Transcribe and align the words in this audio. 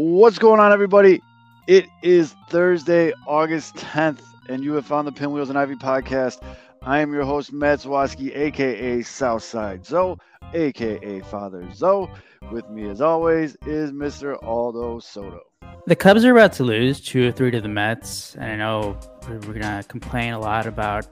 What's 0.00 0.38
going 0.38 0.60
on, 0.60 0.72
everybody? 0.72 1.20
It 1.66 1.88
is 2.04 2.32
Thursday, 2.50 3.12
August 3.26 3.74
10th, 3.74 4.20
and 4.48 4.62
you 4.62 4.74
have 4.74 4.86
found 4.86 5.08
the 5.08 5.12
Pinwheels 5.12 5.48
and 5.48 5.58
Ivy 5.58 5.74
podcast. 5.74 6.40
I 6.82 7.00
am 7.00 7.12
your 7.12 7.24
host, 7.24 7.52
Matt 7.52 7.80
Zwaski, 7.80 8.30
aka 8.32 9.02
Southside 9.02 9.84
Zoe, 9.84 10.16
aka 10.54 11.18
Father 11.22 11.68
Zoe. 11.74 12.08
With 12.52 12.70
me, 12.70 12.88
as 12.88 13.00
always, 13.00 13.56
is 13.66 13.90
Mr. 13.90 14.40
Aldo 14.40 15.00
Soto. 15.00 15.40
The 15.88 15.96
Cubs 15.96 16.24
are 16.24 16.30
about 16.30 16.52
to 16.52 16.62
lose 16.62 17.00
two 17.00 17.26
or 17.26 17.32
three 17.32 17.50
to 17.50 17.60
the 17.60 17.68
Mets, 17.68 18.36
and 18.36 18.44
I 18.44 18.54
know 18.54 18.96
we're, 19.28 19.40
we're 19.40 19.58
gonna 19.58 19.82
complain 19.82 20.32
a 20.32 20.38
lot 20.38 20.66
about 20.68 21.08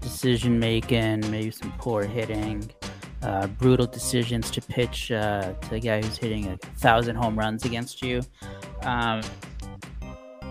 decision 0.00 0.60
making, 0.60 1.28
maybe 1.28 1.50
some 1.50 1.72
poor 1.78 2.04
hitting, 2.04 2.70
uh, 3.22 3.46
brutal 3.46 3.86
decisions 3.86 4.50
to 4.50 4.60
pitch 4.60 5.10
uh, 5.10 5.52
to 5.52 5.74
a 5.74 5.80
guy 5.80 6.00
who's 6.02 6.16
hitting 6.16 6.46
a 6.46 6.56
thousand 6.78 7.16
home 7.16 7.38
runs 7.38 7.64
against 7.64 8.02
you. 8.02 8.22
Um, 8.82 9.20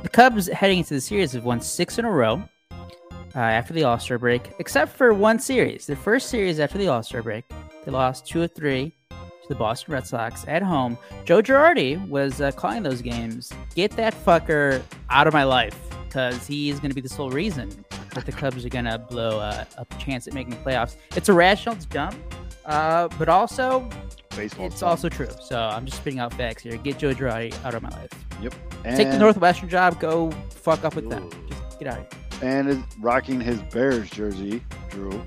the 0.03 0.09
Cubs 0.09 0.47
heading 0.47 0.79
into 0.79 0.93
the 0.93 1.01
series 1.01 1.33
have 1.33 1.43
won 1.43 1.61
six 1.61 1.97
in 1.97 2.05
a 2.05 2.11
row 2.11 2.43
uh, 2.71 3.39
after 3.39 3.73
the 3.73 3.83
All 3.83 3.99
Star 3.99 4.17
break, 4.17 4.51
except 4.59 4.95
for 4.95 5.13
one 5.13 5.39
series. 5.39 5.85
The 5.85 5.95
first 5.95 6.29
series 6.29 6.59
after 6.59 6.77
the 6.77 6.87
All 6.87 7.03
Star 7.03 7.21
break, 7.21 7.45
they 7.85 7.91
lost 7.91 8.27
two 8.27 8.41
or 8.41 8.47
three 8.47 8.93
to 9.09 9.47
the 9.47 9.55
Boston 9.55 9.93
Red 9.93 10.05
Sox 10.05 10.45
at 10.47 10.61
home. 10.61 10.97
Joe 11.25 11.41
Girardi 11.41 12.05
was 12.09 12.41
uh, 12.41 12.51
calling 12.51 12.83
those 12.83 13.01
games. 13.01 13.51
Get 13.75 13.91
that 13.91 14.13
fucker 14.13 14.81
out 15.09 15.27
of 15.27 15.33
my 15.33 15.43
life 15.43 15.77
because 16.07 16.47
he's 16.47 16.79
going 16.79 16.89
to 16.89 16.95
be 16.95 17.01
the 17.01 17.09
sole 17.09 17.29
reason 17.29 17.85
that 18.13 18.25
the 18.25 18.31
Cubs 18.31 18.65
are 18.65 18.69
going 18.69 18.85
to 18.85 18.97
blow 18.97 19.39
uh, 19.39 19.65
a 19.77 19.85
chance 19.99 20.27
at 20.27 20.33
making 20.33 20.51
the 20.51 20.57
playoffs. 20.57 20.95
It's 21.15 21.29
irrational. 21.29 21.75
It's 21.75 21.85
dumb. 21.85 22.19
Uh, 22.67 23.07
but 23.17 23.29
also, 23.29 23.89
Baseball. 24.35 24.67
it's 24.67 24.83
also 24.83 25.09
true. 25.09 25.29
So 25.41 25.57
I'm 25.57 25.85
just 25.85 25.97
spitting 25.97 26.19
out 26.19 26.33
facts 26.33 26.61
here. 26.61 26.77
Get 26.77 26.99
Joe 26.99 27.13
Girardi 27.13 27.53
out 27.63 27.73
of 27.73 27.81
my 27.81 27.89
life. 27.89 28.11
Yep. 28.41 28.53
Take 28.83 29.09
the 29.09 29.17
Northwestern 29.17 29.69
job. 29.69 29.99
Go 29.99 30.31
fuck 30.49 30.83
up 30.83 30.95
with 30.95 31.09
them. 31.09 31.29
Just 31.47 31.79
get 31.79 31.87
out 31.87 31.99
of 31.99 32.07
here. 32.39 32.49
And 32.49 32.69
is 32.69 32.77
rocking 32.99 33.41
his 33.41 33.59
Bears 33.59 34.09
jersey, 34.11 34.61
Drew, 34.89 35.23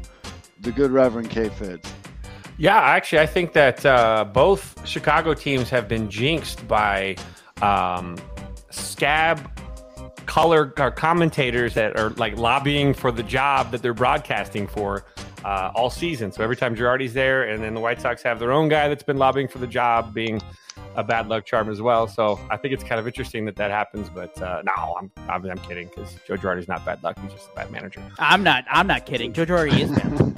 the 0.60 0.70
good 0.70 0.92
Reverend 0.92 1.30
K. 1.30 1.48
Fitz. 1.48 1.92
Yeah, 2.56 2.78
actually, 2.78 3.20
I 3.20 3.26
think 3.26 3.54
that 3.54 3.84
uh, 3.86 4.24
both 4.24 4.86
Chicago 4.86 5.32
teams 5.32 5.70
have 5.70 5.88
been 5.88 6.10
jinxed 6.10 6.68
by 6.68 7.16
um, 7.62 8.16
scab 8.70 9.50
color 10.26 10.66
commentators 10.66 11.74
that 11.74 11.98
are 11.98 12.10
like 12.10 12.36
lobbying 12.36 12.94
for 12.94 13.10
the 13.10 13.22
job 13.22 13.72
that 13.72 13.82
they're 13.82 13.94
broadcasting 13.94 14.66
for 14.68 15.04
uh, 15.44 15.72
all 15.74 15.90
season. 15.90 16.32
So 16.32 16.42
every 16.42 16.56
time 16.56 16.74
Girardi's 16.74 17.14
there, 17.14 17.44
and 17.44 17.62
then 17.62 17.74
the 17.74 17.80
White 17.80 18.00
Sox 18.00 18.22
have 18.22 18.38
their 18.38 18.52
own 18.52 18.68
guy 18.68 18.88
that's 18.88 19.02
been 19.02 19.18
lobbying 19.18 19.48
for 19.48 19.58
the 19.58 19.66
job, 19.66 20.12
being 20.14 20.40
a 20.96 21.04
bad 21.04 21.28
luck 21.28 21.44
charm 21.44 21.68
as 21.68 21.80
well. 21.80 22.06
So 22.06 22.38
I 22.50 22.56
think 22.56 22.74
it's 22.74 22.84
kind 22.84 22.98
of 22.98 23.06
interesting 23.06 23.44
that 23.46 23.56
that 23.56 23.70
happens. 23.70 24.08
But 24.08 24.40
uh, 24.42 24.62
no, 24.64 24.96
I'm 24.98 25.10
I'm, 25.28 25.44
I'm 25.50 25.58
kidding 25.58 25.88
because 25.88 26.16
Joe 26.26 26.36
Girardi's 26.36 26.68
not 26.68 26.84
bad 26.84 27.02
luck. 27.02 27.18
He's 27.20 27.32
just 27.32 27.50
a 27.50 27.54
bad 27.54 27.70
manager. 27.70 28.02
I'm 28.18 28.42
not. 28.42 28.64
I'm 28.70 28.86
not 28.86 29.06
kidding. 29.06 29.32
Joe 29.32 29.46
Girardi 29.46 29.80
is 29.80 29.90
bad. 29.90 30.30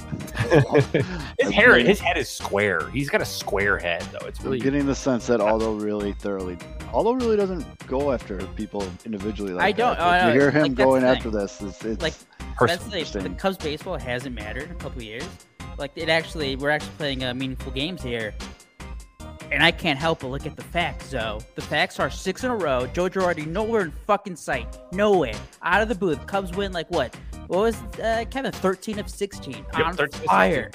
his 1.39 1.51
hair, 1.51 1.77
his 1.79 1.99
head 1.99 2.17
is 2.17 2.29
square. 2.29 2.89
He's 2.89 3.09
got 3.09 3.21
a 3.21 3.25
square 3.25 3.77
head 3.77 4.01
though. 4.11 4.27
It's 4.27 4.39
I'm 4.39 4.45
really 4.45 4.59
getting 4.59 4.85
the 4.85 4.95
sense 4.95 5.27
that 5.27 5.39
Aldo 5.41 5.73
really 5.75 6.13
thoroughly, 6.13 6.57
Aldo 6.91 7.13
really 7.13 7.37
doesn't 7.37 7.65
go 7.87 8.11
after 8.11 8.37
people 8.55 8.85
individually 9.05 9.53
like 9.53 9.65
I 9.65 9.71
don't- 9.71 9.97
that. 9.97 10.23
oh, 10.23 10.27
no, 10.27 10.33
you 10.33 10.39
hear 10.39 10.51
him 10.51 10.63
like, 10.63 10.75
going 10.75 11.03
after 11.03 11.29
this, 11.29 11.61
it's, 11.61 11.83
it's 11.83 12.01
Like. 12.01 12.13
That's 12.59 12.85
the, 12.85 13.19
the 13.19 13.29
Cubs 13.31 13.57
baseball 13.57 13.97
hasn't 13.97 14.35
mattered 14.35 14.63
in 14.63 14.71
a 14.71 14.75
couple 14.75 14.99
of 14.99 15.03
years. 15.03 15.27
Like 15.77 15.91
it 15.95 16.07
actually, 16.07 16.55
we're 16.55 16.69
actually 16.69 16.91
playing 16.97 17.23
uh, 17.23 17.33
meaningful 17.33 17.71
games 17.71 18.03
here, 18.03 18.33
and 19.53 19.63
I 19.63 19.71
can't 19.71 19.99
help 19.99 20.19
but 20.21 20.27
look 20.27 20.45
at 20.45 20.55
the 20.55 20.63
facts. 20.63 21.11
Though 21.11 21.39
the 21.55 21.61
facts 21.61 21.99
are 21.99 22.09
six 22.09 22.43
in 22.43 22.51
a 22.51 22.55
row. 22.55 22.87
Joe 22.87 23.07
Girardi 23.09 23.45
nowhere 23.45 23.81
in 23.81 23.91
fucking 24.07 24.35
sight, 24.35 24.77
nowhere 24.91 25.35
out 25.61 25.81
of 25.81 25.89
the 25.89 25.95
booth. 25.95 26.25
Cubs 26.27 26.51
win 26.53 26.71
like 26.73 26.89
what? 26.89 27.15
What 27.47 27.59
was 27.59 27.75
uh, 27.99 28.25
Kevin? 28.31 28.51
Thirteen 28.51 28.99
of 28.99 29.09
sixteen 29.09 29.65
Yep, 29.77 29.85
on 29.85 29.95
13 29.95 30.19
of 30.21 30.25
fire. 30.25 30.71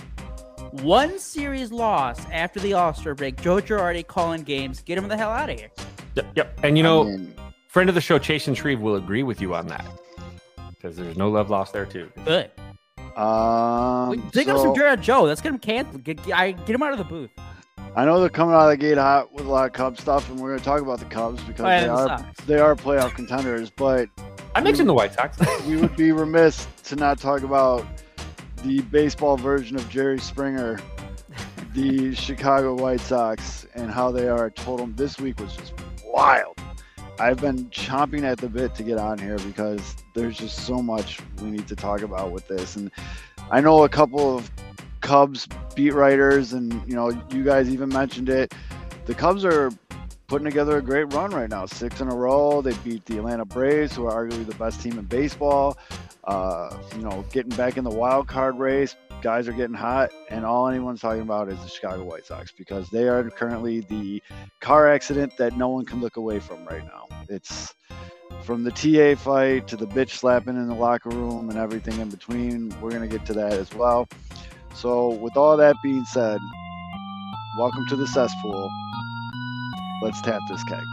One 0.72 1.18
series 1.18 1.72
loss 1.72 2.18
after 2.30 2.60
the 2.60 2.74
All 2.74 2.92
Star 2.94 3.14
break. 3.14 3.40
Joe 3.40 3.56
Girardi 3.56 4.06
calling 4.06 4.42
games. 4.42 4.80
Get 4.80 4.98
him 4.98 5.08
the 5.08 5.16
hell 5.16 5.30
out 5.30 5.50
of 5.50 5.58
here. 5.58 5.70
Yep, 6.14 6.26
yep. 6.36 6.58
And 6.62 6.76
you 6.76 6.82
know, 6.84 7.02
I 7.02 7.04
mean, 7.16 7.34
friend 7.68 7.88
of 7.88 7.94
the 7.94 8.00
show, 8.00 8.18
Chasen 8.18 8.56
Shreve 8.56 8.80
will 8.80 8.96
agree 8.96 9.22
with 9.22 9.40
you 9.40 9.54
on 9.54 9.66
that 9.68 9.84
because 10.70 10.96
there's 10.96 11.16
no 11.16 11.28
love 11.30 11.50
lost 11.50 11.72
there 11.72 11.86
too. 11.86 12.10
Good. 12.24 12.50
um, 13.16 14.10
Wait, 14.10 14.30
Dig 14.32 14.48
up 14.48 14.58
so- 14.58 14.64
some 14.64 14.74
Jared 14.74 15.00
Joe. 15.02 15.22
Let's 15.22 15.40
get 15.40 15.50
him 15.52 15.58
canceled. 15.58 16.04
Get, 16.04 16.22
get, 16.22 16.36
I, 16.38 16.52
get 16.52 16.70
him 16.70 16.82
out 16.82 16.92
of 16.92 16.98
the 16.98 17.04
booth. 17.04 17.30
I 17.96 18.04
know 18.04 18.20
they're 18.20 18.28
coming 18.28 18.54
out 18.54 18.62
of 18.62 18.70
the 18.70 18.76
gate 18.76 18.98
hot 18.98 19.32
with 19.32 19.46
a 19.46 19.48
lot 19.50 19.66
of 19.66 19.72
Cubs 19.72 20.00
stuff, 20.00 20.28
and 20.30 20.38
we're 20.38 20.50
going 20.50 20.58
to 20.60 20.64
talk 20.64 20.80
about 20.80 21.00
the 21.00 21.04
Cubs 21.06 21.42
because 21.42 21.64
Oh, 21.64 21.68
yeah, 21.68 21.80
they 21.82 21.88
are 21.88 22.06
Sox. 22.18 22.44
they 22.44 22.58
are 22.58 22.76
playoff 22.76 23.14
contenders. 23.14 23.70
But 23.70 24.08
I 24.54 24.60
mentioned 24.60 24.88
the 24.88 24.94
White 24.94 25.14
Sox. 25.14 25.36
we 25.66 25.76
would 25.76 25.96
be 25.96 26.12
remiss 26.12 26.66
to 26.84 26.96
not 26.96 27.18
talk 27.18 27.42
about 27.42 27.84
the 28.62 28.80
baseball 28.82 29.36
version 29.36 29.76
of 29.76 29.88
Jerry 29.88 30.18
Springer, 30.20 30.78
the 31.74 32.14
Chicago 32.16 32.74
White 32.74 33.00
Sox, 33.00 33.66
and 33.74 33.90
how 33.90 34.12
they 34.12 34.28
are 34.28 34.50
total. 34.50 34.86
This 34.86 35.18
week 35.18 35.40
was 35.40 35.56
just 35.56 35.72
wild. 36.04 36.56
I've 37.20 37.40
been 37.40 37.68
chomping 37.70 38.22
at 38.22 38.38
the 38.38 38.48
bit 38.48 38.76
to 38.76 38.84
get 38.84 38.96
on 38.98 39.18
here 39.18 39.38
because 39.38 39.96
there's 40.14 40.38
just 40.38 40.66
so 40.66 40.80
much 40.80 41.18
we 41.42 41.50
need 41.50 41.66
to 41.66 41.74
talk 41.74 42.02
about 42.02 42.30
with 42.30 42.46
this. 42.46 42.76
And 42.76 42.92
I 43.50 43.60
know 43.60 43.82
a 43.82 43.88
couple 43.88 44.36
of 44.36 44.48
Cubs 45.00 45.48
beat 45.74 45.92
writers, 45.92 46.52
and 46.52 46.72
you 46.86 46.94
know, 46.94 47.10
you 47.30 47.44
guys 47.44 47.68
even 47.70 47.88
mentioned 47.88 48.28
it. 48.28 48.54
The 49.06 49.14
Cubs 49.14 49.44
are 49.44 49.70
putting 50.28 50.44
together 50.44 50.76
a 50.76 50.82
great 50.82 51.12
run 51.14 51.30
right 51.30 51.48
now. 51.48 51.66
Six 51.66 52.00
in 52.00 52.08
a 52.08 52.14
row. 52.14 52.60
They 52.60 52.74
beat 52.84 53.04
the 53.06 53.18
Atlanta 53.18 53.44
Braves, 53.44 53.96
who 53.96 54.06
are 54.06 54.26
arguably 54.26 54.46
the 54.46 54.54
best 54.56 54.80
team 54.80 54.98
in 54.98 55.06
baseball. 55.06 55.78
Uh, 56.24 56.76
you 56.94 57.02
know, 57.02 57.24
getting 57.32 57.56
back 57.56 57.78
in 57.78 57.84
the 57.84 57.90
wild 57.90 58.28
card 58.28 58.58
race. 58.58 58.94
Guys 59.22 59.48
are 59.48 59.52
getting 59.52 59.74
hot, 59.74 60.10
and 60.30 60.44
all 60.44 60.68
anyone's 60.68 61.00
talking 61.00 61.22
about 61.22 61.48
is 61.48 61.58
the 61.60 61.68
Chicago 61.68 62.04
White 62.04 62.24
Sox 62.24 62.52
because 62.52 62.88
they 62.90 63.08
are 63.08 63.28
currently 63.30 63.80
the 63.80 64.22
car 64.60 64.88
accident 64.88 65.36
that 65.38 65.56
no 65.56 65.68
one 65.70 65.84
can 65.84 66.00
look 66.00 66.16
away 66.16 66.38
from 66.38 66.64
right 66.66 66.84
now. 66.84 67.08
It's 67.28 67.74
from 68.42 68.62
the 68.62 68.70
TA 68.70 69.20
fight 69.20 69.66
to 69.68 69.76
the 69.76 69.86
bitch 69.86 70.10
slapping 70.10 70.54
in 70.54 70.68
the 70.68 70.74
locker 70.74 71.10
room 71.10 71.50
and 71.50 71.58
everything 71.58 71.98
in 71.98 72.10
between. 72.10 72.72
We're 72.80 72.90
gonna 72.90 73.08
get 73.08 73.26
to 73.26 73.32
that 73.32 73.54
as 73.54 73.74
well. 73.74 74.08
So, 74.80 75.08
with 75.08 75.36
all 75.36 75.56
that 75.56 75.74
being 75.82 76.04
said, 76.04 76.38
welcome 77.58 77.84
to 77.88 77.96
the 77.96 78.06
cesspool. 78.06 78.70
Let's 80.02 80.22
tap 80.22 80.40
this 80.48 80.62
keg. 80.62 80.84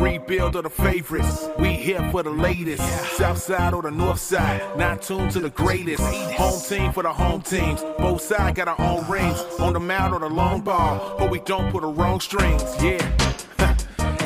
Rebuild 0.00 0.56
of 0.56 0.62
the 0.62 0.70
favorites. 0.70 1.50
We 1.58 1.74
here 1.74 2.10
for 2.10 2.22
the 2.22 2.30
latest. 2.30 2.82
South 3.18 3.36
side 3.36 3.74
or 3.74 3.82
the 3.82 3.90
north 3.90 4.18
side. 4.18 4.62
Not 4.78 5.02
tuned 5.02 5.32
to 5.32 5.40
the 5.40 5.50
greatest. 5.50 6.02
Home 6.02 6.58
team 6.66 6.90
for 6.90 7.02
the 7.02 7.12
home 7.12 7.42
teams. 7.42 7.82
Both 7.98 8.22
sides 8.22 8.56
got 8.56 8.68
our 8.68 8.80
own 8.80 9.06
rings. 9.10 9.38
On 9.60 9.74
the 9.74 9.80
mound 9.80 10.14
or 10.14 10.20
the 10.20 10.30
long 10.30 10.62
ball. 10.62 11.16
But 11.18 11.30
we 11.30 11.40
don't 11.40 11.70
put 11.70 11.82
the 11.82 11.88
wrong 11.88 12.20
strings. 12.20 12.62
Yeah. 12.82 13.33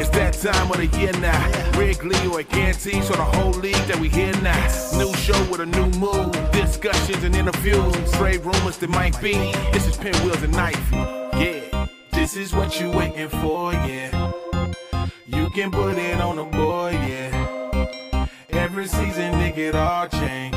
It's 0.01 0.11
that 0.11 0.35
time 0.35 0.71
of 0.71 0.77
the 0.77 0.87
year 0.99 1.13
now. 1.15 1.79
Wrigley 1.79 2.17
or 2.29 2.43
guarantee 2.45 3.03
so 3.03 3.15
the 3.15 3.25
whole 3.25 3.51
league 3.51 3.75
that 3.89 3.99
we 3.99 4.09
here 4.09 4.35
now. 4.43 4.55
New 4.97 5.13
show 5.15 5.39
with 5.51 5.61
a 5.61 5.67
new 5.67 5.87
mood, 5.99 6.33
Discussions 6.53 7.25
and 7.25 7.35
interviews. 7.35 8.13
Trade 8.13 8.45
rumors 8.45 8.79
that 8.79 8.91
might 8.91 9.21
be. 9.21 9.35
This 9.73 9.87
is 9.89 9.97
Pinwheels 9.97 10.43
and 10.43 10.55
Ivy. 10.55 10.97
Yeah. 10.97 11.87
This 12.13 12.37
is 12.37 12.55
what 12.55 12.81
you 12.81 12.91
waiting 12.91 13.29
for, 13.29 13.73
yeah. 13.73 14.33
You 15.27 15.51
can 15.51 15.71
put 15.71 15.99
it 15.99 16.21
on 16.21 16.37
the 16.37 16.45
board, 16.45 16.95
yeah. 16.95 18.27
Every 18.51 18.87
season, 18.87 19.33
nigga, 19.35 19.59
it 19.59 19.75
all 19.75 20.09
change. 20.09 20.57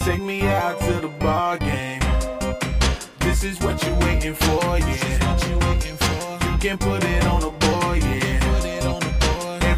Take 0.00 0.22
me 0.22 0.42
out 0.42 0.80
to 0.80 1.00
the 1.00 1.08
ball 1.20 1.58
game. 1.58 2.00
This 3.20 3.44
is 3.44 3.60
what 3.60 3.82
you 3.84 3.94
waiting 4.06 4.34
for, 4.34 4.78
yeah. 4.78 5.48
You 6.50 6.58
can 6.58 6.78
put 6.78 7.04
it 7.04 7.24
on 7.26 7.40
the. 7.40 7.65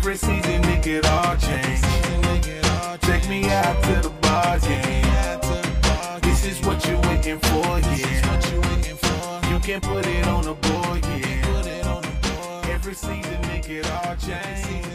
Every 0.08 0.16
season, 0.16 0.64
it 0.64 1.04
all 1.04 1.36
change. 1.36 1.82
Take 3.02 3.28
me 3.28 3.44
out 3.50 3.82
to 3.84 4.00
the 4.00 4.10
ball 4.22 4.58
game. 4.60 6.20
This 6.22 6.46
is 6.46 6.64
what 6.64 6.82
you 6.88 6.96
waiting 7.00 7.38
for, 7.38 7.78
yeah. 7.78 9.52
You 9.52 9.60
can 9.60 9.82
put 9.82 10.06
it 10.06 10.26
on 10.26 10.44
the 10.44 10.54
board, 10.54 11.04
yeah. 11.04 12.70
Every 12.72 12.94
season, 12.94 13.44
it 13.44 13.90
all 13.90 14.16
change. 14.16 14.88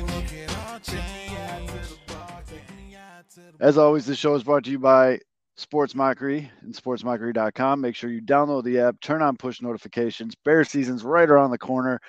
As 3.60 3.78
always, 3.78 4.08
this 4.08 4.18
show 4.18 4.34
is 4.34 4.44
brought 4.44 4.64
to 4.64 4.72
you 4.72 4.80
by 4.80 5.20
Sports 5.58 5.94
Mockery 5.94 6.50
and 6.62 6.74
sportsmockery.com. 6.74 7.80
Make 7.80 7.96
sure 7.96 8.10
you 8.10 8.20
download 8.20 8.64
the 8.64 8.80
app, 8.80 9.00
turn 9.00 9.22
on 9.22 9.38
push 9.38 9.62
notifications. 9.62 10.34
Bear 10.34 10.64
season's 10.64 11.04
right 11.04 11.30
around 11.30 11.52
the 11.52 11.60
corner. 11.60 12.02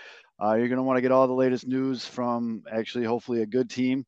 Uh, 0.44 0.54
you're 0.54 0.68
going 0.68 0.76
to 0.76 0.82
want 0.82 0.96
to 0.98 1.00
get 1.00 1.12
all 1.12 1.26
the 1.26 1.32
latest 1.32 1.66
news 1.66 2.04
from 2.04 2.62
actually, 2.70 3.04
hopefully, 3.04 3.40
a 3.42 3.46
good 3.46 3.70
team. 3.70 4.04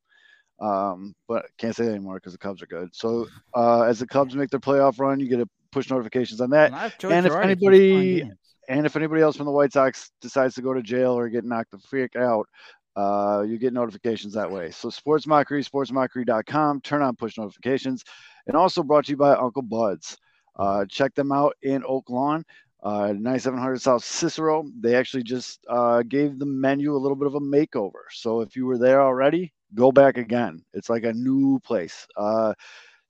Um, 0.61 1.15
but 1.29 1.47
can't 1.59 1.75
say 1.75 1.85
that 1.85 1.91
anymore 1.91 2.17
because 2.17 2.33
the 2.33 2.39
Cubs 2.39 2.63
are 2.63 2.67
good. 2.67 2.89
So 2.93 3.27
uh, 3.55 3.83
as 3.83 3.99
the 3.99 4.07
Cubs 4.07 4.35
make 4.35 4.51
their 4.51 4.61
playoff 4.61 4.99
run, 4.99 5.21
you 5.21 5.29
get 5.29 5.41
a 5.41 5.49
push 5.73 5.91
notifications 5.91 6.41
on 6.41 6.51
that. 6.51 6.73
Joe 6.99 7.09
and 7.11 7.27
if 7.27 7.33
anybody- 7.45 8.21
And 8.69 8.85
if 8.85 8.97
anybody 8.97 9.23
else 9.23 9.37
from 9.37 9.47
the 9.47 9.53
White 9.53 9.73
Sox 9.73 10.11
decides 10.21 10.57
to 10.57 10.63
go 10.63 10.75
to 10.75 10.83
jail 10.83 11.13
or 11.13 11.29
get 11.29 11.45
knocked 11.45 11.71
the 11.71 11.79
freak 11.79 12.17
out, 12.17 12.49
uh, 12.97 13.45
you 13.47 13.59
get 13.59 13.73
notifications 13.73 14.33
that 14.35 14.51
way. 14.51 14.71
So 14.73 14.91
Sports 14.91 15.25
Mockery, 15.27 15.63
sportsmockery.com, 15.63 16.81
turn 16.81 17.01
on 17.03 17.15
push 17.17 17.39
notifications. 17.39 18.03
And 18.49 18.57
also 18.57 18.83
brought 18.83 19.05
to 19.05 19.13
you 19.13 19.17
by 19.17 19.35
Uncle 19.35 19.63
Bud's. 19.63 20.17
Uh, 20.59 20.85
check 20.89 21.15
them 21.15 21.31
out 21.33 21.55
in 21.63 21.85
Oak 21.87 22.09
Lawn, 22.11 22.43
uh, 22.87 23.13
9700 23.19 23.83
South 23.83 24.05
Cicero. 24.05 24.65
They 24.81 24.95
actually 24.95 25.25
just 25.25 25.61
uh, 25.69 26.03
gave 26.03 26.39
the 26.39 26.47
menu 26.47 26.95
a 26.95 27.03
little 27.03 27.17
bit 27.17 27.27
of 27.27 27.35
a 27.35 27.41
makeover. 27.41 28.05
So 28.13 28.43
if 28.43 28.55
you 28.57 28.67
were 28.67 28.79
there 28.79 29.03
already, 29.03 29.53
go 29.75 29.91
back 29.91 30.19
again. 30.19 30.63
It's 30.73 30.89
like 30.89 31.03
a 31.03 31.13
new 31.13 31.59
place. 31.61 32.07
Uh, 32.17 32.55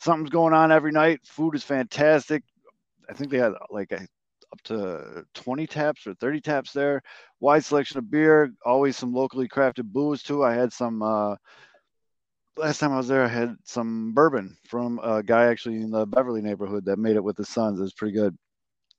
something's 0.00 0.30
going 0.30 0.54
on 0.54 0.72
every 0.72 0.92
night. 0.92 1.20
Food 1.26 1.54
is 1.54 1.62
fantastic. 1.62 2.42
I 3.10 3.12
think 3.12 3.30
they 3.30 3.38
had 3.38 3.52
like 3.70 3.92
a 3.92 4.00
up 4.52 4.62
to 4.64 5.24
20 5.34 5.66
taps 5.66 6.06
or 6.06 6.14
30 6.14 6.40
taps 6.40 6.72
there. 6.72 7.02
Wide 7.40 7.64
selection 7.64 7.98
of 7.98 8.10
beer, 8.10 8.50
always 8.64 8.96
some 8.96 9.12
locally 9.12 9.48
crafted 9.48 9.92
booze 9.92 10.22
too. 10.22 10.42
I 10.42 10.54
had 10.54 10.72
some 10.72 11.02
uh, 11.02 11.36
last 12.56 12.78
time 12.78 12.92
I 12.92 12.96
was 12.96 13.08
there. 13.08 13.24
I 13.24 13.28
had 13.28 13.56
some 13.64 14.14
bourbon 14.14 14.56
from 14.66 14.98
a 15.02 15.22
guy 15.22 15.46
actually 15.46 15.76
in 15.76 15.90
the 15.90 16.06
Beverly 16.06 16.40
neighborhood 16.40 16.86
that 16.86 16.98
made 16.98 17.16
it 17.16 17.24
with 17.24 17.36
his 17.36 17.48
sons. 17.50 17.78
It 17.78 17.82
was 17.82 17.92
pretty 17.92 18.14
good. 18.14 18.36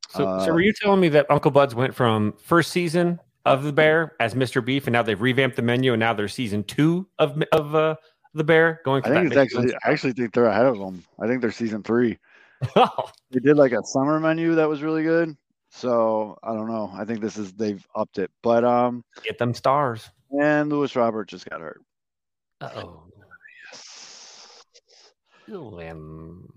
So, 0.09 0.25
uh, 0.25 0.45
so 0.45 0.53
were 0.53 0.61
you 0.61 0.73
telling 0.73 0.99
me 0.99 1.09
that 1.09 1.29
Uncle 1.29 1.51
Bud's 1.51 1.75
went 1.75 1.93
from 1.93 2.33
first 2.37 2.71
season 2.71 3.19
of 3.45 3.63
the 3.63 3.73
Bear 3.73 4.15
as 4.19 4.33
Mr. 4.33 4.63
Beef, 4.63 4.87
and 4.87 4.93
now 4.93 5.01
they've 5.01 5.21
revamped 5.21 5.55
the 5.55 5.61
menu, 5.61 5.93
and 5.93 5.99
now 5.99 6.13
they're 6.13 6.27
season 6.27 6.63
two 6.63 7.07
of 7.19 7.41
of 7.51 7.75
uh, 7.75 7.95
the 8.33 8.43
Bear 8.43 8.81
going. 8.85 9.03
I 9.05 9.09
think 9.09 9.27
it's 9.27 9.37
actually. 9.37 9.73
I 9.85 9.91
actually 9.91 10.13
think 10.13 10.33
they're 10.33 10.45
ahead 10.45 10.65
of 10.65 10.77
them. 10.77 11.03
I 11.19 11.27
think 11.27 11.41
they're 11.41 11.51
season 11.51 11.83
three. 11.83 12.17
Oh. 12.75 13.09
They 13.31 13.41
did 13.41 13.57
like 13.57 13.73
a 13.73 13.83
summer 13.83 14.21
menu 14.21 14.55
that 14.55 14.69
was 14.69 14.81
really 14.81 15.03
good. 15.03 15.35
So 15.69 16.39
I 16.43 16.53
don't 16.53 16.69
know. 16.69 16.89
I 16.93 17.03
think 17.03 17.19
this 17.19 17.37
is 17.37 17.51
they've 17.51 17.85
upped 17.93 18.19
it. 18.19 18.31
But 18.41 18.63
um 18.63 19.03
get 19.21 19.37
them 19.37 19.53
stars. 19.53 20.09
And 20.41 20.69
Luis 20.69 20.95
Robert 20.95 21.27
just 21.27 21.49
got 21.49 21.59
hurt. 21.59 21.81
oh. 22.61 23.06
Yes. 25.47 25.95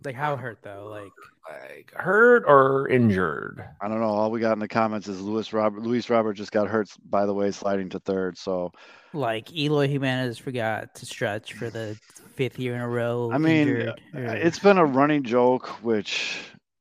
Like 0.05 0.15
how 0.15 0.37
hurt 0.37 0.59
though? 0.63 0.89
Like 0.91 1.13
like 1.49 1.93
hurt 1.95 2.45
or 2.47 2.89
injured? 2.89 3.65
I 3.81 3.89
don't 3.89 4.01
know. 4.01 4.07
All 4.07 4.31
we 4.31 4.41
got 4.41 4.53
in 4.53 4.59
the 4.59 4.69
comments 4.69 5.09
is 5.09 5.21
Luis 5.21 5.53
Robert 5.53 5.83
Luis 5.83 6.11
Robert 6.11 6.35
just 6.35 6.53
got 6.53 6.69
hurt 6.69 6.89
by 7.09 7.27
the 7.27 7.35
way, 7.35 7.51
sliding 7.51 7.89
to 7.91 8.01
third. 8.01 8.37
So 8.39 8.73
like 9.13 9.55
Eloy 9.55 9.89
Jimenez 9.89 10.39
forgot 10.39 10.95
to 10.97 11.07
stretch 11.07 11.53
for 11.53 11.71
the 11.71 11.99
fifth 12.35 12.59
year 12.59 12.75
in 12.75 12.81
a 12.81 12.89
row. 12.89 13.31
I 13.33 13.39
mean, 13.39 13.69
injured, 13.69 13.89
uh, 14.15 14.19
or... 14.19 14.25
it's 14.25 14.59
been 14.59 14.79
a 14.79 14.85
running 14.85 15.23
joke, 15.23 15.69
which 15.83 16.39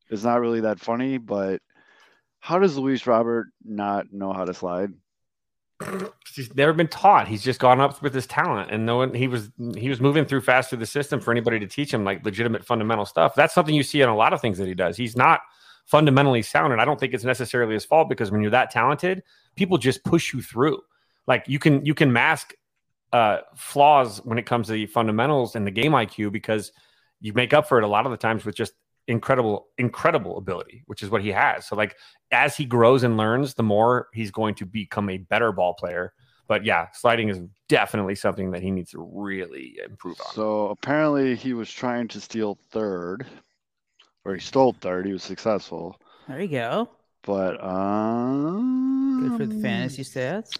is 0.09 0.23
not 0.23 0.39
really 0.39 0.61
that 0.61 0.79
funny, 0.79 1.17
but 1.17 1.61
how 2.39 2.57
does 2.59 2.77
Luis 2.77 3.05
Robert 3.05 3.47
not 3.63 4.11
know 4.11 4.33
how 4.33 4.45
to 4.45 4.53
slide? 4.53 4.91
He's 6.35 6.53
never 6.55 6.73
been 6.73 6.87
taught. 6.87 7.27
He's 7.27 7.43
just 7.43 7.59
gone 7.59 7.79
up 7.79 8.01
with 8.01 8.13
his 8.13 8.27
talent, 8.27 8.69
and 8.69 8.85
no 8.85 8.97
one 8.97 9.13
he 9.13 9.27
was 9.27 9.49
he 9.75 9.87
was 9.87 10.01
moving 10.01 10.25
through 10.25 10.41
fast 10.41 10.69
through 10.69 10.79
the 10.79 10.85
system 10.85 11.21
for 11.21 11.31
anybody 11.31 11.59
to 11.59 11.67
teach 11.67 11.93
him 11.93 12.03
like 12.03 12.23
legitimate 12.25 12.65
fundamental 12.65 13.05
stuff. 13.05 13.33
That's 13.33 13.53
something 13.53 13.73
you 13.73 13.83
see 13.83 14.01
in 14.01 14.09
a 14.09 14.15
lot 14.15 14.33
of 14.33 14.41
things 14.41 14.57
that 14.57 14.67
he 14.67 14.73
does. 14.73 14.97
He's 14.97 15.15
not 15.15 15.41
fundamentally 15.85 16.41
sound, 16.41 16.73
and 16.73 16.81
I 16.81 16.85
don't 16.85 16.99
think 16.99 17.13
it's 17.13 17.23
necessarily 17.23 17.73
his 17.73 17.85
fault 17.85 18.09
because 18.09 18.29
when 18.29 18.41
you're 18.41 18.51
that 18.51 18.71
talented, 18.71 19.23
people 19.55 19.77
just 19.77 20.03
push 20.03 20.33
you 20.33 20.41
through. 20.41 20.79
Like 21.27 21.45
you 21.47 21.59
can 21.59 21.85
you 21.85 21.93
can 21.93 22.11
mask 22.11 22.53
uh, 23.13 23.39
flaws 23.55 24.19
when 24.25 24.37
it 24.37 24.45
comes 24.45 24.67
to 24.67 24.73
the 24.73 24.85
fundamentals 24.85 25.55
and 25.55 25.65
the 25.65 25.71
game 25.71 25.93
IQ 25.93 26.31
because 26.31 26.73
you 27.21 27.33
make 27.33 27.53
up 27.53 27.67
for 27.67 27.77
it 27.77 27.83
a 27.83 27.87
lot 27.87 28.05
of 28.05 28.11
the 28.11 28.17
times 28.17 28.45
with 28.45 28.55
just 28.55 28.73
incredible, 29.09 29.67
incredible 29.77 30.37
ability, 30.37 30.83
which 30.85 31.03
is 31.03 31.09
what 31.09 31.21
he 31.21 31.29
has. 31.29 31.67
So, 31.67 31.75
like, 31.75 31.97
as 32.31 32.55
he 32.55 32.63
grows 32.63 33.03
and 33.03 33.17
learns, 33.17 33.55
the 33.55 33.63
more 33.63 34.07
he's 34.13 34.31
going 34.31 34.55
to 34.55 34.65
become 34.65 35.09
a 35.09 35.17
better 35.17 35.51
ball 35.51 35.73
player. 35.73 36.13
But 36.47 36.63
yeah, 36.63 36.87
sliding 36.93 37.29
is 37.29 37.41
definitely 37.67 38.15
something 38.15 38.51
that 38.51 38.61
he 38.61 38.71
needs 38.71 38.91
to 38.91 39.07
really 39.13 39.79
improve 39.83 40.19
on. 40.21 40.33
So, 40.33 40.67
apparently, 40.67 41.35
he 41.35 41.53
was 41.53 41.69
trying 41.69 42.07
to 42.09 42.21
steal 42.21 42.57
third, 42.71 43.25
or 44.23 44.35
he 44.35 44.39
stole 44.39 44.73
third. 44.79 45.05
He 45.05 45.13
was 45.13 45.23
successful. 45.23 45.99
There 46.27 46.41
you 46.41 46.47
go. 46.47 46.89
But, 47.23 47.61
um, 47.63 49.27
good 49.27 49.37
for 49.37 49.53
the 49.53 49.61
fantasy 49.61 50.03
stats. 50.03 50.57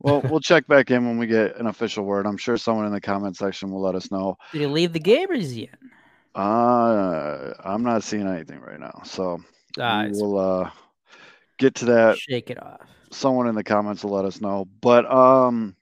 Well, 0.00 0.20
we'll 0.22 0.40
check 0.42 0.66
back 0.66 0.90
in 0.90 1.06
when 1.06 1.18
we 1.18 1.26
get 1.26 1.56
an 1.56 1.66
official 1.66 2.04
word. 2.04 2.26
I'm 2.26 2.36
sure 2.36 2.56
someone 2.56 2.84
in 2.84 2.92
the 2.92 3.00
comment 3.00 3.36
section 3.36 3.70
will 3.70 3.80
let 3.80 3.94
us 3.94 4.10
know. 4.10 4.36
Did 4.52 4.60
he 4.60 4.66
leave 4.66 4.92
the 4.92 5.00
game 5.00 5.30
or 5.30 5.34
is 5.34 5.52
he 5.52 5.62
in? 5.62 5.90
Uh, 6.36 7.54
I'm 7.64 7.82
not 7.82 8.02
seeing 8.02 8.28
anything 8.28 8.60
right 8.60 8.78
now. 8.78 9.00
So 9.04 9.40
uh, 9.80 10.08
we'll 10.10 10.38
uh, 10.38 10.70
get 11.58 11.74
to 11.76 11.86
that. 11.86 12.18
Shake 12.18 12.50
it 12.50 12.62
off. 12.62 12.82
Someone 13.10 13.48
in 13.48 13.54
the 13.54 13.64
comments 13.64 14.04
will 14.04 14.10
let 14.10 14.26
us 14.26 14.40
know. 14.42 14.68
But 14.82 15.10
um, 15.10 15.74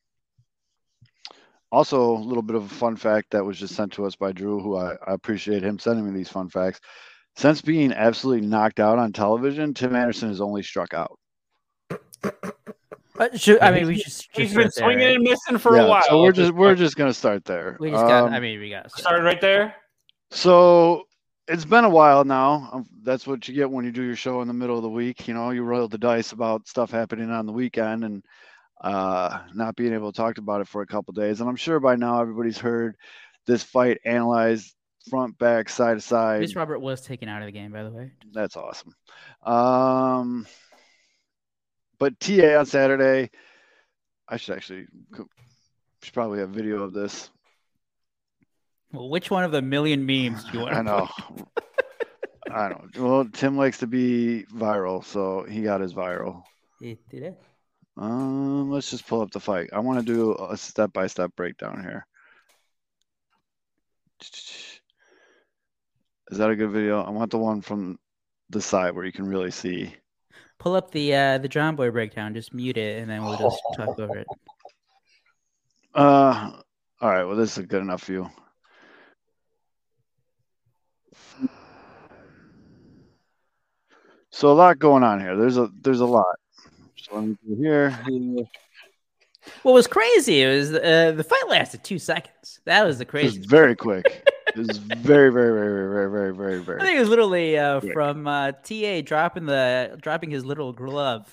also 1.73 2.17
a 2.17 2.19
little 2.19 2.43
bit 2.43 2.55
of 2.55 2.65
a 2.65 2.75
fun 2.75 2.95
fact 2.95 3.33
that 3.33 3.45
was 3.45 3.59
just 3.59 3.75
sent 3.75 3.93
to 3.95 4.07
us 4.07 4.15
by 4.15 4.31
Drew, 4.31 4.61
who 4.61 4.77
I, 4.77 4.93
I 4.93 5.13
appreciate 5.15 5.65
him 5.65 5.79
sending 5.79 6.07
me 6.07 6.17
these 6.17 6.29
fun 6.29 6.49
facts. 6.49 6.81
Since 7.35 7.61
being 7.61 7.93
absolutely 7.93 8.47
knocked 8.47 8.79
out 8.79 8.99
on 8.99 9.13
television, 9.13 9.75
Tim 9.75 9.97
Anderson 9.97 10.29
has 10.29 10.41
only 10.41 10.63
struck 10.63 10.95
out. 10.95 11.19
Uh, 13.17 13.29
should, 13.37 13.61
I 13.61 13.73
mean, 13.73 13.87
we 13.87 13.97
just 13.97 14.29
he's 14.33 14.55
been 14.55 14.71
swinging 14.71 14.99
there, 14.99 15.09
right? 15.09 15.17
and 15.17 15.25
missing 15.25 15.59
for 15.59 15.77
yeah, 15.77 15.83
a 15.83 15.89
while. 15.89 16.03
So 16.09 16.23
we're 16.23 16.33
just 16.33 16.53
we're 16.53 16.75
just 16.75 16.97
gonna 16.97 17.15
start 17.15 17.45
there. 17.45 17.77
We 17.79 17.91
just 17.91 18.03
um, 18.03 18.09
got. 18.09 18.33
I 18.33 18.41
mean, 18.41 18.59
we 18.61 18.71
got 18.71 18.91
started 18.91 19.25
right 19.25 19.41
there. 19.41 19.75
So 20.35 21.05
it's 21.47 21.65
been 21.65 21.85
a 21.85 21.89
while 21.89 22.25
now. 22.25 22.69
Um, 22.73 22.87
that's 23.05 23.25
what 23.25 23.47
you 23.47 23.55
get 23.55 23.71
when 23.71 23.85
you 23.85 23.93
do 23.93 24.03
your 24.03 24.17
show 24.17 24.43
in 24.43 24.49
the 24.49 24.55
middle 24.55 24.77
of 24.77 24.83
the 24.83 24.91
week. 24.91 25.29
You 25.29 25.35
know, 25.35 25.51
you 25.51 25.63
roll 25.63 25.87
the 25.87 25.97
dice 25.97 26.33
about 26.33 26.67
stuff 26.67 26.91
happening 26.91 27.31
on 27.31 27.47
the 27.47 27.53
weekend 27.53 28.03
and 28.03 28.25
uh, 28.81 29.43
not 29.55 29.77
being 29.77 29.93
able 29.93 30.11
to 30.11 30.17
talk 30.17 30.39
about 30.39 30.61
it 30.61 30.67
for 30.67 30.83
a 30.83 30.87
couple 30.87 31.15
days. 31.15 31.41
And 31.41 31.49
I'm 31.49 31.55
sure 31.55 31.79
by 31.79 31.95
now 31.95 32.21
everybody's 32.21 32.59
heard 32.59 32.97
this 33.47 33.63
fight 33.63 33.99
analyzed 34.05 34.75
front, 35.09 35.39
back, 35.39 35.69
side 35.69 35.95
to 35.95 36.01
side. 36.01 36.41
Luis 36.41 36.57
Robert 36.57 36.81
was 36.81 37.01
taken 37.01 37.29
out 37.29 37.41
of 37.41 37.47
the 37.47 37.53
game, 37.53 37.71
by 37.71 37.85
the 37.85 37.91
way. 37.91 38.11
That's 38.33 38.57
awesome. 38.57 38.93
Um, 39.45 40.49
but 42.01 42.19
TA 42.19 42.59
on 42.59 42.67
Saturday, 42.67 43.31
I 44.29 44.37
should 44.37 44.57
actually 44.57 44.87
should 46.03 46.13
probably 46.13 46.41
have 46.41 46.51
video 46.51 46.83
of 46.83 46.93
this. 46.93 47.31
Well, 48.95 49.09
which 49.09 49.29
one 49.29 49.43
of 49.43 49.51
the 49.51 49.61
million 49.61 50.07
memes 50.07 50.45
do 50.45 50.59
you 50.59 50.61
want? 50.61 50.75
I 50.77 50.83
know. 50.83 51.09
I 52.51 52.69
don't. 52.69 52.97
Well, 52.97 53.25
Tim 53.33 53.57
likes 53.57 53.79
to 53.79 53.89
be 53.89 54.45
viral, 54.55 55.05
so 55.05 55.43
he 55.43 55.63
got 55.63 55.81
his 55.81 55.93
viral. 55.93 56.45
He 56.81 56.97
did 57.11 57.25
it. 57.25 57.43
Um, 57.97 58.71
let's 58.71 58.91
just 58.91 59.09
pull 59.09 59.21
up 59.21 59.33
the 59.33 59.41
fight. 59.41 59.71
I 59.73 59.81
want 59.81 59.99
to 59.99 60.05
do 60.05 60.37
a 60.39 60.57
step 60.57 60.93
by 60.93 61.09
step 61.09 61.33
breakdown 61.35 61.83
here. 61.83 62.07
Is 66.31 66.39
that 66.39 66.51
a 66.51 66.57
good 66.57 66.71
video? 66.71 67.03
I 67.03 67.11
want 67.11 67.33
the 67.33 67.39
one 67.39 67.63
from 67.63 67.99
the 68.51 68.61
side 68.61 68.95
where 68.95 69.05
you 69.05 69.13
can 69.13 69.27
really 69.27 69.51
see. 69.51 69.93
Pull 70.59 70.77
up 70.77 70.93
the 70.93 71.15
uh 71.15 71.39
the 71.39 71.49
John 71.49 71.75
Boy 71.75 71.91
breakdown. 71.91 72.33
Just 72.33 72.55
mute 72.55 72.77
it, 72.77 73.01
and 73.01 73.11
then 73.11 73.25
we'll 73.25 73.39
just 73.39 73.61
talk 73.77 73.99
over 73.99 74.19
it. 74.19 74.27
Uh, 75.97 76.51
all 77.01 77.09
right. 77.09 77.23
Well, 77.23 77.37
this 77.37 77.53
is 77.53 77.59
a 77.59 77.63
good 77.63 77.81
enough 77.81 78.03
view. 78.03 78.29
So 84.31 84.51
a 84.51 84.53
lot 84.53 84.79
going 84.79 85.05
on 85.05 85.21
here. 85.21 85.37
There's 85.37 85.57
a 85.57 85.71
there's 85.81 86.01
a 86.01 86.07
lot. 86.07 86.37
So 86.97 87.15
let 87.15 87.25
me 87.25 87.37
go 87.49 87.57
here, 87.57 87.91
here. 88.09 88.45
What 89.63 89.73
was 89.73 89.87
crazy 89.87 90.45
was 90.45 90.73
uh, 90.73 91.13
the 91.17 91.23
fight 91.23 91.49
lasted 91.49 91.85
two 91.85 91.99
seconds. 91.99 92.61
That 92.65 92.85
was 92.85 92.99
the 92.99 93.05
crazy. 93.05 93.39
Was 93.39 93.47
very 93.47 93.77
quick. 93.77 94.27
it 94.49 94.57
was 94.57 94.79
very, 94.79 95.31
very, 95.31 95.53
very, 95.53 95.89
very, 95.89 96.11
very, 96.11 96.35
very, 96.35 96.63
very. 96.63 96.81
I 96.81 96.85
think 96.85 96.97
it 96.97 97.01
was 97.01 97.09
literally 97.09 97.59
uh, 97.59 97.81
from 97.93 98.27
uh, 98.27 98.53
Ta 98.53 99.03
dropping 99.03 99.47
the 99.47 99.99
dropping 100.03 100.31
his 100.31 100.45
little 100.45 100.73
glove 100.73 101.33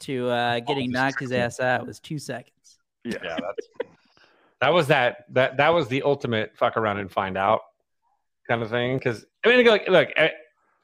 to 0.00 0.28
uh, 0.28 0.60
getting 0.60 0.90
knocked 0.90 1.20
his 1.20 1.32
ass 1.32 1.60
out 1.60 1.82
it 1.82 1.86
was 1.86 2.00
two 2.00 2.18
seconds. 2.18 2.78
Yeah, 3.04 3.18
yeah 3.22 3.38
that 4.60 4.72
was 4.72 4.86
that 4.88 5.24
that 5.30 5.56
that 5.56 5.70
was 5.70 5.88
the 5.88 6.02
ultimate 6.02 6.56
fuck 6.56 6.76
around 6.76 6.98
and 6.98 7.10
find 7.10 7.36
out 7.36 7.60
kind 8.50 8.62
of 8.62 8.70
thing. 8.70 8.98
Because 8.98 9.24
I 9.44 9.48
mean, 9.48 9.64
look, 9.64 9.82
look, 9.88 10.08
eh, 10.16 10.28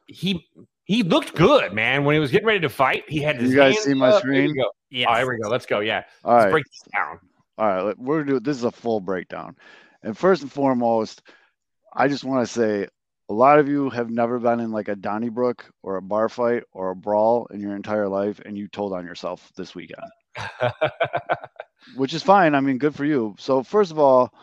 he 0.07 0.47
he 0.85 1.03
looked 1.03 1.35
good, 1.35 1.73
man. 1.73 2.05
When 2.05 2.15
he 2.15 2.21
was 2.21 2.31
getting 2.31 2.47
ready 2.47 2.61
to 2.61 2.69
fight, 2.69 3.05
he 3.09 3.21
had 3.21 3.41
his. 3.41 3.51
You 3.51 3.57
guys 3.57 3.83
see 3.83 3.95
my 3.95 4.11
up. 4.11 4.21
screen? 4.21 4.55
Yeah. 4.91 5.07
Oh, 5.11 5.15
here 5.17 5.29
we 5.29 5.39
go. 5.43 5.49
Let's 5.49 5.67
go. 5.67 5.81
Yeah. 5.81 6.05
All 6.25 6.35
Let's 6.35 6.45
right. 6.45 6.51
break 6.53 6.65
this 6.65 6.93
down. 6.95 7.19
All 7.59 7.67
right, 7.67 7.99
we're 7.99 8.23
gonna 8.23 8.39
do 8.39 8.41
this 8.41 8.59
is 8.59 8.65
a 8.65 8.71
full 8.71 9.01
breakdown, 9.01 9.57
and 10.03 10.17
first 10.17 10.43
and 10.43 10.53
foremost, 10.53 11.23
I 11.95 12.07
just 12.07 12.23
want 12.23 12.47
to 12.47 12.53
say 12.53 12.87
a 13.29 13.33
lot 13.33 13.59
of 13.59 13.67
you 13.67 13.89
have 13.91 14.11
never 14.11 14.39
been 14.39 14.61
in 14.61 14.71
like 14.71 14.89
a 14.89 14.95
Donnybrook 14.95 15.65
or 15.83 15.97
a 15.97 16.03
bar 16.03 16.29
fight 16.29 16.65
or 16.73 16.91
a 16.91 16.97
brawl 16.97 17.47
in 17.51 17.61
your 17.61 17.75
entire 17.75 18.09
life, 18.09 18.41
and 18.45 18.59
you 18.59 18.69
told 18.69 18.93
on 18.93 19.07
yourself 19.07 19.51
this 19.57 19.75
weekend, 19.75 20.05
which 21.97 22.13
is 22.13 22.23
fine. 22.23 22.55
I 22.55 22.61
mean, 22.61 22.77
good 22.77 22.95
for 22.95 23.07
you. 23.07 23.35
So 23.39 23.63
first 23.63 23.91
of 23.91 23.99
all, 23.99 24.35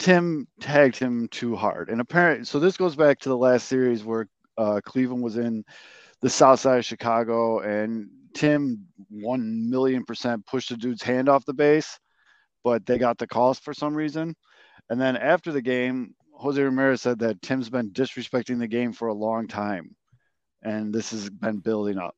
Tim 0.00 0.48
tagged 0.60 0.98
him 0.98 1.28
too 1.28 1.54
hard, 1.54 1.90
and 1.90 2.00
apparently, 2.00 2.44
so 2.44 2.58
this 2.58 2.76
goes 2.76 2.96
back 2.96 3.20
to 3.20 3.28
the 3.28 3.36
last 3.36 3.68
series 3.68 4.02
where 4.02 4.26
uh, 4.58 4.80
Cleveland 4.84 5.22
was 5.22 5.36
in 5.36 5.62
the 6.22 6.30
south 6.30 6.58
side 6.58 6.78
of 6.78 6.84
Chicago, 6.84 7.60
and 7.60 8.08
Tim 8.34 8.86
one 9.10 9.70
million 9.70 10.04
percent 10.04 10.44
pushed 10.46 10.70
the 10.70 10.76
dude's 10.76 11.02
hand 11.02 11.28
off 11.28 11.44
the 11.44 11.54
base. 11.54 11.98
but 12.64 12.84
they 12.86 12.98
got 12.98 13.18
the 13.18 13.26
calls 13.26 13.58
for 13.58 13.74
some 13.74 13.94
reason. 13.94 14.34
And 14.88 15.00
then 15.00 15.16
after 15.16 15.52
the 15.52 15.62
game, 15.62 16.14
Jose 16.34 16.60
Ramirez 16.60 17.02
said 17.02 17.18
that 17.20 17.42
Tim's 17.42 17.70
been 17.70 17.90
disrespecting 17.90 18.58
the 18.58 18.66
game 18.66 18.92
for 18.92 19.08
a 19.08 19.14
long 19.14 19.46
time, 19.46 19.94
and 20.62 20.92
this 20.92 21.10
has 21.10 21.28
been 21.30 21.58
building 21.58 21.98
up. 21.98 22.14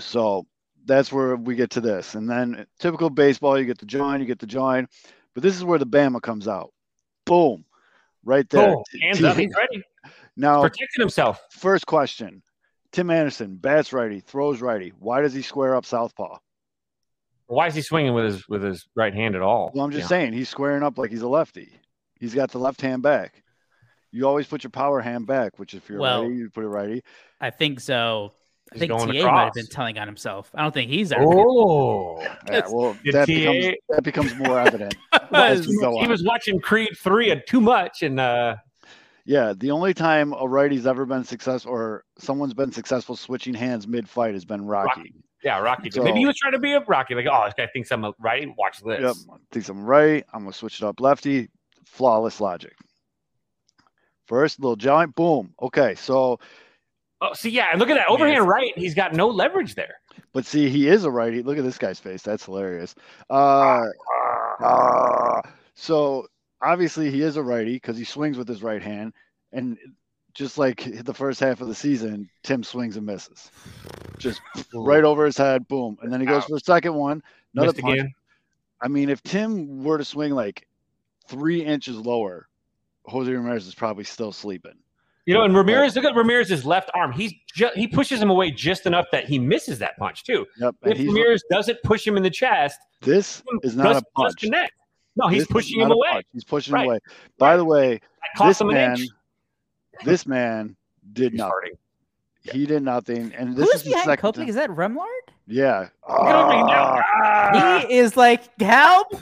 So 0.00 0.46
that's 0.84 1.12
where 1.12 1.36
we 1.36 1.54
get 1.56 1.70
to 1.70 1.80
this. 1.80 2.14
And 2.14 2.28
then 2.28 2.66
typical 2.78 3.10
baseball, 3.10 3.58
you 3.58 3.64
get 3.64 3.78
the 3.78 3.86
join, 3.86 4.20
you 4.20 4.26
get 4.26 4.38
the 4.38 4.46
join, 4.46 4.86
but 5.38 5.44
this 5.44 5.54
is 5.54 5.62
where 5.62 5.78
the 5.78 5.86
Bama 5.86 6.20
comes 6.20 6.48
out. 6.48 6.72
Boom. 7.24 7.64
Right 8.24 8.48
there. 8.50 8.74
Boom. 8.74 8.82
Hands 9.00 9.22
up. 9.22 9.36
He's 9.36 9.54
ready. 9.56 9.84
Now, 10.36 10.62
Protecting 10.62 11.00
himself. 11.00 11.40
first 11.50 11.86
question 11.86 12.42
Tim 12.90 13.08
Anderson, 13.08 13.54
bats 13.54 13.92
righty, 13.92 14.18
throws 14.18 14.60
righty. 14.60 14.92
Why 14.98 15.20
does 15.20 15.32
he 15.32 15.42
square 15.42 15.76
up 15.76 15.86
southpaw? 15.86 16.38
Why 17.46 17.68
is 17.68 17.76
he 17.76 17.82
swinging 17.82 18.14
with 18.14 18.24
his 18.24 18.48
with 18.48 18.64
his 18.64 18.88
right 18.96 19.14
hand 19.14 19.36
at 19.36 19.42
all? 19.42 19.70
Well, 19.72 19.84
I'm 19.84 19.92
just 19.92 20.02
Yeah. 20.06 20.08
saying 20.08 20.32
he's 20.32 20.48
squaring 20.48 20.82
up 20.82 20.98
like 20.98 21.10
he's 21.10 21.22
a 21.22 21.28
lefty. 21.28 21.70
He's 22.18 22.34
got 22.34 22.50
the 22.50 22.58
left 22.58 22.80
hand 22.80 23.02
back. 23.04 23.44
You 24.10 24.26
always 24.26 24.48
put 24.48 24.64
your 24.64 24.70
power 24.72 25.00
hand 25.00 25.28
back, 25.28 25.56
which 25.60 25.72
if 25.72 25.88
you're 25.88 26.00
Well- 26.00 26.22
righty, 26.24 26.34
you 26.34 26.50
put 26.50 26.64
it 26.64 26.68
righty. 26.68 27.04
I 27.40 27.50
think 27.50 27.78
so. 27.78 28.32
I 28.74 28.78
think 28.78 28.90
going 28.90 29.12
TA 29.20 29.30
might 29.32 29.44
have 29.44 29.54
been 29.54 29.66
telling 29.66 29.98
on 29.98 30.06
himself. 30.06 30.50
I 30.54 30.62
don't 30.62 30.72
think 30.74 30.90
he's 30.90 31.10
ever. 31.12 31.24
Oh, 31.26 32.20
Yeah, 32.50 32.62
well, 32.70 32.96
that 33.12 33.26
TA 33.26 33.26
becomes 33.26 33.74
that 33.88 34.02
becomes 34.02 34.34
more 34.36 34.60
evident. 34.60 34.94
As 35.32 35.64
he 35.66 35.76
was 36.06 36.22
watching 36.24 36.60
Creed 36.60 36.90
three 36.96 37.30
and 37.30 37.42
too 37.46 37.60
much, 37.60 38.02
and 38.02 38.20
uh, 38.20 38.56
Yeah, 39.24 39.54
the 39.56 39.70
only 39.70 39.94
time 39.94 40.32
a 40.34 40.46
righty's 40.46 40.86
ever 40.86 41.06
been 41.06 41.24
successful 41.24 41.72
or 41.72 42.04
someone's 42.18 42.54
been 42.54 42.72
successful 42.72 43.16
switching 43.16 43.54
hands 43.54 43.86
mid 43.86 44.08
fight 44.08 44.34
has 44.34 44.44
been 44.44 44.64
Rocky. 44.66 45.14
yeah, 45.42 45.58
Rocky. 45.60 45.90
So- 45.90 46.02
Maybe 46.02 46.18
he 46.18 46.26
was 46.26 46.36
trying 46.36 46.52
to 46.52 46.58
be 46.58 46.72
a 46.74 46.80
Rocky, 46.80 47.14
like, 47.14 47.26
oh, 47.30 47.44
this 47.46 47.54
guy 47.56 47.68
thinks 47.72 47.90
I'm 47.90 48.04
a 48.04 48.12
righty. 48.20 48.52
Watch 48.58 48.80
this. 48.84 49.00
Yep, 49.00 49.38
thinks 49.50 49.68
I'm 49.70 49.84
right. 49.84 50.24
I'm 50.34 50.42
gonna 50.42 50.52
switch 50.52 50.80
it 50.82 50.84
up 50.86 51.00
lefty. 51.00 51.48
Flawless 51.86 52.38
logic. 52.40 52.74
First 54.26 54.60
little 54.60 54.76
giant, 54.76 55.14
boom. 55.14 55.54
Okay, 55.62 55.94
so 55.94 56.38
Oh, 57.20 57.32
see, 57.34 57.50
yeah, 57.50 57.66
and 57.72 57.80
look 57.80 57.90
at 57.90 57.94
that 57.94 58.08
overhand 58.08 58.46
right. 58.46 58.76
He's 58.76 58.94
got 58.94 59.12
no 59.12 59.28
leverage 59.28 59.74
there. 59.74 59.94
but 60.32 60.46
see, 60.46 60.68
he 60.68 60.88
is 60.88 61.04
a 61.04 61.10
righty. 61.10 61.42
Look 61.42 61.58
at 61.58 61.64
this 61.64 61.78
guy's 61.78 61.98
face. 61.98 62.22
That's 62.22 62.44
hilarious. 62.44 62.94
Uh, 63.28 63.86
ah. 64.60 65.42
so 65.74 66.28
obviously 66.62 67.10
he 67.10 67.22
is 67.22 67.36
a 67.36 67.42
righty 67.42 67.74
because 67.74 67.96
he 67.96 68.04
swings 68.04 68.38
with 68.38 68.46
his 68.46 68.62
right 68.62 68.82
hand, 68.82 69.14
and 69.52 69.76
just 70.34 70.58
like 70.58 71.04
the 71.04 71.14
first 71.14 71.40
half 71.40 71.60
of 71.60 71.66
the 71.66 71.74
season, 71.74 72.30
Tim 72.44 72.62
swings 72.62 72.96
and 72.96 73.04
misses, 73.04 73.50
just 74.18 74.40
right 74.72 75.02
over 75.02 75.24
his 75.26 75.36
head, 75.36 75.66
boom, 75.66 75.98
and 76.02 76.12
then 76.12 76.20
he 76.20 76.26
goes 76.26 76.42
Ouch. 76.42 76.48
for 76.48 76.54
the 76.54 76.60
second 76.60 76.94
one, 76.94 77.22
another 77.54 77.72
Missed 77.72 77.80
punch. 77.80 77.94
again. 77.94 78.14
I 78.80 78.86
mean, 78.86 79.08
if 79.08 79.22
Tim 79.24 79.82
were 79.82 79.98
to 79.98 80.04
swing 80.04 80.32
like 80.32 80.68
three 81.26 81.64
inches 81.64 81.96
lower, 81.96 82.46
Jose 83.06 83.30
Ramirez 83.30 83.66
is 83.66 83.74
probably 83.74 84.04
still 84.04 84.30
sleeping. 84.30 84.76
You 85.28 85.34
know, 85.34 85.42
and 85.42 85.54
Ramirez, 85.54 85.94
look 85.94 86.06
at 86.06 86.14
Ramirez's 86.16 86.64
left 86.64 86.90
arm. 86.94 87.12
He's 87.12 87.34
ju- 87.54 87.68
he 87.74 87.86
pushes 87.86 88.22
him 88.22 88.30
away 88.30 88.50
just 88.50 88.86
enough 88.86 89.04
that 89.12 89.26
he 89.26 89.38
misses 89.38 89.78
that 89.80 89.94
punch 89.98 90.24
too. 90.24 90.46
Yep, 90.58 90.74
and 90.84 90.92
If 90.94 90.98
Ramirez 91.00 91.44
doesn't 91.50 91.78
push 91.84 92.06
him 92.06 92.16
in 92.16 92.22
the 92.22 92.30
chest, 92.30 92.78
this 93.02 93.42
is 93.62 93.76
not 93.76 93.88
a 93.90 93.92
does 93.94 94.04
punch. 94.16 94.36
connect. 94.40 94.72
No, 95.16 95.28
he's 95.28 95.42
This 95.42 95.48
pushing 95.48 95.80
him 95.80 95.90
away. 95.90 96.08
punch. 96.12 96.26
He's 96.32 96.44
pushing 96.44 96.72
Right. 96.72 96.84
him 96.84 96.88
away. 96.92 96.98
By 97.38 97.58
the 97.58 97.64
way, 97.66 98.00
this 98.38 98.62
man, 98.62 98.96
this 100.02 100.26
man 100.26 100.76
did 101.12 101.32
He's 101.32 101.38
nothing. 101.38 101.52
hurting. 101.52 101.78
He 102.50 102.64
did 102.64 102.82
nothing, 102.82 103.34
and 103.36 103.54
this 103.54 103.66
Who's 103.66 103.74
is 103.74 103.82
the 103.82 103.90
behind 103.90 104.04
second. 104.06 104.30
Kopech? 104.30 104.34
time- 104.36 104.48
Is 104.48 104.54
that 104.54 104.70
Remillard? 104.70 105.28
Yeah. 105.48 105.88
Look 106.08 106.18
at 106.20 106.50
him 106.60 106.66
now. 106.66 107.02
Ah, 107.02 107.50
Ah, 107.54 107.84
He 107.88 107.96
is 107.96 108.16
like, 108.16 108.60
help, 108.60 109.14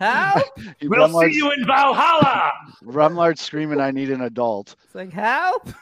help. 0.00 0.42
we'll 0.82 1.08
Remillard's, 1.08 1.32
see 1.32 1.36
you 1.38 1.52
in 1.52 1.64
Valhalla. 1.66 2.52
Remillard's 2.84 3.40
screaming, 3.40 3.80
"I 3.80 3.90
need 3.92 4.10
an 4.10 4.22
adult." 4.22 4.74
It's 4.84 4.94
like, 4.94 5.12
help. 5.12 5.68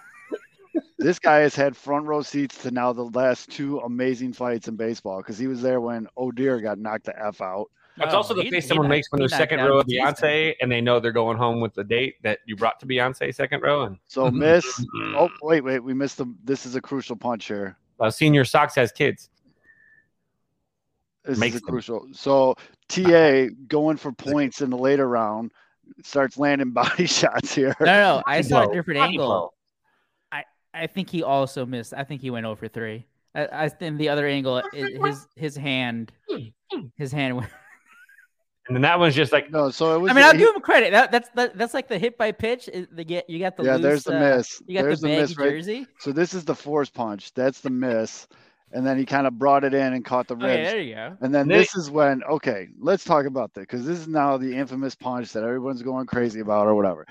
This 0.99 1.19
guy 1.19 1.38
has 1.38 1.57
had 1.57 1.76
front 1.76 2.07
row 2.07 2.23
seats 2.23 2.59
to 2.62 2.71
now 2.71 2.93
the 2.93 3.07
last 3.07 3.50
two 3.50 3.79
amazing 3.81 4.33
fights 4.33 4.69
in 4.69 4.76
baseball 4.76 5.19
because 5.19 5.37
he 5.37 5.49
was 5.49 5.61
there 5.61 5.81
when 5.81 6.07
O'Deer 6.17 6.61
got 6.61 6.79
knocked 6.79 7.07
the 7.07 7.19
f 7.21 7.41
out. 7.41 7.67
That's 7.99 8.14
Oh, 8.14 8.19
also 8.19 8.35
the 8.35 8.43
he- 8.45 8.50
face 8.50 8.64
he 8.64 8.69
someone 8.69 8.85
knocked- 8.87 8.91
makes 8.91 9.11
when 9.11 9.21
he 9.21 9.26
they're 9.26 9.37
second 9.37 9.61
row 9.61 9.81
of 9.81 9.87
Beyonce 9.87 10.55
and 10.62 10.71
they 10.71 10.81
know 10.81 11.00
they're 11.00 11.11
going 11.11 11.37
home 11.37 11.61
with 11.61 11.75
the 11.75 11.83
date 11.83 12.23
that 12.23 12.38
you 12.47 12.55
brought 12.55 12.79
to 12.81 12.87
Beyonce 12.87 13.35
second 13.35 13.62
row. 13.62 13.83
And 13.83 13.99
So 14.07 14.31
miss. 14.31 14.64
Oh 15.17 15.29
wait, 15.43 15.62
wait, 15.64 15.81
we 15.81 15.93
missed 15.93 16.19
the. 16.19 16.26
This 16.45 16.64
is 16.67 16.76
a 16.76 16.81
crucial 16.81 17.17
punch 17.17 17.47
here. 17.47 17.76
uh, 17.99 18.09
senior 18.09 18.45
socks 18.45 18.76
has 18.76 18.93
kids. 18.93 19.29
This 21.25 21.38
Makes 21.38 21.57
is 21.57 21.62
a 21.62 21.64
crucial. 21.64 22.09
So 22.12 22.57
TA 22.88 23.47
going 23.69 23.97
for 23.97 24.12
points 24.12 24.61
in 24.61 24.71
the 24.71 24.79
later 24.79 25.09
round 25.09 25.52
starts 26.02 26.37
landing 26.37 26.71
body 26.73 27.07
shots 27.07 27.55
here. 27.55 27.76
No, 27.81 27.87
no, 27.87 28.23
I 28.26 28.41
saw 28.41 28.69
a 28.69 28.73
different 28.75 29.00
angle. 29.00 29.26
blow. 29.26 29.50
I 30.75 30.87
think 30.87 31.11
he 31.11 31.23
also 31.23 31.67
missed. 31.67 31.93
I 31.95 32.05
think 32.05 32.21
he 32.21 32.31
went 32.31 32.47
over 32.47 32.69
three. 32.69 33.07
I, 33.35 33.49
I 33.64 33.69
think 33.69 33.99
the 33.99 34.09
other 34.09 34.26
angle, 34.26 34.62
his 34.73 35.26
his 35.37 35.57
hand, 35.57 36.12
his 36.97 37.12
hand. 37.12 37.37
Went, 37.37 37.50
And 38.69 38.76
then 38.76 38.83
that 38.83 39.00
one's 39.00 39.17
just 39.17 39.33
like, 39.33 39.50
No, 39.50 39.71
so 39.71 39.97
it 39.97 39.99
was. 39.99 40.11
I 40.12 40.14
mean, 40.14 40.25
I'll 40.25 40.33
he- 40.33 40.38
give 40.38 40.55
him 40.55 40.61
credit. 40.61 40.93
That, 40.93 41.11
that's 41.11 41.29
that, 41.35 41.59
that's 41.59 41.75
like 41.75 41.88
the 41.88 41.99
hit 41.99 42.17
by 42.17 42.31
pitch. 42.31 42.69
is 42.69 42.87
The 42.93 43.02
get 43.02 43.29
you 43.29 43.41
got 43.41 43.57
the 43.57 43.64
yeah, 43.64 43.73
loose, 43.73 43.83
there's 43.83 44.05
the 44.05 44.17
uh, 44.17 44.37
miss. 44.37 44.62
You 44.67 44.76
got 44.76 44.83
there's 44.85 45.00
the 45.00 45.09
the 45.09 45.14
baggy 45.14 45.23
miss 45.23 45.37
right. 45.37 45.50
jersey. 45.50 45.87
So 45.99 46.12
this 46.12 46.33
is 46.33 46.45
the 46.45 46.55
force 46.55 46.88
punch. 46.88 47.35
That's 47.35 47.61
the 47.61 47.71
miss, 47.71 48.29
and 48.73 48.87
then 48.87 48.99
he 48.99 49.05
kind 49.07 49.26
of 49.26 49.38
brought 49.38 49.64
it 49.64 49.75
in 49.75 49.93
and 49.93 50.05
caught 50.05 50.26
the 50.29 50.35
oh, 50.35 50.38
Okay, 50.45 50.59
ribs. 50.59 50.71
there 50.71 50.81
you 50.81 50.95
go. 50.95 51.17
And 51.21 51.35
then 51.35 51.49
They- 51.49 51.59
this 51.59 51.75
is 51.75 51.91
when 51.91 52.23
okay, 52.25 52.69
let's 52.79 53.05
talk 53.05 53.26
about 53.26 53.52
that 53.55 53.61
because 53.62 53.85
this 53.87 53.99
is 53.99 54.09
now 54.09 54.37
the 54.37 54.55
infamous 54.55 54.95
punch 54.95 55.33
that 55.33 55.43
everyone's 55.45 55.83
going 55.83 56.07
crazy 56.07 56.41
about 56.41 56.67
or 56.67 56.75
whatever. 56.75 57.07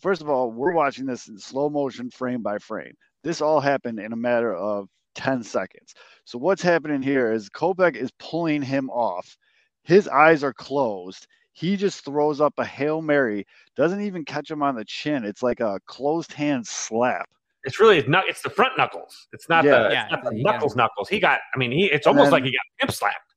First 0.00 0.20
of 0.22 0.28
all, 0.28 0.50
we're 0.52 0.72
watching 0.74 1.06
this 1.06 1.28
in 1.28 1.38
slow 1.38 1.70
motion, 1.70 2.10
frame 2.10 2.42
by 2.42 2.58
frame. 2.58 2.92
This 3.24 3.40
all 3.40 3.60
happened 3.60 3.98
in 3.98 4.12
a 4.12 4.16
matter 4.16 4.54
of 4.54 4.88
10 5.14 5.42
seconds. 5.42 5.94
So 6.24 6.38
what's 6.38 6.62
happening 6.62 7.02
here 7.02 7.32
is 7.32 7.48
Kopech 7.48 7.96
is 7.96 8.10
pulling 8.18 8.60
him 8.62 8.90
off. 8.90 9.36
His 9.84 10.06
eyes 10.08 10.44
are 10.44 10.52
closed. 10.52 11.26
He 11.52 11.76
just 11.76 12.04
throws 12.04 12.40
up 12.42 12.52
a 12.58 12.64
Hail 12.66 13.00
Mary, 13.00 13.46
doesn't 13.76 14.02
even 14.02 14.26
catch 14.26 14.50
him 14.50 14.62
on 14.62 14.74
the 14.76 14.84
chin. 14.84 15.24
It's 15.24 15.42
like 15.42 15.60
a 15.60 15.80
closed 15.86 16.32
hand 16.34 16.66
slap. 16.66 17.28
It's 17.66 17.78
really 17.80 17.98
it's 17.98 18.08
not. 18.08 18.24
It's 18.28 18.40
the 18.42 18.50
front 18.50 18.78
knuckles. 18.78 19.26
It's 19.32 19.48
not 19.48 19.64
Yeah. 19.64 19.82
the, 19.82 19.88
Yeah, 19.92 20.02
it's 20.04 20.12
not 20.12 20.24
the 20.24 20.34
he 20.36 20.42
got 20.44 20.52
knuckles. 20.54 20.76
Knuckles. 20.76 21.08
He 21.08 21.20
got. 21.20 21.40
I 21.54 21.58
mean, 21.58 21.70
he. 21.72 21.86
It's 21.86 22.06
And 22.06 22.12
almost 22.16 22.26
then- 22.26 22.32
like 22.40 22.44
he 22.44 22.50
got 22.52 22.62
pimp 22.78 22.92
slapped. 22.92 23.34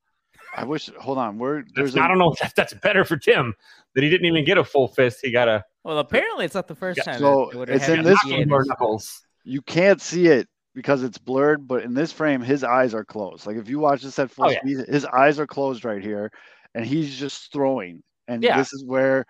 I 0.56 0.64
wish 0.66 0.90
hold 1.00 1.18
on, 1.20 1.38
we're 1.38 1.58
There's 1.76 1.94
there's 1.94 1.96
a, 1.98 2.02
I 2.02 2.08
don't 2.08 2.18
know 2.18 2.32
if 2.32 2.40
that, 2.40 2.54
that's 2.56 2.74
better 2.74 3.06
for 3.06 3.18
Tim 3.18 3.54
that 3.94 4.04
he 4.04 4.10
didn't 4.10 4.26
even 4.26 4.44
get 4.46 4.58
a 4.58 4.64
full 4.64 4.88
fist. 4.88 5.20
He 5.22 5.32
got 5.32 5.48
a 5.48 5.64
Well, 5.84 6.00
apparently 6.00 6.44
it's 6.46 6.56
not 6.56 6.68
the 6.68 6.74
first 6.76 6.98
Yeah, 6.98 7.04
time. 7.04 7.20
so 7.20 7.50
it 7.52 7.70
it's 7.70 7.88
in 7.88 8.04
this 8.04 8.18
knuckle 8.24 8.40
one 8.40 8.50
more 8.50 8.62
in. 8.62 8.68
knuckles. 8.68 9.22
you 9.44 9.62
can't 9.62 10.02
see 10.02 10.26
it 10.28 10.48
because 10.74 11.04
it's 11.04 11.20
blurred, 11.20 11.68
but 11.68 11.84
in 11.84 11.94
this 11.94 12.12
frame, 12.12 12.42
his 12.42 12.64
eyes 12.64 12.96
are 12.96 13.06
closed. 13.06 13.46
Like 13.46 13.58
if 13.58 13.70
you 13.70 13.78
watch 13.80 14.02
this 14.02 14.18
at 14.18 14.32
full 14.32 14.46
Oh, 14.46 14.50
yeah. 14.50 14.60
speed, 14.62 14.78
his 14.90 15.06
eyes 15.06 15.40
are 15.40 15.48
closed 15.48 15.86
right 15.86 16.02
here, 16.02 16.32
and 16.74 16.84
he's 16.86 17.16
just 17.18 17.54
throwing. 17.54 18.02
And 18.28 18.44
Yeah. 18.44 18.58
this 18.58 18.74
is 18.74 18.84
where 18.84 19.26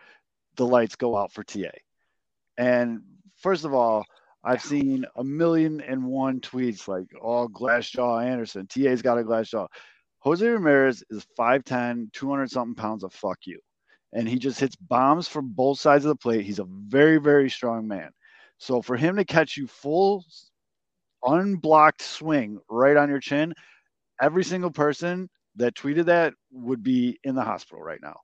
the 0.56 0.65
lights 0.65 0.96
go 0.96 1.18
out 1.18 1.34
for 1.34 1.44
TA. 1.44 1.70
And 2.58 3.01
first 3.38 3.65
of 3.65 3.74
all, 3.74 4.06
I've 4.43 4.62
seen 4.62 5.05
a 5.17 5.24
million 5.24 5.81
and 5.81 6.05
one 6.05 6.39
tweets 6.39 6.88
like, 6.88 7.08
oh, 7.22 7.48
glass 7.48 7.89
jaw 7.89 8.19
Anderson. 8.19 8.67
TA's 8.67 9.01
got 9.01 9.17
a 9.17 9.24
glass 9.24 9.50
jaw. 9.50 9.67
Jose 10.19 10.46
Ramirez 10.46 11.03
is 11.10 11.25
5'10, 11.38 12.12
200 12.13 12.50
something 12.50 12.75
pounds 12.75 13.03
of 13.03 13.13
fuck 13.13 13.39
you. 13.46 13.60
And 14.13 14.27
he 14.27 14.39
just 14.39 14.60
hits 14.60 14.75
bombs 14.75 15.27
from 15.27 15.50
both 15.50 15.79
sides 15.79 16.05
of 16.05 16.10
the 16.10 16.15
plate. 16.15 16.46
He's 16.46 16.60
a 16.60 16.67
very, 16.88 17.17
very 17.17 17.50
strong 17.50 17.88
man. 17.88 18.10
So 18.58 18.81
for 18.81 18.98
him 18.98 19.15
to 19.17 19.25
catch 19.25 19.55
you 19.55 19.67
full 19.67 20.25
unblocked 21.24 22.01
swing 22.01 22.60
right 22.69 22.98
on 22.98 23.10
your 23.10 23.19
chin, 23.19 23.53
every 24.22 24.43
single 24.43 24.72
person 24.72 25.29
that 25.55 25.75
tweeted 25.75 26.05
that 26.05 26.34
would 26.51 26.84
be 26.84 27.19
in 27.24 27.36
the 27.36 27.43
hospital 27.43 27.84
right 27.84 28.00
now 28.01 28.19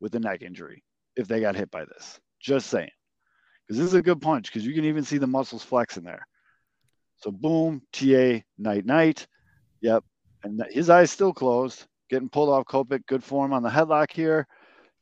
with 0.00 0.14
a 0.14 0.20
neck 0.20 0.42
injury 0.42 0.82
if 1.16 1.28
they 1.28 1.40
got 1.40 1.56
hit 1.56 1.70
by 1.70 1.84
this. 1.84 2.18
Just 2.40 2.68
saying. 2.68 2.90
Because 3.72 3.84
this 3.86 3.94
is 3.94 3.98
a 3.98 4.02
good 4.02 4.20
punch 4.20 4.52
because 4.52 4.66
you 4.66 4.74
can 4.74 4.84
even 4.84 5.02
see 5.02 5.16
the 5.16 5.26
muscles 5.26 5.62
flexing 5.62 6.04
there. 6.04 6.26
So 7.16 7.30
boom, 7.30 7.80
TA, 7.90 8.40
night 8.58 8.84
night. 8.84 9.26
Yep. 9.80 10.04
And 10.44 10.62
his 10.70 10.90
eyes 10.90 11.10
still 11.10 11.32
closed, 11.32 11.86
getting 12.10 12.28
pulled 12.28 12.50
off 12.50 12.66
Kopech. 12.66 13.06
Good 13.06 13.24
form 13.24 13.54
on 13.54 13.62
the 13.62 13.70
headlock 13.70 14.12
here. 14.12 14.46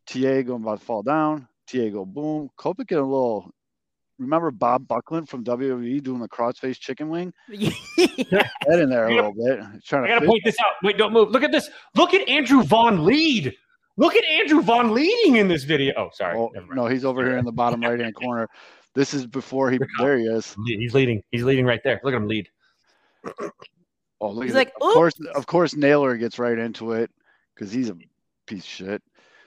TA 0.06 0.42
going 0.42 0.62
about 0.62 0.78
to 0.78 0.84
fall 0.84 1.02
down. 1.02 1.48
TA 1.66 1.88
go 1.88 2.04
boom. 2.04 2.48
Kopech 2.56 2.86
getting 2.86 3.02
a 3.02 3.08
little. 3.08 3.50
Remember 4.20 4.52
Bob 4.52 4.86
Backlund 4.86 5.28
from 5.28 5.42
WWE 5.42 6.00
doing 6.00 6.20
the 6.20 6.28
crossface 6.28 6.78
chicken 6.78 7.08
wing? 7.08 7.32
yeah. 7.48 7.72
Head 8.68 8.78
in 8.78 8.88
there 8.88 9.08
a 9.08 9.14
little 9.16 9.34
bit. 9.34 9.58
Trying 9.84 10.04
I 10.04 10.08
gotta 10.08 10.20
fit- 10.20 10.28
point 10.28 10.42
this 10.44 10.56
out. 10.60 10.74
Wait, 10.84 10.96
don't 10.96 11.12
move. 11.12 11.30
Look 11.32 11.42
at 11.42 11.50
this. 11.50 11.68
Look 11.96 12.14
at 12.14 12.28
Andrew 12.28 12.62
Vaughn 12.62 13.04
lead. 13.04 13.56
Look 13.96 14.14
at 14.14 14.24
Andrew 14.24 14.62
Vaughn 14.62 14.92
leading 14.94 15.36
in 15.36 15.48
this 15.48 15.64
video. 15.64 15.92
Oh, 15.96 16.10
sorry. 16.12 16.38
Oh, 16.38 16.50
no, 16.72 16.86
he's 16.86 17.04
over 17.04 17.24
here 17.24 17.36
in 17.36 17.44
the 17.44 17.52
bottom 17.52 17.80
right 17.80 17.98
hand 17.98 18.14
corner. 18.14 18.48
This 18.94 19.14
is 19.14 19.26
before 19.26 19.70
he. 19.70 19.78
There 19.98 20.18
he 20.18 20.24
is. 20.24 20.56
He's 20.66 20.94
leading. 20.94 21.22
He's 21.30 21.44
leading 21.44 21.64
right 21.64 21.80
there. 21.84 22.00
Look 22.02 22.14
at 22.14 22.16
him 22.16 22.26
lead. 22.26 22.48
Oh, 24.20 24.30
look 24.30 24.44
He's 24.44 24.54
at 24.54 24.58
like. 24.58 24.72
Of 24.80 24.94
course, 24.94 25.14
of 25.34 25.46
course, 25.46 25.76
Naylor 25.76 26.16
gets 26.16 26.38
right 26.38 26.58
into 26.58 26.92
it 26.92 27.10
because 27.54 27.72
he's 27.72 27.88
a 27.90 27.96
piece 28.46 28.64
of 28.64 28.68
shit. 28.68 29.02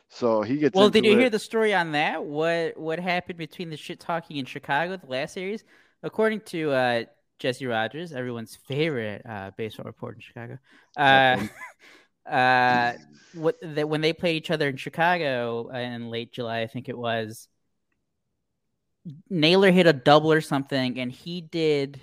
So 0.09 0.43
he 0.43 0.57
gets. 0.57 0.75
Well, 0.75 0.89
did 0.89 0.99
into 0.99 1.09
you 1.09 1.17
hear 1.17 1.29
the 1.29 1.39
story 1.39 1.73
on 1.73 1.91
that? 1.93 2.23
What 2.23 2.77
what 2.77 2.99
happened 2.99 3.37
between 3.37 3.69
the 3.69 3.77
shit 3.77 3.99
talking 3.99 4.37
in 4.37 4.45
Chicago 4.45 4.95
the 4.95 5.07
last 5.07 5.33
series? 5.33 5.63
According 6.03 6.41
to 6.41 6.71
uh, 6.71 7.03
Jesse 7.39 7.65
Rogers, 7.65 8.13
everyone's 8.13 8.55
favorite 8.55 9.23
uh, 9.27 9.51
baseball 9.57 9.85
reporter 9.85 10.15
in 10.15 10.21
Chicago, 10.21 10.59
uh, 10.97 11.45
uh, 12.25 12.93
what 13.33 13.57
that 13.61 13.87
when 13.89 14.01
they 14.01 14.13
played 14.13 14.37
each 14.37 14.51
other 14.51 14.67
in 14.69 14.77
Chicago 14.77 15.69
in 15.69 16.09
late 16.09 16.31
July, 16.31 16.61
I 16.61 16.67
think 16.67 16.89
it 16.89 16.97
was. 16.97 17.47
Naylor 19.29 19.71
hit 19.71 19.85
a 19.85 19.93
double 19.93 20.31
or 20.31 20.41
something, 20.41 20.99
and 20.99 21.11
he 21.11 21.41
did. 21.41 21.99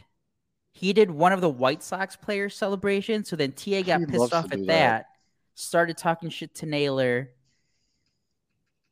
He 0.72 0.92
did 0.92 1.10
one 1.10 1.32
of 1.32 1.40
the 1.40 1.48
White 1.48 1.82
Sox 1.82 2.16
players' 2.16 2.54
celebrations. 2.56 3.28
So 3.28 3.36
then 3.36 3.52
TA 3.52 3.82
got 3.82 4.00
He 4.00 4.06
pissed 4.06 4.32
off 4.34 4.46
at 4.52 4.58
that. 4.60 4.66
that, 4.66 5.06
started 5.54 5.96
talking 5.96 6.30
shit 6.30 6.54
to 6.56 6.66
Naylor. 6.66 7.30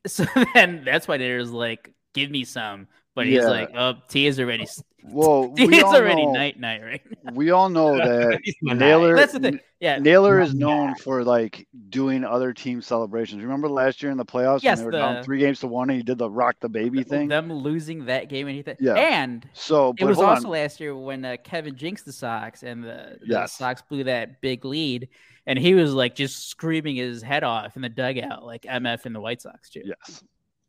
So 0.06 0.24
then 0.54 0.84
that's 0.84 1.06
why 1.08 1.18
Naylor's 1.18 1.50
like, 1.50 1.92
"Give 2.14 2.30
me 2.30 2.44
some," 2.44 2.86
but 3.14 3.26
he's 3.26 3.34
Yeah. 3.42 3.48
like, 3.48 3.70
"Oh, 3.74 3.94
TA's 4.08 4.40
already, 4.40 4.66
Well, 5.04 5.48
we 5.52 5.68
TA's 5.68 5.84
already 5.84 6.26
know, 6.26 6.32
night 6.32 6.58
night, 6.58 6.82
right?" 6.82 7.02
we 7.34 7.50
all 7.50 7.68
know 7.68 7.96
that 7.98 8.40
Naylor. 8.62 9.14
That's 9.16 9.32
the 9.32 9.40
thing. 9.40 9.60
Yeah, 9.80 9.98
Naylor 9.98 10.40
is 10.40 10.52
Yeah. 10.52 10.66
known 10.66 10.94
for 10.96 11.22
like 11.22 11.66
doing 11.88 12.24
other 12.24 12.52
team 12.52 12.82
celebrations. 12.82 13.42
Remember 13.42 13.68
last 13.68 14.02
year 14.02 14.10
in 14.10 14.18
the 14.18 14.24
playoffs 14.24 14.62
Yes, 14.62 14.78
when 14.78 14.90
they 14.90 14.98
were 14.98 15.02
down 15.14 15.22
three 15.24 15.38
games 15.38 15.60
to 15.60 15.68
one, 15.68 15.88
and 15.88 15.96
he 15.96 16.02
did 16.02 16.18
the 16.18 16.28
rock 16.28 16.56
the 16.60 16.68
baby 16.68 17.04
thing. 17.04 17.28
them 17.28 17.52
losing 17.52 18.06
that 18.06 18.28
game 18.28 18.48
and 18.48 18.54
anything. 18.54 18.76
Yeah. 18.80 18.94
and 18.94 19.48
so, 19.52 19.94
it 19.98 20.04
was 20.04 20.18
also 20.18 20.46
on. 20.46 20.52
last 20.52 20.80
year 20.80 20.96
when 20.96 21.24
uh, 21.24 21.36
Kevin 21.44 21.76
jinxed 21.76 22.04
the 22.06 22.12
Sox 22.12 22.64
and 22.64 22.82
the, 22.82 23.18
the 23.26 23.46
Sox 23.46 23.82
blew 23.82 24.02
that 24.04 24.40
big 24.40 24.64
lead, 24.64 25.08
and 25.46 25.58
he 25.58 25.74
was 25.74 25.94
like 25.94 26.16
just 26.16 26.48
screaming 26.50 26.96
his 26.96 27.22
head 27.22 27.44
off 27.44 27.76
in 27.76 27.82
the 27.82 27.88
dugout, 27.88 28.44
like 28.44 28.62
MF 28.62 29.06
and 29.06 29.14
the 29.14 29.20
White 29.20 29.40
Sox 29.42 29.70
too. 29.70 29.82
yes. 29.84 30.22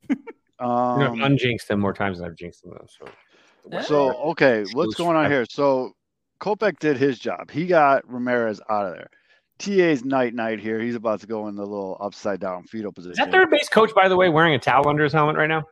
You 0.62 0.66
know, 0.66 0.72
Um, 0.72 1.02
I've 1.24 1.32
unjinxed 1.32 1.68
them 1.68 1.80
more 1.80 1.94
times 1.94 2.18
than 2.20 2.28
I've 2.28 2.36
jinxed 2.36 2.64
them 2.64 2.74
though. 2.78 2.86
So 2.88 3.10
So 3.84 4.14
okay, 4.32 4.64
what's 4.74 4.96
going 4.96 5.16
on 5.18 5.30
here? 5.30 5.46
So 5.50 5.94
Kopech 6.42 6.80
did 6.80 6.98
his 6.98 7.20
job. 7.20 7.52
He 7.52 7.68
got 7.68 8.10
Ramirez 8.12 8.62
out 8.70 8.88
of 8.88 8.94
there. 8.94 9.10
TA's 9.60 10.06
night 10.06 10.34
night 10.34 10.60
here. 10.60 10.80
He's 10.80 10.96
about 10.96 11.20
to 11.22 11.28
go 11.28 11.48
in 11.50 11.56
the 11.56 11.66
little 11.66 11.98
upside 12.00 12.40
down 12.40 12.64
fetal 12.64 12.92
position. 12.94 13.12
is 13.12 13.18
that 13.18 13.32
third 13.32 13.50
base 13.50 13.68
coach, 13.68 13.94
by 13.94 14.08
the 14.08 14.16
way, 14.16 14.30
wearing 14.30 14.54
a 14.56 14.60
towel 14.60 14.88
under 14.88 15.04
his 15.04 15.12
helmet 15.14 15.36
right 15.36 15.48
now? 15.50 15.64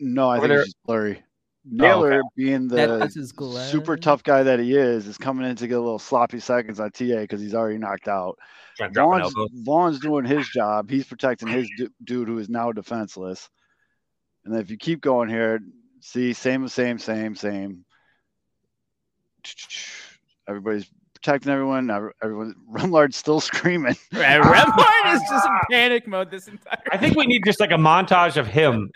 No, 0.00 0.28
I 0.30 0.38
Over 0.38 0.40
think 0.40 0.48
there- 0.48 0.58
it's 0.60 0.68
just 0.68 0.82
blurry. 0.86 1.22
Oh, 1.22 1.22
Naylor, 1.70 2.22
being 2.34 2.68
the 2.68 2.76
That- 2.76 2.98
that's 3.00 3.14
his 3.14 3.32
glove. 3.32 3.66
super 3.66 3.98
tough 3.98 4.22
guy 4.22 4.42
that 4.42 4.58
he 4.58 4.74
is, 4.74 5.06
is 5.06 5.18
coming 5.18 5.46
in 5.46 5.56
to 5.56 5.66
get 5.68 5.74
a 5.76 5.80
little 5.80 5.98
sloppy 5.98 6.40
seconds 6.40 6.80
on 6.80 6.90
TA 6.90 7.20
because 7.20 7.42
he's 7.42 7.54
already 7.54 7.76
knocked 7.76 8.08
out. 8.08 8.38
Trying 8.78 8.90
to 8.90 8.94
drop 8.94 9.12
an 9.16 9.20
Vaughn's. 9.30 9.62
Vaughn's 9.64 10.00
doing 10.00 10.24
his 10.24 10.48
job. 10.48 10.88
He's 10.88 11.04
protecting 11.06 11.48
his 11.48 11.68
du- 11.76 11.90
dude 12.02 12.28
who 12.28 12.38
is 12.38 12.48
now 12.48 12.72
defenseless. 12.72 13.50
And 14.46 14.54
then 14.54 14.62
if 14.62 14.70
you 14.70 14.78
keep 14.78 15.02
going 15.02 15.28
here, 15.28 15.60
see, 16.00 16.32
same, 16.32 16.68
same, 16.68 16.98
same, 16.98 17.34
same. 17.34 17.84
Everybody's 20.48 20.90
protecting 21.14 21.52
everyone. 21.52 21.86
Now 21.86 22.10
Everyone, 22.22 22.54
Remillard's 22.72 23.16
still 23.16 23.40
screaming. 23.40 23.96
Right, 24.12 24.40
Remillard 24.40 25.14
is 25.14 25.22
just 25.30 25.46
in 25.46 25.58
panic 25.70 26.06
mode 26.06 26.30
this 26.30 26.48
entire. 26.48 26.78
I 26.92 26.98
think 26.98 27.16
we 27.16 27.26
need 27.26 27.44
just 27.44 27.60
like 27.60 27.70
a 27.70 27.74
montage 27.74 28.36
of 28.36 28.46
him 28.46 28.90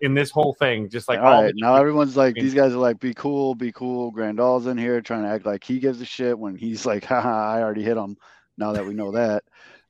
in 0.00 0.14
this 0.14 0.30
whole 0.30 0.54
thing, 0.58 0.88
just 0.88 1.08
like 1.08 1.20
all 1.20 1.26
all 1.26 1.42
right, 1.44 1.54
now 1.56 1.76
everyone's 1.76 2.16
like, 2.16 2.34
these 2.34 2.54
guys 2.54 2.72
are 2.72 2.78
like, 2.78 2.98
be 2.98 3.14
cool, 3.14 3.54
be 3.54 3.70
cool. 3.70 4.10
Grandal's 4.10 4.66
in 4.66 4.76
here 4.76 5.00
trying 5.00 5.22
to 5.22 5.28
act 5.28 5.46
like 5.46 5.62
he 5.62 5.78
gives 5.78 6.00
a 6.00 6.04
shit 6.04 6.36
when 6.36 6.56
he's 6.56 6.84
like, 6.84 7.04
haha, 7.04 7.54
I 7.54 7.62
already 7.62 7.84
hit 7.84 7.96
him. 7.96 8.16
Now 8.58 8.72
that 8.72 8.84
we 8.84 8.94
know 8.94 9.12
that, 9.12 9.44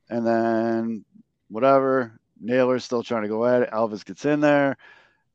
and 0.09 0.25
then 0.27 1.05
whatever, 1.49 2.21
Naylor's 2.41 2.85
still 2.85 3.03
trying 3.03 3.23
to 3.23 3.29
go 3.29 3.45
at 3.47 3.63
it. 3.63 3.71
Elvis 3.71 4.05
gets 4.05 4.25
in 4.25 4.41
there, 4.41 4.77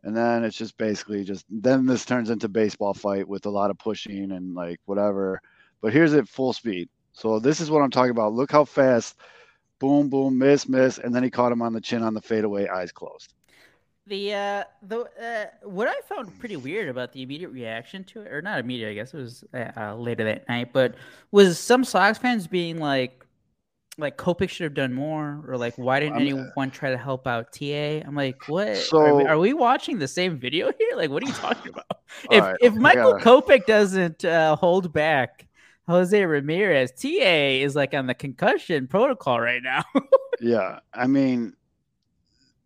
and 0.03 0.15
then 0.15 0.43
it's 0.43 0.57
just 0.57 0.77
basically 0.77 1.23
just 1.23 1.45
then 1.49 1.85
this 1.85 2.05
turns 2.05 2.29
into 2.29 2.47
baseball 2.47 2.93
fight 2.93 3.27
with 3.27 3.45
a 3.45 3.49
lot 3.49 3.71
of 3.71 3.77
pushing 3.77 4.31
and 4.31 4.53
like 4.53 4.79
whatever. 4.85 5.41
But 5.81 5.93
here's 5.93 6.13
it 6.13 6.27
full 6.27 6.53
speed. 6.53 6.89
So 7.11 7.39
this 7.39 7.59
is 7.59 7.71
what 7.71 7.81
I'm 7.81 7.91
talking 7.91 8.11
about. 8.11 8.33
Look 8.33 8.51
how 8.51 8.65
fast, 8.65 9.15
boom, 9.79 10.09
boom, 10.09 10.37
miss, 10.37 10.69
miss, 10.69 10.97
and 10.97 11.13
then 11.13 11.23
he 11.23 11.29
caught 11.29 11.51
him 11.51 11.61
on 11.61 11.73
the 11.73 11.81
chin 11.81 12.03
on 12.03 12.13
the 12.13 12.21
fadeaway, 12.21 12.67
eyes 12.67 12.91
closed. 12.91 13.33
The 14.05 14.33
uh 14.33 14.63
the 14.83 14.99
uh 15.21 15.67
what 15.67 15.89
I 15.89 15.99
found 16.07 16.39
pretty 16.39 16.55
weird 16.55 16.87
about 16.87 17.11
the 17.11 17.21
immediate 17.23 17.49
reaction 17.49 18.05
to 18.05 18.21
it, 18.21 18.31
or 18.31 18.41
not 18.41 18.59
immediate, 18.59 18.91
I 18.91 18.93
guess 18.93 19.13
it 19.13 19.17
was 19.17 19.43
uh, 19.53 19.71
uh, 19.75 19.95
later 19.95 20.23
that 20.23 20.47
night, 20.47 20.71
but 20.71 20.95
was 21.31 21.59
some 21.59 21.83
Sox 21.83 22.17
fans 22.17 22.47
being 22.47 22.79
like, 22.79 23.25
like 23.99 24.17
Kopech 24.17 24.49
should 24.49 24.65
have 24.65 24.73
done 24.73 24.93
more, 24.93 25.43
or 25.47 25.57
like 25.57 25.75
why 25.77 25.99
didn't 25.99 26.13
I'm- 26.13 26.21
anyone 26.21 26.69
try 26.71 26.91
to 26.91 26.97
help 26.97 27.25
out 27.27 27.51
TA? 27.51 28.01
I'm 28.05 28.15
like, 28.15 28.47
what? 28.47 28.77
are, 28.93 29.15
we, 29.15 29.23
are 29.25 29.39
we 29.39 29.53
watching 29.53 29.97
the 29.99 30.07
same 30.07 30.37
video 30.37 30.71
here? 30.77 30.95
Like, 30.95 31.09
what 31.09 31.23
are 31.23 31.27
you 31.27 31.33
talking 31.33 31.71
about? 31.71 31.85
If 32.31 32.41
right, 32.43 32.55
if 32.61 32.73
Michael 32.73 33.19
gotta- 33.19 33.59
doesn't 33.67 34.23
uh, 34.25 34.55
hold 34.55 34.93
back 34.93 35.45
Jose 35.87 36.25
Ramirez, 36.25 36.91
TA 36.91 37.07
is 37.63 37.75
like 37.75 37.93
on 37.93 38.07
the 38.07 38.13
concussion 38.13 38.87
protocol 38.87 39.39
right 39.39 39.61
now. 39.63 39.83
Yeah, 40.39 40.79
I 40.93 41.07
mean, 41.07 41.53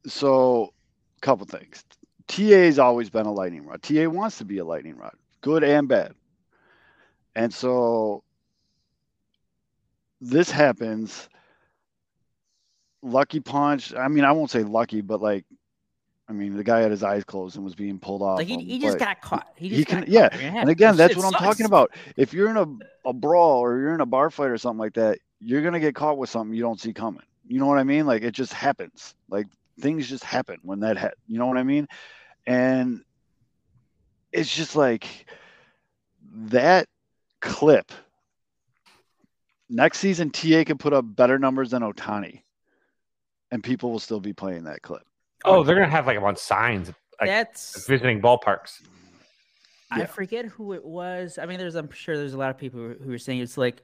so 0.05 0.73
couple 1.21 1.45
things. 1.45 1.83
TA's 2.27 2.79
always 2.79 3.09
been 3.09 3.25
a 3.25 3.31
lightning 3.31 3.65
rod. 3.65 3.81
TA 3.81 4.07
wants 4.09 4.37
to 4.39 4.45
be 4.45 4.57
a 4.57 4.65
lightning 4.65 4.97
rod, 4.97 5.13
good 5.41 5.63
and 5.63 5.87
bad. 5.87 6.13
And 7.35 7.53
so 7.53 8.23
this 10.21 10.49
happens. 10.49 11.27
Lucky 13.03 13.39
punch. 13.39 13.93
I 13.95 14.07
mean, 14.07 14.23
I 14.23 14.31
won't 14.31 14.51
say 14.51 14.63
lucky, 14.63 15.01
but 15.01 15.21
like, 15.21 15.43
I 16.29 16.33
mean, 16.33 16.55
the 16.55 16.63
guy 16.63 16.79
had 16.81 16.91
his 16.91 17.03
eyes 17.03 17.23
closed 17.23 17.55
and 17.55 17.65
was 17.65 17.75
being 17.75 17.99
pulled 17.99 18.21
off. 18.21 18.37
like 18.37 18.47
he, 18.47 18.55
he 18.63 18.79
just 18.79 18.99
got 18.99 19.19
caught. 19.21 19.47
He, 19.55 19.69
he 19.69 19.75
just 19.77 19.87
can- 19.87 20.05
yeah, 20.07 20.29
And 20.61 20.69
again, 20.69 20.95
that's 20.95 21.15
what 21.17 21.25
I'm 21.25 21.31
talking 21.33 21.65
about. 21.65 21.91
If 22.15 22.33
you're 22.33 22.49
in 22.49 22.57
a, 22.57 23.09
a 23.09 23.13
brawl 23.13 23.59
or 23.59 23.79
you're 23.79 23.93
in 23.95 24.01
a 24.01 24.05
bar 24.05 24.29
fight 24.29 24.49
or 24.51 24.57
something 24.57 24.79
like 24.79 24.93
that, 24.93 25.17
you're 25.39 25.61
gonna 25.63 25.79
get 25.79 25.95
caught 25.95 26.17
with 26.19 26.29
something 26.29 26.55
you 26.55 26.61
don't 26.61 26.79
see 26.79 26.93
coming. 26.93 27.23
You 27.47 27.59
know 27.59 27.65
what 27.65 27.79
I 27.79 27.83
mean? 27.83 28.05
Like 28.05 28.21
it 28.21 28.31
just 28.31 28.53
happens. 28.53 29.15
Like 29.29 29.47
things 29.79 30.07
just 30.07 30.23
happen 30.23 30.57
when 30.61 30.81
that 30.81 30.97
ha- 30.97 31.09
you 31.27 31.39
know 31.39 31.47
what 31.47 31.57
I 31.57 31.63
mean? 31.63 31.87
And 32.45 33.03
it's 34.31 34.55
just 34.55 34.75
like 34.75 35.25
that 36.33 36.87
clip. 37.41 37.91
Next 39.71 39.99
season, 39.99 40.29
TA 40.31 40.65
can 40.65 40.77
put 40.77 40.91
up 40.91 41.05
better 41.15 41.39
numbers 41.39 41.71
than 41.71 41.81
Ohtani, 41.81 42.41
and 43.51 43.63
people 43.63 43.89
will 43.89 43.99
still 43.99 44.19
be 44.19 44.33
playing 44.33 44.65
that 44.65 44.81
clip. 44.81 45.03
Oh, 45.45 45.63
they're 45.63 45.75
gonna 45.75 45.89
have 45.89 46.05
like 46.05 46.21
on 46.21 46.35
signs, 46.35 46.89
like 47.19 47.29
That's 47.29 47.87
visiting 47.87 48.21
ballparks. 48.21 48.81
I 49.89 50.05
forget 50.05 50.45
who 50.45 50.73
it 50.73 50.83
was. 50.83 51.37
I 51.41 51.45
mean, 51.45 51.57
there's 51.57 51.75
I'm 51.75 51.89
sure 51.91 52.17
there's 52.17 52.33
a 52.33 52.37
lot 52.37 52.49
of 52.49 52.57
people 52.57 52.79
who 52.81 52.95
who 53.01 53.13
are 53.13 53.17
saying 53.17 53.39
it's 53.39 53.57
like 53.57 53.81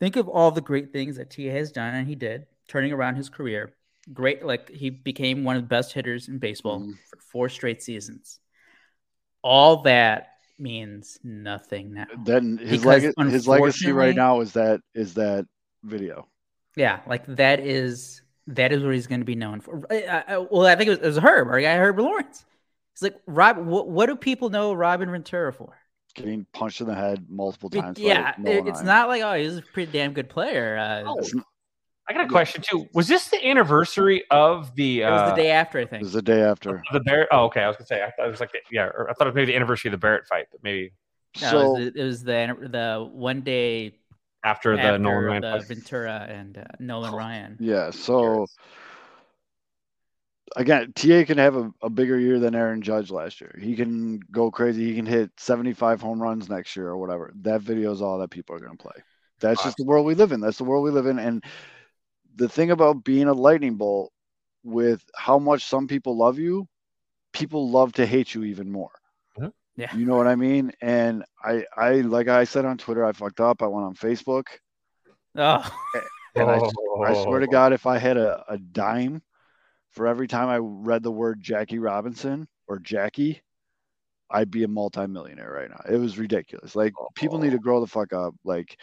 think 0.00 0.16
of 0.16 0.28
all 0.28 0.50
the 0.50 0.60
great 0.60 0.92
things 0.92 1.16
that 1.16 1.30
ta 1.30 1.42
has 1.42 1.70
done, 1.70 1.94
and 1.94 2.08
he 2.08 2.16
did 2.16 2.46
turning 2.68 2.92
around 2.92 3.14
his 3.14 3.28
career. 3.28 3.72
Great, 4.12 4.44
like 4.44 4.68
he 4.68 4.90
became 4.90 5.44
one 5.44 5.54
of 5.56 5.62
the 5.62 5.68
best 5.68 5.92
hitters 5.92 6.28
in 6.28 6.38
baseball 6.38 6.80
Mhm. 6.80 6.94
for 7.08 7.20
four 7.20 7.48
straight 7.48 7.82
seasons. 7.82 8.40
All 9.42 9.82
that 9.82 10.39
means 10.60 11.18
nothing 11.24 11.94
now. 11.94 12.06
Then 12.24 12.58
his 12.58 12.84
leg- 12.84 13.12
his 13.18 13.48
legacy 13.48 13.92
right 13.92 14.14
now 14.14 14.40
is 14.40 14.52
that 14.52 14.80
is 14.94 15.14
that 15.14 15.46
video. 15.82 16.26
Yeah, 16.76 17.00
like 17.06 17.24
that 17.36 17.60
is 17.60 18.22
that 18.46 18.72
is 18.72 18.82
what 18.82 18.94
he's 18.94 19.06
going 19.06 19.20
to 19.20 19.24
be 19.26 19.34
known 19.34 19.60
for. 19.60 19.82
I, 19.90 20.24
I, 20.28 20.38
well, 20.38 20.66
I 20.66 20.74
think 20.76 20.88
it 20.88 20.90
was, 20.90 20.98
it 20.98 21.06
was 21.06 21.18
Herb, 21.18 21.48
our 21.48 21.60
guy 21.60 21.76
Herb 21.76 21.98
Lawrence. 21.98 22.44
It's 22.94 23.02
like 23.02 23.20
Rob. 23.26 23.58
What, 23.58 23.88
what 23.88 24.06
do 24.06 24.16
people 24.16 24.50
know 24.50 24.72
Robin 24.72 25.10
Ventura 25.10 25.52
for? 25.52 25.76
getting 26.16 26.44
punched 26.52 26.80
in 26.80 26.88
the 26.88 26.94
head 26.94 27.24
multiple 27.28 27.70
times. 27.70 27.96
by 27.96 28.04
yeah, 28.04 28.34
it- 28.44 28.66
it's 28.66 28.82
not 28.82 29.06
like 29.08 29.22
oh, 29.22 29.34
he's 29.34 29.56
a 29.58 29.62
pretty 29.62 29.92
damn 29.92 30.12
good 30.12 30.28
player. 30.28 30.76
Uh, 30.76 31.02
Oh, 31.06 31.18
It's- 31.18 31.32
I 32.10 32.12
got 32.12 32.24
a 32.24 32.28
question 32.28 32.60
too. 32.60 32.86
Was 32.92 33.06
this 33.06 33.28
the 33.28 33.46
anniversary 33.46 34.24
of 34.32 34.74
the? 34.74 35.02
it 35.02 35.10
was 35.10 35.20
Uh, 35.20 35.30
the 35.36 35.42
day 35.42 35.50
after, 35.52 35.78
I 35.78 35.84
think. 35.84 36.02
It 36.02 36.06
was 36.06 36.12
the 36.14 36.22
day 36.22 36.42
after. 36.42 36.82
the 36.92 36.98
Barrett. 36.98 37.28
Oh, 37.30 37.44
okay. 37.44 37.62
I 37.62 37.68
was 37.68 37.76
gonna 37.76 37.86
say. 37.86 38.02
I 38.02 38.10
thought 38.10 38.26
it 38.26 38.30
was 38.30 38.40
like 38.40 38.50
the, 38.50 38.58
yeah. 38.72 38.86
Or 38.86 39.08
I 39.08 39.12
thought 39.12 39.28
it 39.28 39.30
was 39.30 39.34
maybe 39.36 39.52
the 39.52 39.56
anniversary 39.56 39.90
of 39.90 39.92
the 39.92 39.98
Barrett 39.98 40.26
fight, 40.26 40.46
but 40.50 40.60
maybe 40.64 40.92
No, 41.40 41.50
so 41.50 41.58
it 41.76 41.84
was, 41.84 41.92
the, 41.94 42.00
it 42.00 42.04
was 42.04 42.24
the 42.24 42.68
the 42.72 43.08
one 43.12 43.42
day 43.42 43.94
after 44.42 44.74
the 44.74 44.82
after 44.82 44.98
Nolan 44.98 45.24
Ryan 45.24 45.42
the. 45.42 45.64
Ventura 45.68 46.26
and 46.28 46.58
uh, 46.58 46.64
Nolan 46.80 47.14
Ryan. 47.14 47.56
yeah, 47.60 47.90
so 47.90 48.44
again, 50.56 50.92
TA 50.96 51.22
can 51.24 51.38
have 51.38 51.54
a, 51.54 51.70
a 51.82 51.88
bigger 51.90 52.18
year 52.18 52.40
than 52.40 52.56
Aaron 52.56 52.82
Judge 52.82 53.12
last 53.12 53.40
year. 53.40 53.56
He 53.60 53.76
can 53.76 54.18
go 54.32 54.50
crazy. 54.50 54.84
He 54.84 54.96
can 54.96 55.06
hit 55.06 55.30
75 55.36 56.00
home 56.00 56.20
runs 56.20 56.48
next 56.48 56.74
year 56.74 56.88
or 56.88 56.96
whatever. 56.98 57.32
That 57.42 57.60
video 57.60 57.92
is 57.92 58.02
all 58.02 58.18
that 58.18 58.30
people 58.30 58.56
are 58.56 58.60
going 58.60 58.76
to 58.76 58.82
play. 58.82 59.00
That's 59.40 59.62
just 59.62 59.76
the 59.76 59.84
world 59.84 60.04
we 60.06 60.14
live 60.14 60.32
in. 60.32 60.40
That's 60.40 60.58
the 60.58 60.64
world 60.64 60.84
we 60.84 60.90
live 60.90 61.06
in. 61.06 61.18
And 61.18 61.42
the 62.36 62.48
thing 62.48 62.70
about 62.70 63.04
being 63.04 63.28
a 63.28 63.32
lightning 63.32 63.76
bolt 63.76 64.12
with 64.62 65.04
how 65.16 65.38
much 65.38 65.64
some 65.64 65.86
people 65.86 66.16
love 66.16 66.38
you, 66.38 66.66
people 67.32 67.70
love 67.70 67.92
to 67.94 68.06
hate 68.06 68.34
you 68.34 68.44
even 68.44 68.70
more. 68.70 68.90
Yeah. 69.76 69.96
You 69.96 70.04
know 70.04 70.16
what 70.16 70.26
I 70.26 70.36
mean? 70.36 70.72
And 70.82 71.24
I, 71.42 71.64
I, 71.74 71.92
like 72.02 72.28
I 72.28 72.44
said 72.44 72.66
on 72.66 72.76
Twitter, 72.76 73.02
I 73.02 73.12
fucked 73.12 73.40
up. 73.40 73.62
I 73.62 73.66
went 73.66 73.86
on 73.86 73.94
Facebook. 73.94 74.44
Oh, 75.36 75.70
And 76.36 76.50
I, 76.50 76.60
I 77.06 77.22
swear 77.22 77.40
to 77.40 77.46
Oh. 77.46 77.50
God, 77.50 77.72
if 77.72 77.86
I 77.86 77.98
had 77.98 78.16
a, 78.16 78.44
a 78.48 78.58
dime 78.58 79.22
for 79.92 80.06
every 80.06 80.28
time 80.28 80.48
I 80.48 80.58
read 80.58 81.02
the 81.02 81.10
word 81.10 81.40
Jackie 81.40 81.78
Robinson 81.78 82.46
or 82.68 82.78
Jackie, 82.78 83.40
I'd 84.30 84.50
be 84.50 84.64
a 84.64 84.68
multimillionaire 84.68 85.50
right 85.50 85.70
now. 85.70 85.82
It 85.88 85.98
was 85.98 86.18
ridiculous. 86.18 86.76
Like 86.76 86.92
people 87.14 87.38
need 87.38 87.50
to 87.50 87.56
oh. 87.56 87.60
grow 87.60 87.80
the 87.80 87.86
fuck 87.86 88.12
up. 88.12 88.34
Like 88.44 88.78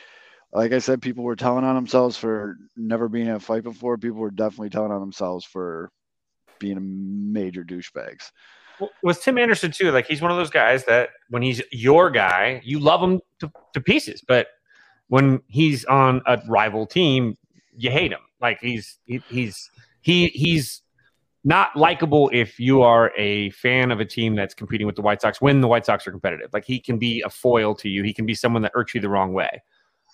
like 0.53 0.71
I 0.71 0.79
said, 0.79 1.01
people 1.01 1.23
were 1.23 1.36
telling 1.36 1.63
on 1.63 1.75
themselves 1.75 2.17
for 2.17 2.57
never 2.75 3.10
being 3.10 3.27
in 3.27 3.36
a 3.36 3.39
fight 3.39 3.63
before. 3.63 3.97
People 3.97 4.19
were 4.19 4.31
definitely 4.31 4.69
telling 4.69 4.91
on 4.91 5.01
themselves 5.01 5.45
for 5.45 5.91
being 6.60 7.31
major 7.31 7.63
douchebags. 7.63 8.31
Well, 8.79 8.91
with 9.03 9.21
Tim 9.21 9.38
Anderson 9.38 9.71
too, 9.71 9.91
like 9.91 10.05
he's 10.05 10.21
one 10.21 10.31
of 10.31 10.38
those 10.38 10.49
guys 10.49 10.86
that 10.86 11.10
when 11.29 11.41
he's 11.41 11.62
your 11.71 12.10
guy, 12.10 12.62
you 12.63 12.79
love 12.79 13.01
him 13.01 13.21
to, 13.39 13.51
to 13.73 13.81
pieces. 13.81 14.23
But 14.25 14.47
when 15.07 15.41
he's 15.47 15.83
on 15.86 16.21
a 16.25 16.39
rival 16.47 16.86
team, 16.86 17.38
you 17.75 17.91
hate 17.91 18.12
him. 18.12 18.19
Like 18.39 18.60
he's 18.62 18.99
he, 19.05 19.21
he's 19.29 19.69
he 20.01 20.27
he's 20.27 20.81
not 21.43 21.75
likable 21.75 22.29
if 22.33 22.60
you 22.60 22.81
are 22.81 23.12
a 23.17 23.49
fan 23.51 23.89
of 23.89 23.99
a 23.99 24.05
team 24.05 24.36
that's 24.36 24.53
competing 24.53 24.86
with 24.86 24.95
the 24.95 25.01
White 25.01 25.21
Sox 25.21 25.41
when 25.41 25.62
the 25.62 25.67
White 25.67 25.86
Sox 25.86 26.05
are 26.05 26.12
competitive. 26.12 26.49
Like 26.53 26.65
he 26.65 26.79
can 26.79 26.99
be 26.99 27.21
a 27.21 27.29
foil 27.29 27.73
to 27.75 27.89
you. 27.89 28.03
He 28.03 28.13
can 28.13 28.25
be 28.25 28.36
someone 28.36 28.62
that 28.62 28.73
irks 28.75 28.93
you 28.93 29.01
the 29.01 29.10
wrong 29.10 29.33
way. 29.33 29.62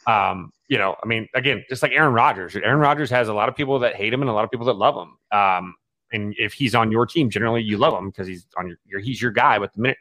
Um, 0.07 0.51
you 0.67 0.77
know, 0.77 0.95
I 1.03 1.05
mean, 1.05 1.27
again, 1.35 1.63
just 1.69 1.83
like 1.83 1.91
Aaron 1.91 2.13
Rodgers. 2.13 2.55
Aaron 2.55 2.79
Rodgers 2.79 3.09
has 3.09 3.27
a 3.27 3.33
lot 3.33 3.49
of 3.49 3.55
people 3.55 3.79
that 3.79 3.95
hate 3.95 4.13
him 4.13 4.21
and 4.21 4.29
a 4.29 4.33
lot 4.33 4.43
of 4.43 4.51
people 4.51 4.65
that 4.67 4.73
love 4.73 4.95
him. 4.95 5.37
Um, 5.37 5.75
and 6.11 6.35
if 6.37 6.53
he's 6.53 6.75
on 6.75 6.91
your 6.91 7.05
team, 7.05 7.29
generally 7.29 7.61
you 7.61 7.77
love 7.77 7.93
him 7.93 8.09
because 8.09 8.27
he's 8.27 8.45
on 8.57 8.67
your, 8.67 8.77
your 8.85 8.99
he's 8.99 9.21
your 9.21 9.31
guy. 9.31 9.59
But 9.59 9.73
the 9.73 9.81
minute 9.81 9.97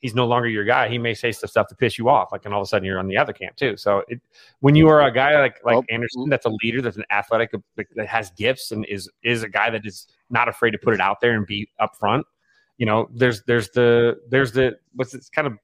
he's 0.00 0.14
no 0.14 0.26
longer 0.26 0.46
your 0.46 0.64
guy, 0.64 0.88
he 0.88 0.98
may 0.98 1.14
say 1.14 1.32
some 1.32 1.48
stuff 1.48 1.66
to 1.68 1.74
piss 1.74 1.96
you 1.96 2.10
off. 2.10 2.30
Like, 2.30 2.44
and 2.44 2.52
all 2.52 2.60
of 2.60 2.66
a 2.66 2.68
sudden 2.68 2.84
you're 2.84 2.98
on 2.98 3.08
the 3.08 3.16
other 3.16 3.32
camp 3.32 3.56
too. 3.56 3.76
So 3.78 4.02
it, 4.08 4.20
when 4.60 4.74
you 4.74 4.88
are 4.88 5.02
a 5.02 5.10
guy 5.10 5.40
like 5.40 5.64
like 5.64 5.76
Oh. 5.76 5.84
Anderson, 5.88 6.28
that's 6.28 6.44
a 6.44 6.52
leader, 6.62 6.82
that's 6.82 6.98
an 6.98 7.06
athletic, 7.10 7.52
that 7.76 8.06
has 8.06 8.30
gifts, 8.32 8.70
and 8.70 8.84
is 8.86 9.10
is 9.22 9.42
a 9.42 9.48
guy 9.48 9.70
that 9.70 9.86
is 9.86 10.06
not 10.28 10.48
afraid 10.48 10.72
to 10.72 10.78
put 10.78 10.92
it 10.92 11.00
out 11.00 11.20
there 11.22 11.34
and 11.34 11.46
be 11.46 11.68
upfront. 11.80 12.24
You 12.76 12.86
know, 12.86 13.08
there's 13.14 13.42
there's 13.44 13.70
the 13.70 14.20
there's 14.28 14.52
the 14.52 14.76
what's 14.94 15.14
it's 15.14 15.30
kind 15.30 15.46
of 15.46 15.54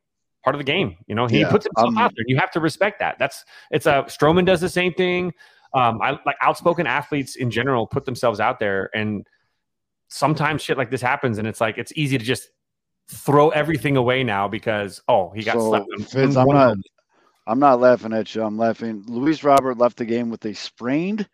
part 0.43 0.55
of 0.55 0.59
the 0.61 0.65
game. 0.65 0.97
You 1.07 1.15
know, 1.15 1.27
he 1.27 1.41
Yeah, 1.41 1.51
puts 1.51 1.67
himself 1.67 1.89
um, 1.89 1.99
out 1.99 2.13
there. 2.17 2.25
You 2.27 2.37
have 2.39 2.51
to 2.53 2.61
respect 2.61 2.99
that. 3.01 3.19
That's 3.19 3.45
it's 3.71 3.87
a 3.87 4.05
Stroman 4.09 4.45
does 4.47 4.61
the 4.61 4.69
same 4.69 4.93
thing. 4.95 5.33
Um, 5.75 6.01
I 6.03 6.19
like 6.27 6.37
outspoken 6.43 6.87
athletes 6.87 7.37
in 7.37 7.51
general 7.51 7.87
put 7.87 8.05
themselves 8.05 8.41
out 8.41 8.59
there, 8.59 8.91
and 8.95 9.27
sometimes 10.09 10.63
shit 10.63 10.77
like 10.77 10.91
this 10.91 11.03
happens, 11.03 11.39
and 11.39 11.47
it's 11.47 11.61
like 11.61 11.79
it's 11.79 11.93
easy 11.95 12.19
to 12.19 12.25
just 12.25 12.51
throw 13.09 13.51
everything 13.51 13.97
away 13.97 14.23
now 14.25 14.49
because 14.49 15.01
oh 15.09 15.31
he 15.31 15.43
got 15.43 15.55
So, 15.55 15.69
slept. 15.69 15.87
Fitz, 16.11 16.37
I'm 16.37 16.49
not- 16.49 16.77
I'm 17.47 17.59
not 17.59 17.81
laughing 17.81 18.13
at 18.13 18.33
you. 18.35 18.43
I'm 18.43 18.57
laughing. 18.59 19.03
Luis 19.09 19.43
Robert 19.43 19.77
left 19.79 19.97
the 19.97 20.05
game 20.05 20.31
with 20.31 20.45
a 20.45 20.55
sprained 20.55 21.29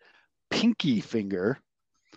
pinky 0.49 0.99
finger. 0.99 1.59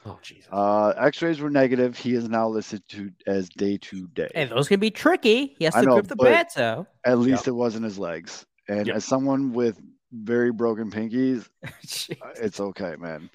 Oh 0.06 0.18
Jesus. 0.22 0.46
Uh, 0.50 0.94
X-rays 0.96 1.40
were 1.40 1.50
negative. 1.50 1.96
He 1.98 2.14
is 2.14 2.28
now 2.28 2.48
listed 2.48 2.82
to 2.88 3.10
as 3.26 3.48
day 3.50 3.76
to 3.78 4.06
day. 4.08 4.30
And 4.34 4.50
those 4.50 4.66
can 4.68 4.80
be 4.80 4.90
tricky. 4.90 5.54
He 5.58 5.64
has 5.66 5.74
to 5.74 5.82
know, 5.82 5.94
grip 5.94 6.06
the 6.08 6.16
but- 6.16 6.24
bat, 6.24 6.52
so. 6.52 6.86
At 7.04 7.18
least 7.18 7.46
it 7.48 7.52
wasn't 7.52 7.84
his 7.84 7.98
legs. 7.98 8.46
And 8.68 8.86
Yep. 8.86 8.96
as 8.96 9.04
someone 9.04 9.52
with 9.52 9.80
very 10.12 10.52
broken 10.52 10.90
pinkies, 10.90 11.48
it's 12.40 12.60
okay, 12.60 12.96
man. 12.98 13.28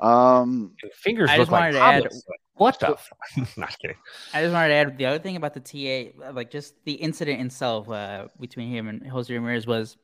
Um, 0.00 0.72
Fingers 0.94 1.28
I 1.30 1.36
look 1.36 1.42
just 1.42 1.52
like 1.52 1.60
wanted 1.60 1.72
to 1.72 1.80
add- 1.80 2.08
What 2.54 2.78
the? 2.80 2.90
F- 2.90 3.56
not 3.56 3.78
kidding. 3.78 3.96
I 4.34 4.42
just 4.42 4.52
wanted 4.52 4.68
to 4.68 4.74
add 4.74 4.98
the 4.98 5.06
other 5.06 5.18
thing 5.18 5.36
about 5.36 5.54
the 5.54 5.60
TA, 5.60 6.30
like 6.32 6.50
just 6.50 6.74
the 6.84 6.92
incident 6.94 7.40
itself 7.40 7.88
uh, 7.88 8.26
between 8.40 8.70
him 8.70 8.88
and 8.88 9.06
Jose 9.06 9.32
Ramirez 9.32 9.66
was 9.66 9.96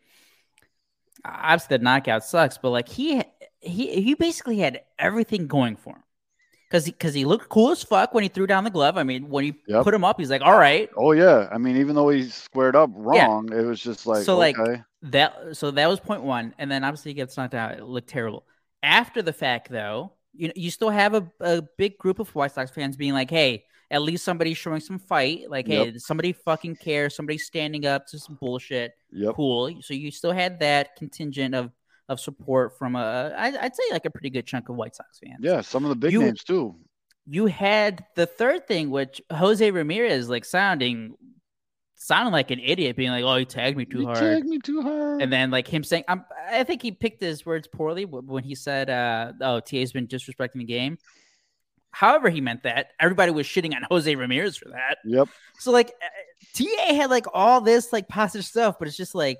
obviously 1.24 1.78
the 1.78 1.84
knockout 1.84 2.24
sucks, 2.24 2.58
but 2.58 2.70
like 2.70 2.88
he 2.88 3.22
he 3.60 4.02
he 4.02 4.14
basically 4.14 4.58
had 4.58 4.82
everything 4.98 5.46
going 5.46 5.76
for 5.76 5.94
him 5.96 6.02
because 6.68 6.86
he 6.86 6.92
because 6.92 7.14
he, 7.14 7.24
looked 7.24 7.48
cool 7.50 7.70
as 7.72 7.82
fuck 7.82 8.14
when 8.14 8.22
he 8.24 8.28
threw 8.28 8.46
down 8.46 8.64
the 8.64 8.70
glove. 8.70 8.98
I 8.98 9.04
mean, 9.04 9.30
when 9.30 9.44
he 9.44 9.56
Yep. 9.66 9.86
put 9.86 9.94
him 9.94 10.04
up, 10.04 10.20
he's 10.20 10.30
like, 10.30 10.42
all 10.42 10.58
right, 10.58 10.90
oh 10.96 11.12
yeah. 11.12 11.48
I 11.50 11.58
mean, 11.58 11.76
even 11.76 11.94
though 11.94 12.08
he 12.08 12.28
squared 12.28 12.76
up 12.76 12.90
Yeah. 13.10 13.30
wrong, 13.32 13.52
it 13.52 13.62
was 13.62 13.80
just 13.80 14.06
like 14.06 14.28
So, 14.28 14.36
like, 14.36 14.56
that 15.02 15.56
so 15.56 15.70
that 15.72 15.88
was 15.88 16.00
point 16.00 16.22
one, 16.22 16.54
and 16.58 16.70
then 16.70 16.84
obviously 16.84 17.10
he 17.12 17.14
gets 17.14 17.36
knocked 17.36 17.54
out. 17.54 17.72
It 17.78 17.84
looked 17.84 18.08
terrible. 18.08 18.46
After 18.82 19.22
the 19.22 19.32
fact, 19.32 19.70
though, 19.70 20.14
you 20.34 20.48
know, 20.48 20.54
you 20.56 20.70
still 20.70 20.90
have 20.90 21.14
a, 21.14 21.30
a 21.40 21.62
big 21.78 21.98
group 21.98 22.18
of 22.20 22.34
White 22.34 22.52
Sox 22.52 22.70
fans 22.70 22.96
being 22.96 23.12
like, 23.14 23.30
"Hey, 23.30 23.64
at 23.90 24.02
least 24.02 24.24
somebody's 24.24 24.56
showing 24.58 24.80
some 24.80 24.98
fight. 24.98 25.48
Like, 25.48 25.66
hey, 25.66 25.96
somebody 25.98 26.32
fucking 26.32 26.76
cares. 26.76 27.14
Somebody's 27.14 27.44
standing 27.46 27.86
up 27.86 28.06
to 28.08 28.18
some 28.18 28.36
bullshit. 28.40 28.92
Yep. 29.12 29.34
Cool." 29.34 29.78
So 29.82 29.94
you 29.94 30.10
still 30.10 30.32
had 30.32 30.60
that 30.60 30.96
contingent 30.96 31.54
of 31.54 31.70
of 32.08 32.20
support 32.20 32.76
from 32.78 32.96
a, 32.96 33.32
I, 33.36 33.46
I'd 33.64 33.74
say 33.74 33.82
like 33.90 34.04
a 34.04 34.10
pretty 34.10 34.28
good 34.28 34.46
chunk 34.46 34.68
of 34.68 34.76
White 34.76 34.94
Sox 34.94 35.18
fans. 35.24 35.38
Yeah, 35.40 35.62
some 35.62 35.84
of 35.84 35.88
the 35.88 35.96
big 35.96 36.12
You- 36.12 36.22
names 36.22 36.44
too. 36.44 36.76
You 37.26 37.46
had 37.46 38.04
the 38.16 38.26
third 38.26 38.68
thing, 38.68 38.90
which 38.90 39.22
Jose 39.32 39.70
Ramirez 39.70 40.28
like 40.28 40.44
sounding 40.44 41.14
sounding 41.94 42.32
like 42.32 42.50
an 42.50 42.60
idiot, 42.60 42.96
being 42.96 43.10
like, 43.10 43.24
"Oh, 43.24 43.36
he 43.36 43.46
tagged 43.46 43.78
me 43.78 43.86
too 43.86 44.00
You 44.00 44.06
hard." 44.06 44.18
tagged 44.18 44.46
me 44.46 44.58
too 44.58 44.82
hard. 44.82 45.22
and 45.22 45.32
then 45.32 45.50
like 45.50 45.66
him 45.66 45.82
saying, 45.84 46.04
I'm, 46.08 46.24
I 46.50 46.64
think 46.64 46.82
he 46.82 46.90
picked 46.92 47.22
his 47.22 47.46
words 47.46 47.66
poorly 47.66 48.04
when 48.04 48.44
he 48.44 48.54
said, 48.54 48.90
uh, 48.90 49.32
"Oh, 49.40 49.60
TA's 49.60 49.92
been 49.92 50.06
disrespecting 50.06 50.56
the 50.58 50.64
game." 50.64 50.98
However, 51.94 52.28
he 52.28 52.40
meant 52.40 52.64
that 52.64 52.88
everybody 52.98 53.30
was 53.30 53.46
shitting 53.46 53.74
on 53.74 53.82
Jose 53.88 54.12
Ramirez 54.14 54.56
for 54.56 54.68
that. 54.70 54.98
yep. 55.04 55.28
So 55.60 55.70
like, 55.70 55.92
uh, 56.02 56.08
TA 56.54 56.94
had 56.94 57.08
like 57.08 57.26
all 57.32 57.60
this 57.60 57.92
like 57.92 58.08
positive 58.08 58.44
stuff, 58.44 58.76
but 58.78 58.88
it's 58.88 58.96
just 58.96 59.14
like 59.14 59.38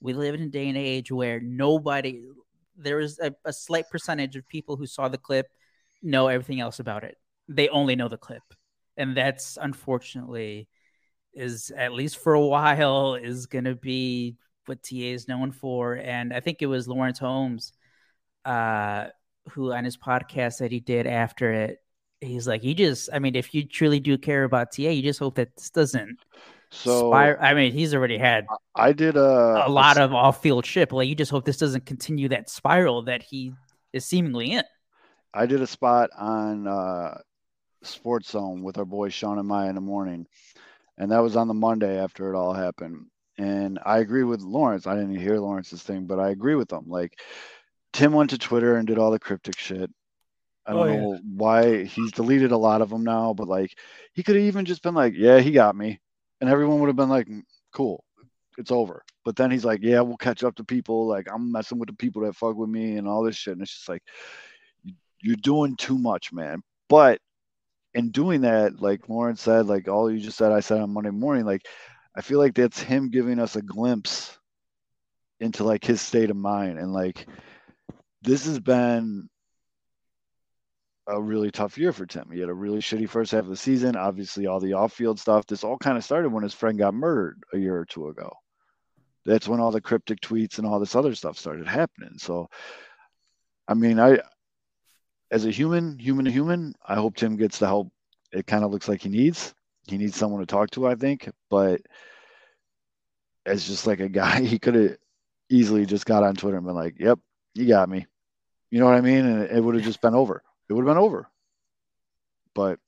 we 0.00 0.12
live 0.12 0.36
in 0.36 0.42
a 0.42 0.48
day 0.48 0.68
and 0.68 0.78
age 0.78 1.10
where 1.10 1.40
nobody, 1.40 2.22
there 2.76 3.00
is 3.00 3.18
a, 3.18 3.34
a 3.44 3.52
slight 3.52 3.90
percentage 3.90 4.36
of 4.36 4.46
people 4.48 4.76
who 4.76 4.86
saw 4.86 5.08
the 5.08 5.18
clip 5.18 5.48
know 6.00 6.28
everything 6.28 6.60
else 6.60 6.78
about 6.78 7.02
it. 7.02 7.16
They 7.48 7.68
only 7.68 7.96
know 7.96 8.08
the 8.08 8.16
clip, 8.16 8.42
and 8.96 9.16
that's 9.16 9.58
unfortunately 9.60 10.68
is 11.34 11.70
at 11.76 11.92
least 11.92 12.16
for 12.18 12.34
a 12.34 12.40
while 12.40 13.14
is 13.14 13.46
going 13.46 13.64
to 13.64 13.74
be 13.74 14.36
what 14.64 14.82
TA 14.82 14.96
is 14.96 15.28
known 15.28 15.52
for. 15.52 15.94
And 15.94 16.32
I 16.32 16.40
think 16.40 16.62
it 16.62 16.66
was 16.66 16.88
Lawrence 16.88 17.18
Holmes, 17.18 17.72
uh, 18.44 19.08
who 19.50 19.72
on 19.72 19.84
his 19.84 19.96
podcast 19.96 20.58
that 20.58 20.72
he 20.72 20.80
did 20.80 21.06
after 21.06 21.52
it, 21.52 21.78
he's 22.20 22.46
like, 22.48 22.64
you 22.64 22.74
just, 22.74 23.08
I 23.12 23.18
mean, 23.18 23.34
if 23.36 23.54
you 23.54 23.64
truly 23.66 24.00
do 24.00 24.18
care 24.18 24.44
about 24.44 24.72
TA, 24.72 24.82
you 24.82 25.02
just 25.02 25.18
hope 25.18 25.36
that 25.36 25.54
this 25.56 25.70
doesn't 25.70 26.18
So 26.70 27.10
spir- 27.10 27.38
I 27.40 27.54
mean, 27.54 27.72
he's 27.72 27.94
already 27.94 28.18
had 28.18 28.46
I 28.74 28.92
did 28.92 29.16
a, 29.16 29.64
a 29.66 29.70
lot 29.70 29.98
of 29.98 30.12
off-field 30.12 30.66
shit, 30.66 30.92
like, 30.92 31.08
you 31.08 31.14
just 31.14 31.30
hope 31.30 31.44
this 31.44 31.58
doesn't 31.58 31.86
continue 31.86 32.28
that 32.30 32.50
spiral 32.50 33.02
that 33.02 33.22
he 33.22 33.52
is 33.92 34.04
seemingly 34.04 34.52
in. 34.52 34.64
I 35.34 35.46
did 35.46 35.60
a 35.60 35.66
spot 35.66 36.10
on 36.16 36.66
uh, 36.66 37.18
Sports 37.82 38.30
Zone 38.30 38.62
with 38.62 38.78
our 38.78 38.84
boy 38.84 39.10
Sean 39.10 39.38
and 39.38 39.46
Maya 39.48 39.68
in 39.68 39.74
the 39.74 39.80
morning, 39.80 40.26
and 40.98 41.10
that 41.12 41.22
was 41.22 41.36
on 41.36 41.48
the 41.48 41.54
Monday 41.54 41.98
after 41.98 42.32
it 42.32 42.36
all 42.36 42.54
happened. 42.54 43.06
And 43.38 43.78
I 43.84 43.98
agree 43.98 44.24
with 44.24 44.40
Lawrence. 44.40 44.86
I 44.86 44.94
didn't 44.94 45.16
hear 45.16 45.38
Lawrence's 45.38 45.82
thing, 45.82 46.06
but 46.06 46.18
I 46.18 46.30
agree 46.30 46.54
with 46.54 46.72
him. 46.72 46.84
Like 46.86 47.20
Tim 47.92 48.12
went 48.12 48.30
to 48.30 48.38
Twitter 48.38 48.76
and 48.76 48.86
did 48.86 48.98
all 48.98 49.10
the 49.10 49.18
cryptic 49.18 49.58
shit. 49.58 49.90
I 50.66 50.72
don't 50.72 50.82
Oh, 50.82 50.84
yeah. 50.86 51.00
know 51.00 51.20
why 51.36 51.84
he's 51.84 52.12
deleted 52.12 52.50
a 52.52 52.56
lot 52.56 52.82
of 52.82 52.90
them 52.90 53.04
now, 53.04 53.32
but 53.34 53.48
like 53.48 53.78
he 54.14 54.22
could 54.22 54.36
have 54.36 54.44
even 54.44 54.64
just 54.64 54.82
been 54.82 54.94
like, 54.94 55.14
"Yeah, 55.16 55.38
he 55.38 55.52
got 55.52 55.76
me," 55.76 56.00
and 56.40 56.50
everyone 56.50 56.80
would 56.80 56.88
have 56.88 56.96
been 56.96 57.08
like, 57.08 57.28
"Mm, 57.28 57.42
"Cool, 57.72 58.02
it's 58.58 58.72
over." 58.72 59.04
But 59.24 59.36
then 59.36 59.50
he's 59.50 59.64
like, 59.64 59.80
"Yeah, 59.82 60.00
we'll 60.00 60.16
catch 60.16 60.42
up 60.44 60.56
to 60.56 60.64
people. 60.64 61.06
Like 61.06 61.28
I'm 61.32 61.52
messing 61.52 61.78
with 61.78 61.88
the 61.88 61.94
people 61.96 62.22
that 62.22 62.36
fuck 62.36 62.56
with 62.56 62.68
me 62.70 62.96
and 62.96 63.06
all 63.06 63.22
this 63.22 63.36
shit," 63.36 63.52
and 63.52 63.62
it's 63.62 63.74
just 63.74 63.88
like 63.88 64.02
you're 65.20 65.36
doing 65.36 65.76
too 65.76 65.98
much, 65.98 66.32
man. 66.32 66.62
But 66.88 67.20
in 67.94 68.10
doing 68.10 68.42
that, 68.42 68.80
like 68.80 69.08
Lauren 69.08 69.36
said, 69.36 69.66
like 69.66 69.88
all 69.88 70.10
you 70.10 70.20
just 70.20 70.36
said, 70.36 70.52
I 70.52 70.60
said 70.60 70.80
on 70.80 70.92
Monday 70.92 71.10
morning, 71.10 71.44
like 71.46 71.62
I 72.16 72.20
feel 72.22 72.38
like 72.38 72.54
that's 72.54 72.80
him 72.80 73.10
giving 73.10 73.38
us 73.38 73.56
a 73.56 73.62
glimpse 73.62 74.36
into 75.40 75.64
like 75.64 75.84
his 75.84 76.00
state 76.00 76.30
of 76.30 76.36
mind. 76.36 76.78
And 76.78 76.92
like 76.92 77.26
this 78.22 78.46
has 78.46 78.58
been 78.58 79.28
a 81.08 81.20
really 81.20 81.50
tough 81.50 81.78
year 81.78 81.92
for 81.92 82.06
Tim. 82.06 82.30
He 82.32 82.40
had 82.40 82.48
a 82.48 82.54
really 82.54 82.78
shitty 82.78 83.08
first 83.08 83.32
half 83.32 83.44
of 83.44 83.48
the 83.48 83.56
season. 83.56 83.96
Obviously, 83.96 84.46
all 84.46 84.60
the 84.60 84.72
off 84.72 84.92
field 84.92 85.20
stuff. 85.20 85.46
This 85.46 85.64
all 85.64 85.78
kind 85.78 85.96
of 85.96 86.04
started 86.04 86.32
when 86.32 86.42
his 86.42 86.54
friend 86.54 86.78
got 86.78 86.94
murdered 86.94 87.42
a 87.52 87.58
year 87.58 87.76
or 87.76 87.84
two 87.84 88.08
ago. 88.08 88.32
That's 89.24 89.48
when 89.48 89.60
all 89.60 89.70
the 89.70 89.80
cryptic 89.80 90.20
tweets 90.20 90.58
and 90.58 90.66
all 90.66 90.78
this 90.78 90.94
other 90.94 91.14
stuff 91.14 91.38
started 91.38 91.66
happening. 91.66 92.18
So, 92.18 92.48
I 93.66 93.74
mean, 93.74 93.98
I, 93.98 94.20
as 95.30 95.44
a 95.44 95.50
human, 95.50 95.98
human 95.98 96.24
to 96.24 96.30
human, 96.30 96.74
I 96.86 96.94
hope 96.94 97.16
Tim 97.16 97.36
gets 97.36 97.58
the 97.58 97.66
help 97.66 97.88
it 98.32 98.46
kind 98.46 98.64
of 98.64 98.70
looks 98.70 98.88
like 98.88 99.02
he 99.02 99.08
needs. 99.08 99.54
He 99.86 99.98
needs 99.98 100.16
someone 100.16 100.40
to 100.40 100.46
talk 100.46 100.70
to, 100.72 100.86
I 100.86 100.94
think. 100.94 101.30
But 101.48 101.82
as 103.44 103.66
just 103.66 103.86
like 103.86 104.00
a 104.00 104.08
guy, 104.20 104.42
he 104.42 104.58
could 104.58 104.74
have 104.74 104.96
easily 105.48 105.86
just 105.86 106.06
got 106.06 106.22
on 106.22 106.34
Twitter 106.34 106.56
and 106.56 106.66
been 106.66 106.74
like, 106.74 106.98
"Yep, 106.98 107.18
you 107.54 107.66
got 107.66 107.88
me." 107.88 108.06
You 108.70 108.80
know 108.80 108.86
what 108.86 108.96
I 108.96 109.00
mean? 109.00 109.24
And 109.24 109.42
it 109.44 109.62
would 109.62 109.76
have 109.76 109.84
just 109.84 110.00
been 110.00 110.14
over. 110.14 110.42
It 110.68 110.72
would 110.72 110.86
have 110.86 110.94
been 110.94 111.02
over. 111.02 111.28
But 112.54 112.78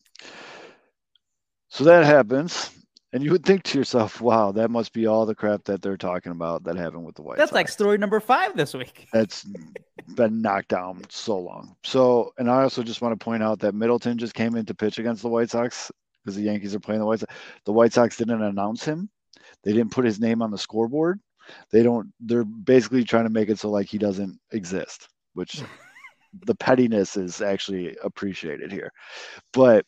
so 1.68 1.84
that 1.84 2.04
happens. 2.04 2.70
And 3.12 3.22
you 3.22 3.30
would 3.32 3.44
think 3.44 3.62
to 3.64 3.78
yourself, 3.78 4.20
wow, 4.20 4.52
that 4.52 4.70
must 4.70 4.92
be 4.92 5.06
all 5.06 5.24
the 5.24 5.34
crap 5.34 5.64
that 5.64 5.80
they're 5.80 5.96
talking 5.96 6.32
about 6.32 6.64
that 6.64 6.76
happened 6.76 7.06
with 7.06 7.14
the 7.14 7.22
White 7.22 7.32
Sox. 7.32 7.38
That's 7.38 7.50
Sox. 7.50 7.54
like 7.54 7.68
story 7.68 7.96
number 7.96 8.20
five 8.20 8.54
this 8.54 8.74
week. 8.74 9.08
That's 9.14 9.46
been 10.14 10.42
knocked 10.42 10.68
down 10.68 11.02
so 11.08 11.38
long. 11.38 11.74
So, 11.84 12.32
and 12.36 12.50
I 12.50 12.62
also 12.62 12.82
just 12.82 13.00
want 13.00 13.18
to 13.18 13.24
point 13.24 13.42
out 13.42 13.60
that 13.60 13.74
Middleton 13.74 14.18
just 14.18 14.34
came 14.34 14.56
in 14.56 14.66
to 14.66 14.74
pitch 14.74 14.98
against 14.98 15.22
the 15.22 15.28
White 15.28 15.50
Sox 15.50 15.90
because 16.22 16.36
the 16.36 16.42
Yankees 16.42 16.74
are 16.74 16.80
playing 16.80 17.00
the 17.00 17.06
White 17.06 17.20
Sox. 17.20 17.34
The 17.64 17.72
White 17.72 17.94
Sox 17.94 18.16
didn't 18.18 18.42
announce 18.42 18.84
him. 18.84 19.08
They 19.64 19.72
didn't 19.72 19.92
put 19.92 20.04
his 20.04 20.20
name 20.20 20.42
on 20.42 20.50
the 20.50 20.58
scoreboard. 20.58 21.18
They 21.70 21.82
don't. 21.82 22.12
They're 22.20 22.44
basically 22.44 23.04
trying 23.04 23.24
to 23.24 23.30
make 23.30 23.48
it 23.48 23.58
so 23.58 23.70
like 23.70 23.86
he 23.86 23.96
doesn't 23.96 24.38
exist, 24.52 25.08
which 25.32 25.62
the 26.44 26.54
pettiness 26.54 27.16
is 27.16 27.40
actually 27.40 27.96
appreciated 28.02 28.72
here. 28.72 28.92
But 29.52 29.86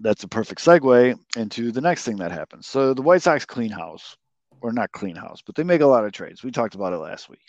that's 0.00 0.24
a 0.24 0.28
perfect 0.28 0.64
segue 0.64 1.18
into 1.36 1.72
the 1.72 1.80
next 1.80 2.04
thing 2.04 2.16
that 2.16 2.32
happens. 2.32 2.66
So 2.66 2.94
the 2.94 3.02
White 3.02 3.22
Sox 3.22 3.44
clean 3.44 3.70
house, 3.70 4.16
or 4.60 4.72
not 4.72 4.92
clean 4.92 5.16
house, 5.16 5.42
but 5.44 5.54
they 5.54 5.64
make 5.64 5.80
a 5.80 5.86
lot 5.86 6.04
of 6.04 6.12
trades. 6.12 6.42
We 6.42 6.50
talked 6.50 6.74
about 6.74 6.92
it 6.92 6.98
last 6.98 7.28
week. 7.28 7.42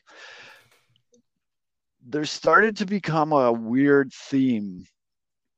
There 2.08 2.26
started 2.26 2.78
to 2.78 2.86
become 2.86 3.34
a 3.34 3.52
weird 3.52 4.14
theme 4.14 4.86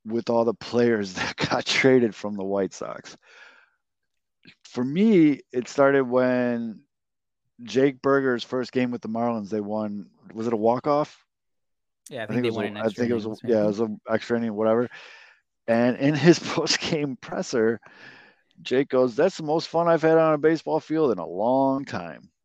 with 0.05 0.29
all 0.29 0.45
the 0.45 0.53
players 0.53 1.13
that 1.15 1.35
got 1.35 1.65
traded 1.65 2.15
from 2.15 2.35
the 2.35 2.43
White 2.43 2.73
Sox. 2.73 3.15
For 4.63 4.83
me, 4.83 5.41
it 5.51 5.67
started 5.67 6.03
when 6.03 6.81
Jake 7.63 8.01
Burger's 8.01 8.43
first 8.43 8.71
game 8.71 8.89
with 8.89 9.01
the 9.01 9.09
Marlins, 9.09 9.49
they 9.49 9.61
won. 9.61 10.07
Was 10.33 10.47
it 10.47 10.53
a 10.53 10.57
walk 10.57 10.87
off? 10.87 11.23
Yeah, 12.09 12.21
I 12.21 12.23
I 12.23 12.27
think, 12.27 12.35
think, 12.35 12.43
they 12.43 12.47
it 12.47 12.51
was. 12.51 12.55
won 12.57 12.65
A, 12.65 12.67
an 12.69 12.77
I 12.77 12.89
think 12.89 13.09
it 13.09 13.13
was. 13.13 13.25
Innings, 13.25 13.39
yeah, 13.43 13.63
it 13.63 13.67
was 13.67 13.79
an 13.79 14.01
extra 14.09 14.37
inning, 14.37 14.53
whatever. 14.53 14.89
And 15.67 15.97
in 15.97 16.13
his 16.15 16.39
post 16.53 16.79
game 16.79 17.17
presser, 17.21 17.79
Jake 18.61 18.89
goes, 18.89 19.15
"That's 19.15 19.37
the 19.37 19.43
most 19.43 19.67
fun 19.69 19.87
I've 19.87 20.01
had 20.01 20.17
on 20.17 20.33
a 20.33 20.37
baseball 20.37 20.79
field 20.79 21.11
in 21.11 21.17
a 21.19 21.25
long 21.27 21.85
time." 21.85 22.29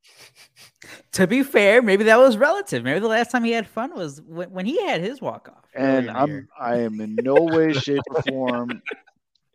To 1.13 1.27
be 1.27 1.43
fair, 1.43 1.81
maybe 1.83 2.05
that 2.05 2.19
was 2.19 2.37
relative. 2.37 2.85
Maybe 2.85 3.01
the 3.01 3.09
last 3.09 3.31
time 3.31 3.43
he 3.43 3.51
had 3.51 3.67
fun 3.67 3.95
was 3.95 4.21
when, 4.23 4.51
when 4.51 4.67
he 4.67 4.85
had 4.87 5.01
his 5.01 5.21
walk 5.21 5.49
off. 5.49 5.65
And 5.75 6.11
I'm, 6.11 6.47
I 6.61 6.77
am 6.81 7.01
in 7.01 7.17
no 7.17 7.35
way, 7.35 7.73
shape, 7.73 8.03
or 8.11 8.23
form 8.23 8.83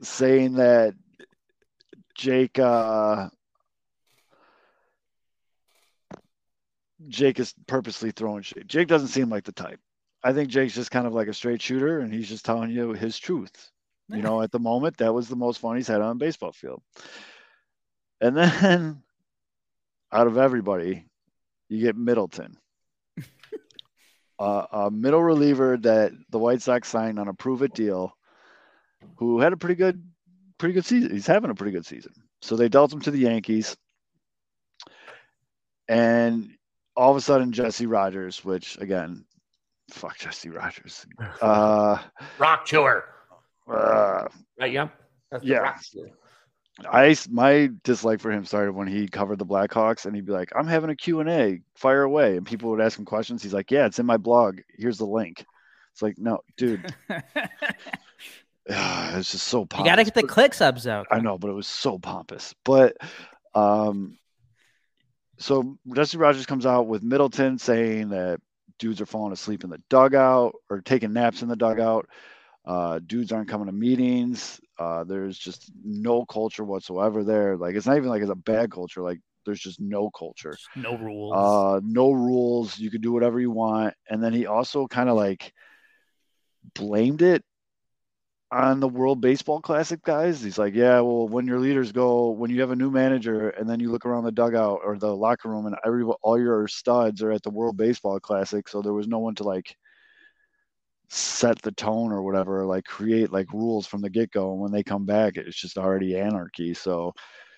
saying 0.02 0.54
that 0.56 0.96
Jake, 2.16 2.58
uh, 2.58 3.30
Jake 7.08 7.40
is 7.40 7.54
purposely 7.68 8.12
throwing 8.12 8.42
shit. 8.42 8.68
Jake 8.68 8.88
doesn't 8.88 9.10
seem 9.10 9.30
like 9.30 9.44
the 9.44 9.52
type. 9.52 9.80
I 10.24 10.34
think 10.34 10.50
Jake's 10.50 10.76
just 10.76 10.92
kind 10.92 11.08
of 11.08 11.14
like 11.14 11.28
a 11.28 11.34
straight 11.34 11.62
shooter, 11.62 12.00
and 12.00 12.14
he's 12.14 12.30
just 12.30 12.46
telling 12.46 12.70
you 12.70 12.94
his 12.94 13.18
truth. 13.18 13.72
You 14.10 14.22
know, 14.22 14.42
at 14.42 14.52
the 14.52 14.60
moment, 14.60 14.98
that 14.98 15.14
was 15.14 15.30
the 15.30 15.38
most 15.38 15.60
fun 15.60 15.78
he's 15.78 15.88
had 15.88 16.02
on 16.02 16.12
a 16.12 16.16
baseball 16.16 16.52
field. 16.52 16.82
And 18.20 18.36
then, 18.38 19.02
out 20.12 20.28
of 20.28 20.38
everybody, 20.38 21.06
you 21.70 21.82
get 21.82 21.96
Middleton, 21.96 22.58
uh, 24.40 24.66
a 24.72 24.92
middle 24.92 25.24
reliever 25.24 25.78
that 25.78 26.12
the 26.30 26.40
White 26.40 26.62
Sox 26.62 26.90
signed 26.90 27.20
on 27.20 27.30
a 27.30 27.34
prove 27.34 27.62
it 27.62 27.74
deal, 27.74 28.14
who 29.16 29.40
had 29.40 29.54
a 29.54 29.58
pretty 29.58 29.76
good, 29.76 30.04
pretty 30.58 30.74
good 30.74 30.86
season. 30.86 31.12
He's 31.12 31.28
having 31.28 31.50
a 31.50 31.56
pretty 31.56 31.72
good 31.72 31.86
season. 31.86 32.12
So 32.42 32.58
they 32.58 32.68
dealt 32.68 32.92
him 32.92 33.02
to 33.02 33.12
the 33.12 33.20
Yankees, 33.20 33.78
and 35.88 36.52
all 36.98 37.12
of 37.12 37.18
a 37.18 37.22
sudden 37.22 37.54
Jesse 37.54 37.86
Rogers, 37.86 38.44
which 38.44 38.78
again, 38.80 39.26
fuck 39.92 40.18
Jesse 40.18 40.50
Rogers. 40.50 41.06
Uh, 41.42 41.98
Rock 42.40 42.66
chiller. 42.66 43.04
uh, 43.72 44.28
Right, 44.60 44.72
yep. 44.72 44.92
That's 45.32 45.44
Yeah. 45.44 45.58
rock 45.60 45.82
chiller. 45.84 46.10
I 46.90 47.16
my 47.30 47.70
dislike 47.84 48.20
for 48.22 48.32
him 48.32 48.46
started 48.46 48.72
when 48.74 48.88
he 48.88 49.08
covered 49.08 49.38
the 49.40 49.46
Blackhawks, 49.46 50.06
and 50.06 50.16
he'd 50.16 50.26
be 50.26 50.32
like, 50.32 50.52
"I'm 50.56 50.68
having 50.68 50.90
a 50.90 50.96
Q 50.96 51.20
and 51.20 51.30
A, 51.30 51.60
fire 51.76 52.02
away," 52.04 52.38
and 52.38 52.46
people 52.46 52.72
would 52.72 52.82
ask 52.82 52.98
him 52.98 53.06
questions. 53.06 53.44
He's 53.44 53.54
like, 53.54 53.70
"Yeah, 53.70 53.86
it's 53.86 54.00
in 54.00 54.06
my 54.06 54.18
blog. 54.18 54.60
Here's 54.78 54.98
the 54.98 55.06
link." 55.06 55.46
It's 55.94 56.02
like, 56.02 56.18
no, 56.18 56.40
dude, 56.58 56.92
it's 58.66 59.32
just 59.32 59.48
so 59.48 59.66
pompous. 59.66 59.80
you 59.86 59.92
got 59.92 59.96
to 59.98 60.04
get 60.06 60.14
the 60.14 60.22
but- 60.22 60.30
click 60.30 60.54
subs 60.54 60.88
out. 60.88 61.08
I 61.12 61.20
know, 61.20 61.38
but 61.38 61.50
it 61.50 61.54
was 61.54 61.68
so 61.68 62.00
pompous. 62.00 62.56
But 62.64 62.96
um, 63.54 64.18
so 65.38 65.78
Jesse 65.94 66.18
Rogers 66.18 66.46
comes 66.46 66.66
out 66.66 66.88
with 66.88 67.04
Middleton 67.04 67.58
saying 67.58 68.10
that 68.10 68.40
dudes 68.82 69.00
are 69.00 69.06
falling 69.06 69.32
asleep 69.32 69.64
in 69.64 69.70
the 69.70 69.82
dugout 69.90 70.56
or 70.70 70.82
taking 70.82 71.14
naps 71.14 71.44
in 71.44 71.48
the 71.48 71.56
dugout. 71.56 72.10
Uh, 72.66 73.00
dudes 73.06 73.32
aren't 73.32 73.48
coming 73.48 73.68
to 73.68 73.72
meetings. 73.72 74.60
Uh, 74.78 75.04
there's 75.04 75.38
just 75.38 75.72
no 75.84 76.26
culture 76.26 76.64
whatsoever 76.64 77.24
there. 77.24 77.58
Like 77.58 77.76
it's 77.76 77.86
not 77.86 77.98
even 77.98 78.10
like 78.10 78.24
it's 78.24 78.32
a 78.32 78.36
bad 78.36 78.72
culture. 78.72 79.02
Like 79.02 79.20
there's 79.46 79.60
just 79.60 79.80
no 79.80 80.10
culture. 80.10 80.58
No 80.76 80.98
rules. 80.98 81.34
Uh, 81.36 81.80
no 81.84 82.12
rules. 82.12 82.78
You 82.80 82.90
can 82.90 83.02
do 83.02 83.12
whatever 83.12 83.40
you 83.40 83.52
want. 83.52 83.94
And 84.10 84.22
then 84.22 84.34
he 84.34 84.48
also 84.48 84.88
kind 84.88 85.10
of 85.10 85.16
like 85.16 85.54
blamed 86.74 87.22
it 87.22 87.44
on 88.52 88.80
the 88.80 88.88
World 88.88 89.22
Baseball 89.22 89.62
Classic 89.62 90.02
guys. 90.04 90.42
He's 90.42 90.58
like, 90.58 90.74
yeah, 90.74 91.00
well, 91.00 91.28
when 91.28 91.48
your 91.48 91.60
leaders 91.60 91.92
go, 91.92 92.32
when 92.32 92.52
you 92.52 92.60
have 92.62 92.72
a 92.72 92.76
new 92.76 92.92
manager, 92.92 93.50
and 93.50 93.70
then 93.70 93.80
you 93.80 93.92
look 93.92 94.06
around 94.06 94.26
the 94.26 94.32
dugout 94.32 94.82
or 94.84 94.98
the 94.98 95.16
locker 95.16 95.50
room, 95.50 95.66
and 95.66 95.76
every 95.86 96.04
all 96.04 96.40
your 96.40 96.68
studs 96.68 97.22
are 97.22 97.32
at 97.32 97.44
the 97.44 97.50
World 97.50 97.78
Baseball 97.78 98.20
Classic, 98.20 98.68
so 98.68 98.82
there 98.82 98.94
was 98.94 99.08
no 99.08 99.20
one 99.20 99.36
to 99.36 99.44
like 99.44 99.76
set 101.10 101.62
the 101.62 101.72
tone 101.74 102.12
or 102.12 102.24
whatever, 102.24 102.66
like 102.66 102.86
create 102.86 103.32
like 103.32 103.52
rules 103.54 103.86
from 103.88 104.02
the 104.02 104.10
get 104.10 104.32
go. 104.32 104.52
And 104.52 104.62
when 104.62 104.72
they 104.72 104.84
come 104.84 105.06
back, 105.06 105.38
it's 105.38 105.60
just 105.60 105.78
already 105.78 106.18
anarchy. 106.18 106.74
So 106.74 107.14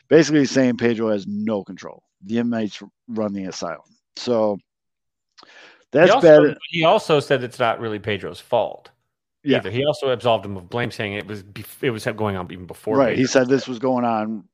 basically, 0.09 0.41
he's 0.41 0.51
saying 0.51 0.77
Pedro 0.77 1.09
has 1.09 1.25
no 1.27 1.63
control. 1.63 2.03
The 2.23 2.39
inmates 2.39 2.81
run 3.07 3.33
the 3.33 3.45
asylum. 3.45 3.81
So 4.15 4.57
that's 5.91 6.09
he 6.09 6.15
also, 6.15 6.47
bad. 6.47 6.57
He 6.69 6.83
also 6.83 7.19
said 7.19 7.43
it's 7.43 7.59
not 7.59 7.79
really 7.79 7.99
Pedro's 7.99 8.39
fault. 8.39 8.89
Yeah. 9.43 9.57
Either. 9.57 9.71
He 9.71 9.85
also 9.85 10.09
absolved 10.09 10.45
him 10.45 10.57
of 10.57 10.69
blame, 10.69 10.91
saying 10.91 11.13
it 11.13 11.27
was 11.27 11.43
it 11.81 11.89
was 11.89 12.05
going 12.05 12.35
on 12.35 12.51
even 12.51 12.65
before. 12.65 12.97
right. 12.97 13.17
He 13.17 13.25
said 13.25 13.47
this 13.47 13.67
was 13.67 13.79
going 13.79 14.05
on 14.05 14.45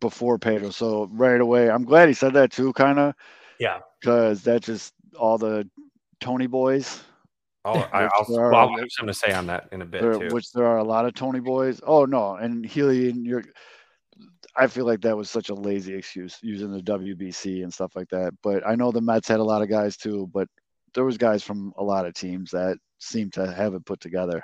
before 0.00 0.38
Pedro. 0.38 0.70
So 0.70 1.08
right 1.12 1.40
away, 1.40 1.70
I'm 1.70 1.84
glad 1.84 2.08
he 2.08 2.14
said 2.14 2.34
that 2.34 2.50
too, 2.50 2.72
kind 2.72 2.98
of. 2.98 3.14
Yeah. 3.58 3.80
Because 4.00 4.42
that's 4.42 4.66
just 4.66 4.92
all 5.16 5.38
the 5.38 5.68
Tony 6.20 6.46
boys, 6.46 7.02
I'll, 7.64 7.88
I, 7.92 8.04
Which 8.04 8.12
I'll, 8.16 8.24
there 8.34 8.50
well, 8.50 8.60
I'll 8.68 8.78
have 8.78 8.90
something 8.90 9.12
to 9.12 9.18
say 9.18 9.32
on 9.32 9.46
that 9.46 9.68
in 9.72 9.80
a 9.82 9.86
bit 9.86 10.02
there, 10.02 10.18
too. 10.18 10.34
which 10.34 10.52
there 10.52 10.66
are 10.66 10.78
a 10.78 10.84
lot 10.84 11.06
of 11.06 11.14
Tony 11.14 11.40
boys. 11.40 11.80
Oh 11.86 12.04
no, 12.04 12.34
and 12.36 12.64
Healy 12.64 13.08
and 13.10 13.24
you're. 13.24 13.44
I 14.56 14.68
feel 14.68 14.86
like 14.86 15.00
that 15.00 15.16
was 15.16 15.30
such 15.30 15.48
a 15.48 15.54
lazy 15.54 15.94
excuse 15.94 16.38
using 16.40 16.70
the 16.70 16.80
WBC 16.80 17.64
and 17.64 17.72
stuff 17.74 17.96
like 17.96 18.08
that. 18.10 18.34
But 18.42 18.64
I 18.66 18.76
know 18.76 18.92
the 18.92 19.00
Mets 19.00 19.26
had 19.26 19.40
a 19.40 19.44
lot 19.44 19.62
of 19.62 19.68
guys 19.68 19.96
too, 19.96 20.30
but 20.32 20.48
there 20.94 21.04
was 21.04 21.18
guys 21.18 21.42
from 21.42 21.72
a 21.76 21.82
lot 21.82 22.06
of 22.06 22.14
teams 22.14 22.52
that 22.52 22.76
seemed 23.04 23.32
to 23.34 23.52
have 23.52 23.74
it 23.74 23.84
put 23.84 24.00
together. 24.00 24.42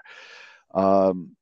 Um, 0.74 1.36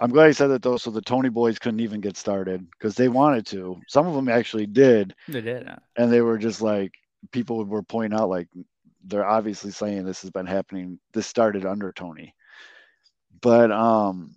I'm 0.00 0.10
glad 0.10 0.28
he 0.28 0.32
said 0.32 0.48
that 0.48 0.62
though, 0.62 0.76
so 0.76 0.90
the 0.90 1.00
Tony 1.00 1.28
boys 1.28 1.58
couldn't 1.58 1.80
even 1.80 2.00
get 2.00 2.16
started 2.16 2.66
because 2.72 2.94
they 2.94 3.08
wanted 3.08 3.46
to. 3.46 3.80
Some 3.88 4.06
of 4.06 4.14
them 4.14 4.28
actually 4.28 4.66
did, 4.66 5.14
They 5.26 5.40
did. 5.40 5.68
and 5.96 6.12
they 6.12 6.20
were 6.20 6.38
just 6.38 6.60
like 6.60 6.92
people 7.32 7.64
were 7.64 7.82
pointing 7.82 8.18
out 8.18 8.28
like 8.28 8.48
they're 9.04 9.26
obviously 9.26 9.70
saying 9.70 10.04
this 10.04 10.22
has 10.22 10.30
been 10.30 10.46
happening. 10.46 11.00
This 11.12 11.26
started 11.26 11.66
under 11.66 11.92
Tony, 11.92 12.34
but 13.40 13.72
um, 13.72 14.36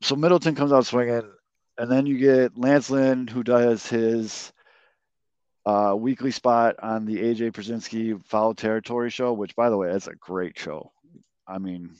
so 0.00 0.14
Middleton 0.16 0.54
comes 0.54 0.72
out 0.72 0.86
swinging, 0.86 1.22
and 1.78 1.90
then 1.90 2.06
you 2.06 2.18
get 2.18 2.56
Lance 2.58 2.90
Lynn 2.90 3.26
who 3.26 3.42
does 3.42 3.86
his 3.86 4.52
uh, 5.64 5.94
weekly 5.96 6.30
spot 6.30 6.76
on 6.82 7.04
the 7.04 7.16
AJ 7.16 7.52
Pierzynski 7.52 8.24
Foul 8.26 8.54
Territory 8.54 9.10
show, 9.10 9.32
which 9.32 9.54
by 9.54 9.70
the 9.70 9.76
way, 9.76 9.90
that's 9.90 10.08
a 10.08 10.14
great 10.14 10.58
show. 10.58 10.92
I 11.46 11.58
mean, 11.58 11.94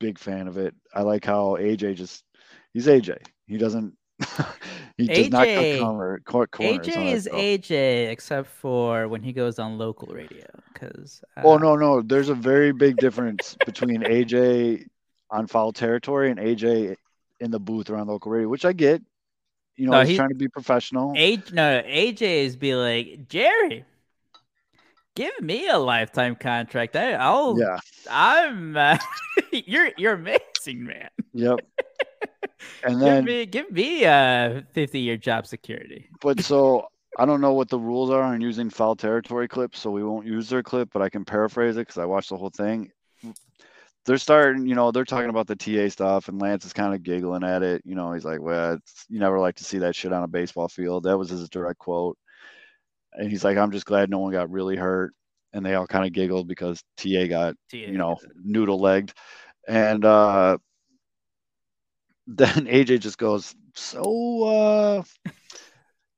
big 0.00 0.18
fan 0.18 0.48
of 0.48 0.58
it. 0.58 0.74
I 0.94 1.02
like 1.02 1.24
how 1.24 1.56
AJ 1.56 1.96
just 1.96 2.24
he's 2.72 2.86
AJ. 2.86 3.18
He 3.46 3.56
doesn't 3.58 3.94
he 4.96 5.06
does 5.08 5.30
not 5.30 5.46
AJ 5.48 5.54
cut 5.54 5.80
corner, 5.80 6.22
cor- 6.24 6.46
corners. 6.46 6.86
AJ 6.86 7.12
is 7.12 7.24
show. 7.24 7.36
AJ, 7.36 8.10
except 8.10 8.48
for 8.48 9.08
when 9.08 9.22
he 9.22 9.32
goes 9.32 9.58
on 9.58 9.78
local 9.78 10.08
radio. 10.14 10.44
Because 10.72 11.22
uh, 11.36 11.42
Oh 11.44 11.58
no, 11.58 11.76
no. 11.76 12.02
There's 12.02 12.28
a 12.28 12.34
very 12.34 12.72
big 12.72 12.98
difference 12.98 13.56
between 13.66 14.02
AJ 14.02 14.86
on 15.30 15.46
foul 15.46 15.72
territory 15.72 16.30
and 16.30 16.38
AJ 16.38 16.96
in 17.40 17.50
the 17.50 17.58
booth 17.58 17.90
or 17.90 17.96
on 17.96 18.06
local 18.06 18.30
radio, 18.30 18.48
which 18.48 18.64
I 18.64 18.72
get. 18.72 19.02
You 19.76 19.86
know, 19.86 19.92
No, 19.92 20.00
he's 20.00 20.10
he- 20.10 20.16
trying 20.16 20.28
to 20.30 20.34
be 20.34 20.48
professional. 20.48 21.12
A- 21.16 21.42
no, 21.52 21.82
AJ 21.82 22.22
is 22.44 22.56
be 22.56 22.74
like 22.74 23.28
Jerry. 23.28 23.84
Give 25.16 25.32
me 25.40 25.68
a 25.68 25.78
lifetime 25.78 26.34
contract. 26.34 26.96
I, 26.96 27.12
I'll. 27.12 27.58
Yeah. 27.58 27.78
I'm. 28.10 28.76
Uh, 28.76 28.98
you're 29.52 29.90
you're 29.96 30.14
amazing, 30.14 30.84
man. 30.84 31.08
Yep. 31.32 31.60
And 32.82 33.00
then 33.00 33.24
give 33.24 33.24
me 33.26 33.46
give 33.46 33.70
me 33.70 34.04
a 34.04 34.64
50 34.72 34.98
year 34.98 35.16
job 35.18 35.46
security. 35.46 36.08
but 36.22 36.40
so 36.40 36.86
I 37.18 37.26
don't 37.26 37.40
know 37.42 37.52
what 37.52 37.68
the 37.68 37.78
rules 37.78 38.10
are 38.10 38.22
on 38.22 38.40
using 38.40 38.70
foul 38.70 38.96
territory 38.96 39.48
clips, 39.48 39.78
so 39.80 39.90
we 39.90 40.02
won't 40.02 40.26
use 40.26 40.48
their 40.48 40.62
clip, 40.62 40.88
but 40.92 41.02
I 41.02 41.08
can 41.10 41.24
paraphrase 41.24 41.76
it 41.76 41.80
because 41.80 41.98
I 41.98 42.06
watched 42.06 42.30
the 42.30 42.36
whole 42.36 42.50
thing. 42.50 42.90
They're 44.04 44.18
starting, 44.18 44.66
you 44.66 44.74
know, 44.74 44.90
they're 44.90 45.04
talking 45.04 45.30
about 45.30 45.46
the 45.46 45.56
TA 45.56 45.88
stuff, 45.88 46.28
and 46.28 46.40
Lance 46.40 46.64
is 46.64 46.72
kind 46.72 46.94
of 46.94 47.02
giggling 47.02 47.42
at 47.42 47.62
it. 47.62 47.82
You 47.84 47.94
know, 47.94 48.12
he's 48.12 48.24
like, 48.24 48.40
"Well, 48.40 48.74
it's, 48.74 49.06
you 49.08 49.18
never 49.18 49.38
like 49.40 49.56
to 49.56 49.64
see 49.64 49.78
that 49.78 49.96
shit 49.96 50.12
on 50.12 50.22
a 50.22 50.28
baseball 50.28 50.68
field." 50.68 51.04
That 51.04 51.18
was 51.18 51.30
his 51.30 51.48
direct 51.48 51.78
quote. 51.78 52.18
And 53.14 53.30
he's 53.30 53.44
like, 53.44 53.56
"I'm 53.56 53.70
just 53.70 53.86
glad 53.86 54.10
no 54.10 54.18
one 54.18 54.32
got 54.32 54.50
really 54.50 54.76
hurt." 54.76 55.14
And 55.52 55.64
they 55.64 55.74
all 55.74 55.86
kind 55.86 56.04
of 56.04 56.12
giggled 56.12 56.48
because 56.48 56.82
TA 56.96 57.26
got, 57.28 57.54
TA 57.70 57.78
you 57.78 57.96
know, 57.98 58.16
noodle 58.42 58.78
legged, 58.78 59.14
and 59.66 60.04
uh, 60.04 60.58
then 62.26 62.66
AJ 62.66 63.00
just 63.00 63.18
goes, 63.18 63.54
"So, 63.74 64.44
uh, 64.44 65.30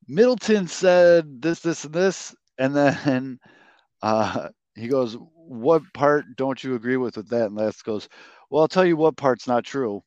Middleton 0.08 0.66
said 0.66 1.40
this, 1.40 1.60
this, 1.60 1.84
and 1.84 1.94
this," 1.94 2.34
and 2.58 2.74
then 2.74 3.38
uh, 4.02 4.48
he 4.74 4.88
goes, 4.88 5.16
"What 5.46 5.82
part 5.94 6.24
don't 6.36 6.62
you 6.62 6.74
agree 6.74 6.96
with 6.96 7.16
with 7.16 7.28
that?" 7.30 7.46
And 7.46 7.56
Les 7.56 7.80
goes, 7.82 8.08
"Well, 8.50 8.62
I'll 8.62 8.68
tell 8.68 8.84
you 8.86 8.96
what 8.96 9.16
part's 9.16 9.46
not 9.48 9.64
true." 9.64 10.02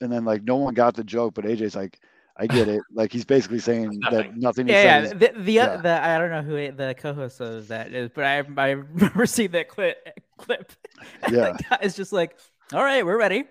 And 0.00 0.12
then 0.12 0.24
like 0.24 0.42
no 0.44 0.56
one 0.56 0.74
got 0.74 0.94
the 0.94 1.04
joke, 1.04 1.34
but 1.34 1.44
AJ's 1.44 1.74
like, 1.74 1.98
"I 2.36 2.46
get 2.46 2.68
it." 2.68 2.80
Like 2.92 3.12
he's 3.12 3.24
basically 3.24 3.58
saying 3.58 4.00
that 4.10 4.36
nothing. 4.36 4.66
he 4.66 4.72
Yeah, 4.72 5.02
yeah. 5.02 5.12
The, 5.12 5.32
the, 5.36 5.52
yeah. 5.52 5.76
the 5.76 6.00
I 6.04 6.18
don't 6.18 6.30
know 6.30 6.42
who 6.42 6.56
it- 6.56 6.76
the 6.76 6.94
co-host 6.96 7.40
of 7.40 7.68
that 7.68 7.92
is, 7.92 8.10
but 8.14 8.24
I 8.24 8.36
I 8.56 8.70
remember 8.70 9.26
seeing 9.26 9.50
that 9.52 9.68
clip. 9.68 9.96
Clip. 10.36 10.72
Yeah. 11.30 11.52
the 11.52 11.64
guy's 11.70 11.96
just 11.96 12.12
like, 12.12 12.36
"All 12.72 12.82
right, 12.82 13.04
we're 13.04 13.18
ready," 13.18 13.44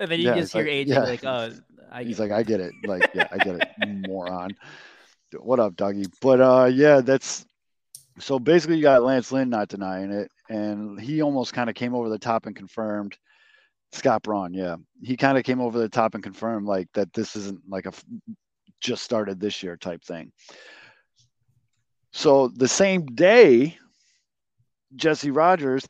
and 0.00 0.10
then 0.10 0.18
you 0.20 0.26
Yeah, 0.26 0.34
just 0.36 0.52
hear 0.52 0.62
like- 0.64 0.72
AJ 0.72 0.86
yeah. 0.88 1.00
like, 1.00 1.24
"Oh, 1.24 1.52
I 1.90 2.04
He's 2.04 2.16
get 2.18 2.30
like, 2.30 2.32
I 2.32 2.42
get 2.42 2.60
it. 2.60 2.72
Like, 2.86 3.10
yeah, 3.14 3.26
I 3.30 3.38
get 3.38 3.56
it, 3.56 3.68
you 3.84 4.02
moron. 4.08 4.56
What 5.38 5.60
up, 5.60 5.74
Dougie? 5.74 6.12
But 6.20 6.40
uh, 6.40 6.70
yeah, 6.72 7.00
that's 7.00 7.46
so 8.18 8.38
basically 8.38 8.76
you 8.76 8.82
got 8.82 9.02
Lance 9.02 9.32
Lynn 9.32 9.50
not 9.50 9.68
denying 9.68 10.12
it, 10.12 10.30
and 10.48 11.00
he 11.00 11.22
almost 11.22 11.52
kind 11.52 11.70
of 11.70 11.76
came 11.76 11.94
over 11.94 12.08
the 12.08 12.18
top 12.18 12.46
and 12.46 12.54
confirmed. 12.56 13.16
Scott 13.92 14.22
Braun, 14.22 14.54
yeah, 14.54 14.76
he 15.02 15.18
kind 15.18 15.36
of 15.36 15.44
came 15.44 15.60
over 15.60 15.78
the 15.78 15.88
top 15.88 16.14
and 16.14 16.24
confirmed 16.24 16.66
like 16.66 16.88
that 16.94 17.12
this 17.12 17.36
isn't 17.36 17.60
like 17.68 17.84
a 17.84 17.92
just 18.80 19.02
started 19.02 19.38
this 19.38 19.62
year 19.62 19.76
type 19.76 20.02
thing. 20.02 20.32
So 22.12 22.48
the 22.48 22.68
same 22.68 23.06
day, 23.06 23.78
Jesse 24.96 25.30
Rogers 25.30 25.86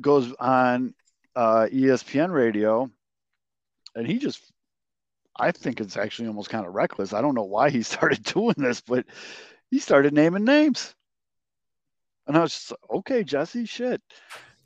goes 0.00 0.32
on 0.38 0.94
uh, 1.36 1.66
ESPN 1.72 2.32
radio, 2.32 2.90
and 3.94 4.06
he 4.06 4.18
just 4.18 4.40
I 5.36 5.50
think 5.50 5.80
it's 5.80 5.96
actually 5.96 6.28
almost 6.28 6.50
kind 6.50 6.66
of 6.66 6.74
reckless. 6.74 7.12
I 7.12 7.20
don't 7.20 7.34
know 7.34 7.44
why 7.44 7.70
he 7.70 7.82
started 7.82 8.22
doing 8.22 8.54
this, 8.56 8.80
but 8.80 9.06
he 9.70 9.78
started 9.78 10.12
naming 10.12 10.44
names. 10.44 10.94
And 12.26 12.36
I 12.36 12.40
was 12.40 12.52
just 12.52 12.70
like, 12.70 12.98
okay, 12.98 13.24
Jesse, 13.24 13.66
shit. 13.66 14.00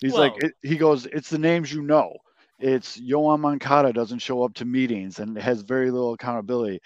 He's 0.00 0.14
like, 0.14 0.34
it, 0.36 0.52
he 0.62 0.76
goes, 0.76 1.06
it's 1.06 1.28
the 1.28 1.38
names 1.38 1.72
you 1.72 1.82
know. 1.82 2.14
It's 2.60 2.98
Yoán 2.98 3.40
Moncada 3.40 3.92
doesn't 3.92 4.20
show 4.20 4.44
up 4.44 4.54
to 4.54 4.64
meetings 4.64 5.18
and 5.18 5.36
has 5.38 5.62
very 5.62 5.90
little 5.90 6.12
accountability. 6.12 6.80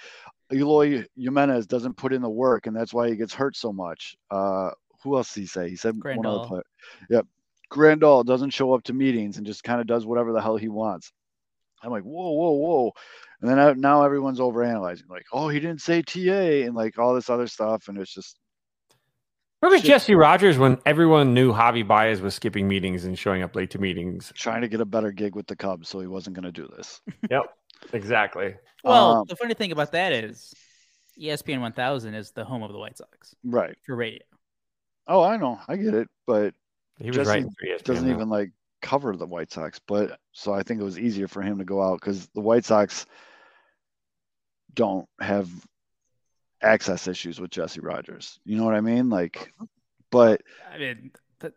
Eloy 0.52 1.04
Jimenez 1.16 1.66
doesn't 1.66 1.96
put 1.96 2.12
in 2.12 2.22
the 2.22 2.30
work, 2.30 2.66
and 2.66 2.76
that's 2.76 2.92
why 2.92 3.08
he 3.08 3.16
gets 3.16 3.34
hurt 3.34 3.56
so 3.56 3.72
much. 3.72 4.16
Uh, 4.30 4.70
who 5.02 5.16
else 5.16 5.34
did 5.34 5.40
he 5.40 5.46
say? 5.46 5.68
He 5.68 5.76
said 5.76 5.94
one 6.02 6.24
other 6.24 6.38
Grandal. 6.38 6.48
player. 6.48 6.62
Yep. 7.10 7.26
Grandal 7.70 8.24
doesn't 8.24 8.50
show 8.50 8.74
up 8.74 8.82
to 8.84 8.92
meetings 8.92 9.38
and 9.38 9.46
just 9.46 9.64
kind 9.64 9.80
of 9.80 9.86
does 9.86 10.04
whatever 10.04 10.32
the 10.32 10.42
hell 10.42 10.56
he 10.56 10.68
wants. 10.68 11.10
I'm 11.82 11.90
like, 11.90 12.04
whoa, 12.04 12.30
whoa, 12.30 12.52
whoa. 12.52 12.92
And 13.42 13.50
then 13.50 13.58
I, 13.58 13.72
now 13.72 14.04
everyone's 14.04 14.38
overanalyzing, 14.38 15.10
like, 15.10 15.26
oh, 15.32 15.48
he 15.48 15.58
didn't 15.60 15.80
say 15.82 16.00
TA 16.00 16.64
and 16.66 16.74
like 16.74 16.98
all 16.98 17.14
this 17.14 17.28
other 17.28 17.46
stuff. 17.48 17.88
And 17.88 17.98
it's 17.98 18.14
just, 18.14 18.38
Remember 19.60 19.78
Shit. 19.78 19.86
Jesse 19.86 20.14
Rogers 20.16 20.58
when 20.58 20.78
everyone 20.86 21.34
knew 21.34 21.52
Javi 21.52 21.86
Baez 21.86 22.20
was 22.20 22.34
skipping 22.34 22.66
meetings 22.66 23.04
and 23.04 23.16
showing 23.18 23.42
up 23.42 23.54
late 23.54 23.70
to 23.70 23.78
meetings? 23.78 24.32
trying 24.34 24.62
to 24.62 24.68
get 24.68 24.80
a 24.80 24.84
better 24.84 25.12
gig 25.12 25.36
with 25.36 25.46
the 25.46 25.54
Cubs, 25.54 25.88
so 25.88 26.00
he 26.00 26.06
wasn't 26.08 26.34
going 26.34 26.44
to 26.44 26.52
do 26.52 26.68
this. 26.76 27.00
Yep, 27.30 27.44
exactly. 27.92 28.54
Well, 28.82 29.18
Um, 29.18 29.24
the 29.28 29.36
funny 29.36 29.54
thing 29.54 29.70
about 29.70 29.92
that 29.92 30.12
is 30.12 30.52
ESPN 31.20 31.60
1000 31.60 32.14
is 32.14 32.32
the 32.32 32.44
home 32.44 32.62
of 32.64 32.72
the 32.72 32.78
White 32.78 32.98
Sox 32.98 33.34
Right. 33.44 33.76
for 33.86 33.94
radio. 33.94 34.22
Oh, 35.06 35.22
I 35.22 35.36
know, 35.36 35.60
I 35.68 35.76
get 35.76 35.94
it, 35.94 36.08
but 36.26 36.54
He 36.98 37.06
was 37.08 37.16
Jesse 37.16 37.30
right. 37.30 37.44
for 37.44 37.66
ESPN, 37.66 37.84
doesn't 37.84 38.06
though. 38.08 38.14
even 38.14 38.28
like 38.28 38.50
cover 38.82 39.16
the 39.16 39.26
White 39.26 39.52
Sox. 39.52 39.80
But 39.86 40.18
so 40.32 40.52
I 40.52 40.64
think 40.64 40.80
it 40.80 40.84
was 40.84 40.98
easier 40.98 41.28
for 41.28 41.40
him 41.40 41.58
to 41.58 41.64
go 41.64 41.80
out 41.80 42.00
because 42.00 42.26
the 42.34 42.40
White 42.40 42.64
Sox 42.64 43.06
don't 44.74 45.06
have 45.20 45.48
access 46.62 47.08
issues 47.08 47.40
with 47.40 47.50
Jesse 47.50 47.80
Rogers. 47.80 48.38
You 48.44 48.56
know 48.56 48.64
what 48.64 48.74
I 48.74 48.80
mean? 48.80 49.10
Like, 49.10 49.52
uh-huh. 49.58 49.66
but 50.10 50.42
I 50.72 50.78
mean, 50.78 51.10
th- 51.40 51.54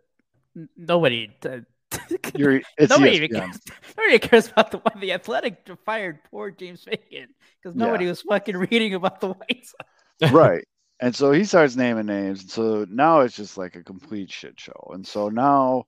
nobody. 0.77 1.29
th- 1.41 1.61
uh, 1.61 1.61
you're 2.35 2.61
it's 2.77 2.89
nobody, 2.89 3.11
ESPN. 3.11 3.23
even 3.23 3.39
cares, 3.39 3.59
nobody 3.97 4.19
cares 4.19 4.47
about 4.49 4.71
the 4.71 4.77
one 4.79 4.99
the 4.99 5.13
Athletic 5.13 5.65
fired 5.85 6.19
poor 6.29 6.51
James 6.51 6.83
Fegan 6.83 7.27
because 7.61 7.75
Yeah. 7.77 7.85
nobody 7.85 8.05
was 8.05 8.21
fucking 8.21 8.57
reading 8.57 8.95
about 8.95 9.21
the 9.21 9.29
White 9.29 9.65
Sox. 9.65 10.33
right. 10.33 10.65
And 10.99 11.15
so 11.15 11.31
he 11.31 11.43
starts 11.43 11.75
naming 11.75 12.05
names. 12.07 12.41
And 12.41 12.49
so 12.51 12.85
now 12.89 13.21
it's 13.21 13.35
just 13.35 13.57
like 13.57 13.75
a 13.75 13.83
complete 13.83 14.31
shit 14.31 14.59
show. 14.59 14.91
And 14.93 15.05
so 15.05 15.29
now, 15.29 15.85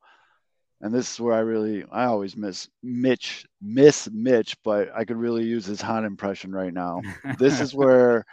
and 0.82 0.94
this 0.94 1.12
is 1.12 1.20
where 1.20 1.34
I 1.34 1.40
really, 1.40 1.84
I 1.92 2.06
always 2.06 2.38
miss 2.38 2.70
Mitch, 2.84 3.46
miss 3.62 4.10
Mitch, 4.12 4.56
but 4.63 4.90
I 4.96 5.06
could 5.06 5.18
really 5.18 5.44
use 5.44 5.66
his 5.66 5.82
Hahn 5.82 6.06
impression 6.06 6.52
right 6.52 6.74
now. 6.74 7.02
This 7.40 7.60
is 7.60 7.74
where 7.76 8.26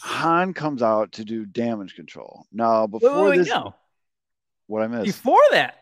Hahn 0.00 0.52
comes 0.54 0.82
out 0.82 1.12
to 1.12 1.24
do 1.24 1.46
damage 1.46 1.94
control. 1.94 2.44
Now, 2.52 2.86
before 2.86 3.24
wait, 3.24 3.30
wait, 3.30 3.36
this, 3.38 3.48
no. 3.48 3.74
what 4.66 4.82
I 4.82 4.86
missed. 4.86 5.06
Before 5.06 5.42
that, 5.52 5.78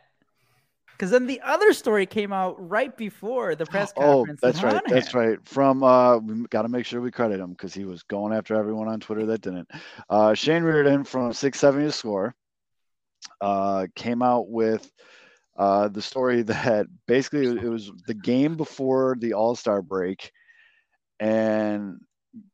because 1.01 1.11
then 1.11 1.27
the 1.27 1.41
other 1.41 1.73
story 1.73 2.05
came 2.05 2.31
out 2.31 2.57
right 2.69 2.95
before 2.95 3.55
the 3.55 3.65
press 3.65 3.91
Oh, 3.97 4.19
conference. 4.19 4.41
that 4.43 4.55
that's 4.55 4.63
right. 4.63 4.83
That's 4.87 5.15
right. 5.15 5.39
From 5.45 5.83
uh, 5.83 6.19
we 6.19 6.45
got 6.51 6.63
to 6.63 6.69
make 6.69 6.85
sure 6.85 7.01
we 7.01 7.11
credit 7.11 7.41
him 7.41 7.53
because 7.53 7.73
he 7.73 7.85
was 7.85 8.03
going 8.03 8.35
after 8.35 8.55
everyone 8.55 8.87
on 8.87 9.01
Twitter 9.01 9.27
that 9.27 9.41
didn't. 9.41 9.69
Uh, 10.11 10.35
Shane 10.35 10.63
Riordan 10.63 11.05
from 11.05 11.33
670 11.33 11.87
The 11.87 11.93
Score 11.93 12.35
uh, 13.41 13.87
came 13.97 14.21
out 14.21 14.51
with 14.51 14.93
uh, 15.57 15.89
the 15.89 16.03
story 16.03 16.43
that 16.43 16.87
basically 17.07 17.47
it 17.47 17.69
was 17.69 17.91
the 18.07 18.15
game 18.15 18.57
before 18.57 19.17
the 19.19 19.35
All 19.35 19.57
Star 19.57 19.83
break, 19.83 20.33
and 21.19 22.01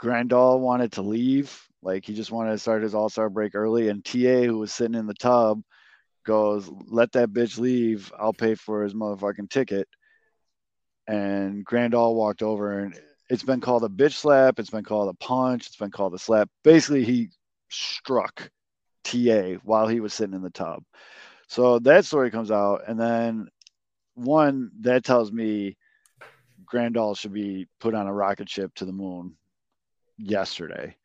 Grandal 0.02 0.61
wanted 0.61 0.92
to 0.92 1.02
leave. 1.02 1.62
Like 1.82 2.04
he 2.04 2.14
just 2.14 2.32
wanted 2.32 2.52
to 2.52 2.59
start 2.59 2.82
his 2.82 2.94
All 2.94 3.09
Star 3.09 3.30
break 3.30 3.54
early, 3.54 3.88
and 3.88 4.04
TA, 4.04 4.44
who 4.44 4.59
was 4.59 4.72
sitting 4.72 4.98
in 4.98 5.06
the 5.06 5.14
tub, 5.14 5.62
goes, 6.24 6.70
"Let 6.88 7.12
that 7.12 7.30
bitch 7.30 7.59
leave. 7.59 8.12
I'll 8.18 8.32
pay 8.32 8.54
for 8.54 8.82
his 8.82 8.94
motherfucking 8.94 9.50
ticket." 9.50 9.88
and 11.09 11.64
Grandal 11.64 12.14
walked 12.14 12.42
over 12.42 12.80
and 12.80 12.98
it's 13.28 13.42
been 13.42 13.61
called 13.61 13.85
a 13.85 13.88
bitch 13.88 14.14
slap, 14.14 14.59
it's 14.59 14.70
been 14.70 14.85
called 14.85 15.09
a 15.09 15.24
punch, 15.24 15.66
it's 15.66 15.76
been 15.76 15.90
called 15.90 16.14
a 16.14 16.18
slap. 16.18 16.48
Basically, 16.62 17.04
he 17.04 17.28
struck 17.68 18.50
TA 19.04 19.54
while 19.64 19.88
he 19.88 20.00
was 20.00 20.14
sitting 20.14 20.35
in 20.35 20.42
the 20.42 20.50
tub. 20.50 20.82
So 21.48 21.78
that 21.80 22.04
story 22.04 22.30
comes 22.30 22.50
out, 22.50 22.82
and 22.88 22.98
then 22.98 23.48
one 24.14 24.70
that 24.80 25.04
tells 25.04 25.30
me 25.30 25.76
Grandal 26.64 27.16
should 27.16 27.32
be 27.32 27.68
put 27.80 27.94
on 27.94 28.06
a 28.06 28.12
rocket 28.12 28.48
ship 28.48 28.74
to 28.76 28.85
the 28.85 28.92
moon 28.92 29.37
yesterday. 30.18 30.96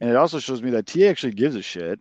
And 0.00 0.10
it 0.10 0.16
also 0.16 0.38
shows 0.38 0.62
me 0.62 0.70
that 0.70 0.86
TA 0.86 1.08
actually 1.08 1.32
gives 1.32 1.56
a 1.56 1.62
shit. 1.62 2.00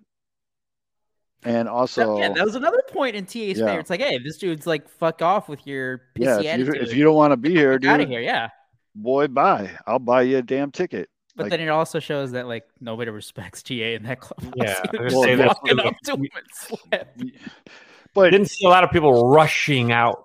And 1.43 1.67
also, 1.67 2.15
That- 2.15 2.21
yeah, 2.21 2.33
that 2.33 2.45
was 2.45 2.55
another 2.55 2.81
point 2.89 3.15
in 3.15 3.25
TA's 3.25 3.59
Yeah. 3.59 3.65
favor. 3.67 3.79
It's 3.79 3.89
like, 3.89 3.99
hey, 3.99 4.17
this 4.17 4.37
dude's 4.37 4.65
like, 4.65 4.87
fuck 4.89 5.21
off 5.21 5.47
with 5.49 5.67
your 5.67 5.99
pissy 6.15 6.23
yeah, 6.23 6.37
if 6.37 6.43
you, 6.59 6.65
attitude. 6.65 6.87
if 6.87 6.95
you 6.95 7.03
don't 7.03 7.15
want 7.15 7.33
to 7.33 7.37
be 7.37 7.51
here, 7.51 7.77
Get 7.77 7.91
out 7.91 8.01
of 8.01 8.09
here, 8.09 8.21
yeah. 8.21 8.49
boy, 8.95 9.27
bye. 9.27 9.69
I'll 9.85 9.99
buy 9.99 10.23
you 10.23 10.37
a 10.37 10.41
damn 10.41 10.71
ticket. 10.71 11.09
But 11.35 11.43
Like- 11.43 11.49
then 11.51 11.59
it 11.61 11.67
also 11.69 11.99
shows 11.99 12.31
that 12.31 12.47
like 12.47 12.65
nobody 12.79 13.11
respects 13.11 13.61
TA 13.61 13.73
in 13.95 14.03
that 14.03 14.19
club. 14.21 14.53
Yeah, 14.55 14.81
He 14.91 14.97
I 14.99 15.01
was 15.03 15.13
was 15.13 15.13
gonna 15.13 15.19
just 15.19 15.23
say 15.23 15.35
that's 15.35 15.59
walking 15.61 15.79
up 15.79 15.95
to 16.03 16.11
him 16.13 16.21
and 16.35 16.45
slap. 16.53 17.17
But 18.13 18.29
Didn't 18.31 18.49
see 18.49 18.65
a 18.65 18.69
lot 18.69 18.83
of 18.85 18.91
people 18.91 19.27
rushing 19.29 19.91
out. 19.91 20.21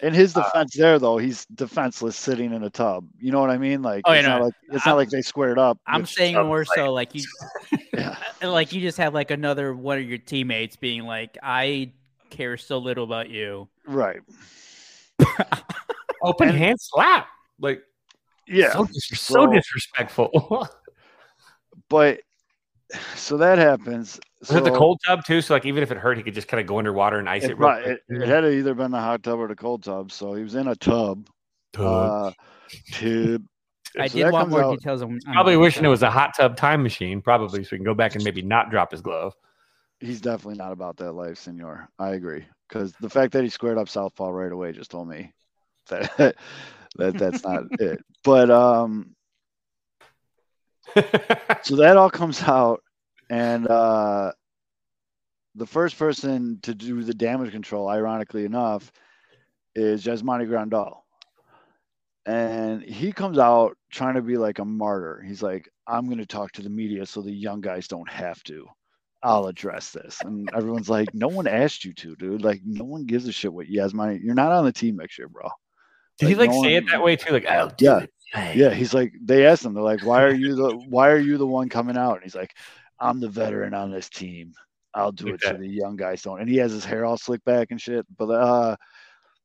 in 0.00 0.14
his 0.14 0.34
Uh, 0.36 0.44
defense, 0.44 0.74
there 0.76 0.98
though, 0.98 1.18
he's 1.18 1.44
defenseless, 1.46 2.16
sitting 2.16 2.52
in 2.54 2.62
a 2.62 2.70
tub. 2.70 3.04
You 3.20 3.32
know 3.32 3.40
what 3.40 3.50
I 3.50 3.58
mean? 3.58 3.82
Like, 3.82 4.02
Oh, 4.06 4.12
it's 4.12 4.22
yeah, 4.22 4.28
not 4.28 4.38
no. 4.38 4.44
like 4.46 4.54
it's 4.70 4.86
I'm- 4.86 4.92
not 4.92 4.96
like 4.96 5.10
they 5.10 5.20
squared 5.22 5.58
up. 5.58 5.78
I'm 5.86 6.06
saying 6.06 6.36
sounds 6.36 6.46
more 6.46 6.58
like- 6.60 6.68
so 6.76 6.92
like 6.92 7.14
you, 7.14 7.24
Yeah. 7.92 8.16
like 8.42 8.72
you 8.72 8.80
just 8.80 8.96
have 8.98 9.12
like 9.12 9.30
another 9.32 9.74
one 9.74 9.98
of 9.98 10.04
your 10.04 10.18
teammates 10.18 10.76
being 10.76 11.02
like, 11.02 11.36
I 11.42 11.92
care 12.30 12.56
so 12.56 12.78
little 12.78 13.04
about 13.04 13.28
you. 13.28 13.68
right. 13.86 14.20
Open 16.22 16.48
And- 16.48 16.56
hand 16.58 16.78
slap. 16.80 17.28
Like 17.60 17.82
Yeah, 18.48 18.72
so, 18.72 18.84
dis- 18.86 19.08
so 19.20 19.34
So- 19.34 19.52
disrespectful. 19.52 20.66
but 21.88 22.20
so 23.14 23.36
that 23.36 23.58
happens. 23.58 24.18
Was 24.40 24.52
it 24.52 24.64
the 24.64 24.70
cold 24.70 25.00
tub 25.06 25.24
too? 25.24 25.40
So 25.42 25.54
like 25.54 25.66
even 25.66 25.82
if 25.82 25.90
it 25.90 25.98
hurt, 25.98 26.16
he 26.16 26.22
could 26.22 26.34
just 26.34 26.48
kind 26.48 26.60
of 26.60 26.66
go 26.66 26.78
underwater 26.78 27.18
and 27.18 27.28
ice 27.28 27.44
it. 27.44 27.50
It, 27.52 27.58
right, 27.58 27.82
quick. 27.84 27.98
it, 28.08 28.22
it 28.22 28.28
had 28.28 28.44
either 28.44 28.74
been 28.74 28.90
the 28.92 29.00
hot 29.00 29.22
tub 29.22 29.38
or 29.40 29.48
the 29.48 29.56
cold 29.56 29.82
tub. 29.82 30.10
So 30.12 30.34
he 30.34 30.42
was 30.42 30.54
in 30.54 30.68
a 30.68 30.76
tub. 30.76 31.28
Uh, 31.76 32.30
tub. 32.92 33.44
I 33.98 34.06
So 34.06 34.14
did 34.18 34.26
that 34.26 34.32
want 34.32 34.50
more 34.50 34.64
out- 34.64 34.78
details 34.78 35.02
on. 35.02 35.18
on 35.26 35.32
Probably 35.34 35.56
wishing 35.56 35.84
it 35.84 35.88
was 35.88 36.02
a 36.02 36.10
hot 36.10 36.34
tub 36.36 36.56
time 36.56 36.82
machine, 36.82 37.20
probably, 37.20 37.62
so 37.64 37.70
we 37.72 37.78
can 37.78 37.84
go 37.84 37.94
back 37.94 38.14
and 38.14 38.24
maybe 38.24 38.42
not 38.42 38.70
drop 38.70 38.90
his 38.92 39.00
glove. 39.00 39.34
he's 40.00 40.20
definitely 40.20 40.56
not 40.58 40.72
about 40.72 40.96
that 40.98 41.12
life, 41.12 41.36
Senor. 41.38 41.88
I 41.98 42.10
agree. 42.10 42.46
Because 42.68 42.92
the 43.00 43.08
fact 43.10 43.32
that 43.32 43.42
he 43.42 43.48
squared 43.50 43.78
up 43.78 43.88
Southpaw 43.88 44.28
right 44.30 44.52
away 44.52 44.72
just 44.72 44.90
told 44.90 45.08
me 45.08 45.32
that 45.88 46.36
that 46.98 47.18
that's 47.18 47.44
not 47.44 47.64
it. 47.80 48.00
But 48.24 48.50
um, 48.50 49.14
so 51.62 51.76
that 51.76 51.96
all 51.96 52.10
comes 52.10 52.42
out, 52.42 52.82
and 53.30 53.66
uh, 53.66 54.32
the 55.54 55.66
first 55.66 55.98
person 55.98 56.60
to 56.62 56.74
do 56.74 57.02
the 57.02 57.14
damage 57.14 57.50
control, 57.50 57.88
ironically 57.88 58.44
enough, 58.44 58.92
is 59.74 60.04
Yasmani 60.04 60.46
Grandal. 60.48 60.98
And 62.26 62.82
he 62.82 63.10
comes 63.10 63.38
out 63.38 63.76
trying 63.90 64.14
to 64.14 64.22
be 64.22 64.36
like 64.36 64.58
a 64.58 64.64
martyr. 64.64 65.24
He's 65.26 65.42
like, 65.42 65.68
I'm 65.86 66.06
going 66.06 66.18
to 66.18 66.26
talk 66.26 66.52
to 66.52 66.62
the 66.62 66.68
media 66.68 67.06
so 67.06 67.22
the 67.22 67.32
young 67.32 67.62
guys 67.62 67.88
don't 67.88 68.10
have 68.10 68.42
to. 68.44 68.66
I'll 69.22 69.46
address 69.46 69.90
this. 69.90 70.18
And 70.22 70.48
everyone's 70.54 70.90
like, 70.90 71.12
no 71.14 71.28
one 71.28 71.46
asked 71.46 71.84
you 71.84 71.94
to, 71.94 72.14
dude. 72.16 72.44
Like, 72.44 72.60
no 72.64 72.84
one 72.84 73.06
gives 73.06 73.26
a 73.26 73.32
shit 73.32 73.52
what 73.52 73.66
Yasmani. 73.66 74.22
You're 74.22 74.34
not 74.34 74.52
on 74.52 74.64
the 74.64 74.72
team 74.72 74.96
next 74.96 75.18
year, 75.18 75.28
bro. 75.28 75.48
Did 76.18 76.28
he 76.28 76.34
like 76.34 76.50
no 76.50 76.62
say 76.62 76.74
one, 76.74 76.84
it 76.84 76.90
that 76.90 77.02
way 77.02 77.16
too? 77.16 77.32
Like, 77.32 77.46
oh, 77.48 77.70
yeah, 77.78 78.06
yeah. 78.34 78.70
He's 78.70 78.92
like, 78.92 79.12
they 79.22 79.46
asked 79.46 79.64
him, 79.64 79.74
they're 79.74 79.82
like, 79.82 80.04
why 80.04 80.22
are 80.22 80.34
you 80.34 80.54
the, 80.54 80.76
why 80.88 81.10
are 81.10 81.18
you 81.18 81.38
the 81.38 81.46
one 81.46 81.68
coming 81.68 81.96
out? 81.96 82.14
And 82.14 82.22
he's 82.24 82.34
like, 82.34 82.54
I'm 82.98 83.20
the 83.20 83.28
veteran 83.28 83.74
on 83.74 83.90
this 83.90 84.08
team. 84.08 84.52
I'll 84.94 85.12
do 85.12 85.28
it 85.28 85.42
so 85.42 85.52
the 85.52 85.66
young 85.66 85.96
guys 85.96 86.22
don't. 86.22 86.40
And 86.40 86.48
he 86.48 86.56
has 86.56 86.72
his 86.72 86.84
hair 86.84 87.04
all 87.04 87.16
slicked 87.16 87.44
back 87.44 87.68
and 87.70 87.80
shit. 87.80 88.04
But 88.16 88.30
uh, 88.30 88.76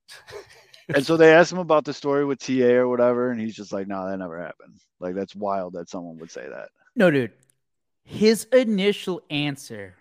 and 0.95 1.05
so 1.05 1.17
they 1.17 1.33
asked 1.33 1.51
him 1.51 1.59
about 1.59 1.85
the 1.85 1.93
story 1.93 2.25
with 2.25 2.39
TA 2.39 2.73
or 2.73 2.87
whatever, 2.87 3.29
and 3.29 3.39
he's 3.39 3.55
just 3.55 3.71
like, 3.71 3.87
"No, 3.87 4.09
that 4.09 4.17
never 4.17 4.41
happened." 4.41 4.79
Like 4.99 5.15
that's 5.15 5.35
wild 5.35 5.73
that 5.73 5.89
someone 5.89 6.17
would 6.17 6.31
say 6.31 6.47
that. 6.47 6.69
No, 6.95 7.11
dude. 7.11 7.33
His 8.03 8.45
initial 8.45 9.21
answer 9.29 9.95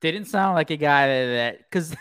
didn't 0.00 0.26
sound 0.26 0.54
like 0.54 0.70
a 0.70 0.76
guy 0.76 1.06
that 1.06 1.58
because 1.58 1.96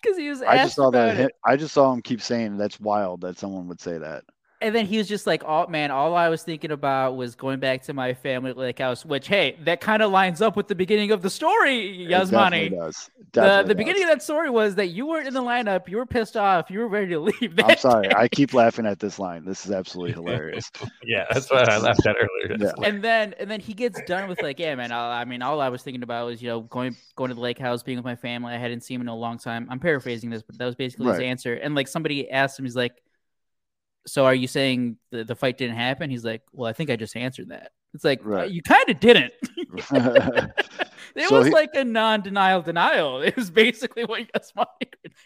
because 0.00 0.16
he 0.16 0.28
was. 0.28 0.42
I 0.42 0.58
just 0.58 0.76
saw 0.76 0.90
that. 0.90 1.16
It. 1.18 1.32
I 1.44 1.56
just 1.56 1.74
saw 1.74 1.92
him 1.92 2.02
keep 2.02 2.20
saying 2.20 2.56
that's 2.56 2.80
wild 2.80 3.20
that 3.22 3.38
someone 3.38 3.68
would 3.68 3.80
say 3.80 3.98
that 3.98 4.24
and 4.60 4.74
then 4.74 4.86
he 4.86 4.98
was 4.98 5.08
just 5.08 5.26
like, 5.26 5.44
"Oh 5.44 5.66
man, 5.68 5.90
all 5.90 6.16
I 6.16 6.28
was 6.28 6.42
thinking 6.42 6.72
about 6.72 7.16
was 7.16 7.34
going 7.34 7.60
back 7.60 7.82
to 7.82 7.92
my 7.92 8.14
family 8.14 8.52
lake 8.52 8.78
house." 8.78 9.04
Which, 9.04 9.28
hey, 9.28 9.56
that 9.64 9.80
kind 9.80 10.02
of 10.02 10.10
lines 10.10 10.42
up 10.42 10.56
with 10.56 10.66
the 10.66 10.74
beginning 10.74 11.12
of 11.12 11.22
the 11.22 11.30
story, 11.30 12.06
Yasmani. 12.10 12.70
does. 12.70 13.10
the 13.32 13.64
the 13.66 13.74
beginning 13.74 14.02
of 14.02 14.08
that 14.08 14.22
story 14.22 14.50
was 14.50 14.74
that 14.74 14.88
you 14.88 15.06
weren't 15.06 15.28
in 15.28 15.34
the 15.34 15.42
lineup, 15.42 15.88
you 15.88 15.96
were 15.96 16.06
pissed 16.06 16.36
off, 16.36 16.70
you 16.70 16.80
were 16.80 16.88
ready 16.88 17.08
to 17.08 17.20
leave. 17.20 17.54
I'm 17.62 17.76
sorry, 17.76 18.08
day. 18.08 18.14
I 18.16 18.26
keep 18.28 18.52
laughing 18.52 18.86
at 18.86 18.98
this 18.98 19.18
line. 19.18 19.44
This 19.44 19.64
is 19.64 19.70
absolutely 19.70 20.12
hilarious. 20.14 20.70
yeah, 21.04 21.26
that's 21.30 21.50
what 21.50 21.68
I 21.68 21.78
laughed 21.78 22.04
at 22.06 22.16
earlier. 22.16 22.56
Yeah. 22.58 22.72
And 22.82 23.02
then 23.02 23.34
and 23.38 23.48
then 23.50 23.60
he 23.60 23.74
gets 23.74 24.00
done 24.02 24.28
with 24.28 24.42
like, 24.42 24.58
"Yeah, 24.58 24.74
man, 24.74 24.90
I, 24.90 25.20
I 25.20 25.24
mean, 25.24 25.42
all 25.42 25.60
I 25.60 25.68
was 25.68 25.82
thinking 25.82 26.02
about 26.02 26.26
was 26.26 26.42
you 26.42 26.48
know 26.48 26.62
going 26.62 26.96
going 27.14 27.28
to 27.28 27.34
the 27.34 27.40
lake 27.40 27.58
house, 27.58 27.84
being 27.84 27.98
with 27.98 28.04
my 28.04 28.16
family. 28.16 28.54
I 28.54 28.58
hadn't 28.58 28.82
seen 28.82 28.96
him 28.96 29.02
in 29.02 29.08
a 29.08 29.16
long 29.16 29.38
time. 29.38 29.68
I'm 29.70 29.78
paraphrasing 29.78 30.30
this, 30.30 30.42
but 30.42 30.58
that 30.58 30.66
was 30.66 30.74
basically 30.74 31.06
right. 31.06 31.20
his 31.20 31.22
answer. 31.22 31.54
And 31.54 31.76
like 31.76 31.86
somebody 31.86 32.28
asked 32.28 32.58
him, 32.58 32.64
he's 32.64 32.74
like 32.74 32.94
so 34.08 34.24
are 34.24 34.34
you 34.34 34.48
saying 34.48 34.96
the, 35.10 35.24
the 35.24 35.34
fight 35.34 35.58
didn't 35.58 35.76
happen? 35.76 36.10
He's 36.10 36.24
like, 36.24 36.42
well, 36.52 36.68
I 36.68 36.72
think 36.72 36.90
I 36.90 36.96
just 36.96 37.16
answered 37.16 37.50
that. 37.50 37.72
It's 37.94 38.04
like 38.04 38.20
uh, 38.24 38.28
right. 38.28 38.50
you 38.50 38.62
kind 38.62 38.88
of 38.88 39.00
didn't. 39.00 39.32
it 41.14 41.28
so 41.28 41.38
was 41.38 41.46
he, 41.46 41.52
like 41.52 41.70
a 41.74 41.84
non-denial 41.84 42.62
denial. 42.62 43.22
It 43.22 43.36
was 43.36 43.50
basically 43.50 44.04
what 44.04 44.20
you 44.20 44.26
Yasmani. 44.36 44.66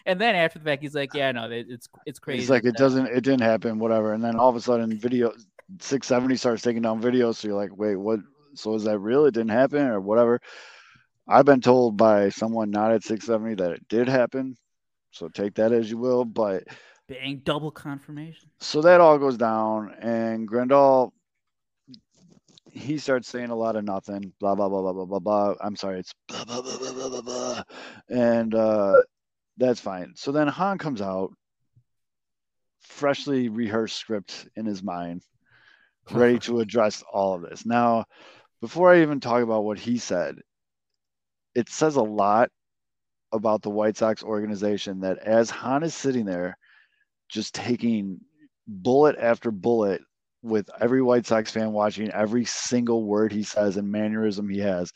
And 0.05 0.19
then 0.19 0.35
after 0.35 0.59
the 0.59 0.65
fact, 0.65 0.81
he's 0.81 0.95
like, 0.95 1.13
"Yeah, 1.13 1.31
no, 1.31 1.49
it's 1.51 1.87
it's 2.05 2.19
crazy." 2.19 2.41
He's 2.41 2.49
like, 2.49 2.65
"It 2.65 2.75
doesn't, 2.75 3.07
it 3.07 3.21
didn't 3.21 3.41
happen, 3.41 3.79
whatever." 3.79 4.13
And 4.13 4.23
then 4.23 4.37
all 4.37 4.49
of 4.49 4.55
a 4.55 4.61
sudden, 4.61 4.97
video 4.97 5.33
six 5.79 6.07
seventy 6.07 6.35
starts 6.35 6.61
taking 6.61 6.81
down 6.81 7.01
videos. 7.01 7.35
So 7.35 7.49
you're 7.49 7.57
like, 7.57 7.75
"Wait, 7.75 7.95
what? 7.95 8.19
So 8.55 8.75
is 8.75 8.83
that 8.85 8.99
real? 8.99 9.25
It 9.25 9.33
didn't 9.33 9.51
happen, 9.51 9.85
or 9.87 9.99
whatever?" 9.99 10.39
I've 11.27 11.45
been 11.45 11.61
told 11.61 11.95
by 11.95 12.29
someone 12.29 12.69
not 12.69 12.91
at 12.91 13.03
six 13.03 13.25
seventy 13.25 13.55
that 13.55 13.71
it 13.71 13.87
did 13.87 14.07
happen. 14.07 14.55
So 15.11 15.29
take 15.29 15.55
that 15.55 15.71
as 15.71 15.89
you 15.89 15.97
will, 15.97 16.25
but 16.25 16.63
Bang, 17.07 17.41
double 17.43 17.71
confirmation. 17.71 18.49
So 18.59 18.81
that 18.81 19.01
all 19.01 19.17
goes 19.17 19.37
down, 19.37 19.93
and 19.99 20.47
Grandal, 20.47 21.11
he 22.71 22.97
starts 22.97 23.27
saying 23.27 23.49
a 23.49 23.55
lot 23.55 23.75
of 23.75 23.83
nothing, 23.83 24.33
blah, 24.39 24.55
blah, 24.55 24.69
blah, 24.69 24.81
blah, 24.81 24.93
blah, 24.93 25.05
blah, 25.05 25.19
blah. 25.19 25.53
I'm 25.61 25.75
sorry, 25.75 25.99
it's 25.99 26.13
blah, 26.27 26.45
blah, 26.45 26.61
blah, 26.61 26.77
blah, 26.77 26.93
blah, 26.93 27.09
blah, 27.09 27.21
blah. 27.21 27.63
And 28.09 28.55
uh, 28.55 29.01
that's 29.57 29.81
fine. 29.81 30.13
So 30.15 30.31
then 30.31 30.47
Hahn 30.47 30.77
comes 30.77 31.01
out, 31.01 31.33
freshly 32.79 33.49
rehearsed 33.49 33.97
script 33.97 34.47
in 34.55 34.65
his 34.65 34.81
mind, 34.81 35.23
ready 36.09 36.39
to 36.39 36.61
address 36.61 37.03
all 37.11 37.35
of 37.35 37.41
this. 37.41 37.65
Now, 37.65 38.05
before 38.61 38.93
I 38.93 39.01
even 39.01 39.19
talk 39.19 39.43
about 39.43 39.65
what 39.65 39.77
he 39.77 39.97
said, 39.97 40.37
it 41.53 41.67
says 41.69 41.97
a 41.97 42.01
lot 42.01 42.49
about 43.33 43.61
the 43.61 43.69
White 43.69 43.97
Sox 43.97 44.23
organization 44.23 45.01
that 45.01 45.17
as 45.19 45.49
Hahn 45.49 45.83
is 45.83 45.93
sitting 45.93 46.25
there 46.25 46.57
just 47.33 47.55
taking 47.55 48.19
bullet 48.67 49.15
after 49.19 49.51
bullet 49.51 50.01
with 50.43 50.69
every 50.79 51.01
White 51.01 51.25
Sox 51.25 51.51
fan 51.51 51.71
watching 51.71 52.11
every 52.11 52.45
single 52.45 53.03
word 53.03 53.31
he 53.31 53.43
says 53.43 53.77
and 53.77 53.91
mannerism 53.91 54.47
he 54.47 54.59
has, 54.59 54.91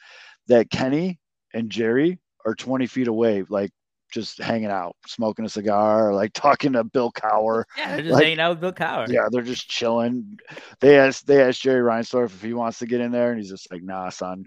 that 0.47 0.69
Kenny 0.69 1.19
and 1.53 1.69
Jerry 1.69 2.19
are 2.45 2.53
20 2.53 2.85
feet 2.85 3.07
away, 3.07 3.43
like 3.49 3.71
just 4.11 4.41
hanging 4.41 4.69
out, 4.69 4.95
smoking 5.05 5.45
a 5.45 5.49
cigar, 5.49 6.13
like 6.13 6.31
talking 6.33 6.73
to 6.73 6.83
Bill 6.83 7.11
Cowher. 7.11 7.63
Yeah, 7.77 7.95
they're 7.95 8.03
just 8.03 8.13
like, 8.13 8.23
hanging 8.23 8.39
out 8.39 8.51
with 8.51 8.61
Bill 8.61 8.73
Cowher. 8.73 9.07
Yeah, 9.09 9.27
they're 9.31 9.41
just 9.41 9.69
chilling. 9.69 10.37
They 10.79 10.97
asked 10.99 11.27
they 11.27 11.41
asked 11.41 11.61
Jerry 11.61 11.81
Reinsdorf 11.81 12.25
if 12.25 12.41
he 12.41 12.53
wants 12.53 12.79
to 12.79 12.85
get 12.85 13.01
in 13.01 13.11
there, 13.11 13.31
and 13.31 13.39
he's 13.39 13.49
just 13.49 13.71
like, 13.71 13.83
"Nah, 13.83 14.09
son, 14.09 14.45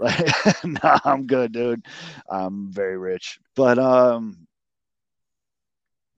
nah, 0.00 0.06
like, 0.06 0.64
nah 0.64 0.98
I'm 1.04 1.26
good, 1.26 1.52
dude. 1.52 1.84
I'm 2.28 2.72
very 2.72 2.98
rich." 2.98 3.38
But 3.56 3.78
um, 3.78 4.46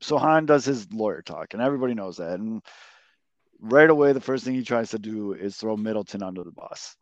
so 0.03 0.18
Hahn 0.18 0.46
does 0.46 0.64
his 0.64 0.92
lawyer 0.92 1.22
talk, 1.22 1.55
and 1.55 1.62
everybody 1.62 1.94
knows 1.94 2.16
that. 2.18 2.38
And 2.38 2.62
right 3.61 3.88
away, 3.88 4.12
the 4.12 4.20
first 4.20 4.44
thing 4.44 4.55
he 4.55 4.64
tries 4.64 4.90
to 4.90 4.98
do 4.98 5.32
is 5.32 5.57
throw 5.57 5.76
Middleton 5.76 6.22
under 6.22 6.44
the 6.44 6.53
bus. 6.53 6.96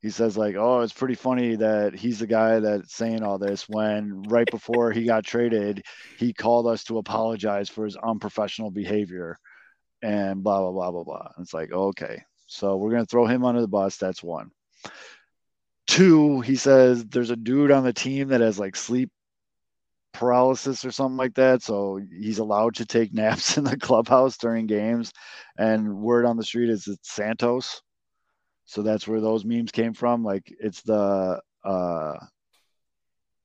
He 0.00 0.10
says, 0.10 0.36
like, 0.36 0.54
oh, 0.54 0.80
it's 0.80 0.92
pretty 0.92 1.14
funny 1.14 1.56
that 1.56 1.94
he's 1.94 2.18
the 2.18 2.26
guy 2.26 2.60
that's 2.60 2.94
saying 2.94 3.22
all 3.22 3.38
this 3.38 3.66
when 3.68 4.22
right 4.24 4.48
before 4.50 4.92
he 4.92 5.04
got 5.04 5.24
traded, 5.24 5.82
he 6.18 6.34
called 6.34 6.66
us 6.66 6.84
to 6.84 6.98
apologize 6.98 7.70
for 7.70 7.86
his 7.86 7.96
unprofessional 7.96 8.70
behavior 8.70 9.38
and 10.02 10.42
blah, 10.44 10.60
blah, 10.60 10.72
blah, 10.72 10.90
blah, 10.90 11.04
blah. 11.04 11.28
And 11.36 11.44
it's 11.44 11.54
like, 11.54 11.72
okay, 11.72 12.22
so 12.46 12.76
we're 12.76 12.90
going 12.90 13.02
to 13.02 13.10
throw 13.10 13.26
him 13.26 13.44
under 13.44 13.62
the 13.62 13.68
bus. 13.68 13.96
That's 13.96 14.22
one. 14.22 14.50
Two, 15.86 16.42
he 16.42 16.56
says 16.56 17.04
there's 17.06 17.30
a 17.30 17.36
dude 17.36 17.70
on 17.70 17.84
the 17.84 17.92
team 17.94 18.28
that 18.28 18.42
has 18.42 18.58
like 18.58 18.76
sleep 18.76 19.10
paralysis 20.14 20.84
or 20.84 20.90
something 20.90 21.18
like 21.18 21.34
that. 21.34 21.62
So 21.62 22.00
he's 22.10 22.38
allowed 22.38 22.76
to 22.76 22.86
take 22.86 23.12
naps 23.12 23.58
in 23.58 23.64
the 23.64 23.76
clubhouse 23.76 24.38
during 24.38 24.66
games. 24.66 25.12
And 25.58 25.98
word 25.98 26.24
on 26.24 26.38
the 26.38 26.44
street 26.44 26.70
is 26.70 26.86
it's 26.88 27.12
Santos. 27.12 27.82
So 28.64 28.82
that's 28.82 29.06
where 29.06 29.20
those 29.20 29.44
memes 29.44 29.72
came 29.72 29.92
from. 29.92 30.24
Like 30.24 30.50
it's 30.58 30.80
the 30.82 31.40
uh 31.64 32.14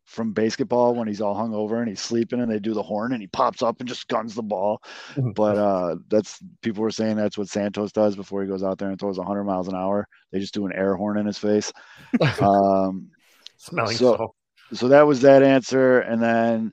from 0.06 0.34
basketball 0.34 0.96
when 0.96 1.08
he's 1.08 1.22
all 1.22 1.36
hung 1.36 1.54
over 1.54 1.80
and 1.80 1.88
he's 1.88 2.02
sleeping 2.02 2.42
and 2.42 2.52
they 2.52 2.58
do 2.58 2.74
the 2.74 2.82
horn 2.82 3.14
and 3.14 3.22
he 3.22 3.28
pops 3.28 3.62
up 3.62 3.80
and 3.80 3.88
just 3.88 4.08
guns 4.08 4.34
the 4.34 4.42
ball. 4.42 4.82
but 5.36 5.58
uh 5.58 5.96
that's 6.08 6.40
people 6.62 6.84
were 6.84 6.92
saying 6.92 7.18
that's 7.18 7.38
what 7.38 7.50
Santos 7.50 7.92
does 7.92 8.16
before 8.16 8.42
he 8.42 8.48
goes 8.48 8.64
out 8.64 8.78
there 8.78 8.90
and 8.90 9.00
throws 9.00 9.18
100 9.18 9.44
miles 9.44 9.68
an 9.68 9.76
hour. 9.76 10.08
They 10.32 10.40
just 10.40 10.54
do 10.54 10.66
an 10.66 10.74
air 10.74 10.96
horn 10.96 11.18
in 11.18 11.26
his 11.26 11.38
face. 11.38 11.74
Um 12.40 13.10
Smelling 13.58 13.98
so, 13.98 14.34
so 14.74 14.90
that 14.90 15.08
was 15.08 15.22
that 15.22 15.44
answer. 15.44 16.00
And 16.00 16.22
then 16.22 16.72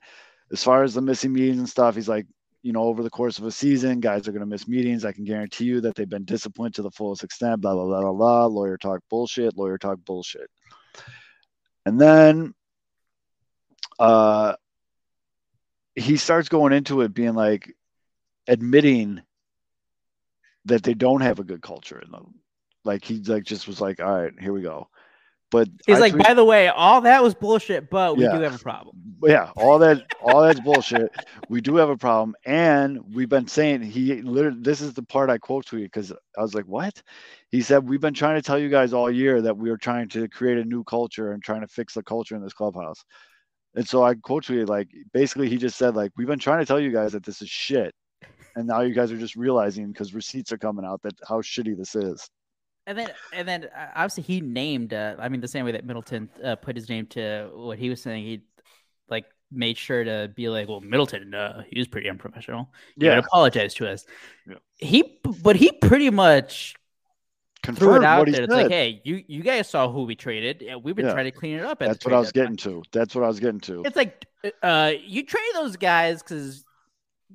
as 0.51 0.63
far 0.63 0.83
as 0.83 0.93
the 0.93 1.01
missing 1.01 1.33
meetings 1.33 1.59
and 1.59 1.69
stuff, 1.69 1.95
he's 1.95 2.09
like, 2.09 2.25
you 2.63 2.73
know, 2.73 2.83
over 2.83 3.03
the 3.03 3.09
course 3.09 3.37
of 3.37 3.45
a 3.45 3.51
season, 3.51 3.99
guys 3.99 4.27
are 4.27 4.31
going 4.31 4.41
to 4.41 4.45
miss 4.45 4.67
meetings. 4.67 5.05
I 5.05 5.11
can 5.11 5.23
guarantee 5.23 5.65
you 5.65 5.81
that 5.81 5.95
they've 5.95 6.09
been 6.09 6.25
disciplined 6.25 6.75
to 6.75 6.81
the 6.81 6.91
fullest 6.91 7.23
extent. 7.23 7.61
Blah 7.61 7.73
blah 7.73 7.85
blah 7.85 8.01
blah 8.01 8.13
blah. 8.13 8.45
Lawyer 8.45 8.77
talk 8.77 9.01
bullshit. 9.09 9.57
Lawyer 9.57 9.77
talk 9.77 9.99
bullshit. 10.05 10.49
And 11.85 11.99
then, 11.99 12.53
uh, 13.99 14.55
he 15.95 16.17
starts 16.17 16.49
going 16.49 16.73
into 16.73 17.01
it 17.01 17.13
being 17.13 17.33
like, 17.33 17.73
admitting 18.47 19.21
that 20.65 20.83
they 20.83 20.93
don't 20.93 21.21
have 21.21 21.39
a 21.39 21.43
good 21.43 21.61
culture 21.61 21.99
in 21.99 22.11
them. 22.11 22.35
Like 22.83 23.03
he 23.03 23.19
like 23.19 23.43
just 23.43 23.67
was 23.67 23.81
like, 23.81 23.99
all 24.01 24.21
right, 24.21 24.33
here 24.39 24.53
we 24.53 24.61
go. 24.61 24.87
But 25.49 25.69
he's 25.85 25.97
I 25.97 25.99
like, 25.99 26.17
by 26.17 26.33
the 26.33 26.43
way, 26.43 26.67
all 26.67 27.01
that 27.01 27.23
was 27.23 27.33
bullshit, 27.33 27.89
but 27.89 28.17
we 28.17 28.25
yeah. 28.25 28.35
do 28.35 28.41
have 28.41 28.55
a 28.55 28.59
problem. 28.59 28.95
Yeah, 29.23 29.49
all 29.55 29.79
that, 29.79 30.05
all 30.21 30.41
that's 30.41 30.59
bullshit. 30.59 31.09
We 31.47 31.61
do 31.61 31.77
have 31.77 31.89
a 31.89 31.97
problem, 31.97 32.35
and 32.45 32.99
we've 33.15 33.29
been 33.29 33.47
saying 33.47 33.81
he 33.81 34.21
literally. 34.21 34.59
This 34.61 34.81
is 34.81 34.93
the 34.93 35.03
part 35.03 35.29
I 35.29 35.37
quote 35.37 35.65
to 35.67 35.77
you 35.77 35.85
because 35.85 36.11
I 36.37 36.41
was 36.41 36.53
like, 36.53 36.65
"What?" 36.65 37.01
He 37.49 37.61
said, 37.61 37.87
"We've 37.87 38.01
been 38.01 38.13
trying 38.13 38.35
to 38.35 38.41
tell 38.41 38.59
you 38.59 38.67
guys 38.67 38.91
all 38.93 39.09
year 39.09 39.41
that 39.41 39.57
we 39.57 39.69
are 39.69 39.77
trying 39.77 40.09
to 40.09 40.27
create 40.27 40.57
a 40.57 40.65
new 40.65 40.83
culture 40.83 41.31
and 41.31 41.41
trying 41.41 41.61
to 41.61 41.67
fix 41.67 41.93
the 41.93 42.03
culture 42.03 42.35
in 42.35 42.43
this 42.43 42.53
clubhouse." 42.53 43.03
And 43.75 43.87
so 43.87 44.03
I 44.03 44.15
quote 44.15 44.45
tweeted 44.45 44.67
like, 44.67 44.89
basically, 45.13 45.47
he 45.49 45.57
just 45.57 45.77
said 45.77 45.95
like, 45.95 46.11
"We've 46.17 46.27
been 46.27 46.39
trying 46.39 46.59
to 46.59 46.65
tell 46.65 46.79
you 46.79 46.91
guys 46.91 47.13
that 47.13 47.23
this 47.23 47.41
is 47.41 47.49
shit, 47.49 47.95
and 48.57 48.67
now 48.67 48.81
you 48.81 48.93
guys 48.93 49.13
are 49.13 49.17
just 49.17 49.37
realizing 49.37 49.87
because 49.87 50.13
receipts 50.13 50.51
are 50.51 50.57
coming 50.57 50.83
out 50.83 51.01
that 51.03 51.15
how 51.27 51.41
shitty 51.41 51.77
this 51.77 51.95
is." 51.95 52.29
And 52.87 52.97
then, 52.97 53.09
and 53.33 53.47
then, 53.47 53.65
uh, 53.65 53.87
obviously, 53.95 54.23
he 54.23 54.41
named. 54.41 54.93
Uh, 54.93 55.15
I 55.19 55.27
mean, 55.29 55.41
the 55.41 55.47
same 55.47 55.65
way 55.65 55.73
that 55.73 55.85
Middleton 55.85 56.29
uh, 56.43 56.55
put 56.55 56.75
his 56.75 56.87
name 56.89 57.05
to 57.07 57.49
what 57.53 57.77
he 57.77 57.89
was 57.89 58.01
saying. 58.01 58.23
He 58.23 58.41
like 59.09 59.25
made 59.51 59.77
sure 59.77 60.03
to 60.05 60.31
be 60.33 60.47
like, 60.47 60.69
"Well, 60.69 60.79
Middleton, 60.79 61.33
uh, 61.33 61.63
he 61.69 61.77
was 61.79 61.87
pretty 61.89 62.09
unprofessional. 62.09 62.69
He 62.97 63.05
Yeah. 63.05 63.17
apologize 63.19 63.73
to 63.75 63.89
us." 63.89 64.05
Yeah. 64.49 64.55
He, 64.77 65.19
but 65.43 65.57
he 65.57 65.71
pretty 65.73 66.09
much 66.09 66.75
threw 67.61 67.73
Confirmed 67.75 68.03
it 68.03 68.07
out 68.07 68.25
there. 68.27 68.43
It's 68.43 68.53
said. 68.53 68.61
like, 68.63 68.71
"Hey, 68.71 69.01
you, 69.03 69.21
you 69.27 69.43
guys 69.43 69.69
saw 69.69 69.91
who 69.91 70.03
we 70.03 70.15
traded. 70.15 70.63
we've 70.81 70.95
been 70.95 71.07
Yeah. 71.07 71.11
trying 71.11 71.25
to 71.25 71.31
clean 71.31 71.57
it 71.59 71.65
up." 71.65 71.79
That's 71.79 72.05
what 72.05 72.13
I 72.13 72.19
was 72.19 72.31
deadline." 72.31 72.55
getting 72.55 72.73
to. 72.83 72.83
That's 72.93 73.13
what 73.15 73.25
I 73.25 73.27
was 73.27 73.41
getting 73.41 73.59
to. 73.61 73.83
It's 73.85 73.97
like, 73.97 74.25
uh, 74.63 74.93
you 75.05 75.25
trade 75.25 75.43
those 75.55 75.75
guys 75.75 76.23
because 76.23 76.63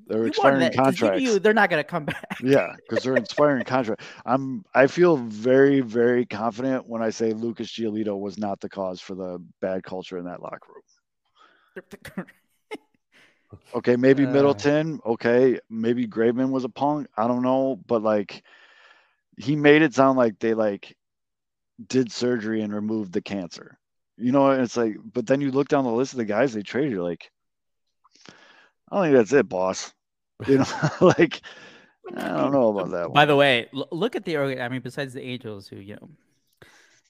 They're 0.07 0.21
you 0.21 0.27
expiring 0.27 0.61
wanted 0.61 0.73
that, 0.73 0.85
'cause 0.85 1.01
you 1.01 1.07
contracts. 1.07 1.39
they're 1.41 1.55
not 1.55 1.71
going 1.71 1.83
to 1.83 1.89
come 1.89 2.05
back. 2.07 2.39
Yeah, 2.43 2.75
because 2.77 3.05
they're 3.05 3.17
expiring 3.17 3.65
contract. 3.65 4.03
I'm 4.25 4.65
I 4.75 4.87
feel 4.87 5.17
very, 5.17 5.81
very 5.81 6.27
confident 6.27 6.87
when 6.89 7.03
I 7.03 7.11
say 7.11 7.33
Lucas 7.33 7.71
Giolito 7.71 8.19
was 8.19 8.39
not 8.39 8.61
the 8.61 8.69
cause 8.69 9.01
for 9.01 9.15
the 9.15 9.43
bad 9.61 9.83
culture 9.85 10.19
in 10.19 10.25
that 10.25 10.43
locker 10.43 10.73
room. 10.75 12.27
Okay, 13.75 13.97
maybe 13.97 14.25
Uh. 14.25 14.29
Middleton. 14.29 15.01
Okay, 15.05 15.59
maybe 15.69 16.07
Graveman 16.07 16.51
was 16.51 16.65
a 16.65 16.69
punk. 16.71 17.07
I 17.17 17.27
don't 17.29 17.43
know, 17.43 17.77
but 17.87 18.03
like 18.03 18.43
he 19.39 19.57
made 19.57 19.83
it 19.83 19.95
sound 19.95 20.19
like 20.19 20.39
they 20.39 20.55
like 20.55 20.97
did 21.89 22.13
surgery 22.13 22.63
and 22.63 22.75
removed 22.75 23.13
the 23.13 23.23
cancer. 23.23 23.79
You 24.19 24.33
know, 24.33 24.51
and 24.51 24.63
it's 24.63 24.77
like, 24.77 24.97
but 25.13 25.27
then 25.27 25.41
you 25.41 25.51
look 25.51 25.69
down 25.69 25.85
the 25.85 25.91
list 25.93 26.13
of 26.13 26.19
the 26.19 26.25
guys 26.27 26.53
they 26.53 26.63
traded, 26.63 26.93
you're 26.93 27.03
like, 27.03 27.31
I 28.93 28.97
don't 28.97 29.05
think 29.07 29.17
that's 29.17 29.33
it, 29.33 29.49
boss. 29.49 29.93
You 30.47 30.59
know, 30.59 30.65
like 31.01 31.41
I 32.17 32.29
don't 32.29 32.53
know 32.53 32.77
about 32.77 32.91
that. 32.93 33.13
By 33.13 33.25
the 33.25 33.37
way, 33.37 33.69
look 33.73 34.17
at 34.17 34.25
the. 34.25 34.37
I 34.61 34.69
mean, 34.69 34.81
besides 34.83 35.15
the 35.15 35.23
Angels, 35.23 35.67
who 35.69 35.77
you 35.77 35.97
know, 35.97 36.11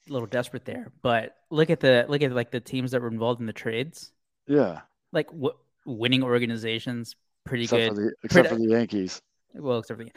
a 0.09 0.11
little 0.13 0.27
desperate 0.27 0.65
there, 0.65 0.91
but 1.01 1.35
look 1.49 1.69
at 1.69 1.79
the 1.79 2.05
look 2.07 2.21
at 2.21 2.31
like 2.31 2.51
the 2.51 2.59
teams 2.59 2.91
that 2.91 3.01
were 3.01 3.07
involved 3.09 3.39
in 3.39 3.45
the 3.47 3.53
trades. 3.53 4.11
yeah, 4.47 4.81
Like 5.11 5.27
w- 5.27 5.53
winning 5.85 6.23
organizations, 6.23 7.15
pretty 7.45 7.63
except 7.65 7.79
good. 7.81 7.89
for 7.89 7.95
the 7.95 8.13
except 8.23 8.49
for 8.49 8.55
the 8.55 8.67
Yankees. 8.67 9.21
well, 9.53 9.79
except 9.79 9.99
for 9.99 10.05
the, 10.05 10.11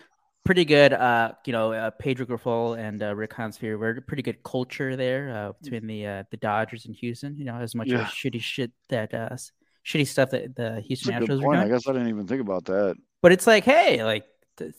pretty 0.45 0.64
good. 0.64 0.93
Uh, 0.93 1.33
you 1.47 1.53
know, 1.53 1.73
uh, 1.73 1.91
Pedro 1.91 2.27
Grifol 2.27 2.79
and 2.79 3.03
uh, 3.03 3.14
Rick 3.14 3.33
Hansfield 3.35 3.81
were 3.81 4.01
pretty 4.03 4.23
good 4.23 4.43
culture 4.43 4.95
there 4.97 5.31
uh, 5.31 5.53
between 5.62 5.87
the 5.87 6.07
uh, 6.07 6.23
the 6.31 6.37
Dodgers 6.37 6.87
and 6.87 6.95
Houston. 6.97 7.37
You 7.37 7.45
know, 7.45 7.57
as 7.57 7.75
much 7.75 7.89
Yeah. 7.89 8.03
as 8.03 8.09
shitty 8.09 8.41
shit 8.43 8.73
that 8.91 9.14
uh, 9.14 9.29
s- 9.33 9.53
shitty 9.87 10.07
stuff 10.07 10.30
that 10.30 10.57
the 10.57 10.70
That's 10.74 10.87
Houston 10.89 11.18
good 11.20 11.28
Astros 11.30 11.37
were 11.39 11.45
point. 11.55 11.61
I 11.61 11.68
guess 11.68 11.87
I 11.87 11.93
didn't 11.93 12.09
even 12.09 12.26
think 12.26 12.41
about 12.41 12.64
that. 12.64 12.97
But 13.22 13.32
it's 13.32 13.47
like, 13.47 13.64
hey, 13.64 14.03
like 14.05 14.24
it 14.61 14.74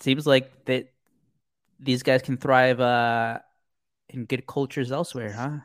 seems 0.00 0.26
like 0.26 0.64
that 0.66 0.88
these 1.78 2.02
guys 2.02 2.22
can 2.22 2.36
thrive 2.36 2.80
uh, 2.80 3.38
in 4.08 4.24
good 4.24 4.46
cultures 4.46 4.90
elsewhere, 4.92 5.32
huh? 5.32 5.58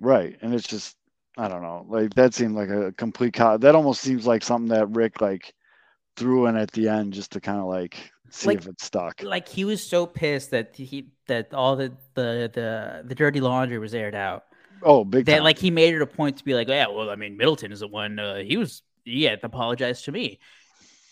Right. 0.00 0.36
And 0.42 0.54
it's 0.54 0.66
just 0.66 0.96
I 1.38 1.48
don't 1.48 1.62
know. 1.62 1.84
Like 1.88 2.14
that 2.14 2.34
seemed 2.34 2.54
like 2.56 2.70
a 2.70 2.92
complete 2.92 3.34
co- 3.34 3.58
that 3.58 3.74
almost 3.74 4.00
seems 4.00 4.26
like 4.26 4.42
something 4.42 4.70
that 4.70 4.88
Rick 4.90 5.20
like 5.20 5.52
threw 6.16 6.46
in 6.46 6.56
at 6.56 6.70
the 6.72 6.88
end 6.88 7.12
just 7.12 7.32
to 7.32 7.40
kind 7.40 7.60
of 7.60 7.66
like 7.66 8.10
see 8.30 8.48
Like- 8.48 8.58
if 8.58 8.66
it 8.66 8.80
stuck. 8.80 9.22
Like 9.22 9.46
he 9.48 9.64
was 9.64 9.86
so 9.86 10.06
pissed 10.06 10.50
that 10.52 10.74
he 10.76 11.10
that 11.28 11.52
all 11.52 11.76
the 11.76 11.92
the 12.14 12.50
the, 12.52 13.02
the 13.04 13.14
dirty 13.14 13.40
laundry 13.40 13.78
was 13.78 13.94
aired 13.94 14.14
out. 14.14 14.44
Oh, 14.82 15.04
big 15.04 15.26
that 15.26 15.42
time. 15.42 15.42
like 15.42 15.58
he 15.58 15.70
made 15.70 15.94
it 15.94 16.02
a 16.02 16.06
point 16.06 16.38
to 16.38 16.44
be 16.44 16.54
like, 16.54 16.68
yeah, 16.68 16.86
well, 16.88 17.10
I 17.10 17.16
mean, 17.16 17.36
Middleton 17.36 17.72
is 17.72 17.80
the 17.80 17.88
one. 17.88 18.18
Uh, 18.18 18.36
he 18.36 18.56
was 18.56 18.82
he 19.04 19.24
had 19.24 19.40
to 19.40 19.46
apologize 19.46 20.02
to 20.02 20.12
me 20.12 20.38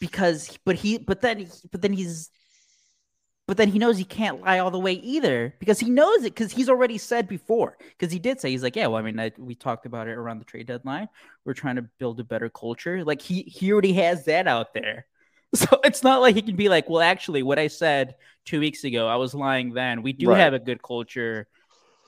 because, 0.00 0.58
but 0.64 0.76
he, 0.76 0.98
but 0.98 1.20
then, 1.22 1.48
but 1.72 1.82
then 1.82 1.92
he's, 1.92 2.30
but 3.46 3.58
then 3.58 3.68
he 3.68 3.78
knows 3.78 3.98
he 3.98 4.04
can't 4.04 4.40
lie 4.40 4.58
all 4.58 4.70
the 4.70 4.78
way 4.78 4.94
either 4.94 5.54
because 5.60 5.78
he 5.78 5.90
knows 5.90 6.20
it 6.24 6.34
because 6.34 6.50
he's 6.50 6.70
already 6.70 6.96
said 6.96 7.28
before 7.28 7.76
because 7.90 8.10
he 8.10 8.18
did 8.18 8.40
say 8.40 8.50
he's 8.50 8.62
like, 8.62 8.74
yeah, 8.74 8.86
well, 8.86 8.96
I 8.98 9.02
mean, 9.02 9.20
I, 9.20 9.32
we 9.36 9.54
talked 9.54 9.84
about 9.84 10.08
it 10.08 10.12
around 10.12 10.38
the 10.38 10.46
trade 10.46 10.66
deadline. 10.66 11.08
We're 11.44 11.52
trying 11.52 11.76
to 11.76 11.82
build 11.98 12.18
a 12.20 12.24
better 12.24 12.48
culture. 12.48 13.04
Like 13.04 13.20
he 13.20 13.42
he 13.42 13.70
already 13.70 13.92
has 13.94 14.24
that 14.26 14.46
out 14.48 14.72
there. 14.74 15.06
So 15.54 15.68
it's 15.84 16.02
not 16.02 16.20
like 16.20 16.34
he 16.34 16.42
can 16.42 16.56
be 16.56 16.68
like, 16.68 16.88
well, 16.90 17.00
actually, 17.00 17.44
what 17.44 17.60
I 17.60 17.68
said 17.68 18.16
two 18.44 18.58
weeks 18.58 18.82
ago, 18.82 19.06
I 19.06 19.14
was 19.16 19.34
lying 19.34 19.72
then. 19.72 20.02
We 20.02 20.12
do 20.12 20.32
Right. 20.32 20.34
have 20.34 20.52
a 20.52 20.58
good 20.58 20.82
culture. 20.82 21.46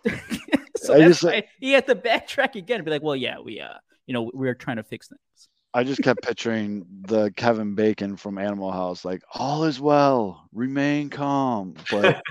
so 0.83 0.95
I 0.95 1.09
just- 1.09 1.23
why 1.23 1.45
he 1.59 1.73
had 1.73 1.87
to 1.87 1.95
backtrack 1.95 2.55
again 2.55 2.77
and 2.77 2.85
be 2.85 2.91
like, 2.91 3.03
well, 3.03 3.17
yeah, 3.17 3.41
we 3.41 3.61
uh, 3.61 3.75
you 4.07 4.15
know, 4.15 4.31
we 4.35 4.49
are 4.49 4.55
trying 4.55 4.77
to 4.77 4.83
fix 4.83 5.09
things. 5.09 5.49
I 5.75 5.85
just 5.85 6.03
kept 6.03 6.23
picturing 6.27 6.87
the 7.03 7.31
Kevin 7.37 7.75
Bacon 7.75 8.17
from 8.17 8.39
Animal 8.39 8.73
House, 8.73 9.05
like 9.05 9.23
all 9.35 9.65
is 9.65 9.81
well, 9.81 10.49
remain 10.53 11.11
calm. 11.11 11.75
But 11.91 12.23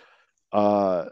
uh 0.52 1.06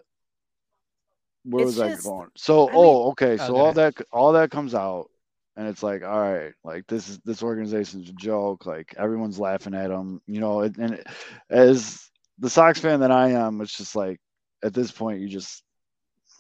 where 1.45 1.67
It's 1.67 1.77
was 1.77 1.81
I 1.81 1.97
going? 1.97 2.29
So 2.37 2.69
I 2.69 2.73
oh 2.75 3.11
okay, 3.11 3.37
so 3.39 3.49
go 3.49 3.57
all 3.57 3.73
that 3.73 3.95
all 4.13 4.33
that 4.33 4.51
comes 4.51 4.75
out 4.75 5.09
and 5.57 5.67
it's 5.67 5.83
like, 5.83 6.05
all 6.05 6.21
right, 6.21 6.53
like 6.63 6.87
this 6.87 7.09
is 7.09 7.19
this 7.25 7.43
organization's 7.43 8.09
a 8.09 8.13
joke, 8.13 8.65
like 8.67 8.95
everyone's 8.97 9.41
laughing 9.41 9.75
at 9.75 9.89
them, 9.89 10.21
you 10.27 10.41
know, 10.41 10.61
and, 10.61 10.77
and 10.79 11.03
as 11.51 12.09
the 12.39 12.49
Sox 12.49 12.79
fan 12.79 13.01
that 13.01 13.11
I 13.11 13.31
am, 13.31 13.61
it's 13.61 13.77
just 13.77 13.97
like 13.97 14.21
at 14.63 14.73
this 14.73 14.93
point 14.93 15.21
you 15.21 15.29
just 15.29 15.63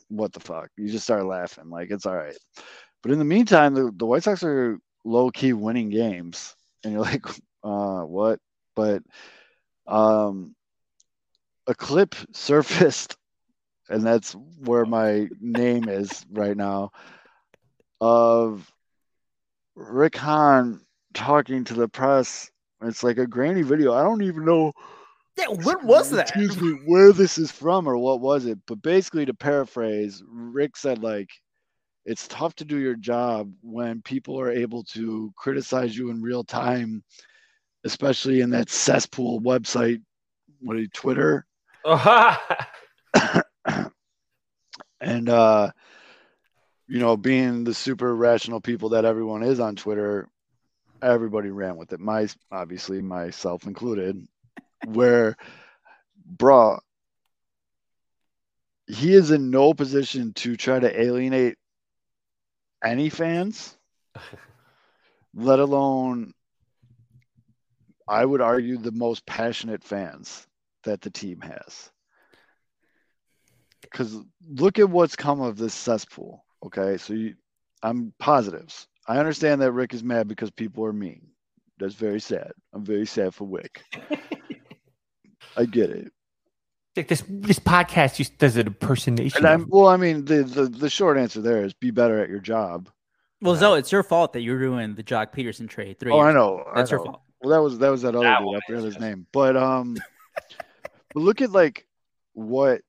what 0.09 0.33
the 0.33 0.41
fuck? 0.41 0.71
You 0.77 0.89
just 0.91 1.05
start 1.05 1.25
laughing, 1.27 1.71
like 1.71 1.91
it's 1.91 2.07
all 2.07 2.17
right. 2.17 2.37
But 3.03 3.13
in 3.13 3.19
the 3.19 3.25
meantime, 3.25 3.75
the, 3.75 3.93
the 3.95 4.07
White 4.07 4.25
Sox 4.25 4.43
are 4.43 4.79
low 5.05 5.31
key 5.31 5.53
winning 5.53 5.91
games, 5.91 6.55
and 6.85 6.93
you're 6.93 7.03
like, 7.13 7.27
uh, 7.63 8.03
what? 8.03 8.41
But 8.75 9.03
um, 9.87 10.55
a 11.67 11.75
clip 11.75 12.15
surfaced, 12.33 13.17
and 13.89 14.03
that's 14.05 14.33
where 14.33 14.85
my 14.85 15.29
name 15.41 15.89
is 15.89 16.25
right 16.31 16.57
now, 16.57 16.91
of 18.01 18.71
Rick 19.75 20.17
Hahn 20.17 20.81
talking 21.15 21.65
to 21.65 21.75
the 21.75 21.89
press. 21.89 22.51
It's 22.83 23.03
like 23.03 23.19
a 23.19 23.27
grainy 23.27 23.63
video. 23.63 23.93
I 23.93 24.03
don't 24.03 24.23
even 24.23 24.45
know 24.45 24.73
Yeah, 25.39 25.49
what 25.49 25.85
was 25.85 26.11
that? 26.11 26.29
Excuse 26.29 26.61
me, 26.61 26.81
where 26.85 27.13
this 27.13 27.39
is 27.39 27.53
from 27.53 27.89
or 27.89 27.97
what 27.97 28.21
was 28.21 28.47
it? 28.47 28.59
But 28.67 28.83
basically, 28.83 29.25
to 29.27 29.35
paraphrase, 29.35 30.23
Rick 30.29 30.77
said 30.77 31.03
like, 31.03 31.31
it's 32.05 32.27
tough 32.27 32.55
to 32.57 32.65
do 32.65 32.79
your 32.79 32.97
job 32.97 33.53
when 33.63 34.03
people 34.03 34.41
are 34.41 34.51
able 34.51 34.83
to 34.85 35.33
criticize 35.37 35.97
you 35.97 36.11
in 36.11 36.23
real 36.23 36.43
time, 36.43 37.05
especially 37.85 38.41
in 38.41 38.51
that 38.51 38.69
cesspool 38.69 39.41
website. 39.41 40.03
What 40.61 40.77
are 40.77 40.81
you, 40.81 40.89
Twitter? 40.89 41.47
And 45.01 45.29
uh, 45.29 45.71
you 46.89 46.99
know, 46.99 47.17
being 47.17 47.65
the 47.65 47.75
super 47.75 48.17
rational 48.17 48.61
people 48.61 48.91
that 48.91 49.05
everyone 49.05 49.43
is 49.43 49.61
on 49.61 49.77
Twitter, 49.77 50.29
everybody 51.03 51.51
ran 51.51 51.77
with 51.77 51.93
it. 51.93 52.01
My 52.01 52.29
obviously 52.51 53.01
myself 53.01 53.67
included, 53.67 54.27
where 54.87 55.37
bruh, 56.37 56.79
he 58.87 59.15
is 59.15 59.31
in 59.31 59.51
no 59.51 59.75
position 59.75 60.33
to 60.35 60.57
try 60.57 60.79
to 60.79 61.01
alienate 61.01 61.57
any 62.83 63.11
fans, 63.11 63.77
let 65.35 65.59
alone, 65.59 66.33
I 68.09 68.25
would 68.25 68.41
argue, 68.41 68.79
the 68.79 68.93
most 68.93 69.27
passionate 69.27 69.85
fans 69.85 70.47
that 70.85 71.01
the 71.01 71.11
team 71.11 71.41
has. 71.43 71.91
Because 73.83 74.17
look 74.49 74.79
at 74.79 74.89
what's 74.89 75.17
come 75.17 75.41
of 75.41 75.57
this 75.57 75.75
cesspool. 75.75 76.45
Okay, 76.65 76.97
so 76.97 77.13
you, 77.13 77.35
I'm 77.83 78.13
positives. 78.19 78.87
I 79.07 79.19
understand 79.19 79.61
that 79.63 79.73
Rick 79.73 79.95
is 79.95 80.03
mad 80.03 80.29
because 80.29 80.51
people 80.51 80.85
are 80.85 80.93
mean. 80.93 81.29
That's 81.79 81.95
very 81.95 82.21
sad. 82.21 82.53
I'm 82.73 82.85
very 82.85 83.07
sad 83.07 83.35
for 83.35 83.45
Wick. 83.45 83.83
I 85.57 85.65
get 85.65 85.91
it. 85.91 86.13
Like 86.97 87.09
this 87.09 87.23
this 87.29 87.59
podcast 87.59 88.17
just 88.17 88.39
does 88.39 88.57
an 88.57 88.67
impersonation. 88.67 89.39
And 89.39 89.47
I'm 89.47 89.69
well, 89.69 89.87
I 89.87 89.97
mean, 89.97 90.25
the, 90.25 90.43
the 90.43 90.65
the 90.65 90.91
short 90.91 91.17
answer 91.17 91.41
there 91.41 91.65
is 91.65 91.73
be 91.75 91.91
better 91.91 92.21
at 92.21 92.29
your 92.29 92.41
job. 92.41 92.91
Well, 93.41 93.55
Zoe, 93.55 93.79
it's 93.79 93.93
your 93.93 94.03
fault 94.03 94.33
that 94.33 94.41
you 94.41 94.55
ruined 94.55 94.97
the 94.97 95.05
Joc 95.05 95.33
Pederson 95.33 95.69
trade. 95.69 96.01
Three 96.01 96.11
Oh, 96.11 96.19
I 96.19 96.33
know. 96.33 96.65
That's 96.75 96.91
I 96.91 96.97
your 96.97 97.05
fault. 97.05 97.23
Well, 97.41 97.53
that 97.53 97.63
was 97.63 97.79
that 97.79 97.91
was 97.91 98.03
that 98.03 98.17
other 98.17 98.25
That 98.25 98.41
dude. 98.41 98.57
I 98.57 98.61
forgot 98.67 98.85
his 98.85 98.95
yes. 98.95 99.01
name. 99.01 99.27
But 99.33 99.57
um, 99.57 99.97
but 101.15 101.21
look 101.21 101.41
at 101.41 101.53
like 101.53 101.87
what 102.33 102.83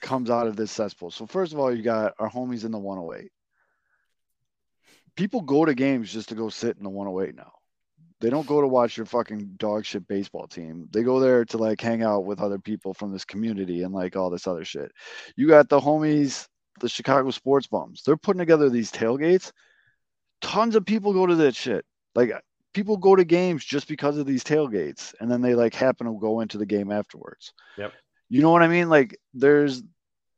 comes 0.00 0.30
out 0.30 0.46
of 0.46 0.56
this 0.56 0.70
cesspool. 0.70 1.10
So 1.10 1.26
first 1.26 1.52
of 1.52 1.58
all, 1.58 1.74
you 1.74 1.82
got 1.82 2.14
our 2.18 2.30
homies 2.30 2.64
in 2.64 2.72
the 2.72 2.78
108. 2.78 3.30
People 5.16 5.42
go 5.42 5.64
to 5.64 5.74
games 5.74 6.12
just 6.12 6.30
to 6.30 6.34
go 6.34 6.48
sit 6.48 6.76
in 6.76 6.82
the 6.82 6.90
108 6.90 7.34
now. 7.34 7.52
They 8.20 8.30
don't 8.30 8.46
go 8.46 8.60
to 8.60 8.68
watch 8.68 8.96
your 8.96 9.06
fucking 9.06 9.54
dog 9.56 9.84
shit 9.84 10.06
baseball 10.06 10.46
team. 10.46 10.88
They 10.92 11.02
go 11.02 11.20
there 11.20 11.44
to 11.46 11.56
like 11.56 11.80
hang 11.80 12.02
out 12.02 12.26
with 12.26 12.40
other 12.40 12.58
people 12.58 12.92
from 12.92 13.12
this 13.12 13.24
community 13.24 13.82
and 13.82 13.94
like 13.94 14.14
all 14.14 14.30
this 14.30 14.46
other 14.46 14.64
shit. 14.64 14.92
You 15.36 15.48
got 15.48 15.68
the 15.68 15.80
homies, 15.80 16.46
the 16.80 16.88
Chicago 16.88 17.30
sports 17.30 17.66
bums. 17.66 18.02
They're 18.04 18.16
putting 18.16 18.40
together 18.40 18.68
these 18.68 18.92
tailgates. 18.92 19.52
Tons 20.42 20.76
of 20.76 20.84
people 20.84 21.12
go 21.12 21.26
to 21.26 21.34
that 21.36 21.56
shit. 21.56 21.84
Like 22.14 22.32
people 22.74 22.96
go 22.96 23.16
to 23.16 23.24
games 23.24 23.64
just 23.64 23.88
because 23.88 24.18
of 24.18 24.26
these 24.26 24.44
tailgates 24.44 25.14
and 25.20 25.30
then 25.30 25.40
they 25.40 25.54
like 25.54 25.74
happen 25.74 26.06
to 26.06 26.18
go 26.20 26.40
into 26.40 26.58
the 26.58 26.66
game 26.66 26.92
afterwards. 26.92 27.54
Yep. 27.78 27.92
You 28.28 28.42
know 28.42 28.50
what 28.50 28.62
I 28.62 28.68
mean? 28.68 28.88
Like 28.88 29.18
there's 29.32 29.82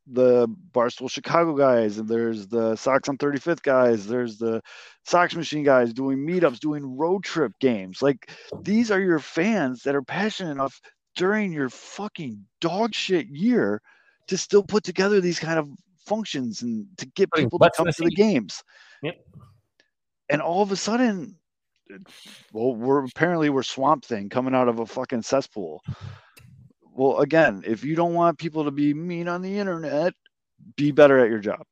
the 0.07 0.47
Barstool 0.71 1.09
Chicago 1.09 1.55
guys, 1.55 1.97
and 1.97 2.07
there's 2.07 2.47
the 2.47 2.75
Sox 2.75 3.07
on 3.09 3.17
35th 3.17 3.61
guys, 3.63 4.07
there's 4.07 4.37
the 4.37 4.61
Sox 5.05 5.35
Machine 5.35 5.63
guys 5.63 5.93
doing 5.93 6.19
meetups, 6.19 6.59
doing 6.59 6.97
road 6.97 7.23
trip 7.23 7.53
games. 7.59 8.01
Like 8.01 8.29
these 8.61 8.91
are 8.91 8.99
your 8.99 9.19
fans 9.19 9.83
that 9.83 9.95
are 9.95 10.01
passionate 10.01 10.51
enough 10.51 10.79
during 11.15 11.53
your 11.53 11.69
fucking 11.69 12.45
dog 12.59 12.93
shit 12.93 13.27
year 13.27 13.81
to 14.27 14.37
still 14.37 14.63
put 14.63 14.83
together 14.83 15.21
these 15.21 15.39
kind 15.39 15.59
of 15.59 15.69
functions 16.05 16.61
and 16.61 16.85
to 16.97 17.05
get 17.07 17.31
people 17.31 17.59
to 17.59 17.71
come 17.75 17.87
to 17.87 18.03
the 18.03 18.11
games. 18.11 18.63
Yep. 19.01 19.15
And 20.29 20.41
all 20.41 20.61
of 20.61 20.71
a 20.71 20.75
sudden, 20.75 21.35
well, 22.51 22.75
we're 22.75 23.05
apparently 23.05 23.49
we're 23.49 23.63
swamp 23.63 24.05
thing 24.05 24.29
coming 24.29 24.55
out 24.55 24.67
of 24.67 24.79
a 24.79 24.85
fucking 24.85 25.21
cesspool. 25.21 25.81
Well, 26.95 27.19
again, 27.19 27.63
if 27.65 27.83
you 27.83 27.95
don't 27.95 28.13
want 28.13 28.37
people 28.37 28.65
to 28.65 28.71
be 28.71 28.93
mean 28.93 29.27
on 29.27 29.41
the 29.41 29.57
internet, 29.57 30.13
be 30.75 30.91
better 30.91 31.19
at 31.19 31.29
your 31.29 31.39
job. 31.39 31.63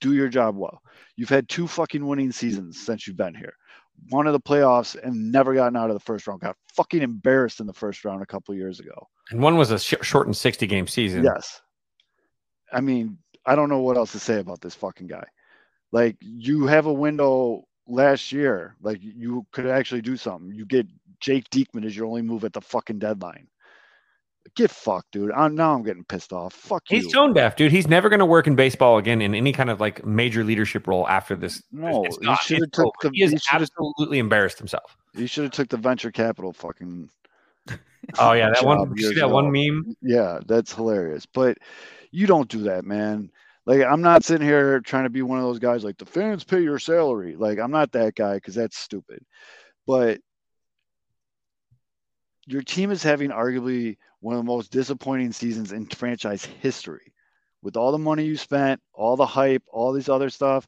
Do 0.00 0.14
your 0.14 0.28
job 0.28 0.56
well. 0.56 0.80
You've 1.16 1.28
had 1.28 1.48
two 1.48 1.66
fucking 1.66 2.06
winning 2.06 2.30
seasons 2.30 2.80
since 2.80 3.06
you've 3.06 3.16
been 3.16 3.34
here. 3.34 3.54
One 4.10 4.28
of 4.28 4.32
the 4.32 4.40
playoffs 4.40 4.94
and 5.02 5.32
never 5.32 5.54
gotten 5.54 5.76
out 5.76 5.90
of 5.90 5.94
the 5.94 6.04
first 6.04 6.28
round. 6.28 6.40
Got 6.40 6.56
fucking 6.72 7.02
embarrassed 7.02 7.58
in 7.58 7.66
the 7.66 7.72
first 7.72 8.04
round 8.04 8.22
a 8.22 8.26
couple 8.26 8.54
years 8.54 8.78
ago. 8.78 9.08
And 9.30 9.42
one 9.42 9.56
was 9.56 9.72
a 9.72 9.78
sh- 9.78 9.94
shortened 10.02 10.36
60 10.36 10.66
game 10.68 10.86
season. 10.86 11.24
Yes. 11.24 11.60
I 12.72 12.80
mean, 12.80 13.18
I 13.44 13.56
don't 13.56 13.68
know 13.68 13.80
what 13.80 13.96
else 13.96 14.12
to 14.12 14.20
say 14.20 14.38
about 14.38 14.60
this 14.60 14.76
fucking 14.76 15.08
guy. 15.08 15.24
Like, 15.90 16.16
you 16.20 16.66
have 16.66 16.86
a 16.86 16.92
window 16.92 17.64
last 17.88 18.30
year. 18.30 18.76
Like, 18.80 18.98
you 19.02 19.46
could 19.50 19.66
actually 19.66 20.02
do 20.02 20.16
something. 20.16 20.52
You 20.54 20.64
get 20.64 20.86
Jake 21.18 21.50
Diekman 21.50 21.84
as 21.84 21.96
your 21.96 22.06
only 22.06 22.22
move 22.22 22.44
at 22.44 22.52
the 22.52 22.60
fucking 22.60 23.00
deadline. 23.00 23.48
Get 24.56 24.70
fucked, 24.70 25.12
dude. 25.12 25.32
I'm, 25.32 25.54
now 25.54 25.74
I'm 25.74 25.82
getting 25.82 26.04
pissed 26.04 26.32
off. 26.32 26.52
Fuck 26.52 26.84
He's 26.88 27.04
you. 27.04 27.10
tone 27.10 27.32
deaf, 27.32 27.56
dude. 27.56 27.72
He's 27.72 27.88
never 27.88 28.08
going 28.08 28.20
to 28.20 28.26
work 28.26 28.46
in 28.46 28.56
baseball 28.56 28.98
again 28.98 29.20
in 29.20 29.34
any 29.34 29.52
kind 29.52 29.70
of 29.70 29.80
like 29.80 30.04
major 30.04 30.44
leadership 30.44 30.86
role 30.86 31.06
after 31.08 31.36
this. 31.36 31.62
No, 31.72 32.04
It's 32.04 32.18
he 32.20 32.34
should 32.36 32.60
have 32.60 32.70
took 32.72 32.94
the. 33.02 33.10
He 33.12 33.22
has 33.22 33.32
He 33.32 33.38
absolutely 33.52 34.18
embarrassed 34.18 34.58
himself. 34.58 34.96
He 35.14 35.26
should 35.26 35.44
have 35.44 35.52
took 35.52 35.68
the 35.68 35.76
venture 35.76 36.10
capital 36.10 36.52
fucking. 36.52 37.10
Oh 38.18 38.32
yeah, 38.32 38.50
that 38.54 38.64
one. 38.64 38.94
you 38.96 39.08
see 39.08 39.16
that 39.16 39.28
one 39.28 39.52
meme? 39.52 39.94
Yeah, 40.00 40.38
that's 40.46 40.72
hilarious. 40.72 41.26
But 41.26 41.58
you 42.10 42.26
don't 42.26 42.48
do 42.48 42.62
that, 42.62 42.84
man. 42.84 43.30
Like 43.66 43.82
I'm 43.82 44.00
not 44.00 44.24
sitting 44.24 44.46
here 44.46 44.80
trying 44.80 45.04
to 45.04 45.10
be 45.10 45.20
one 45.20 45.38
of 45.38 45.44
those 45.44 45.58
guys 45.58 45.84
like 45.84 45.98
the 45.98 46.06
fans 46.06 46.42
pay 46.42 46.62
your 46.62 46.78
salary. 46.78 47.36
Like 47.36 47.58
I'm 47.58 47.70
not 47.70 47.92
that 47.92 48.14
guy 48.14 48.36
because 48.36 48.54
that's 48.54 48.78
stupid. 48.78 49.22
But 49.86 50.20
your 52.46 52.62
team 52.62 52.90
is 52.90 53.02
having 53.02 53.30
arguably 53.30 53.98
one 54.20 54.34
of 54.34 54.40
the 54.40 54.44
most 54.44 54.70
disappointing 54.72 55.32
seasons 55.32 55.72
in 55.72 55.86
franchise 55.86 56.44
history. 56.44 57.12
With 57.62 57.76
all 57.76 57.92
the 57.92 57.98
money 57.98 58.24
you 58.24 58.36
spent, 58.36 58.80
all 58.92 59.16
the 59.16 59.26
hype, 59.26 59.62
all 59.72 59.92
this 59.92 60.08
other 60.08 60.30
stuff, 60.30 60.66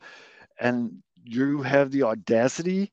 and 0.61 1.03
you 1.25 1.63
have 1.63 1.91
the 1.91 2.03
audacity 2.05 2.93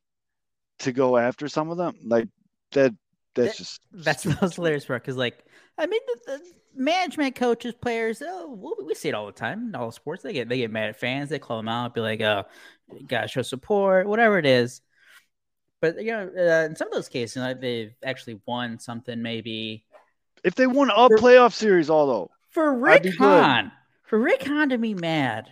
to 0.79 0.91
go 0.91 1.17
after 1.17 1.47
some 1.47 1.69
of 1.69 1.77
them. 1.77 1.95
Like 2.03 2.27
that 2.71 2.93
that's 3.35 3.51
That- 3.51 3.57
just 3.57 3.81
That's 3.93 4.23
the 4.23 4.37
most 4.41 4.55
hilarious 4.55 4.85
part 4.85 5.03
because, 5.03 5.17
like, 5.17 5.43
I 5.77 5.85
mean, 5.85 6.01
the, 6.07 6.19
the 6.25 6.41
management, 6.75 7.35
coaches, 7.35 7.73
players, 7.79 8.21
oh, 8.25 8.47
we, 8.79 8.85
we 8.85 8.95
see 8.95 9.09
it 9.09 9.15
all 9.15 9.27
the 9.27 9.31
time 9.31 9.67
in 9.69 9.75
all 9.75 9.91
sports. 9.91 10.23
They 10.23 10.33
get 10.33 10.49
they 10.49 10.57
get 10.57 10.71
mad 10.71 10.89
at 10.89 10.99
fans. 10.99 11.29
They 11.29 11.39
call 11.39 11.57
them 11.57 11.67
out, 11.67 11.93
be 11.93 12.01
like, 12.01 12.21
"Oh, 12.21 12.45
gotta 13.07 13.27
show 13.27 13.41
support," 13.43 14.07
whatever 14.07 14.37
it 14.39 14.45
is. 14.45 14.81
But 15.81 16.03
you 16.03 16.11
know, 16.11 16.31
uh, 16.35 16.65
in 16.65 16.75
some 16.75 16.87
of 16.87 16.93
those 16.93 17.09
cases, 17.09 17.37
like, 17.37 17.61
they've 17.61 17.93
actually 18.03 18.41
won 18.47 18.79
something. 18.79 19.21
Maybe 19.21 19.85
If 20.47 20.55
they 20.55 20.65
won 20.65 20.89
a 20.89 21.09
playoff 21.09 21.53
series, 21.53 21.89
although 21.89 22.31
for 22.51 22.73
Rick 22.73 23.03
be 23.03 23.09
good. 23.09 23.19
Hahn, 23.19 23.69
for 24.03 24.17
Rick 24.17 24.43
Hahn 24.43 24.69
to 24.69 24.77
be 24.77 24.93
mad 24.93 25.49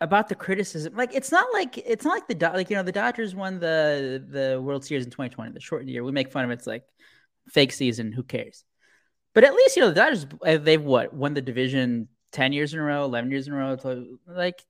about 0.00 0.30
the 0.30 0.34
criticism, 0.34 0.96
like 0.96 1.14
it's 1.14 1.30
not 1.30 1.46
like 1.52 1.76
it's 1.76 2.06
not 2.06 2.12
like 2.12 2.26
the 2.26 2.50
like 2.54 2.70
you 2.70 2.76
know 2.76 2.82
the 2.82 2.90
Dodgers 2.90 3.34
won 3.34 3.60
the 3.60 4.24
the 4.26 4.58
World 4.62 4.82
Series 4.86 5.04
in 5.04 5.10
2020, 5.10 5.52
the 5.52 5.60
shortened 5.60 5.90
year. 5.90 6.02
We 6.02 6.10
make 6.10 6.32
fun 6.32 6.46
of 6.46 6.50
it, 6.50 6.54
it's 6.54 6.66
like 6.66 6.84
fake 7.50 7.72
season. 7.72 8.12
Who 8.12 8.22
cares? 8.22 8.64
But 9.34 9.44
at 9.44 9.52
least 9.52 9.76
you 9.76 9.82
know 9.82 9.90
the 9.90 9.94
Dodgers 9.94 10.24
uh, 10.42 10.56
they've 10.56 10.82
what 10.82 11.12
won 11.12 11.34
the 11.34 11.42
division 11.42 12.08
10 12.32 12.54
years 12.54 12.72
in 12.72 12.80
a 12.80 12.82
row, 12.82 13.04
11 13.04 13.30
years 13.30 13.46
in 13.46 13.52
a 13.52 13.56
row. 13.56 13.76
So, 13.76 14.06
like 14.26 14.64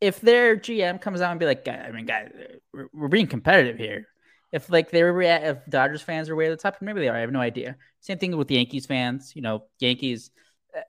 if 0.00 0.20
their 0.20 0.56
GM 0.56 1.00
comes 1.00 1.20
out 1.20 1.30
and 1.30 1.38
be 1.38 1.46
like, 1.46 1.68
I 1.68 1.90
mean, 1.92 2.06
guys, 2.06 2.30
we're, 2.72 2.88
we're 2.92 3.08
being 3.08 3.26
competitive 3.26 3.76
here. 3.76 4.06
If 4.52 4.68
like 4.68 4.90
they 4.90 5.02
were, 5.02 5.12
rea- 5.12 5.28
if 5.50 5.58
Dodgers 5.68 6.02
fans 6.02 6.28
are 6.28 6.34
way 6.36 6.46
at 6.46 6.50
the 6.50 6.56
top, 6.56 6.80
maybe 6.80 7.00
they 7.00 7.08
are. 7.08 7.16
I 7.16 7.20
have 7.20 7.30
no 7.32 7.40
idea. 7.40 7.76
Same 8.00 8.18
thing 8.18 8.36
with 8.36 8.50
Yankees 8.50 8.86
fans. 8.86 9.32
You 9.36 9.42
know, 9.42 9.64
Yankees. 9.78 10.30
Uh, 10.76 10.80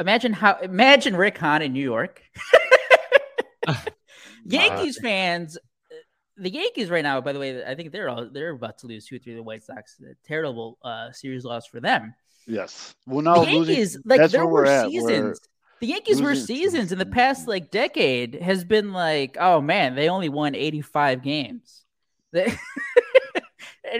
imagine 0.00 0.32
how 0.32 0.58
imagine 0.60 1.14
Rick 1.16 1.38
Hahn 1.38 1.62
in 1.62 1.72
New 1.72 1.82
York. 1.82 2.22
Yankees 4.44 4.98
fans. 5.00 5.56
uh, 5.56 5.94
The 6.36 6.50
Yankees 6.50 6.90
right 6.90 7.02
now, 7.02 7.20
by 7.20 7.32
the 7.32 7.38
way, 7.38 7.64
I 7.64 7.74
think 7.74 7.92
they're 7.92 8.08
all 8.08 8.28
they're 8.30 8.50
about 8.50 8.78
to 8.78 8.86
lose 8.86 9.06
two 9.06 9.16
or 9.16 9.18
three 9.18 9.32
of 9.32 9.36
the 9.38 9.42
White 9.42 9.62
Sox. 9.62 9.96
A 10.00 10.14
terrible 10.26 10.78
uh, 10.82 11.12
series 11.12 11.44
loss 11.44 11.66
for 11.66 11.80
them. 11.80 12.14
yes. 12.46 12.94
Well, 13.06 13.22
now 13.22 13.34
the 13.36 13.40
losing, 13.52 13.74
Yankees, 13.74 13.98
like 14.04 14.30
there 14.30 14.46
were 14.46 14.52
we're 14.52 14.66
at. 14.66 14.90
seasons. 14.90 15.10
We're, 15.10 15.34
the 15.80 15.86
Yankees 15.88 16.22
were 16.22 16.34
seasons 16.34 16.92
in 16.92 16.98
the 16.98 17.06
past 17.06 17.46
like 17.48 17.70
decade 17.70 18.36
has 18.40 18.64
been 18.64 18.92
like, 18.92 19.36
oh 19.40 19.60
man, 19.60 19.94
they 19.94 20.08
only 20.08 20.28
won 20.28 20.54
85 20.54 21.22
games. 21.22 21.82
They- 22.32 22.54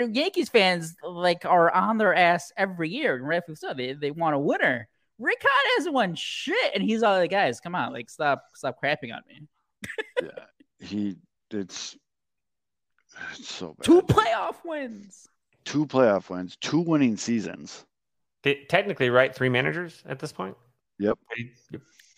and 0.00 0.14
Yankees 0.16 0.48
fans 0.48 0.94
like 1.02 1.44
are 1.44 1.70
on 1.72 1.98
their 1.98 2.14
ass 2.14 2.52
every 2.56 2.88
year, 2.90 3.14
and 3.16 3.26
rightfully 3.26 3.56
so. 3.56 3.74
They 3.74 3.92
they 3.94 4.10
want 4.10 4.34
a 4.34 4.38
winner. 4.38 4.88
Rick 5.18 5.42
Hahn 5.42 5.72
hasn't 5.76 5.94
won 5.94 6.14
shit, 6.16 6.74
and 6.74 6.82
he's 6.82 7.02
all 7.02 7.16
like, 7.18 7.30
guys, 7.30 7.60
come 7.60 7.74
on, 7.74 7.92
like 7.92 8.10
stop 8.10 8.42
stop 8.54 8.76
crapping 8.82 9.14
on 9.14 9.20
me. 9.28 9.46
yeah, 10.22 10.28
he 10.80 11.16
it's, 11.50 11.96
it's 13.32 13.48
so 13.48 13.74
bad. 13.78 13.84
Two 13.84 14.02
playoff 14.02 14.56
wins. 14.64 15.28
two 15.64 15.86
playoff 15.86 16.28
wins, 16.30 16.56
two 16.60 16.80
winning 16.80 17.16
seasons. 17.16 17.84
Te- 18.42 18.64
Technically, 18.68 19.08
right? 19.10 19.34
Three 19.34 19.48
managers 19.48 20.02
at 20.06 20.18
this 20.18 20.32
point. 20.32 20.56
Yep. 20.98 21.18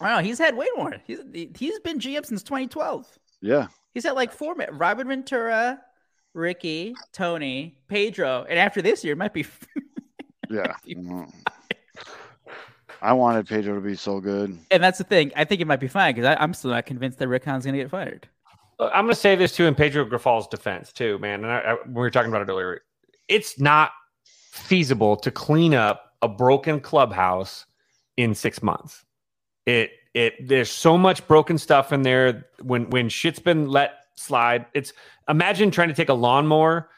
I 0.01 0.15
don't. 0.15 0.25
He's 0.25 0.39
had 0.39 0.57
way 0.57 0.67
more. 0.77 0.95
He's 1.07 1.21
he's 1.57 1.79
been 1.81 1.99
GM 1.99 2.25
since 2.27 2.43
2012. 2.43 3.19
Yeah, 3.43 3.67
He's 3.95 4.05
had 4.05 4.13
like 4.13 4.33
four. 4.33 4.55
ma- 4.55 4.65
Robin 4.73 5.07
Ventura, 5.09 5.79
Ricky, 6.37 6.95
Tony, 7.13 7.79
Pedro, 7.89 8.47
and 8.49 8.59
after 8.59 8.83
this 8.83 9.03
year, 9.03 9.15
it 9.15 9.17
might 9.17 9.33
be. 9.33 9.47
yeah. 10.51 10.75
Mm. 10.87 11.33
I 13.03 13.13
wanted 13.13 13.47
Pedro 13.47 13.75
to 13.75 13.81
be 13.81 13.95
so 13.95 14.21
good. 14.21 14.59
and 14.71 14.83
that's 14.83 14.99
the 14.99 15.05
thing. 15.05 15.33
I 15.35 15.45
think 15.45 15.61
it 15.61 15.67
might 15.67 15.81
be 15.81 15.89
fine 15.89 16.15
because 16.15 16.37
I'm 16.39 16.55
still 16.55 16.71
not 16.71 16.87
convinced 16.87 17.19
that 17.19 17.29
Rick 17.29 17.45
Hahn's 17.45 17.65
going 17.65 17.75
to 17.75 17.83
get 17.83 17.91
fired. 17.91 18.29
I'm 18.79 19.05
going 19.05 19.15
to 19.15 19.21
say 19.21 19.35
this 19.37 19.57
too 19.57 19.65
in 19.65 19.75
Pedro 19.75 20.05
Grifol's 20.05 20.49
defense 20.49 20.93
too, 20.93 21.19
man. 21.19 21.45
And 21.45 21.53
I, 21.53 21.59
I, 21.59 21.77
we 21.87 21.95
were 21.95 22.11
talking 22.11 22.31
about 22.31 22.43
it 22.43 22.51
earlier. 22.51 22.83
It's 23.29 23.59
not 23.59 23.93
feasible 24.25 25.17
to 25.17 25.31
clean 25.31 25.75
up 25.75 26.15
a 26.23 26.29
broken 26.29 26.81
clubhouse 26.81 27.67
in 28.17 28.35
six 28.35 28.63
months. 28.63 29.05
It 29.65 29.91
it 30.15 30.35
there's 30.47 30.71
so 30.71 30.97
much 30.99 31.27
broken 31.27 31.59
stuff 31.59 31.93
in 31.93 32.03
there. 32.03 32.47
When 32.63 32.91
when 32.91 33.09
shit's 33.09 33.39
been 33.39 33.69
let 33.69 33.95
slide, 34.17 34.67
it's 34.75 34.93
imagine 35.29 35.71
trying 35.71 35.89
to 35.89 35.95
take 35.95 36.09
a 36.09 36.15
lawnmower 36.15 36.89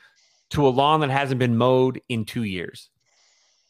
to 0.51 0.67
a 0.67 0.71
lawn 0.71 1.01
that 1.01 1.11
hasn't 1.11 1.39
been 1.39 1.57
mowed 1.57 2.01
in 2.09 2.25
two 2.25 2.45
years. 2.45 2.91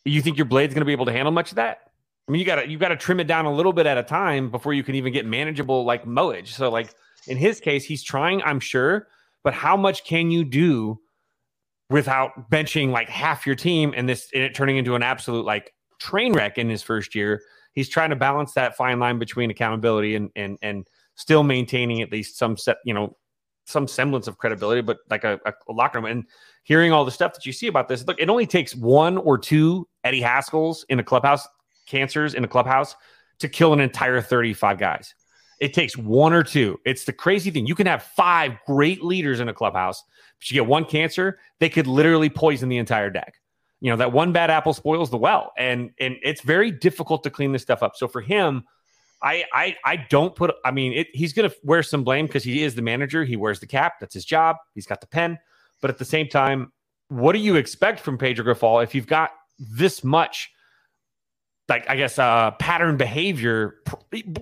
You 0.04 0.22
think 0.22 0.36
your 0.36 0.46
blade's 0.46 0.74
going 0.74 0.82
to 0.82 0.86
be 0.86 0.92
able 0.92 1.06
to 1.06 1.12
handle 1.12 1.32
much 1.32 1.50
of 1.50 1.56
that? 1.56 1.88
I 2.28 2.30
mean, 2.30 2.40
you 2.40 2.46
gotta 2.46 2.68
you 2.68 2.76
gotta 2.76 2.96
trim 2.96 3.20
it 3.20 3.26
down 3.26 3.46
a 3.46 3.52
little 3.52 3.72
bit 3.72 3.86
at 3.86 3.96
a 3.96 4.02
time 4.02 4.50
before 4.50 4.74
you 4.74 4.82
can 4.82 4.94
even 4.94 5.12
get 5.12 5.24
manageable 5.24 5.84
like 5.84 6.04
mowage. 6.04 6.48
So 6.48 6.70
like 6.70 6.94
in 7.26 7.38
his 7.38 7.58
case, 7.58 7.84
he's 7.84 8.02
trying, 8.02 8.42
I'm 8.42 8.60
sure, 8.60 9.08
but 9.42 9.54
how 9.54 9.76
much 9.76 10.04
can 10.04 10.30
you 10.30 10.44
do 10.44 11.00
without 11.88 12.50
benching 12.50 12.90
like 12.90 13.08
half 13.08 13.46
your 13.46 13.54
team 13.54 13.94
and 13.96 14.06
this 14.06 14.28
and 14.34 14.42
it 14.42 14.54
turning 14.54 14.76
into 14.76 14.94
an 14.94 15.02
absolute 15.02 15.46
like 15.46 15.72
train 15.98 16.34
wreck 16.34 16.58
in 16.58 16.68
his 16.68 16.82
first 16.82 17.14
year? 17.14 17.40
He's 17.72 17.88
trying 17.88 18.10
to 18.10 18.16
balance 18.16 18.52
that 18.52 18.76
fine 18.76 18.98
line 18.98 19.18
between 19.18 19.50
accountability 19.50 20.14
and 20.14 20.30
and 20.36 20.58
and 20.60 20.86
still 21.14 21.42
maintaining 21.42 22.02
at 22.02 22.12
least 22.12 22.36
some 22.36 22.58
set, 22.58 22.76
you 22.84 22.92
know, 22.92 23.16
some 23.68 23.86
semblance 23.86 24.26
of 24.26 24.38
credibility, 24.38 24.80
but 24.80 24.98
like 25.10 25.24
a, 25.24 25.38
a 25.46 25.72
locker 25.72 25.98
room. 25.98 26.06
And 26.06 26.24
hearing 26.62 26.90
all 26.90 27.04
the 27.04 27.10
stuff 27.10 27.34
that 27.34 27.44
you 27.44 27.52
see 27.52 27.66
about 27.66 27.88
this, 27.88 28.06
look, 28.06 28.18
it 28.18 28.30
only 28.30 28.46
takes 28.46 28.74
one 28.74 29.18
or 29.18 29.36
two 29.36 29.86
Eddie 30.04 30.22
Haskells 30.22 30.84
in 30.88 30.98
a 30.98 31.04
clubhouse, 31.04 31.46
cancers 31.86 32.34
in 32.34 32.44
a 32.44 32.48
clubhouse 32.48 32.96
to 33.40 33.48
kill 33.48 33.72
an 33.72 33.80
entire 33.80 34.20
35 34.20 34.78
guys. 34.78 35.14
It 35.60 35.74
takes 35.74 35.96
one 35.96 36.32
or 36.32 36.42
two. 36.42 36.80
It's 36.86 37.04
the 37.04 37.12
crazy 37.12 37.50
thing. 37.50 37.66
You 37.66 37.74
can 37.74 37.86
have 37.86 38.02
five 38.02 38.52
great 38.66 39.02
leaders 39.02 39.40
in 39.40 39.48
a 39.48 39.54
clubhouse, 39.54 40.02
but 40.38 40.50
you 40.50 40.54
get 40.54 40.66
one 40.66 40.84
cancer, 40.84 41.38
they 41.58 41.68
could 41.68 41.86
literally 41.86 42.30
poison 42.30 42.68
the 42.68 42.78
entire 42.78 43.10
deck. 43.10 43.34
You 43.80 43.90
know, 43.90 43.96
that 43.96 44.12
one 44.12 44.32
bad 44.32 44.50
apple 44.50 44.72
spoils 44.72 45.10
the 45.10 45.18
well. 45.18 45.52
And 45.58 45.90
and 46.00 46.16
it's 46.22 46.40
very 46.40 46.70
difficult 46.70 47.22
to 47.24 47.30
clean 47.30 47.52
this 47.52 47.62
stuff 47.62 47.82
up. 47.82 47.96
So 47.96 48.08
for 48.08 48.20
him, 48.20 48.64
I 49.22 49.44
I 49.52 49.76
I 49.84 49.96
don't 50.08 50.34
put 50.34 50.54
I 50.64 50.70
mean, 50.70 50.92
it, 50.92 51.08
he's 51.12 51.32
going 51.32 51.48
to 51.48 51.56
wear 51.62 51.82
some 51.82 52.04
blame 52.04 52.26
because 52.26 52.44
he 52.44 52.62
is 52.62 52.74
the 52.74 52.82
manager. 52.82 53.24
He 53.24 53.36
wears 53.36 53.60
the 53.60 53.66
cap. 53.66 53.94
That's 54.00 54.14
his 54.14 54.24
job. 54.24 54.56
He's 54.74 54.86
got 54.86 55.00
the 55.00 55.06
pen. 55.06 55.38
But 55.80 55.90
at 55.90 55.98
the 55.98 56.04
same 56.04 56.28
time, 56.28 56.72
what 57.08 57.32
do 57.32 57.38
you 57.38 57.56
expect 57.56 58.00
from 58.00 58.18
Pedro 58.18 58.44
Grifol 58.44 58.82
if 58.82 58.94
you've 58.94 59.06
got 59.06 59.30
this 59.58 60.04
much 60.04 60.50
like 61.68 61.88
I 61.88 61.96
guess 61.96 62.18
uh 62.18 62.52
pattern 62.52 62.96
behavior. 62.96 63.76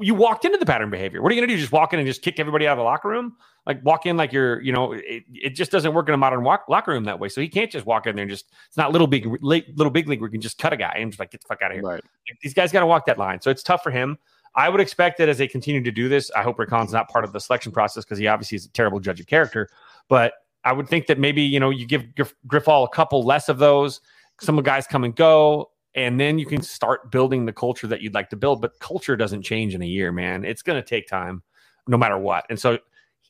You 0.00 0.14
walked 0.14 0.44
into 0.44 0.58
the 0.58 0.66
pattern 0.66 0.90
behavior. 0.90 1.22
What 1.22 1.32
are 1.32 1.34
you 1.34 1.40
gonna 1.40 1.52
do? 1.52 1.58
Just 1.58 1.72
walk 1.72 1.92
in 1.92 1.98
and 1.98 2.06
just 2.06 2.22
kick 2.22 2.38
everybody 2.38 2.66
out 2.66 2.72
of 2.72 2.78
the 2.78 2.84
locker 2.84 3.08
room? 3.08 3.36
Like 3.66 3.84
walk 3.84 4.06
in 4.06 4.16
like 4.16 4.32
you're, 4.32 4.60
you 4.62 4.72
know, 4.72 4.92
it, 4.92 5.24
it 5.28 5.50
just 5.50 5.72
doesn't 5.72 5.92
work 5.92 6.06
in 6.06 6.14
a 6.14 6.16
modern 6.16 6.44
walk, 6.44 6.66
locker 6.68 6.92
room 6.92 7.02
that 7.04 7.18
way. 7.18 7.28
So 7.28 7.40
he 7.40 7.48
can't 7.48 7.68
just 7.70 7.84
walk 7.84 8.06
in 8.06 8.14
there 8.14 8.22
and 8.22 8.30
just. 8.30 8.46
It's 8.68 8.76
not 8.76 8.92
little 8.92 9.08
big 9.08 9.26
little 9.42 9.90
big 9.90 10.08
league 10.08 10.20
where 10.20 10.28
you 10.28 10.32
can 10.32 10.40
just 10.40 10.58
cut 10.58 10.72
a 10.72 10.76
guy 10.76 10.94
and 10.98 11.10
just 11.10 11.18
like 11.18 11.32
get 11.32 11.40
the 11.40 11.48
fuck 11.48 11.62
out 11.62 11.72
of 11.72 11.76
here. 11.76 11.82
Right. 11.82 12.04
These 12.42 12.54
guys 12.54 12.70
got 12.70 12.80
to 12.80 12.86
walk 12.86 13.06
that 13.06 13.18
line. 13.18 13.40
So 13.40 13.50
it's 13.50 13.64
tough 13.64 13.82
for 13.82 13.90
him. 13.90 14.18
I 14.56 14.68
would 14.68 14.80
expect 14.80 15.18
that 15.18 15.28
as 15.28 15.38
they 15.38 15.46
continue 15.46 15.82
to 15.82 15.90
do 15.90 16.08
this. 16.08 16.30
I 16.34 16.42
hope 16.42 16.58
Rick 16.58 16.70
Hahn's 16.70 16.92
not 16.92 17.08
part 17.08 17.24
of 17.24 17.32
the 17.32 17.40
selection 17.40 17.72
process 17.72 18.04
because 18.04 18.18
he 18.18 18.26
obviously 18.26 18.56
is 18.56 18.64
a 18.64 18.70
terrible 18.70 19.00
judge 19.00 19.20
of 19.20 19.26
character. 19.26 19.68
But 20.08 20.32
I 20.64 20.72
would 20.72 20.88
think 20.88 21.06
that 21.06 21.18
maybe 21.18 21.42
you 21.42 21.60
know 21.60 21.70
you 21.70 21.86
give 21.86 22.14
Griff, 22.14 22.34
Grifol 22.48 22.84
a 22.84 22.88
couple 22.88 23.22
less 23.22 23.48
of 23.48 23.58
those. 23.58 24.00
Some 24.40 24.60
guys 24.62 24.86
come 24.86 25.04
and 25.04 25.14
go 25.14 25.70
and 25.96 26.20
then 26.20 26.38
you 26.38 26.44
can 26.44 26.60
start 26.62 27.10
building 27.10 27.46
the 27.46 27.52
culture 27.52 27.86
that 27.86 28.02
you'd 28.02 28.14
like 28.14 28.28
to 28.28 28.36
build. 28.36 28.60
But 28.60 28.78
culture 28.78 29.16
doesn't 29.16 29.42
change 29.42 29.74
in 29.74 29.82
a 29.82 29.86
year, 29.86 30.12
man. 30.12 30.44
It's 30.44 30.62
going 30.62 30.80
to 30.80 30.86
take 30.86 31.08
time, 31.08 31.42
no 31.88 31.96
matter 31.96 32.18
what. 32.18 32.44
And 32.50 32.60
so 32.60 32.78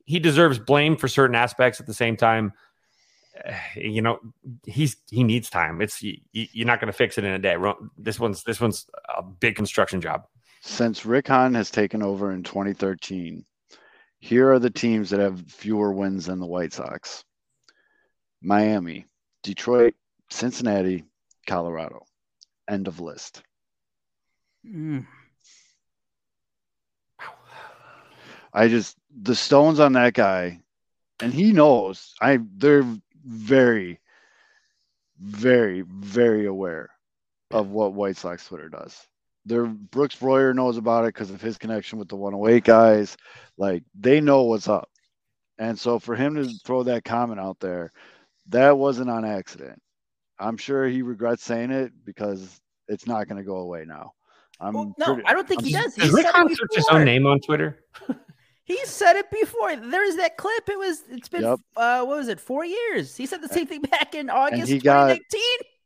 he 0.04 0.18
deserves 0.18 0.58
blame 0.58 0.96
for 0.96 1.06
certain 1.06 1.36
aspects. 1.36 1.80
At 1.80 1.86
the 1.86 1.94
same 1.94 2.16
time, 2.16 2.52
eh, 3.44 3.56
you 3.76 4.02
know, 4.02 4.18
he's 4.66 4.96
he 5.10 5.22
needs 5.22 5.48
time. 5.48 5.80
It's 5.80 6.02
you're 6.02 6.66
not 6.66 6.80
going 6.80 6.92
to 6.92 6.96
fix 6.96 7.18
it 7.18 7.24
in 7.24 7.32
a 7.32 7.38
day. 7.38 7.56
This 7.96 8.18
one's 8.18 8.42
this 8.42 8.60
one's 8.60 8.90
a 9.16 9.22
big 9.22 9.54
construction 9.54 10.00
job. 10.00 10.26
Since 10.62 11.06
Rick 11.06 11.28
Hahn 11.28 11.54
has 11.54 11.70
taken 11.70 12.02
over 12.02 12.32
in 12.32 12.42
2013, 12.42 13.44
here 14.18 14.52
are 14.52 14.58
the 14.58 14.70
teams 14.70 15.10
that 15.10 15.20
have 15.20 15.50
fewer 15.50 15.92
wins 15.92 16.26
than 16.26 16.40
the 16.40 16.46
White 16.46 16.72
Sox: 16.72 17.24
Miami, 18.42 19.06
Detroit, 19.42 19.94
Cincinnati, 20.30 21.04
Colorado. 21.46 22.04
End 22.68 22.88
of 22.88 23.00
list. 23.00 23.42
Mm. 24.66 25.06
I 28.52 28.68
just 28.68 28.96
the 29.10 29.34
stones 29.34 29.80
on 29.80 29.92
that 29.92 30.14
guy, 30.14 30.60
and 31.20 31.32
he 31.32 31.52
knows. 31.52 32.14
I 32.20 32.38
they're 32.56 32.86
very, 33.24 34.00
very, 35.20 35.82
very 35.82 36.46
aware 36.46 36.90
of 37.50 37.68
what 37.68 37.92
White 37.92 38.16
Sox 38.16 38.46
Twitter 38.46 38.68
does. 38.68 39.06
They're 39.46 39.66
Brooks 39.66 40.16
Boyer 40.16 40.52
knows 40.52 40.76
about 40.76 41.04
it 41.04 41.14
because 41.14 41.30
of 41.30 41.40
his 41.40 41.56
connection 41.56 41.98
with 41.98 42.08
the 42.08 42.16
108 42.16 42.64
guys. 42.64 43.16
Like 43.56 43.84
they 43.98 44.20
know 44.20 44.42
what's 44.42 44.68
up. 44.68 44.90
And 45.58 45.78
so 45.78 45.98
for 45.98 46.14
him 46.14 46.34
to 46.34 46.48
throw 46.64 46.82
that 46.82 47.04
comment 47.04 47.40
out 47.40 47.58
there, 47.60 47.92
that 48.48 48.76
wasn't 48.76 49.08
on 49.08 49.24
accident. 49.24 49.80
I'm 50.38 50.56
sure 50.56 50.86
he 50.86 51.02
regrets 51.02 51.42
saying 51.44 51.70
it 51.70 51.92
because 52.04 52.60
it's 52.88 53.06
not 53.06 53.26
going 53.28 53.38
to 53.38 53.44
go 53.44 53.56
away 53.56 53.84
now. 53.86 54.12
I'm 54.60 54.74
well, 54.74 54.94
no, 54.98 55.14
pretty, 55.14 55.28
I 55.28 55.32
don't 55.32 55.48
think 55.48 55.60
I'm, 55.60 55.66
he 55.66 55.72
does. 55.72 55.94
Does 55.94 56.12
Rick 56.12 56.26
search 56.26 56.74
his 56.74 56.88
own 56.90 57.04
name 57.04 57.26
on 57.26 57.40
Twitter? 57.40 57.78
he 58.64 58.84
said 58.84 59.16
it 59.16 59.30
before. 59.30 59.76
There's 59.76 60.16
that 60.16 60.36
clip. 60.36 60.68
It 60.68 60.78
was. 60.78 61.02
It's 61.10 61.28
been. 61.28 61.42
Yep. 61.42 61.60
Uh, 61.76 62.04
what 62.04 62.16
was 62.16 62.28
it? 62.28 62.40
Four 62.40 62.64
years. 62.64 63.16
He 63.16 63.26
said 63.26 63.42
the 63.42 63.48
same 63.48 63.66
thing 63.66 63.82
back 63.82 64.14
in 64.14 64.30
August 64.30 64.68
2019. 64.68 64.80
Got, 64.80 65.18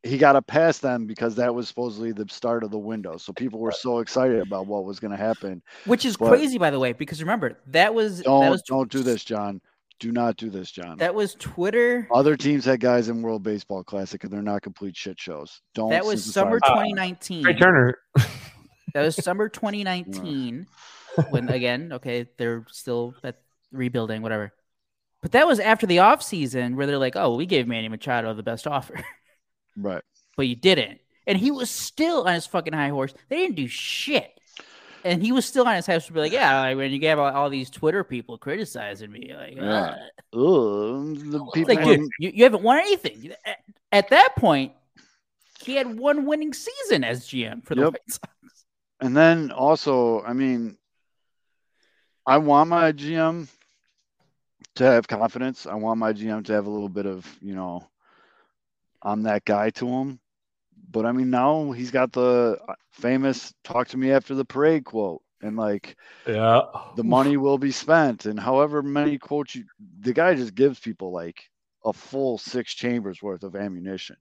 he 0.03 0.17
got 0.17 0.33
to 0.33 0.43
pass 0.43 0.79
them 0.79 1.07
because 1.07 1.35
that 1.37 1.55
was 1.55 1.69
supposedly 1.69 2.13
the 2.13 2.27
start 2.29 2.65
of 2.65 2.71
the 2.71 2.79
window. 2.79 3.17
So 3.17 3.33
people 3.33 3.61
were 3.61 3.73
so 3.73 3.99
excited 3.99 4.41
about 4.41 4.67
what 4.67 4.85
was 4.85 4.99
going 4.99 5.11
to 5.11 5.17
happen. 5.17 5.63
Which 5.85 6.05
is 6.05 6.17
but 6.17 6.29
crazy, 6.29 6.59
by 6.59 6.71
the 6.71 6.79
way, 6.79 6.93
because 6.93 7.21
remember 7.21 7.59
that 7.69 7.95
was 7.95 8.23
don't 8.23 8.43
that 8.43 8.51
was, 8.51 8.63
don't 8.63 8.91
do 8.91 9.03
this, 9.03 9.25
John. 9.25 9.61
Do 9.99 10.13
not 10.13 10.39
do 10.39 10.49
this, 10.49 10.71
John. 10.71 10.97
That 10.97 11.15
was 11.15 11.35
Twitter. 11.35 12.09
Other 12.11 12.35
teams 12.35 12.65
had 12.65 12.81
guys 12.81 13.11
in 13.11 13.21
World 13.21 13.43
Baseball 13.43 13.85
Classic, 13.85 14.25
and 14.25 14.33
they're 14.33 14.41
not 14.41 14.63
complete 14.63 14.97
shit 14.97 15.21
shows. 15.21 15.61
Don't. 15.75 15.91
That 15.91 16.07
was 16.07 16.25
summer 16.25 16.59
2019. 16.59 17.47
Uh, 17.47 17.53
Turner. 17.61 17.99
that 18.95 19.03
was 19.03 19.17
summer 19.17 19.51
2019. 19.51 20.67
when 21.31 21.49
again, 21.49 21.93
okay, 21.95 22.27
they're 22.39 22.65
still 22.71 23.15
at 23.23 23.41
rebuilding, 23.73 24.23
whatever. 24.23 24.53
But 25.23 25.33
that 25.33 25.47
was 25.47 25.61
after 25.61 25.87
the 25.87 25.99
off 25.99 26.23
season 26.23 26.77
where 26.77 26.87
they're 26.87 26.99
like, 26.99 27.17
"Oh, 27.17 27.37
we 27.37 27.47
gave 27.47 27.69
Manny 27.69 27.89
Machado 27.89 28.33
the 28.33 28.43
best 28.43 28.67
offer." 28.67 28.95
Right. 29.77 30.03
But 30.37 30.47
you 30.49 30.57
didn't, 30.57 31.01
and 31.27 31.37
he 31.39 31.51
was 31.51 31.71
still 31.71 32.27
on 32.27 32.35
his 32.35 32.47
fucking 32.47 32.73
high 32.73 32.89
horse. 32.89 33.15
They 33.29 33.37
didn't 33.37 33.57
do 33.57 33.67
shit 33.67 34.41
and 35.05 35.23
he 35.23 35.33
was 35.33 35.47
still 35.47 35.67
on 35.67 35.77
his 35.77 35.87
house 35.87 36.07
to 36.07 36.13
be 36.13 36.21
like, 36.21 36.33
yeah, 36.33 36.61
like 36.61 36.77
when 36.77 36.91
you 36.91 36.99
get 36.99 37.19
all, 37.19 37.31
all 37.31 37.51
these 37.51 37.71
Twitter 37.71 38.05
people 38.05 38.39
criticizing 38.39 39.11
me, 39.11 39.33
like, 39.35 39.57
yeah. 39.57 39.97
uh. 40.33 40.39
Ooh, 40.39 41.15
the 41.15 41.45
people 41.55 41.75
like, 41.75 41.85
dude, 41.85 42.09
you, 42.19 42.31
you 42.35 42.45
haven't 42.45 42.63
won 42.63 42.79
anything. 42.79 43.33
At, 43.45 43.59
at, 43.93 44.09
that 44.11 44.37
point, 44.37 44.73
he 45.65 45.75
had 45.75 45.99
one 45.99 46.27
winning 46.27 46.53
season 46.53 47.05
as 47.05 47.27
GM 47.27 47.65
for 47.65 47.75
the 47.75 47.83
yep. 47.83 47.93
White 47.93 48.11
Sox. 48.11 48.65
And 49.01 49.17
then 49.17 49.51
also, 49.51 50.23
I 50.23 50.33
mean, 50.33 50.77
I 52.27 52.39
want 52.39 52.71
my 52.71 52.93
GM 52.93 53.49
to 54.77 54.85
have 54.85 55.09
confidence. 55.09 55.67
I 55.67 55.75
want 55.75 55.99
my 55.99 56.13
GM 56.13 56.45
to 56.47 56.53
have 56.53 56.67
a 56.67 56.71
little 56.71 56.89
bit 56.89 57.07
of, 57.07 57.27
you 57.41 57.55
know, 57.55 57.89
I'm 59.03 59.23
that 59.23 59.45
guy 59.45 59.71
to 59.71 59.89
him. 59.89 60.21
But 60.91 61.07
I 61.07 61.13
mean, 61.13 61.31
now 61.31 61.71
he's 61.73 61.91
got 61.91 62.13
the 62.13 62.59
uh, 62.69 62.75
famous 62.91 63.53
"talk 63.65 63.89
to 63.89 63.97
me 63.97 64.11
after 64.11 64.35
the 64.35 64.45
parade" 64.45 64.85
quote, 64.85 65.23
and 65.41 65.57
like, 65.57 65.97
yeah, 66.27 66.63
the 66.97 67.05
money 67.05 67.37
will 67.37 67.59
be 67.59 67.71
spent, 67.71 68.27
and 68.27 68.39
however 68.39 68.83
many 68.83 69.19
quotes 69.19 69.55
you, 69.55 69.65
the 70.01 70.13
guy 70.13 70.35
just 70.35 70.55
gives 70.55 70.81
people 70.81 71.13
like 71.13 71.43
a 71.85 71.93
full 71.93 72.39
six 72.39 72.75
chambers 72.75 73.23
worth 73.23 73.45
of 73.45 73.55
ammunition. 73.55 74.17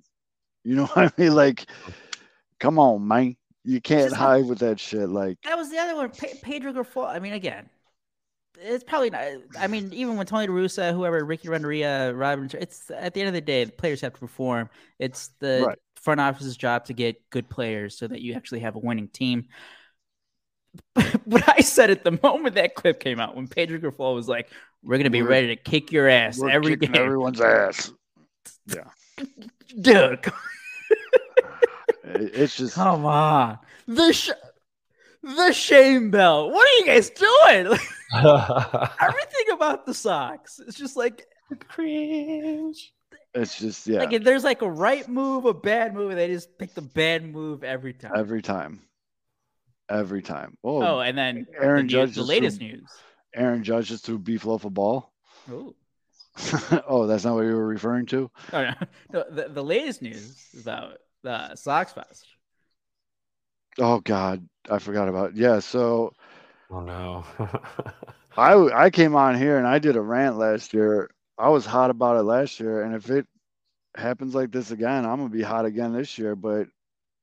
You 0.63 0.75
know 0.75 0.85
what 0.93 1.13
I 1.17 1.21
mean? 1.21 1.33
Like, 1.33 1.65
come 2.59 2.77
on, 2.77 3.07
man, 3.07 3.35
you 3.63 3.81
can't 3.81 4.13
hide 4.13 4.45
with 4.45 4.59
that 4.59 4.79
shit. 4.79 5.09
Like 5.09 5.37
that 5.43 5.57
was 5.57 5.71
the 5.71 5.79
other 5.79 5.95
one, 5.95 6.11
Pedro 6.43 6.71
Grifol. 6.73 7.07
I 7.07 7.19
mean, 7.19 7.33
again, 7.33 7.69
it's 8.61 8.83
probably 8.83 9.09
not. 9.09 9.23
I 9.59 9.67
mean, 9.67 9.91
even 9.93 10.17
when 10.17 10.25
Tony 10.25 10.47
Russa, 10.47 10.93
whoever, 10.93 11.23
Ricky 11.23 11.49
Renteria, 11.49 12.13
Robin, 12.13 12.49
it's 12.59 12.91
at 12.91 13.13
the 13.13 13.21
end 13.21 13.29
of 13.29 13.33
the 13.33 13.41
day, 13.41 13.63
the 13.63 13.71
players 13.71 14.01
have 14.01 14.13
to 14.13 14.19
perform. 14.19 14.69
It's 14.99 15.29
the 15.39 15.63
right 15.67 15.77
front 16.01 16.21
office's 16.21 16.57
job 16.57 16.85
to 16.85 16.93
get 16.93 17.29
good 17.29 17.49
players 17.49 17.97
so 17.97 18.07
that 18.07 18.21
you 18.21 18.33
actually 18.33 18.61
have 18.61 18.75
a 18.75 18.79
winning 18.79 19.07
team. 19.07 19.47
But 21.25 21.47
I 21.47 21.61
said 21.61 21.89
at 21.91 22.03
the 22.03 22.19
moment 22.23 22.55
that 22.55 22.75
clip 22.75 22.99
came 22.99 23.19
out 23.19 23.35
when 23.35 23.47
Pedro 23.47 23.77
Grifol 23.79 24.15
was 24.15 24.27
like, 24.27 24.51
"We're 24.83 24.97
gonna 24.97 25.09
be 25.09 25.21
we're, 25.21 25.29
ready 25.29 25.47
to 25.47 25.55
kick 25.55 25.91
your 25.91 26.07
ass 26.07 26.41
every 26.41 26.75
game, 26.75 26.95
everyone's 26.95 27.39
ass." 27.39 27.91
Yeah, 28.65 28.89
dude. 29.81 30.31
it's 32.03 32.57
just 32.57 32.75
come 32.75 33.05
on 33.05 33.59
the 33.89 34.13
sh- 34.13 34.29
the 35.35 35.51
shame 35.53 36.11
bell. 36.11 36.51
What 36.51 36.67
are 36.67 36.79
you 36.79 36.85
guys 36.85 37.09
doing? 37.09 37.77
Everything 38.13 39.53
about 39.53 39.85
the 39.85 39.93
socks. 39.93 40.59
It's 40.65 40.77
just 40.77 40.97
like 40.97 41.25
cringe. 41.67 42.93
It's 43.33 43.59
just 43.59 43.85
yeah. 43.87 43.99
Like 43.99 44.13
if 44.13 44.23
there's 44.23 44.43
like 44.43 44.61
a 44.61 44.69
right 44.69 45.07
move, 45.07 45.45
a 45.45 45.53
bad 45.53 45.93
move, 45.93 46.15
they 46.15 46.27
just 46.27 46.57
pick 46.57 46.73
the 46.73 46.81
bad 46.81 47.25
move 47.25 47.63
every 47.63 47.93
time. 47.93 48.13
Every 48.15 48.41
time. 48.41 48.81
Every 49.89 50.21
time. 50.21 50.57
Oh, 50.63 50.81
oh 50.81 50.99
and 50.99 51.17
then 51.17 51.45
Aaron 51.59 51.87
the 51.87 51.93
Judge. 51.93 52.15
The 52.15 52.23
latest 52.23 52.57
threw, 52.57 52.67
news. 52.69 52.89
Aaron 53.35 53.63
Judge 53.63 53.89
just 53.89 54.05
threw 54.05 54.17
beef 54.17 54.45
loaf 54.45 54.65
a 54.65 54.69
ball. 54.69 55.13
Oh. 55.51 55.75
oh, 56.87 57.05
that's 57.05 57.25
not 57.25 57.35
what 57.35 57.45
you 57.45 57.55
were 57.55 57.67
referring 57.67 58.05
to. 58.07 58.31
Oh 58.53 58.63
no, 58.63 58.73
no 59.11 59.23
the, 59.29 59.49
the 59.49 59.63
latest 59.63 60.01
news 60.01 60.37
about 60.59 60.97
the 61.21 61.55
Sox 61.55 61.91
Fest. 61.91 62.25
Oh 63.77 63.99
God, 63.99 64.47
I 64.69 64.79
forgot 64.79 65.09
about. 65.09 65.31
It. 65.31 65.37
Yeah, 65.37 65.59
so. 65.59 66.13
Oh 66.71 66.81
no. 66.81 67.25
I 68.37 68.53
I 68.53 68.89
came 68.89 69.15
on 69.15 69.37
here 69.37 69.57
and 69.57 69.67
I 69.67 69.79
did 69.79 69.95
a 69.95 70.01
rant 70.01 70.37
last 70.37 70.73
year 70.73 71.09
I 71.39 71.47
was 71.47 71.65
hot 71.65 71.89
about 71.89 72.17
it 72.17 72.23
last 72.23 72.59
year, 72.59 72.83
and 72.83 72.93
if 72.93 73.09
it 73.09 73.25
happens 73.95 74.35
like 74.35 74.51
this 74.51 74.71
again, 74.71 75.05
I'm 75.05 75.17
gonna 75.17 75.29
be 75.29 75.41
hot 75.41 75.65
again 75.65 75.93
this 75.93 76.17
year. 76.17 76.35
But 76.35 76.67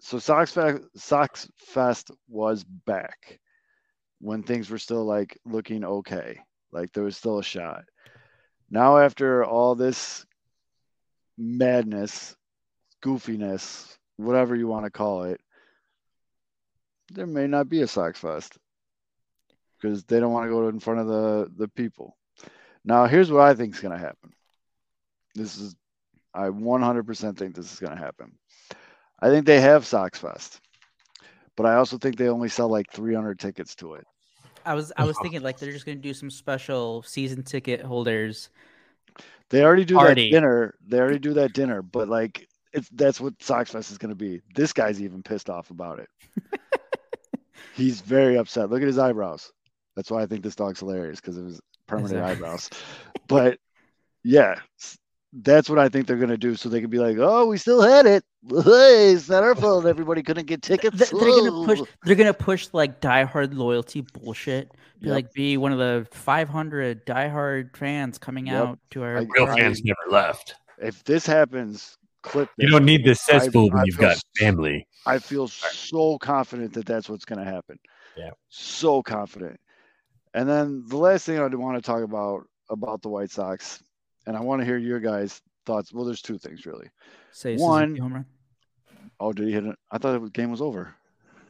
so 0.01 0.18
Sox 0.18 0.53
Fest, 0.53 0.82
Sox 0.97 1.49
Fest 1.57 2.11
was 2.26 2.64
back 2.64 3.38
when 4.22 4.42
things 4.42 4.70
were 4.70 4.78
still 4.78 5.05
like 5.05 5.38
looking 5.44 5.84
okay, 5.84 6.40
like 6.72 6.92
there 6.92 7.05
was 7.05 7.18
still 7.18 7.38
a 7.38 7.44
shot. 7.44 7.84
Now 8.70 8.97
after 8.97 9.44
all 9.44 9.74
this 9.74 10.24
madness, 11.36 12.34
goofiness, 13.05 13.99
whatever 14.16 14.57
you 14.57 14.66
want 14.66 14.86
to 14.86 14.90
call 14.90 15.24
it, 15.24 15.42
there 17.12 17.26
may 17.26 17.46
not 17.46 17.68
be 17.68 17.82
a 17.82 17.86
Sox 17.86 18.18
Fest 18.18 18.59
because 19.80 20.04
they 20.04 20.20
don't 20.20 20.32
want 20.32 20.46
to 20.46 20.50
go 20.50 20.68
in 20.68 20.80
front 20.80 21.00
of 21.00 21.07
the 21.07 21.50
the 21.57 21.68
people. 21.68 22.16
Now, 22.84 23.07
here's 23.07 23.30
what 23.30 23.42
I 23.42 23.54
think 23.54 23.74
is 23.74 23.80
going 23.80 23.98
to 23.98 24.04
happen. 24.04 24.32
This 25.34 25.59
is, 25.59 25.74
I 26.32 26.46
100% 26.46 27.36
think 27.36 27.57
this 27.57 27.72
is 27.72 27.80
going 27.80 27.92
to 27.92 27.98
happen. 27.98 28.38
I 29.20 29.28
think 29.28 29.44
they 29.44 29.61
have 29.61 29.84
Sox 29.84 30.20
Fest, 30.20 30.61
but 31.57 31.66
I 31.66 31.74
also 31.74 31.98
think 31.98 32.16
they 32.16 32.28
only 32.28 32.48
sell 32.48 32.68
like 32.68 32.90
300 32.92 33.40
tickets 33.40 33.74
to 33.76 33.94
it. 33.94 34.04
I 34.64 34.74
was 34.74 34.92
I 34.96 35.04
was 35.04 35.16
thinking 35.22 35.42
like 35.42 35.59
they're 35.59 35.72
just 35.72 35.86
going 35.86 35.98
to 35.98 36.02
do 36.02 36.12
some 36.12 36.30
special 36.30 37.02
season 37.02 37.44
ticket 37.44 37.82
holders. 37.82 38.50
They 39.48 39.62
already 39.62 39.84
do 39.84 39.94
party. 39.94 40.24
that 40.24 40.34
dinner. 40.34 40.74
They 40.86 40.98
already 40.98 41.20
do 41.20 41.34
that 41.34 41.52
dinner, 41.52 41.82
but 41.82 42.09
like 42.09 42.48
it's 42.72 42.88
that's 42.90 43.20
what 43.20 43.40
Sox 43.40 43.70
Fest 43.70 43.92
is 43.92 43.98
going 43.98 44.11
to 44.11 44.16
be. 44.16 44.42
This 44.54 44.72
guy's 44.72 45.00
even 45.00 45.22
pissed 45.22 45.48
off 45.48 45.70
about 45.70 46.00
it. 46.00 46.09
He's 47.77 48.01
very 48.01 48.37
upset. 48.37 48.70
Look 48.70 48.81
at 48.83 48.87
his 48.89 48.99
eyebrows. 48.99 49.53
That's 49.95 50.11
why 50.11 50.22
I 50.22 50.27
think 50.27 50.43
this 50.43 50.57
dog's 50.57 50.81
hilarious 50.81 51.20
because 51.20 51.37
of 51.37 51.45
his 51.47 51.61
permanent 51.87 52.14
that- 52.14 52.24
eyebrows. 52.24 52.70
But 53.29 53.59
yeah, 54.24 54.61
that's 55.33 55.68
what 55.68 55.79
I 55.79 55.89
think 55.89 56.07
they're 56.07 56.16
going 56.16 56.31
to 56.31 56.37
do. 56.39 56.55
So 56.55 56.68
they 56.68 56.81
can 56.81 56.91
be 56.91 56.99
like, 56.99 57.16
oh, 57.18 57.47
we 57.47 57.59
still 57.59 57.83
had 57.83 58.07
it. 58.07 58.24
Hey, 58.49 59.12
it's 59.12 59.29
not 59.29 59.43
our 59.43 59.55
fault. 59.55 59.87
Everybody 59.87 60.22
couldn't 60.22 60.47
get 60.47 60.62
tickets. 60.62 60.97
Th- 60.97 61.11
they're 61.11 61.20
gonna 61.51 61.66
push. 61.66 61.81
They're 62.05 62.14
gonna 62.16 62.33
push 62.35 62.68
like 62.72 63.01
diehard 63.01 63.55
loyalty 63.55 64.03
bullshit. 64.03 64.70
Be 65.01 65.09
Yep. 65.09 65.14
like 65.14 65.33
be 65.35 65.57
one 65.59 65.72
of 65.72 65.79
the 65.79 66.07
500 66.12 67.05
diehard 67.07 67.77
fans 67.77 68.18
coming 68.18 68.47
Yep. 68.47 68.55
out 68.66 68.79
to 68.93 69.03
our. 69.03 69.18
I- 69.18 69.27
Real 69.29 69.47
I- 69.49 69.57
fans 69.59 69.83
never 69.85 69.99
left. 70.11 70.55
If 70.79 71.03
this 71.05 71.27
happens, 71.27 71.97
clip 72.27 72.49
You 72.59 72.68
don't 72.68 72.85
need 72.85 73.05
this 73.05 73.27
I- 73.29 73.39
cesspool 73.39 73.70
I 73.72 73.77
when 73.77 73.87
you've 73.87 73.99
got 73.99 74.16
family. 74.39 74.87
I 75.07 75.18
feel 75.18 75.47
so 75.49 76.18
confident 76.18 76.72
that 76.74 76.85
that's 76.87 77.09
what's 77.09 77.24
going 77.24 77.39
to 77.39 77.45
happen. 77.51 77.79
Yeah. 78.16 78.31
So 78.49 79.03
confident. 79.03 79.59
And 80.35 80.49
then 80.49 80.85
the 80.89 80.97
last 80.97 81.24
thing 81.27 81.39
I 81.39 81.47
want 81.47 81.77
to 81.77 81.83
talk 81.83 82.03
about 82.03 82.45
about 82.68 83.01
the 83.03 83.09
White 83.09 83.31
Sox, 83.31 83.83
and 84.27 84.37
I 84.37 84.41
want 84.41 84.61
to 84.61 84.66
hear 84.66 84.77
your 84.79 84.99
guys' 85.01 85.41
thoughts. 85.64 85.93
Well, 85.93 86.05
there's 86.05 86.20
two 86.22 86.37
things 86.39 86.66
really. 86.66 86.89
Say 87.33 87.57
One- 87.57 87.85
Suzuki 87.91 88.01
home 88.01 88.14
run. 88.14 88.27
Oh, 89.20 89.33
did 89.33 89.47
he 89.47 89.53
hit 89.53 89.64
it? 89.64 89.77
I 89.91 89.99
thought 89.99 90.20
the 90.20 90.29
game 90.31 90.51
was 90.51 90.61
over. 90.61 90.95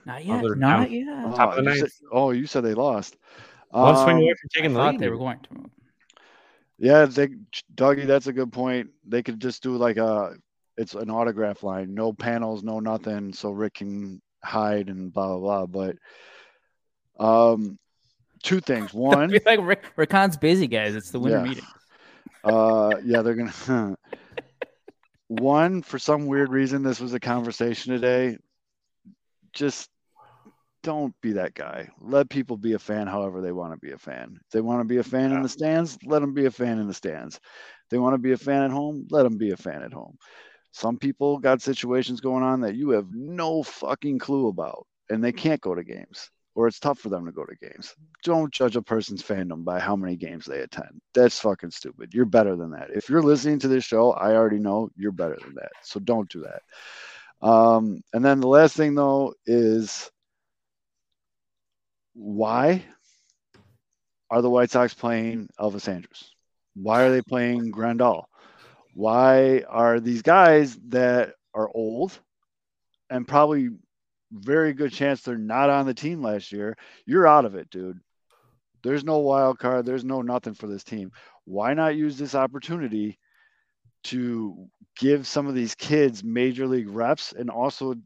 Not 0.04 0.24
yet. 0.24 0.42
they're 0.42 0.54
Not 0.54 0.82
down. 0.84 0.92
yet. 0.92 1.06
Oh, 1.26 1.34
Top 1.36 1.56
of 1.58 1.64
the 1.64 1.70
you 1.70 1.74
said, 1.76 1.82
ninth. 1.82 1.92
oh, 2.12 2.30
you 2.30 2.46
said 2.46 2.60
they 2.62 2.74
lost. 2.74 3.16
One 3.70 3.96
swing 3.96 4.16
Um, 4.16 4.22
away 4.22 4.34
from 4.40 4.48
taking 4.54 4.72
the 4.74 4.80
I 4.80 4.90
lead. 4.90 5.00
they 5.00 5.08
were 5.08 5.16
going 5.16 5.40
to. 5.40 5.70
Yeah, 6.78 7.06
they, 7.06 7.28
Dougie, 7.74 8.06
that's 8.06 8.26
a 8.26 8.32
good 8.32 8.52
point. 8.52 8.90
They 9.06 9.22
could 9.22 9.40
just 9.40 9.62
do 9.62 9.76
like 9.76 9.96
a, 9.96 10.34
it's 10.76 10.94
an 10.94 11.10
autograph 11.10 11.62
line, 11.62 11.94
no 11.94 12.12
panels, 12.12 12.62
no 12.62 12.80
nothing, 12.80 13.32
so 13.32 13.50
Rick 13.50 13.74
can 13.74 14.20
hide 14.44 14.88
and 14.88 15.12
blah 15.12 15.36
blah 15.38 15.66
blah. 15.66 15.94
But, 17.18 17.24
um, 17.24 17.78
two 18.42 18.60
things. 18.60 18.92
One, 18.94 19.30
Be 19.30 19.40
like 19.46 19.60
Rick, 19.62 19.84
Rickon's 19.96 20.36
busy, 20.36 20.66
guys. 20.66 20.94
It's 20.94 21.10
the 21.10 21.18
winter 21.18 21.38
Yeah. 21.38 21.44
meeting. 21.44 21.64
uh, 22.44 22.96
yeah, 23.04 23.22
they're 23.22 23.34
gonna. 23.34 23.96
One, 25.28 25.82
for 25.82 25.98
some 25.98 26.26
weird 26.26 26.50
reason, 26.50 26.82
this 26.82 27.00
was 27.00 27.12
a 27.14 27.20
conversation 27.20 27.92
today. 27.92 28.38
Just 29.52 29.90
don't 30.84 31.12
be 31.20 31.32
that 31.32 31.54
guy. 31.54 31.88
Let 32.00 32.28
people 32.28 32.56
be 32.56 32.74
a 32.74 32.78
fan 32.78 33.08
however 33.08 33.40
they 33.40 33.50
want 33.50 33.72
to 33.72 33.78
be 33.78 33.90
a 33.90 33.98
fan. 33.98 34.38
If 34.44 34.50
they 34.52 34.60
want 34.60 34.80
to 34.80 34.84
be 34.84 34.98
a 34.98 35.02
fan 35.02 35.32
in 35.32 35.42
the 35.42 35.48
stands, 35.48 35.98
let 36.04 36.20
them 36.20 36.32
be 36.32 36.44
a 36.46 36.50
fan 36.50 36.78
in 36.78 36.86
the 36.86 36.94
stands. 36.94 37.36
If 37.36 37.88
they 37.90 37.98
want 37.98 38.14
to 38.14 38.18
be 38.18 38.32
a 38.32 38.36
fan 38.38 38.62
at 38.62 38.70
home, 38.70 39.08
let 39.10 39.24
them 39.24 39.36
be 39.36 39.50
a 39.50 39.56
fan 39.56 39.82
at 39.82 39.92
home. 39.92 40.16
Some 40.76 40.98
people 40.98 41.38
got 41.38 41.62
situations 41.62 42.20
going 42.20 42.42
on 42.42 42.60
that 42.60 42.74
you 42.74 42.90
have 42.90 43.06
no 43.10 43.62
fucking 43.62 44.18
clue 44.18 44.48
about, 44.48 44.86
and 45.08 45.24
they 45.24 45.32
can't 45.32 45.62
go 45.62 45.74
to 45.74 45.82
games, 45.82 46.28
or 46.54 46.68
it's 46.68 46.78
tough 46.78 46.98
for 46.98 47.08
them 47.08 47.24
to 47.24 47.32
go 47.32 47.46
to 47.46 47.56
games. 47.56 47.94
Don't 48.22 48.52
judge 48.52 48.76
a 48.76 48.82
person's 48.82 49.22
fandom 49.22 49.64
by 49.64 49.80
how 49.80 49.96
many 49.96 50.16
games 50.16 50.44
they 50.44 50.60
attend. 50.60 51.00
That's 51.14 51.40
fucking 51.40 51.70
stupid. 51.70 52.12
You're 52.12 52.26
better 52.26 52.56
than 52.56 52.72
that. 52.72 52.90
If 52.94 53.08
you're 53.08 53.22
listening 53.22 53.58
to 53.60 53.68
this 53.68 53.84
show, 53.84 54.12
I 54.12 54.34
already 54.34 54.58
know 54.58 54.90
you're 54.98 55.12
better 55.12 55.38
than 55.42 55.54
that. 55.54 55.72
So 55.82 55.98
don't 55.98 56.28
do 56.28 56.42
that. 56.44 57.48
Um, 57.48 58.02
and 58.12 58.22
then 58.22 58.40
the 58.40 58.48
last 58.48 58.76
thing 58.76 58.94
though 58.94 59.32
is 59.46 60.10
why 62.12 62.84
are 64.30 64.42
the 64.42 64.50
White 64.50 64.70
Sox 64.70 64.92
playing 64.92 65.48
Elvis 65.58 65.88
Andrus? 65.88 66.34
Why 66.74 67.04
are 67.04 67.12
they 67.12 67.22
playing 67.22 67.72
Grandal? 67.72 68.24
Why 68.96 69.60
are 69.68 70.00
these 70.00 70.22
guys 70.22 70.74
that 70.88 71.34
are 71.52 71.70
old 71.74 72.18
and 73.10 73.28
probably 73.28 73.68
very 74.32 74.72
good 74.72 74.90
chance 74.90 75.20
they're 75.20 75.36
not 75.36 75.68
on 75.68 75.84
the 75.84 75.92
team 75.92 76.22
last 76.22 76.50
year? 76.50 76.78
You're 77.04 77.26
out 77.26 77.44
of 77.44 77.56
it, 77.56 77.68
dude. 77.68 78.00
There's 78.82 79.04
no 79.04 79.18
wild 79.18 79.58
card. 79.58 79.84
There's 79.84 80.02
no 80.02 80.22
nothing 80.22 80.54
for 80.54 80.66
this 80.66 80.82
team. 80.82 81.12
Why 81.44 81.74
not 81.74 81.94
use 81.94 82.16
this 82.16 82.34
opportunity 82.34 83.18
to 84.04 84.66
give 84.98 85.26
some 85.26 85.46
of 85.46 85.54
these 85.54 85.74
kids 85.74 86.24
major 86.24 86.66
league 86.66 86.88
reps 86.88 87.34
and 87.34 87.50
also 87.50 87.96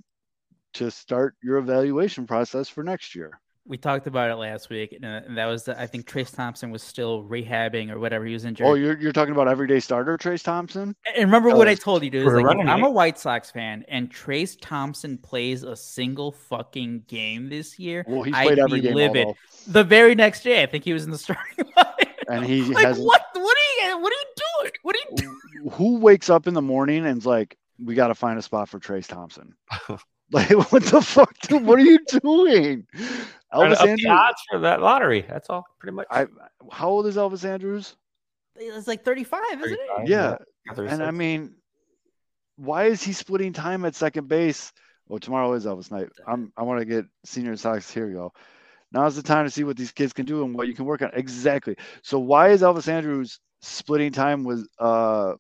to 0.75 0.91
start 0.91 1.37
your 1.41 1.59
evaluation 1.59 2.27
process 2.27 2.69
for 2.69 2.83
next 2.83 3.15
year? 3.15 3.41
We 3.67 3.77
talked 3.77 4.07
about 4.07 4.31
it 4.31 4.37
last 4.37 4.69
week, 4.71 4.93
and, 4.93 5.05
uh, 5.05 5.21
that 5.37 5.47
was 5.47 5.69
I 5.69 5.87
think 5.87 6.09
Trayce 6.11 6.35
Thompson 6.35 6.71
was 6.71 6.83
still 6.83 7.23
rehabbing 7.25 7.91
or 7.91 7.99
whatever. 8.01 8.25
He 8.25 8.33
was 8.33 8.45
injured. 8.45 8.67
Oh, 8.67 8.75
you're, 8.75 8.99
you're 8.99 9.13
talking 9.13 9.33
about 9.33 9.49
everyday 9.49 9.79
starter 9.81 10.17
Trayce 10.17 10.43
Thompson? 10.43 10.97
And 11.15 11.25
remember 11.27 11.51
what 11.55 11.69
I 11.69 11.75
told 11.75 12.03
you, 12.03 12.11
dude. 12.11 12.27
Like, 12.27 12.57
if 12.59 12.67
I'm 12.69 12.83
a. 12.83 12.91
White 12.91 13.19
Sox 13.19 13.51
fan 13.51 13.85
and 13.89 14.11
Trayce 14.11 14.57
Thompson 14.61 15.19
plays 15.19 15.63
a 15.63 15.77
single 15.77 16.33
fucking 16.33 17.05
game 17.07 17.49
this 17.49 17.79
year, 17.79 18.05
Well, 18.09 18.23
he's 18.23 18.35
I'd 18.35 18.47
played 18.47 18.59
every 18.59 18.81
be 18.81 18.89
game, 18.89 18.97
livid. 18.97 19.27
although, 19.27 19.39
The 19.69 19.85
very 19.85 20.15
next 20.15 20.43
day, 20.43 20.63
I 20.63 20.67
think 20.67 20.83
he 20.85 20.93
was 20.93 21.05
in 21.05 21.11
the 21.11 21.19
starting 21.19 21.65
line. 21.77 21.87
and 22.29 22.45
he 22.45 22.63
like, 22.63 22.85
has 22.87 22.99
what? 22.99 23.23
What 23.35 23.57
are 23.57 23.87
you? 23.89 23.99
What 24.01 24.13
are 24.13 24.17
you 24.17 24.25
doing? 24.63 24.73
What 24.83 24.97
are 24.97 24.99
you 25.11 25.17
doing? 25.17 25.37
who 25.73 25.99
wakes 25.99 26.31
up 26.31 26.47
in 26.47 26.55
the 26.55 26.63
morning 26.63 27.05
and's 27.05 27.27
like, 27.27 27.57
we 27.79 27.95
got 27.95 28.09
to 28.09 28.15
find 28.15 28.39
a 28.39 28.43
spot 28.43 28.69
for 28.69 28.81
Trayce 28.81 29.07
Thompson. 29.07 29.55
like, 30.33 30.51
what 30.73 30.85
the 30.85 31.03
fuck, 31.03 31.37
dude? 31.41 31.65
What 31.65 31.79
are 31.79 31.83
you 31.83 31.99
doing? 32.23 32.87
Elvis 33.53 33.79
to 33.79 33.81
up 33.81 33.85
the 33.85 33.91
Andrus. 33.91 34.07
odds 34.09 34.43
for 34.49 34.59
that 34.61 34.81
lottery. 34.81 35.27
That's 35.29 35.51
all, 35.51 35.67
pretty 35.81 35.97
much. 35.97 36.07
I, 36.11 36.27
how 36.71 36.89
old 36.89 37.07
is 37.07 37.17
Elvis 37.17 37.45
Andrus? 37.45 37.97
It's 38.57 38.87
like 38.87 39.05
35, 39.05 39.43
isn't 39.65 39.73
it? 39.73 40.09
Yeah, 40.09 40.37
yeah, 40.67 40.85
and 40.85 41.03
I 41.03 41.11
mean, 41.11 41.55
why 42.57 42.85
is 42.85 43.03
he 43.03 43.13
splitting 43.13 43.53
time 43.53 43.85
at 43.85 43.95
second 43.95 44.29
base? 44.29 44.73
Well, 45.09 45.19
tomorrow 45.19 45.53
is 45.55 45.67
Elvis 45.67 45.91
night. 45.91 46.09
I'm, 46.27 46.53
I 46.57 46.63
want 46.63 46.81
to 46.81 46.85
get 46.85 47.07
senior 47.25 47.57
socks. 47.57 47.91
Here 47.91 48.07
we 48.07 48.13
go. 48.13 48.33
Now's 48.93 49.17
the 49.17 49.23
time 49.23 49.47
to 49.47 49.51
see 49.51 49.65
what 49.65 49.77
these 49.77 49.93
kids 49.93 50.13
can 50.13 50.27
do 50.27 50.45
and 50.45 50.55
what 50.55 50.69
you 50.69 50.75
can 50.75 50.85
work 50.85 51.03
on. 51.03 51.11
Exactly. 51.15 51.77
So 52.03 52.19
why 52.19 52.51
is 52.51 52.63
Elvis 52.63 52.87
Andrus 52.87 53.41
splitting 53.63 54.13
time 54.13 54.45
with 54.45 54.67
uh 54.79 55.35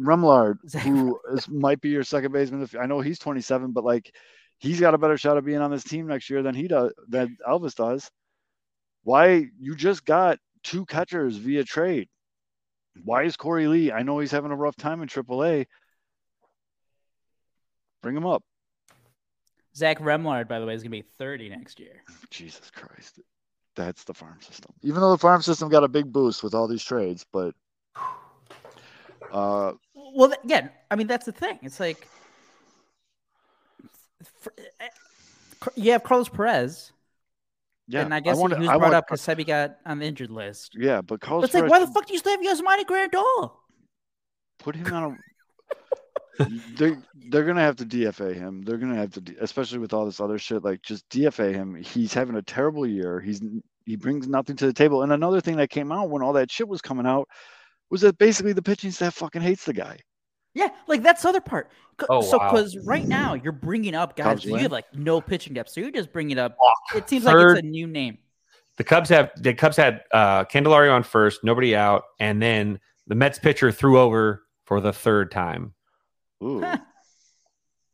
Remillard, 0.00 0.58
Zach 0.68 0.82
who 0.82 1.18
is, 1.32 1.48
might 1.48 1.80
be 1.80 1.90
your 1.90 2.04
second 2.04 2.32
baseman? 2.32 2.62
If 2.62 2.74
I 2.76 2.86
know 2.86 3.00
he's 3.00 3.18
27, 3.18 3.72
but 3.72 3.84
like 3.84 4.14
he's 4.58 4.80
got 4.80 4.94
a 4.94 4.98
better 4.98 5.16
shot 5.16 5.36
of 5.36 5.44
being 5.44 5.60
on 5.60 5.70
this 5.70 5.84
team 5.84 6.06
next 6.06 6.30
year 6.30 6.42
than 6.42 6.54
he 6.54 6.68
does 6.68 6.92
than 7.08 7.36
Elvis 7.48 7.74
does. 7.74 8.10
Why 9.04 9.46
you 9.58 9.74
just 9.74 10.04
got 10.04 10.38
two 10.62 10.86
catchers 10.86 11.36
via 11.36 11.64
trade? 11.64 12.08
Why 13.04 13.24
is 13.24 13.36
Korey 13.36 13.68
Lee? 13.68 13.90
I 13.90 14.02
know 14.02 14.18
he's 14.18 14.30
having 14.30 14.52
a 14.52 14.56
rough 14.56 14.76
time 14.76 15.02
in 15.02 15.08
AAA. 15.08 15.66
Bring 18.02 18.16
him 18.16 18.26
up. 18.26 18.42
Zach 19.74 19.98
Remillard, 19.98 20.48
by 20.48 20.60
the 20.60 20.66
way, 20.66 20.74
is 20.74 20.82
gonna 20.82 20.90
be 20.90 21.02
30 21.02 21.48
next 21.48 21.80
year. 21.80 22.02
Jesus 22.30 22.70
Christ. 22.70 23.20
That's 23.74 24.04
the 24.04 24.12
farm 24.12 24.38
system. 24.42 24.72
Even 24.82 25.00
though 25.00 25.12
the 25.12 25.18
farm 25.18 25.40
system 25.40 25.70
got 25.70 25.84
a 25.84 25.88
big 25.88 26.12
boost 26.12 26.42
with 26.42 26.54
all 26.54 26.68
these 26.68 26.84
trades, 26.84 27.24
but 27.32 27.54
uh 29.32 29.72
Well, 29.94 30.32
again, 30.44 30.64
yeah, 30.64 30.68
I 30.90 30.96
mean 30.96 31.06
that's 31.06 31.26
the 31.26 31.32
thing. 31.32 31.58
It's 31.62 31.80
like 31.80 32.06
for, 34.40 34.52
eh, 34.58 34.88
you 35.76 35.92
have 35.92 36.02
Carlos 36.02 36.28
Perez, 36.28 36.92
yeah, 37.88 38.02
and 38.02 38.14
I 38.14 38.20
guess 38.20 38.36
want, 38.36 38.54
he 38.54 38.60
was 38.60 38.68
I 38.68 38.72
brought 38.72 38.82
want- 38.82 38.94
up 38.94 39.06
because 39.06 39.22
Seby 39.22 39.46
got 39.46 39.76
on 39.86 39.98
the 39.98 40.06
injured 40.06 40.30
list. 40.30 40.76
Yeah, 40.78 40.96
but 40.96 41.06
But 41.06 41.20
Carlos 41.20 41.44
it's 41.46 41.54
like, 41.54 41.62
Perez 41.62 41.70
why 41.70 41.78
the 41.80 41.86
fuck 41.92 42.06
do 42.06 42.12
you 42.12 42.18
still 42.18 42.32
have 42.32 42.58
Yasmani 42.58 42.84
Grandal? 42.84 43.52
put 44.58 44.76
him 44.76 44.92
on 44.92 45.02
a 45.04 45.16
they're, 46.76 46.96
they're 47.28 47.44
gonna 47.44 47.60
have 47.60 47.76
to 47.76 47.84
DFA 47.84 48.34
him. 48.34 48.62
They're 48.62 48.78
gonna 48.78 48.94
have 48.96 49.10
to, 49.12 49.36
especially 49.40 49.78
with 49.78 49.92
all 49.92 50.06
this 50.06 50.20
other 50.20 50.38
shit. 50.38 50.64
Like, 50.64 50.80
just 50.82 51.06
DFA 51.10 51.52
him. 51.52 51.74
He's 51.74 52.14
having 52.14 52.36
a 52.36 52.42
terrible 52.42 52.86
year. 52.86 53.20
He's 53.20 53.42
he 53.84 53.96
brings 53.96 54.26
nothing 54.28 54.56
to 54.56 54.66
the 54.66 54.72
table. 54.72 55.02
And 55.02 55.12
another 55.12 55.40
thing 55.40 55.56
that 55.56 55.68
came 55.68 55.92
out 55.92 56.08
when 56.08 56.22
all 56.22 56.32
that 56.34 56.50
shit 56.50 56.68
was 56.68 56.80
coming 56.80 57.06
out 57.06 57.28
was 57.92 58.00
that 58.00 58.18
basically 58.18 58.52
the 58.52 58.62
pitching 58.62 58.90
staff 58.90 59.14
fucking 59.14 59.42
hates 59.42 59.64
the 59.64 59.72
guy. 59.72 59.98
Yeah, 60.54 60.68
like 60.88 61.02
that's 61.02 61.22
the 61.22 61.28
other 61.28 61.40
part. 61.40 61.70
C- 62.00 62.06
Oh, 62.10 62.20
so 62.22 62.38
wow. 62.38 62.50
because 62.50 62.76
right 62.78 63.06
now 63.06 63.34
you're 63.34 63.52
bringing 63.52 63.94
up 63.94 64.16
guys, 64.16 64.44
you 64.44 64.56
have 64.56 64.72
like 64.72 64.86
no 64.94 65.20
pitching 65.20 65.54
depth. 65.54 65.70
So 65.70 65.80
you're 65.80 65.90
just 65.92 66.12
bringing 66.12 66.38
up. 66.38 66.56
It 66.94 67.08
seems 67.08 67.24
like 67.24 67.36
it's 67.36 67.60
a 67.60 67.62
new 67.62 67.86
name. 67.86 68.18
the 68.76 68.84
Cubs 68.84 69.08
have 69.10 69.30
the 69.36 69.54
Cubs 69.54 69.76
had 69.76 70.02
uh 70.10 70.44
Candelario 70.46 70.92
on 70.94 71.04
first, 71.04 71.44
nobody 71.44 71.76
out, 71.76 72.02
and 72.18 72.42
then 72.42 72.80
the 73.06 73.14
Mets 73.14 73.38
pitcher 73.38 73.70
threw 73.70 73.98
over 73.98 74.42
for 74.64 74.80
the 74.80 74.92
third 74.92 75.30
time. 75.30 75.74
Ooh, 76.42 76.64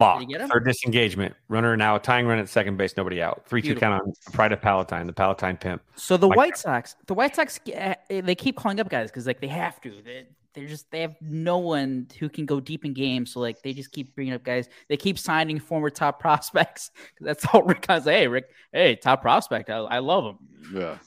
Huh. 0.01 0.05
Balk, 0.07 0.21
Did 0.21 0.31
you 0.31 0.37
get 0.37 0.45
him? 0.45 0.51
third 0.51 0.65
disengagement. 0.65 1.35
Runner 1.49 1.77
now 1.77 1.99
tying 1.99 2.27
run 2.27 2.39
at 2.39 2.49
second 2.49 2.77
base, 2.77 2.97
nobody 2.97 3.21
out. 3.21 3.45
Three 3.47 3.61
two 3.63 3.75
count 3.75 4.01
on 4.01 4.13
Pride 4.33 4.53
of 4.53 4.61
Palatine, 4.61 5.07
the 5.07 5.13
Palatine 5.13 5.57
pimp. 5.57 5.83
So 5.97 6.17
the 6.17 6.29
Like- 6.29 6.37
White 6.37 6.57
Sox, 6.57 6.95
the 7.07 7.15
White 7.15 7.35
Sox, 7.35 7.59
eh, 7.73 7.95
they 8.09 8.35
keep 8.35 8.57
calling 8.57 8.79
up 8.81 8.89
guys 8.89 9.11
because 9.11 9.27
like 9.27 9.41
they 9.41 9.49
have 9.49 9.81
to. 9.83 10.01
They, 10.05 10.27
they're 10.55 10.67
just 10.69 10.91
they 10.91 11.01
have 11.03 11.15
no 11.21 11.59
one 11.59 12.07
who 12.19 12.29
can 12.29 12.47
go 12.47 12.59
deep 12.61 12.85
in 12.85 12.93
games. 12.93 13.33
So 13.33 13.41
like 13.41 13.61
they 13.63 13.73
just 13.73 13.91
keep 13.93 14.15
bringing 14.15 14.35
up 14.35 14.45
guys. 14.45 14.69
They 14.89 14.97
keep 14.97 15.19
signing 15.19 15.59
former 15.59 15.91
top 15.91 16.21
prospects 16.21 16.91
because 17.15 17.25
that's 17.27 17.45
all 17.53 17.63
Rick 17.65 17.85
has. 17.89 18.05
Hey 18.05 18.29
Rick, 18.29 18.47
hey 18.73 18.95
top 18.97 19.21
prospect, 19.21 19.69
I, 19.69 19.79
I 19.79 19.99
love 19.99 20.25
him. 20.25 20.39
yeah. 20.75 20.99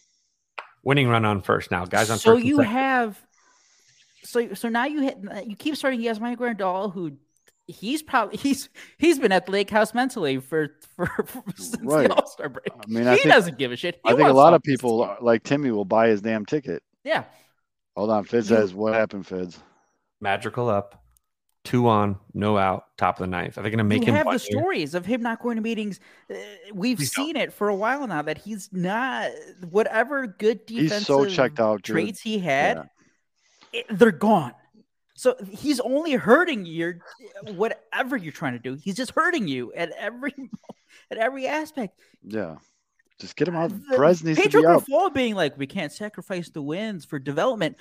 Winning 0.83 1.07
run 1.07 1.23
on 1.25 1.41
first 1.41 1.69
now. 1.71 1.85
Guys 1.85 2.09
on 2.09 2.17
so 2.17 2.33
first. 2.35 2.45
you 2.45 2.59
have, 2.59 3.17
so 4.23 4.53
so 4.53 4.67
now 4.67 4.85
you 4.85 5.01
hit 5.01 5.17
you 5.45 5.55
keep 5.55 5.75
starting 5.77 6.01
Yasmani 6.01 6.35
Grandal 6.35 6.91
who 6.91 7.13
he's 7.71 8.03
probably 8.03 8.37
he's 8.37 8.69
he's 8.97 9.17
been 9.19 9.31
at 9.31 9.45
the 9.47 9.51
lake 9.51 9.69
house 9.69 9.93
mentally 9.93 10.37
for 10.39 10.69
for, 10.95 11.05
for 11.25 11.43
since 11.55 11.77
Right. 11.81 12.07
the 12.07 12.15
All 12.15 12.27
Star 12.27 12.49
break. 12.49 12.67
I 12.71 12.85
mean, 12.87 13.07
he 13.07 13.15
think 13.17 13.27
doesn't 13.29 13.57
give 13.57 13.71
a 13.71 13.75
shit. 13.75 13.99
He 14.05 14.11
I 14.13 14.15
think 14.15 14.29
a 14.29 14.33
lot 14.33 14.53
of 14.53 14.57
something. 14.57 14.73
people 14.75 15.17
like 15.21 15.43
Timmy 15.43 15.71
will 15.71 15.85
buy 15.85 16.07
his 16.09 16.21
damn 16.21 16.45
ticket. 16.45 16.83
Yeah, 17.03 17.23
Hold 17.95 18.09
on, 18.11 18.23
Fitz 18.23 18.49
You- 18.49 18.55
says, 18.57 18.73
"What 18.73 18.93
happened, 18.93 19.25
Fitz?" 19.27 19.59
Magical 20.21 20.69
up, 20.69 21.03
two 21.63 21.87
on, 21.87 22.17
no 22.33 22.57
out, 22.57 22.85
top 22.97 23.15
of 23.19 23.21
the 23.23 23.27
ninth. 23.27 23.57
Are 23.57 23.61
they 23.63 23.69
going 23.69 23.79
to 23.79 23.83
make 23.83 24.01
you 24.01 24.07
him 24.07 24.15
have 24.15 24.25
the 24.27 24.31
here? 24.31 24.39
stories 24.61 24.93
of 24.93 25.05
him 25.05 25.21
not 25.21 25.41
going 25.41 25.55
to 25.55 25.61
meetings. 25.63 25.99
Uh, 26.29 26.35
we've 26.73 26.97
Please 26.97 27.11
don't. 27.13 27.25
seen 27.25 27.35
it 27.35 27.51
for 27.51 27.69
a 27.69 27.75
while 27.75 28.05
now 28.07 28.21
that 28.21 28.37
he's 28.37 28.69
not 28.71 29.31
whatever 29.69 30.27
good 30.27 30.65
defensive 30.67 30.97
He's 30.99 31.07
so 31.07 31.25
checked 31.25 31.59
out, 31.59 31.81
dude. 31.81 31.93
traits 31.95 32.21
he 32.21 32.37
had, 32.39 32.87
Yeah. 33.73 33.79
it- 33.79 33.97
they're 33.97 34.11
gone. 34.11 34.53
So 35.21 35.35
he's 35.51 35.79
only 35.79 36.13
hurting 36.13 36.65
your 36.65 36.97
whatever 37.53 38.17
you're 38.17 38.31
trying 38.31 38.53
to 38.53 38.59
do. 38.59 38.73
He's 38.73 38.95
just 38.95 39.11
hurting 39.11 39.47
you 39.47 39.71
at 39.73 39.91
every 39.91 40.33
at 41.11 41.19
every 41.19 41.45
aspect. 41.45 41.99
Yeah, 42.23 42.55
just 43.19 43.35
get 43.35 43.47
him 43.47 43.55
out. 43.55 43.69
The- 43.69 43.97
Perez 43.97 44.23
needs 44.23 44.39
Pedro 44.39 44.79
to 44.79 44.83
be 44.83 44.95
out. 44.95 45.13
Being 45.13 45.35
like, 45.35 45.55
we 45.59 45.67
can't 45.67 45.91
sacrifice 45.91 46.49
the 46.49 46.63
wins 46.63 47.05
for 47.05 47.19
development. 47.19 47.77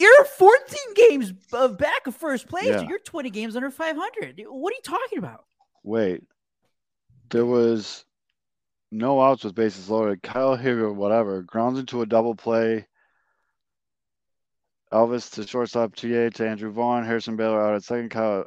You're 0.00 0.24
14 0.24 0.76
games 0.96 1.30
back 1.78 2.08
of 2.08 2.16
first 2.16 2.48
place. 2.48 2.66
Yeah. 2.66 2.88
You're 2.88 2.98
20 2.98 3.30
games 3.30 3.54
under 3.54 3.70
500. 3.70 4.42
What 4.48 4.72
are 4.72 4.74
you 4.74 4.82
talking 4.82 5.18
about? 5.18 5.44
Wait, 5.84 6.24
there 7.30 7.46
was 7.46 8.04
no 8.90 9.22
outs 9.22 9.44
with 9.44 9.54
bases 9.54 9.88
loaded. 9.88 10.24
Kyle 10.24 10.58
Higgler, 10.58 10.92
whatever, 10.92 11.42
grounds 11.42 11.78
into 11.78 12.02
a 12.02 12.06
double 12.06 12.34
play. 12.34 12.88
Elvis 14.92 15.30
to 15.34 15.46
shortstop, 15.46 15.94
TA 15.94 16.30
to 16.30 16.48
Andrew 16.48 16.70
Vaughn, 16.70 17.04
Harrison 17.04 17.36
Bader 17.36 17.60
out 17.60 17.74
at 17.74 17.82
second. 17.82 18.10
Kyle 18.10 18.44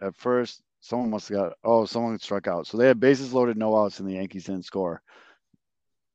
at 0.00 0.14
first. 0.16 0.62
Someone 0.80 1.10
must 1.10 1.28
have 1.28 1.38
got. 1.38 1.52
Oh, 1.64 1.86
someone 1.86 2.18
struck 2.18 2.46
out. 2.46 2.66
So 2.66 2.76
they 2.76 2.86
had 2.86 3.00
bases 3.00 3.32
loaded, 3.32 3.56
no 3.56 3.76
outs, 3.76 3.98
and 3.98 4.08
the 4.08 4.14
Yankees 4.14 4.44
didn't 4.44 4.64
score. 4.64 5.02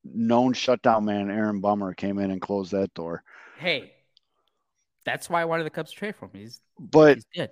Known 0.04 0.52
shutdown 0.52 1.04
man 1.04 1.30
Aaron 1.30 1.60
Bummer 1.60 1.94
came 1.94 2.18
in 2.18 2.30
and 2.30 2.40
closed 2.40 2.72
that 2.72 2.92
door. 2.94 3.22
Hey, 3.58 3.92
that's 5.04 5.28
why 5.28 5.42
I 5.42 5.44
wanted 5.44 5.64
the 5.64 5.70
Cubs 5.70 5.90
to 5.90 5.96
trade 5.96 6.16
for 6.16 6.26
him. 6.26 6.30
He's, 6.34 6.60
But 6.78 7.16
he's 7.16 7.26
good. 7.34 7.50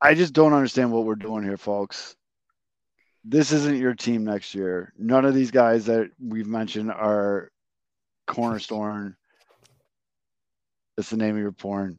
I 0.00 0.14
just 0.14 0.32
don't 0.32 0.52
understand 0.52 0.92
what 0.92 1.04
we're 1.04 1.14
doing 1.14 1.42
here, 1.42 1.58
folks. 1.58 2.16
This 3.24 3.52
isn't 3.52 3.76
your 3.78 3.94
team 3.94 4.24
next 4.24 4.54
year. 4.54 4.92
None 4.98 5.26
of 5.26 5.34
these 5.34 5.50
guys 5.50 5.86
that 5.86 6.10
we've 6.18 6.46
mentioned 6.46 6.90
are 6.90 7.50
cornerstone. 8.26 9.16
That's 11.00 11.10
the 11.10 11.16
name 11.16 11.34
of 11.34 11.40
your 11.40 11.52
porn. 11.52 11.98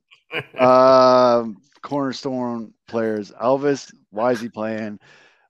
um, 0.59 1.57
cornerstone 1.81 2.71
players. 2.87 3.31
Elvis, 3.31 3.91
why 4.11 4.31
is 4.31 4.41
he 4.41 4.49
playing? 4.49 4.99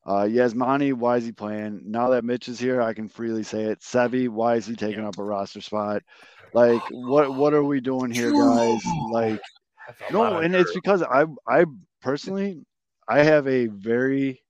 Uh, 0.06 0.24
Yasmani, 0.24 0.94
why 0.94 1.18
is 1.18 1.26
he 1.26 1.34
playing? 1.34 1.82
Now 1.86 2.10
that 2.12 2.24
Mitch 2.24 2.48
is 2.48 2.60
here, 2.60 2.82
I 2.82 2.94
can 2.94 3.10
freely 3.10 3.44
say 3.44 3.64
it. 3.66 3.82
Seby, 3.82 4.30
why 4.30 4.56
is 4.56 4.66
he 4.66 4.76
taking 4.76 5.04
up 5.04 5.18
a 5.20 5.24
roster 5.24 5.60
spot? 5.62 6.04
Like, 6.54 6.88
what 6.90 7.34
what 7.34 7.54
are 7.54 7.64
we 7.64 7.82
doing 7.82 8.10
here, 8.10 8.32
guys? 8.32 8.96
Like, 9.12 9.42
That's 9.88 10.00
a 10.02 10.18
lot 10.18 10.34
no, 10.34 10.38
and 10.40 10.56
it's 10.56 10.72
because 10.72 11.04
I 11.04 11.26
I 11.48 11.66
personally 12.02 12.64
I 13.10 13.24
have 13.24 13.48
a 13.48 13.68
very 13.68 14.42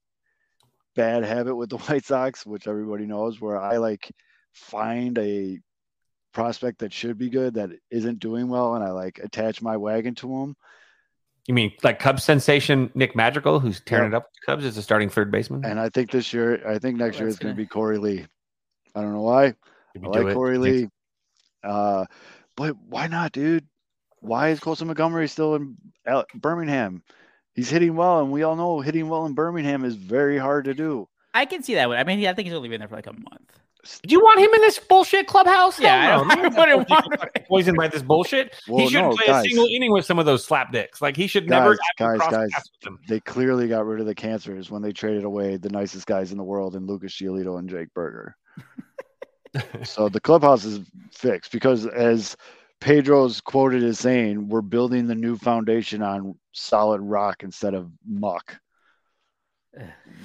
bad 0.94 1.24
habit 1.24 1.56
with 1.56 1.70
the 1.70 1.78
White 1.88 2.04
Sox, 2.04 2.46
which 2.46 2.68
everybody 2.68 3.06
knows, 3.06 3.40
where 3.40 3.58
I 3.58 3.78
like 3.78 4.12
find 4.52 5.18
a 5.18 5.58
prospect 6.32 6.78
that 6.80 6.92
should 6.92 7.18
be 7.18 7.30
good 7.30 7.54
that 7.54 7.70
isn't 7.90 8.18
doing 8.20 8.48
well, 8.48 8.74
and 8.74 8.84
I 8.84 8.90
like 8.90 9.18
attach 9.22 9.62
my 9.62 9.76
wagon 9.76 10.14
to 10.16 10.28
them. 10.28 10.56
You 11.46 11.54
mean 11.54 11.72
like 11.82 11.98
Cubs 11.98 12.22
sensation 12.24 12.90
Nick 12.94 13.16
Madrigal, 13.16 13.58
who's 13.60 13.80
tearing 13.80 14.12
Yeah. 14.12 14.16
it 14.18 14.20
up 14.20 14.24
with 14.24 14.32
the 14.40 14.46
Cubs 14.46 14.64
as 14.64 14.76
a 14.76 14.82
starting 14.82 15.08
third 15.08 15.30
baseman? 15.30 15.64
And 15.64 15.78
I 15.80 15.88
think 15.88 16.10
this 16.10 16.32
year, 16.32 16.66
I 16.68 16.78
think 16.78 16.96
next 16.98 17.18
year 17.18 17.26
That's 17.26 17.34
is 17.34 17.38
going 17.40 17.56
to 17.56 17.62
gonna- 17.66 17.92
be 17.94 17.98
Korey 17.98 18.00
Lee. 18.00 18.26
I 18.94 19.00
don't 19.02 19.12
know 19.12 19.22
why. 19.22 19.54
Did 19.94 20.04
I 20.04 20.08
like 20.08 20.26
it? 20.26 20.36
Korey 20.36 20.58
Lee. 20.58 20.88
Uh, 21.64 22.04
but 22.56 22.76
why 22.88 23.06
not, 23.08 23.32
dude? 23.32 23.66
Why 24.20 24.50
is 24.50 24.60
Colson 24.60 24.86
Montgomery 24.86 25.26
still 25.28 25.56
in 25.56 25.76
Birmingham? 26.34 27.02
He's 27.54 27.68
hitting 27.70 27.96
well, 27.96 28.20
and 28.20 28.30
we 28.30 28.44
all 28.44 28.54
know 28.56 28.80
hitting 28.80 29.08
well 29.08 29.26
in 29.26 29.34
Birmingham 29.34 29.84
is 29.84 29.94
very 29.96 30.38
hard 30.38 30.64
to 30.66 30.74
do. 30.74 31.08
I 31.34 31.44
can 31.44 31.62
see 31.62 31.74
that 31.74 31.88
one. 31.88 31.98
I 31.98 32.04
mean, 32.04 32.24
I 32.26 32.32
think 32.34 32.46
he's 32.46 32.54
only 32.54 32.68
been 32.68 32.78
there 32.80 32.88
for 32.88 32.94
like 32.96 33.06
a 33.06 33.12
month. 33.12 33.58
Did 34.02 34.12
you 34.12 34.20
want 34.20 34.38
him 34.38 34.50
in 34.54 34.60
this 34.60 34.78
bullshit 34.78 35.26
clubhouse? 35.26 35.80
Yeah, 35.80 36.02
Hell 36.12 36.20
I 36.20 36.22
don't- 36.22 36.30
I 36.30 36.34
don't 36.36 36.56
wouldn't 36.56 36.90
want 36.90 37.06
want 37.10 37.36
him. 37.36 37.44
poisoned 37.48 37.76
by 37.76 37.88
this 37.88 38.02
bullshit. 38.02 38.54
Well, 38.68 38.78
he 38.80 38.88
shouldn't 38.88 39.10
no, 39.10 39.16
play 39.16 39.26
guys. 39.26 39.44
a 39.44 39.48
single 39.48 39.66
inning 39.74 39.92
with 39.92 40.04
some 40.04 40.18
of 40.20 40.26
those 40.26 40.44
slap 40.44 40.70
dicks. 40.72 41.02
Like 41.02 41.16
he 41.16 41.26
should 41.26 41.48
never 41.48 41.70
Guys, 41.74 41.78
have 41.98 42.18
to 42.18 42.18
guys, 42.18 42.30
guys. 42.30 42.50
paths 42.52 42.70
with 42.72 42.80
them. 42.82 42.98
They 43.08 43.18
clearly 43.20 43.66
got 43.66 43.84
rid 43.84 43.98
of 44.00 44.06
the 44.06 44.14
cancers 44.14 44.70
when 44.70 44.82
they 44.82 44.92
traded 44.92 45.24
away 45.24 45.56
the 45.56 45.68
nicest 45.70 46.06
guys 46.06 46.30
in 46.30 46.38
the 46.38 46.44
world 46.44 46.76
in 46.76 46.86
Lucas 46.86 47.12
Giolito 47.12 47.58
and 47.58 47.68
Jake 47.68 47.92
Burger. 47.92 48.36
so 49.84 50.08
the 50.08 50.20
clubhouse 50.20 50.64
is 50.64 50.80
fixed 51.12 51.50
because, 51.52 51.86
as 51.86 52.36
Pedro's 52.80 53.40
quoted 53.40 53.82
as 53.82 53.98
saying, 53.98 54.48
we're 54.48 54.60
building 54.62 55.06
the 55.06 55.14
new 55.14 55.36
foundation 55.36 56.02
on 56.02 56.36
solid 56.52 57.00
rock 57.00 57.42
instead 57.42 57.74
of 57.74 57.90
muck. 58.06 58.56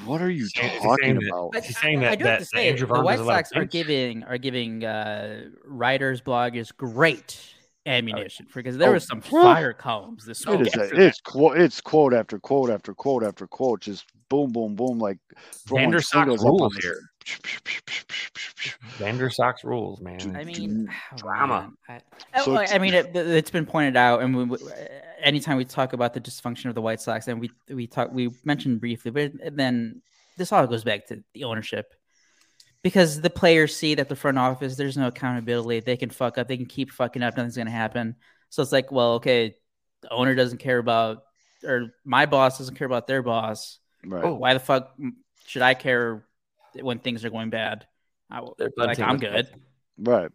What 0.06 0.22
are 0.22 0.30
you 0.30 0.43
He's 0.43 0.54
talking 0.54 0.98
saying 1.02 1.16
that- 1.20 1.28
about? 1.30 1.56
He's 1.66 1.78
saying 1.80 2.00
I- 2.00 2.02
that- 2.02 2.12
I 2.12 2.16
do 2.16 2.24
have 2.26 2.39
that- 2.39 2.39
to 2.39 2.43
that 2.43 2.58
say, 2.58 2.70
Andrew 2.70 2.88
the 2.88 3.02
White 3.02 3.18
does 3.18 3.22
a 3.22 3.24
lot 3.30 3.39
of 3.41 3.48
Sox 3.48 3.58
are 3.58 3.66
giving 3.66 4.24
are 4.24 4.38
giving 4.38 4.84
uh, 4.84 5.45
writers, 5.66 6.22
bloggers 6.22 6.76
great 6.76 7.39
ammunition 7.86 8.45
because 8.54 8.78
there 8.78 8.89
Oh, 8.89 8.93
was 8.93 9.08
some 9.08 9.22
whew. 9.22 9.41
fire 9.41 9.72
columns 9.72 10.26
this 10.26 10.45
week. 10.45 10.60
is 10.62 10.76
a, 10.76 10.84
after 10.84 10.95
that. 10.98 11.02
it's 11.06 11.22
quote 11.22 11.58
it's 11.58 11.80
quote 11.80 12.14
after 12.14 12.38
quote 12.39 12.70
after 12.70 12.93
quote 12.93 13.24
after 13.24 13.48
quote, 13.48 13.80
just 13.82 14.06
boom 14.30 14.52
boom 14.52 14.76
boom 14.76 15.00
like 15.00 15.18
throwing 15.66 15.84
Vander 15.86 16.02
Sox 16.02 16.12
singles 16.12 16.41
up 16.41 16.48
on 16.52 16.58
rules 16.60 16.78
here. 16.78 17.00
Vander 18.98 19.30
rules, 19.64 20.02
man. 20.02 20.36
I 20.36 20.43
mean, 20.43 20.89
oh, 21.14 21.18
drama. 21.18 21.72
I, 21.88 22.00
So 22.43 22.58
oh, 22.58 22.58
I 22.58 22.78
mean, 22.80 22.93
it, 22.93 23.16
it's 23.16 23.50
been 23.52 23.66
pointed 23.66 23.95
out, 23.95 24.22
and 24.22 24.36
we, 24.36 24.43
we- 24.45 24.58
anytime 25.22 25.57
we 25.57 25.65
talk 25.65 25.93
about 25.93 26.13
the 26.13 26.22
dysfunction 26.22 26.65
of 26.65 26.76
the 26.76 26.82
White 26.82 27.01
Sox, 27.01 27.28
and 27.28 27.39
we 27.39 27.51
we 27.70 27.88
talk, 27.88 28.11
we 28.11 28.32
mentioned 28.43 28.80
briefly, 28.80 29.11
but 29.11 29.32
then 29.55 30.01
this 30.38 30.51
all 30.51 30.65
goes 30.68 30.84
back 30.84 31.07
to 31.07 31.24
the 31.34 31.43
ownership, 31.43 31.93
because 32.84 33.22
the 33.22 33.30
players 33.30 33.76
see 33.76 33.95
that 33.95 34.09
the 34.09 34.15
front 34.15 34.38
office 34.38 34.76
there's 34.76 34.97
no 34.97 35.07
accountability. 35.07 35.80
They 35.80 35.97
can 35.97 36.09
fuck 36.09 36.38
up, 36.38 36.47
they 36.47 36.57
can 36.57 36.65
keep 36.65 36.91
fucking 36.91 37.24
up, 37.24 37.36
nothing's 37.38 37.57
gonna 37.57 37.72
happen. 37.72 38.15
So 38.49 38.61
it's 38.61 38.72
like, 38.72 38.91
well, 38.91 39.13
okay, 39.15 39.55
the 40.01 40.11
owner 40.11 40.36
doesn't 40.36 40.59
care 40.59 40.78
about, 40.78 41.24
or 41.63 41.93
my 42.05 42.26
boss 42.26 42.57
doesn't 42.57 42.76
care 42.76 42.88
about 42.88 43.07
their 43.07 43.22
boss. 43.22 43.80
Right. 44.05 44.24
Oh, 44.24 44.36
Why 44.36 44.53
the 44.53 44.59
fuck 44.59 44.95
should 45.45 45.63
I 45.63 45.74
care 45.74 46.26
when 46.74 46.99
things 46.99 47.26
are 47.26 47.30
going 47.30 47.49
bad? 47.49 47.88
I, 48.30 48.41
like 48.78 48.99
I'm 48.99 49.18
good. 49.18 49.47
Right. 49.97 50.32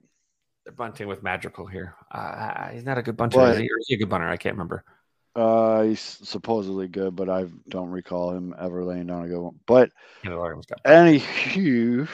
They're 0.65 0.73
bunting 0.73 1.09
with 1.09 1.23
Madrigal 1.23 1.67
here. 1.67 1.95
Uh, 2.11 2.69
he's 2.69 2.85
not 2.85 2.99
a 2.99 3.03
good 3.03 3.17
bunter. 3.17 3.41
Is 3.51 3.59
he? 3.59 3.65
Or 3.65 3.79
is 3.79 3.87
he 3.89 3.95
a 3.95 3.99
good 3.99 4.09
bunter? 4.09 4.29
I 4.29 4.37
can't 4.37 4.55
remember. 4.55 4.85
Uh, 5.35 5.83
he's 5.85 6.01
supposedly 6.01 6.89
good, 6.89 7.17
but 7.17 7.31
I 7.31 7.47
don't 7.69 7.89
recall 7.89 8.33
him 8.33 8.55
ever 8.61 8.85
laying 8.85 9.07
down 9.07 9.25
a 9.25 9.29
good 9.29 9.41
one. 9.41 9.59
But 9.67 9.91
Kendall 10.23 10.63
anywho, 10.85 12.07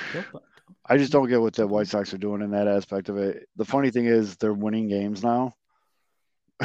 I 0.86 0.96
just 0.96 1.12
don't 1.12 1.28
get 1.28 1.40
what 1.40 1.54
the 1.54 1.66
White 1.66 1.88
Sox 1.88 2.14
are 2.14 2.18
doing 2.18 2.42
in 2.42 2.52
that 2.52 2.68
aspect 2.68 3.08
of 3.08 3.16
it. 3.18 3.48
The 3.56 3.64
funny 3.64 3.90
thing 3.90 4.06
is, 4.06 4.36
they're 4.36 4.54
winning 4.54 4.88
games 4.88 5.22
now. 5.22 5.54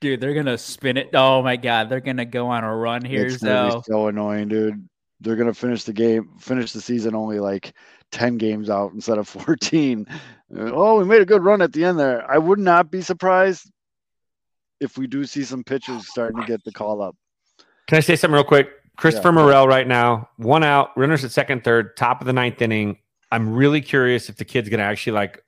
Dude, 0.00 0.20
they're 0.20 0.34
gonna 0.34 0.58
spin 0.58 0.96
it. 0.98 1.10
Oh 1.14 1.42
my 1.42 1.56
god, 1.56 1.88
they're 1.88 2.00
gonna 2.00 2.24
go 2.24 2.46
on 2.48 2.64
a 2.64 2.74
run 2.76 3.04
here. 3.04 3.26
it's 3.26 3.40
So 3.40 3.82
so 3.84 4.08
annoying, 4.08 4.48
dude. 4.48 4.88
They're 5.20 5.36
gonna 5.36 5.54
finish 5.54 5.84
the 5.84 5.92
game, 5.92 6.30
finish 6.38 6.72
the 6.72 6.80
season 6.80 7.14
only 7.14 7.40
like 7.40 7.72
ten 8.14 8.38
games 8.38 8.70
out 8.70 8.92
instead 8.92 9.18
of 9.18 9.28
fourteen. 9.28 10.06
Uh, 10.08 10.70
Oh, 10.72 10.98
we 10.98 11.04
made 11.04 11.20
a 11.20 11.26
good 11.26 11.42
run 11.42 11.60
at 11.60 11.72
the 11.72 11.84
end 11.84 11.98
there. 11.98 12.30
I 12.30 12.38
would 12.38 12.58
not 12.60 12.90
be 12.90 13.02
surprised 13.02 13.70
if 14.80 14.96
we 14.96 15.06
do 15.06 15.24
see 15.24 15.42
some 15.42 15.64
pitchers 15.64 16.08
starting 16.08 16.40
to 16.40 16.46
get 16.46 16.62
the 16.64 16.72
call 16.72 17.02
up. 17.02 17.16
Can 17.88 17.98
I 17.98 18.00
say 18.00 18.16
something 18.16 18.34
real 18.34 18.44
quick? 18.44 18.68
Christopher 18.96 19.32
Morel 19.32 19.66
right 19.66 19.88
now, 19.88 20.28
one 20.36 20.62
out, 20.62 20.96
runners 20.96 21.24
at 21.24 21.32
second, 21.32 21.64
third, 21.64 21.96
top 21.96 22.20
of 22.20 22.26
the 22.26 22.32
ninth 22.32 22.62
inning. 22.62 22.98
I'm 23.32 23.52
really 23.52 23.80
curious 23.80 24.28
if 24.28 24.36
the 24.36 24.44
kid's 24.44 24.68
going 24.68 24.78
to 24.78 24.84
actually 24.84 25.14
like 25.14 25.42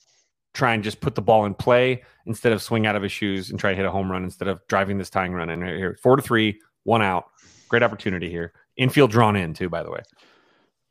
try 0.53 0.75
and 0.75 0.83
just 0.83 1.01
put 1.01 1.14
the 1.14 1.23
ball 1.23 1.45
in 1.45 1.55
play 1.55 2.03
instead 2.27 2.53
of 2.53 2.61
swing 2.61 2.87
out 2.87 2.97
of 2.97 3.03
his 3.03 3.12
shoes 3.12 3.51
and 3.51 3.61
try 3.61 3.71
to 3.71 3.77
hit 3.77 3.85
a 3.85 3.91
home 3.91 4.11
run 4.11 4.25
instead 4.25 4.49
of 4.49 4.61
driving 4.67 4.99
this 4.99 5.11
tying 5.11 5.33
run 5.33 5.51
in 5.51 5.61
right 5.61 5.77
here. 5.77 5.97
Four 6.03 6.17
to 6.17 6.23
three, 6.23 6.61
one 6.83 7.03
out. 7.03 7.27
Great 7.69 7.85
opportunity 7.85 8.29
here. 8.29 8.53
Infield 8.77 9.12
drawn 9.12 9.37
in 9.37 9.55
too, 9.55 9.69
by 9.69 9.85
the 9.85 9.91
way. 9.91 10.01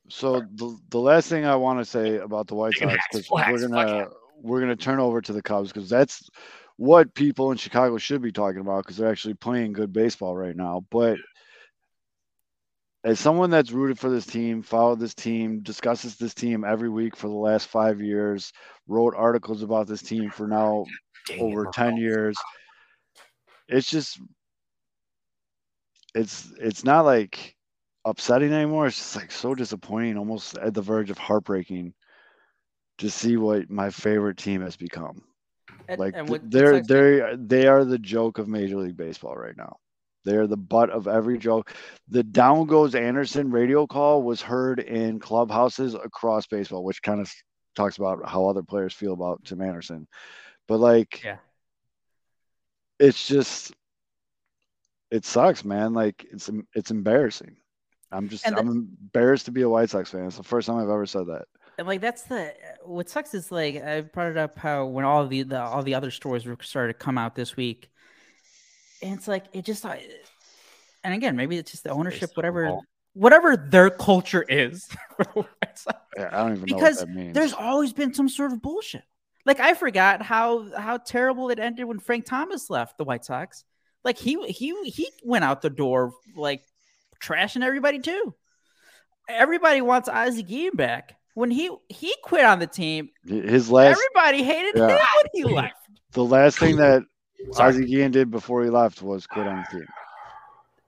So 0.08 0.42
the, 0.56 0.78
the 0.90 1.00
last 1.00 1.30
thing 1.30 1.46
I 1.46 1.56
want 1.56 1.80
to 1.80 1.86
say 1.86 2.18
about 2.18 2.48
the 2.48 2.56
White 2.56 2.74
Sox 2.76 2.96
because 3.12 3.30
we're 3.30 3.68
gonna 3.68 3.88
yeah. 3.88 4.06
we're 4.42 4.60
gonna 4.60 4.76
turn 4.76 5.00
over 5.00 5.22
to 5.22 5.34
the 5.34 5.42
Cubs 5.42 5.72
because 5.72 5.90
that's 5.90 6.30
what 6.78 7.14
people 7.16 7.52
in 7.52 7.58
Chicago 7.58 7.98
should 7.98 8.22
be 8.22 8.32
talking 8.32 8.62
about 8.62 8.84
because 8.84 8.98
they're 8.98 9.12
actually 9.12 9.34
playing 9.34 9.74
good 9.74 9.94
baseball 9.94 10.36
right 10.36 10.56
now. 10.56 10.86
But 10.92 11.18
as 13.04 13.20
someone 13.20 13.50
that's 13.50 13.72
rooted 13.72 14.00
for 14.00 14.10
this 14.10 14.26
team, 14.26 14.62
followed 14.62 15.00
this 15.00 15.14
team, 15.14 15.62
discusses 15.62 16.18
this 16.18 16.34
team 16.34 16.64
every 16.66 16.90
week 16.90 17.16
for 17.16 17.28
the 17.28 17.34
last 17.34 17.68
five 17.68 18.02
years, 18.02 18.52
wrote 18.88 19.14
articles 19.16 19.62
about 19.62 19.88
this 19.88 20.02
team 20.02 20.32
for 20.32 20.48
now 20.48 20.86
it, 21.30 21.40
over. 21.40 21.68
10 21.72 21.98
years. 21.98 22.36
It's 23.68 23.90
just 23.90 24.20
it's 26.14 26.52
it's 26.60 26.84
not 26.84 27.06
like 27.06 27.55
upsetting 28.06 28.54
anymore. 28.54 28.88
It's 28.88 28.98
just 28.98 29.16
like 29.16 29.32
so 29.32 29.56
disappointing, 29.56 30.18
almost 30.18 30.58
at 30.58 30.74
the 30.74 30.82
verge 30.82 31.10
of 31.10 31.18
heartbreaking 31.18 31.94
to 33.00 33.10
see 33.10 33.36
what 33.38 33.70
my 33.70 33.90
favorite 33.90 34.38
team 34.38 34.62
has 34.62 34.78
become. 34.78 35.22
And- 35.88 36.00
Like 36.00 36.14
and 36.16 36.30
what 36.30 36.50
they're 36.50 36.82
they're 36.82 37.36
they 37.36 37.68
are 37.68 37.84
the 37.84 38.00
joke 38.00 38.38
of 38.38 38.48
Major 38.48 38.78
League 38.78 38.98
Baseball 38.98 39.36
right 39.36 39.58
now. 39.58 39.78
They're 40.24 40.48
the 40.48 40.58
butt 40.58 40.90
of 40.90 41.08
every 41.08 41.38
joke. 41.38 41.74
The 42.08 42.24
down 42.24 42.66
goes 42.66 42.96
Anderson 42.96 43.52
radio 43.52 43.86
call 43.86 44.24
was 44.24 44.42
heard 44.42 44.80
in 44.80 45.20
clubhouses 45.20 45.94
across 45.94 46.48
baseball, 46.48 46.84
which 46.84 47.02
kind 47.04 47.22
of 47.22 47.32
talks 47.76 47.98
about 47.98 48.28
how 48.28 48.48
other 48.48 48.64
players 48.64 48.94
feel 48.94 49.14
about 49.14 49.44
Tim 49.44 49.62
Anderson. 49.62 50.08
But 50.68 50.80
like 50.80 51.24
Yeah. 51.24 51.38
it's 53.00 53.28
just 53.28 53.74
it 55.12 55.26
sucks, 55.26 55.64
man. 55.64 55.94
Like 55.94 56.26
it's 56.32 56.50
it's 56.74 56.90
embarrassing. 56.92 57.56
I'm 58.12 58.30
just 58.30 58.46
the, 58.46 58.58
I'm 58.58 58.68
embarrassed 58.70 59.46
to 59.46 59.52
be 59.52 59.62
a 59.62 59.70
White 59.70 59.90
Sox 59.90 60.12
fan. 60.12 60.26
It's 60.26 60.38
the 60.38 60.44
first 60.44 60.68
time 60.68 60.78
I've 60.78 60.90
ever 60.90 61.06
said 61.06 61.28
that. 61.28 61.46
And 61.78 61.88
like 61.88 62.02
that's 62.02 62.24
the 62.24 62.54
what 62.84 63.10
sucks 63.10 63.34
is 63.34 63.52
like 63.52 63.76
I 63.84 64.02
brought 64.02 64.28
it 64.32 64.38
up 64.38 64.58
how 64.58 64.86
when 64.86 65.04
all 65.06 65.28
the, 65.28 65.44
the 65.44 65.60
all 65.60 65.84
the 65.84 65.96
other 65.96 66.12
stories 66.12 66.46
were 66.46 66.58
started 66.62 66.94
to 66.94 67.00
come 67.00 67.18
out 67.18 67.36
this 67.36 67.56
week, 67.58 67.90
and 69.02 69.18
it's 69.18 69.28
like 69.28 69.46
it 69.54 69.66
just 69.66 69.86
I- 69.86 70.06
and 71.04 71.14
again 71.14 71.36
maybe 71.36 71.58
it's 71.58 71.72
just 71.72 71.84
the 71.84 71.90
ownership 71.90 72.32
whatever 72.36 72.80
whatever 73.14 73.58
their 73.58 73.90
culture 73.90 74.44
is 74.48 74.86
for 75.18 75.24
the 75.24 75.32
White 75.42 75.78
Sox. 75.78 76.00
Yeah, 76.16 76.30
I 76.32 76.44
don't 76.44 76.52
even 76.58 76.66
Because 76.66 76.98
know 76.98 77.02
what 77.02 77.08
that 77.08 77.16
means. 77.16 77.34
There's 77.34 77.54
always 77.54 77.92
been 77.94 78.14
some 78.14 78.30
sort 78.30 78.54
of 78.54 78.62
bullshit. 78.62 79.04
Like 79.46 79.60
I 79.60 79.74
forgot 79.74 80.22
how 80.22 80.72
how 80.78 80.98
terrible 80.98 81.50
it 81.50 81.60
ended 81.60 81.86
when 81.86 82.00
Frank 82.00 82.26
Thomas 82.26 82.70
left 82.70 82.98
the 82.98 83.04
White 83.04 83.26
Sox. 83.26 83.64
Like 84.04 84.18
he 84.18 84.42
he 84.48 84.90
he 84.90 85.10
went 85.24 85.44
out 85.44 85.62
the 85.62 85.70
door 85.70 86.14
like 86.36 86.64
trashing 87.26 87.64
everybody 87.64 88.00
too. 88.00 88.34
Everybody 89.28 89.82
wants 89.82 90.08
Ozzie 90.10 90.44
Guillen 90.44 90.76
back. 90.76 91.16
When 91.34 91.52
he 91.52 91.70
he 91.90 92.16
quit 92.24 92.46
on 92.46 92.60
the 92.60 92.68
team, 92.68 93.10
his 93.28 93.70
last 93.70 94.00
everybody 94.00 94.44
hated 94.44 94.78
Yeah. 94.78 94.90
him 94.90 94.98
when 94.98 95.26
he 95.34 95.44
left. 95.44 95.76
the 96.12 96.24
last 96.24 96.60
thing 96.60 96.78
that. 96.78 97.04
Ozzie 97.60 97.86
Guillen 97.86 98.12
did 98.12 98.32
before 98.32 98.64
he 98.64 98.70
left 98.70 99.02
was 99.02 99.28
quit 99.28 99.46
on 99.46 99.64
the 99.72 99.78
team. 99.78 99.88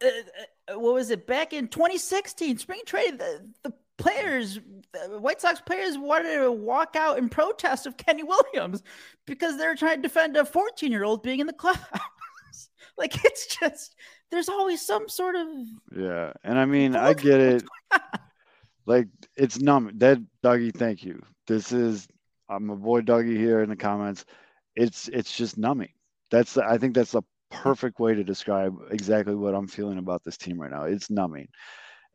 Uh, 0.03 0.73
uh, 0.73 0.79
what 0.79 0.93
was 0.93 1.11
it 1.11 1.27
back 1.27 1.53
in 1.53 1.67
2016 1.67 2.57
spring 2.57 2.81
trade? 2.85 3.19
The, 3.19 3.47
the 3.63 3.73
players, 3.97 4.59
the 4.93 5.19
White 5.19 5.41
Sox 5.41 5.59
players, 5.61 5.97
wanted 5.97 6.35
to 6.37 6.51
walk 6.51 6.95
out 6.95 7.17
in 7.19 7.29
protest 7.29 7.85
of 7.85 7.97
Kenny 7.97 8.23
Williams 8.23 8.81
because 9.25 9.57
they 9.57 9.67
were 9.67 9.75
trying 9.75 9.97
to 9.97 10.01
defend 10.01 10.35
a 10.37 10.45
14 10.45 10.91
year 10.91 11.03
old 11.03 11.21
being 11.23 11.39
in 11.39 11.47
the 11.47 11.53
clubhouse. 11.53 11.99
like 12.97 13.23
it's 13.25 13.55
just 13.57 13.95
there's 14.31 14.49
always 14.49 14.85
some 14.85 15.07
sort 15.09 15.35
of 15.35 15.47
Yeah, 15.95 16.33
and 16.43 16.57
I 16.57 16.65
mean 16.65 16.95
I 16.95 17.13
get 17.13 17.39
it. 17.39 17.63
Like 18.87 19.09
it's 19.35 19.59
numb. 19.59 19.91
That 19.97 20.19
Dougie, 20.41 20.73
thank 20.73 21.03
you. 21.03 21.21
This 21.45 21.73
is 21.73 22.07
I'm 22.49 22.69
a 22.69 22.75
boy 22.75 23.01
Dougie 23.01 23.35
here 23.35 23.61
in 23.61 23.69
the 23.69 23.75
comments. 23.75 24.25
It's 24.75 25.09
it's 25.09 25.35
just 25.35 25.57
numbing. 25.57 25.91
That's 26.31 26.53
the, 26.53 26.63
I 26.63 26.77
think 26.77 26.95
that's 26.95 27.11
the 27.11 27.21
perfect 27.51 27.99
way 27.99 28.15
to 28.15 28.23
describe 28.23 28.75
exactly 28.89 29.35
what 29.35 29.53
I'm 29.53 29.67
feeling 29.67 29.97
about 29.97 30.23
this 30.23 30.37
team 30.37 30.59
right 30.59 30.71
now. 30.71 30.83
It's 30.83 31.09
numbing. 31.09 31.49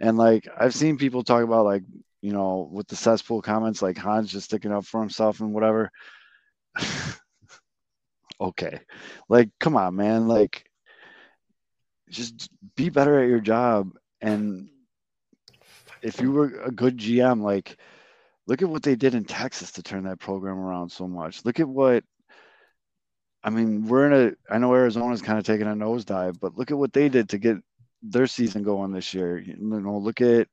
And 0.00 0.16
like 0.16 0.48
I've 0.58 0.74
seen 0.74 0.96
people 0.96 1.22
talk 1.22 1.44
about 1.44 1.66
like, 1.66 1.82
you 2.22 2.32
know, 2.32 2.70
with 2.72 2.88
the 2.88 2.96
cesspool 2.96 3.42
comments, 3.42 3.82
like 3.82 3.98
Hahn's 3.98 4.32
just 4.32 4.46
sticking 4.46 4.72
up 4.72 4.86
for 4.86 5.00
himself 5.00 5.40
and 5.40 5.52
whatever. 5.52 5.90
okay. 8.40 8.80
Like, 9.28 9.50
come 9.60 9.76
on, 9.76 9.94
man. 9.94 10.26
Like 10.26 10.64
just 12.12 12.50
be 12.76 12.90
better 12.90 13.20
at 13.20 13.28
your 13.28 13.40
job. 13.40 13.90
And 14.20 14.68
if 16.02 16.20
you 16.20 16.30
were 16.32 16.60
a 16.62 16.70
good 16.70 16.98
GM, 16.98 17.42
like 17.42 17.76
look 18.46 18.62
at 18.62 18.68
what 18.68 18.82
they 18.82 18.96
did 18.96 19.14
in 19.14 19.24
Texas 19.24 19.72
to 19.72 19.82
turn 19.82 20.04
that 20.04 20.20
program 20.20 20.58
around 20.58 20.90
so 20.90 21.08
much. 21.08 21.44
Look 21.44 21.60
at 21.60 21.68
what 21.68 22.04
I 23.44 23.50
mean, 23.50 23.86
we're 23.86 24.06
in 24.10 24.12
a 24.12 24.54
I 24.54 24.58
know 24.58 24.74
Arizona's 24.74 25.22
kind 25.22 25.38
of 25.38 25.44
taking 25.44 25.66
a 25.66 25.70
nosedive, 25.70 26.38
but 26.40 26.56
look 26.56 26.70
at 26.70 26.78
what 26.78 26.92
they 26.92 27.08
did 27.08 27.30
to 27.30 27.38
get 27.38 27.56
their 28.02 28.26
season 28.26 28.62
going 28.62 28.92
this 28.92 29.14
year. 29.14 29.38
You 29.38 29.56
know, 29.58 29.98
look 29.98 30.20
at 30.20 30.48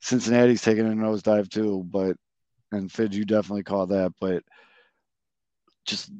Cincinnati's 0.00 0.62
taking 0.62 0.86
a 0.86 0.90
nosedive 0.90 1.50
too, 1.50 1.84
but 1.90 2.16
and 2.70 2.90
Fid, 2.90 3.14
you 3.14 3.24
definitely 3.24 3.64
call 3.64 3.86
that, 3.88 4.12
but 4.20 4.42
just 5.84 6.10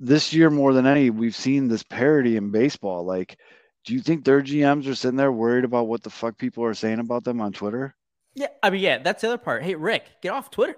this 0.00 0.32
year 0.32 0.50
more 0.50 0.72
than 0.72 0.86
any, 0.86 1.10
we've 1.10 1.36
seen 1.36 1.68
this 1.68 1.82
parity 1.82 2.36
in 2.36 2.50
baseball. 2.50 3.04
Like, 3.04 3.38
do 3.86 3.94
you 3.94 4.00
think 4.00 4.24
their 4.24 4.42
GMs 4.42 4.86
are 4.88 4.94
sitting 4.94 5.16
there 5.16 5.32
worried 5.32 5.64
about 5.64 5.86
what 5.86 6.02
the 6.02 6.10
fuck 6.10 6.36
people 6.36 6.64
are 6.64 6.74
saying 6.74 6.98
about 6.98 7.24
them 7.24 7.40
on 7.40 7.52
Twitter? 7.52 7.94
yeah. 8.34 8.48
I 8.62 8.68
mean, 8.68 8.82
yeah, 8.82 8.98
that's 8.98 9.22
the 9.22 9.28
other 9.28 9.38
part. 9.38 9.62
Hey, 9.62 9.76
Rick, 9.76 10.04
get 10.20 10.32
off 10.32 10.50
Twitter. 10.50 10.76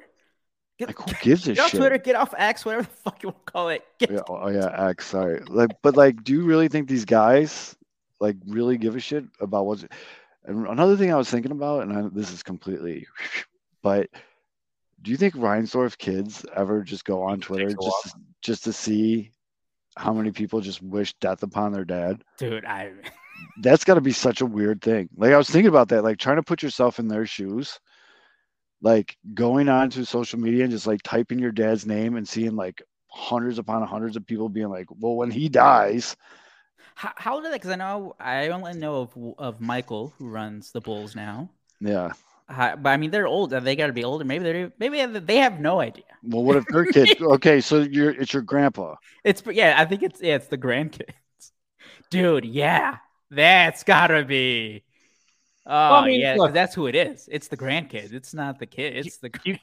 Get, 0.78 0.88
Like, 0.88 0.98
who 0.98 1.12
gives 1.22 1.48
a 1.48 1.54
get 1.54 1.64
off 1.64 1.70
shit? 1.70 1.80
Twitter. 1.80 1.98
Get 1.98 2.14
off 2.14 2.32
X, 2.36 2.64
whatever 2.64 2.84
the 2.84 2.88
fuck 2.88 3.22
you 3.22 3.30
want 3.30 3.46
to 3.46 3.52
call 3.52 3.68
it. 3.70 3.84
Get, 3.98 4.12
Yeah, 4.12 4.20
oh 4.28 4.48
yeah, 4.48 4.88
X. 4.90 5.06
Sorry. 5.06 5.40
Like, 5.48 5.70
but 5.82 5.96
like, 5.96 6.22
do 6.22 6.32
you 6.32 6.44
really 6.44 6.68
think 6.68 6.86
these 6.86 7.04
guys 7.04 7.74
like 8.20 8.36
really 8.46 8.78
give 8.78 8.94
a 8.94 9.00
shit 9.00 9.24
about 9.40 9.66
what's? 9.66 9.84
And 10.44 10.68
another 10.68 10.96
thing 10.96 11.12
I 11.12 11.16
was 11.16 11.28
thinking 11.28 11.50
about, 11.50 11.82
and 11.82 11.92
I, 11.92 12.08
this 12.12 12.30
is 12.30 12.42
completely, 12.42 13.06
but 13.82 14.08
do 15.02 15.10
you 15.10 15.16
think 15.16 15.34
Reinsdorf 15.34 15.98
kids 15.98 16.44
ever 16.54 16.82
just 16.82 17.04
go 17.04 17.22
on 17.22 17.40
Twitter 17.40 17.70
just 17.70 18.16
just 18.40 18.64
to 18.64 18.72
see 18.72 19.32
how 19.98 20.14
many 20.14 20.32
people 20.32 20.60
just 20.60 20.82
wish 20.82 21.14
death 21.14 21.42
upon 21.42 21.72
their 21.72 21.84
dad? 21.84 22.22
dude. 22.38 22.64
I 22.64 22.92
That's 23.60 23.84
got 23.84 23.94
to 23.94 24.00
be 24.00 24.12
such 24.12 24.40
a 24.40 24.46
weird 24.46 24.82
thing. 24.82 25.08
Like 25.16 25.32
I 25.32 25.38
was 25.38 25.50
thinking 25.50 25.68
about 25.68 25.88
that, 25.90 26.04
like 26.04 26.18
trying 26.18 26.36
to 26.36 26.42
put 26.42 26.62
yourself 26.62 26.98
in 26.98 27.08
their 27.08 27.26
shoes, 27.26 27.80
like 28.82 29.16
going 29.34 29.68
on 29.68 29.90
to 29.90 30.04
social 30.06 30.38
media 30.40 30.64
and 30.64 30.72
just 30.72 30.86
like 30.86 31.02
typing 31.02 31.38
your 31.38 31.52
dad's 31.52 31.86
name 31.86 32.16
and 32.16 32.28
seeing 32.28 32.56
like 32.56 32.82
hundreds 33.08 33.58
upon 33.58 33.86
hundreds 33.86 34.16
of 34.16 34.26
people 34.26 34.48
being 34.48 34.68
like, 34.70 34.86
well, 34.90 35.16
when 35.16 35.30
he 35.30 35.48
dies, 35.48 36.16
how, 36.94 37.12
how 37.16 37.34
old 37.36 37.44
are 37.44 37.50
they? 37.50 37.56
Because 37.56 37.70
I 37.70 37.76
know 37.76 38.16
I 38.20 38.48
only 38.48 38.74
know 38.74 39.02
of 39.02 39.34
of 39.38 39.60
Michael 39.60 40.14
who 40.18 40.28
runs 40.28 40.72
the 40.72 40.80
Bulls 40.80 41.14
now. 41.14 41.50
yeah. 41.80 42.12
Hi- 42.50 42.76
but 42.76 42.90
I 42.90 42.96
mean, 42.96 43.10
they're 43.10 43.26
old. 43.26 43.50
They 43.50 43.76
got 43.76 43.88
to 43.88 43.92
be 43.92 44.04
older. 44.04 44.24
Maybe 44.24 44.44
they're 44.44 44.72
maybe 44.78 45.04
they 45.20 45.36
have 45.36 45.60
no 45.60 45.80
idea. 45.80 46.04
Well, 46.22 46.44
what 46.44 46.56
if 46.56 46.64
their 46.66 46.84
kid? 46.86 47.20
Okay, 47.20 47.60
so 47.60 47.82
you're 47.82 48.10
it's 48.10 48.32
your 48.32 48.42
grandpa. 48.42 48.94
It's 49.24 49.42
yeah. 49.50 49.74
I 49.76 49.84
think 49.84 50.02
it's 50.02 50.20
yeah. 50.22 50.36
It's 50.36 50.46
the 50.48 50.56
grandkids, 50.58 51.12
dude. 52.10 52.44
Yeah, 52.46 52.96
that's 53.30 53.84
gotta 53.84 54.24
be. 54.24 54.82
Oh 55.66 55.72
I 55.96 56.06
mean, 56.06 56.20
yeah, 56.20 56.32
'cause 56.32 56.38
look- 56.38 56.52
that's 56.54 56.74
who 56.74 56.86
it 56.86 56.94
is. 56.94 57.28
It's 57.30 57.48
the 57.48 57.56
grandkids. 57.56 58.12
It's 58.14 58.32
not 58.32 58.58
the 58.58 58.66
kid. 58.66 58.96
It's 59.06 59.18
the. 59.18 59.30
you- 59.44 59.58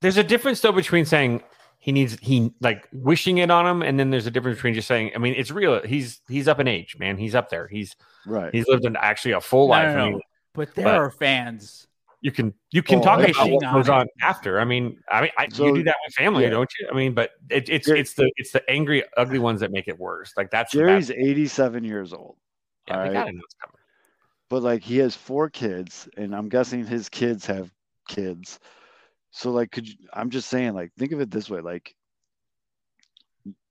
There's 0.00 0.16
a 0.16 0.22
difference 0.24 0.60
though 0.60 0.70
between 0.70 1.04
saying 1.04 1.42
he 1.80 1.90
needs 1.90 2.16
he 2.22 2.52
like 2.60 2.88
wishing 2.92 3.38
it 3.38 3.50
on 3.50 3.66
him, 3.66 3.82
and 3.82 3.98
then 3.98 4.10
there's 4.10 4.26
a 4.28 4.30
difference 4.30 4.58
between 4.58 4.74
just 4.74 4.86
saying. 4.86 5.10
I 5.16 5.18
mean, 5.18 5.34
it's 5.36 5.50
real. 5.50 5.82
He's 5.84 6.20
he's 6.28 6.46
up 6.46 6.60
in 6.60 6.68
age, 6.68 6.96
man. 7.00 7.18
He's 7.18 7.34
up 7.34 7.50
there. 7.50 7.66
He's 7.66 7.96
Right. 8.26 8.54
he's 8.54 8.68
lived 8.68 8.84
an 8.84 8.96
actually 9.00 9.32
a 9.32 9.40
full 9.40 9.66
No, 9.66 9.70
life. 9.72 9.86
no, 9.86 9.90
I 9.90 9.96
no. 9.96 10.10
mean, 10.12 10.20
But 10.54 10.74
there 10.76 10.84
but- 10.84 10.94
are 10.94 11.10
fans. 11.10 11.86
You 12.20 12.32
can 12.32 12.52
you 12.72 12.82
can 12.82 12.98
Oh, 12.98 13.02
talk 13.02 13.20
about 13.28 13.50
what 13.50 13.62
goes 13.72 13.88
on 13.88 14.06
after. 14.22 14.58
I 14.60 14.64
mean, 14.64 14.98
I 15.10 15.20
mean, 15.22 15.30
I, 15.38 15.48
So- 15.48 15.66
you 15.66 15.74
do 15.76 15.82
that 15.84 15.96
with 16.06 16.14
family, 16.14 16.44
yeah. 16.44 16.50
don't 16.50 16.70
you? 16.80 16.88
I 16.90 16.94
mean, 16.94 17.14
but 17.14 17.30
it, 17.50 17.68
it's 17.68 17.86
Jer- 17.86 17.96
it's 17.96 18.14
the 18.14 18.30
it's 18.36 18.50
the 18.52 18.68
angry, 18.70 19.04
ugly 19.16 19.38
ones 19.38 19.60
that 19.60 19.70
make 19.70 19.86
it 19.88 19.98
worse. 19.98 20.32
Like 20.36 20.50
that's 20.50 20.72
Jerry's. 20.72 21.10
87 21.10 21.84
years 21.84 22.12
old, 22.12 22.36
Yeah, 22.88 22.94
gotta 23.12 23.32
know 23.32 23.40
it's 23.44 23.54
coming. 23.62 23.76
but 24.48 24.62
like 24.62 24.82
he 24.82 24.98
has 24.98 25.14
four 25.14 25.48
kids, 25.48 26.08
and 26.16 26.34
I'm 26.34 26.48
guessing 26.48 26.84
his 26.86 27.08
kids 27.08 27.46
have 27.46 27.70
kids. 28.08 28.58
So 29.30 29.50
like, 29.52 29.70
could 29.70 29.86
you, 29.88 29.94
I'm 30.12 30.30
just 30.30 30.48
saying, 30.48 30.74
like, 30.74 30.90
think 30.98 31.12
of 31.12 31.20
it 31.20 31.30
this 31.30 31.48
way, 31.50 31.60
like. 31.60 31.94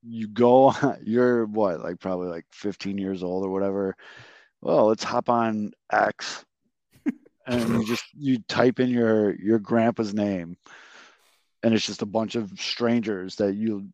You 0.03 0.28
go, 0.30 0.74
you're 1.03 1.45
what, 1.48 1.82
like 1.82 1.99
probably 1.99 2.30
like 2.30 2.45
15 2.52 2.98
years 2.98 3.24
old 3.24 3.44
or 3.45 3.49
whatever. 3.49 3.95
Well, 4.61 4.86
let's 4.88 5.03
hop 5.03 5.30
on 5.30 5.72
X, 5.91 6.45
and 7.48 7.69
you 7.69 7.86
just 7.88 8.06
you 8.14 8.40
type 8.48 8.80
in 8.80 8.90
your 8.90 9.36
your 9.36 9.60
grandpa's 9.60 10.14
name, 10.14 10.57
and 11.64 11.74
it's 11.74 11.86
just 11.86 12.02
a 12.02 12.07
bunch 12.07 12.36
of 12.36 12.52
strangers 12.60 13.36
that 13.38 13.56
you 13.56 13.90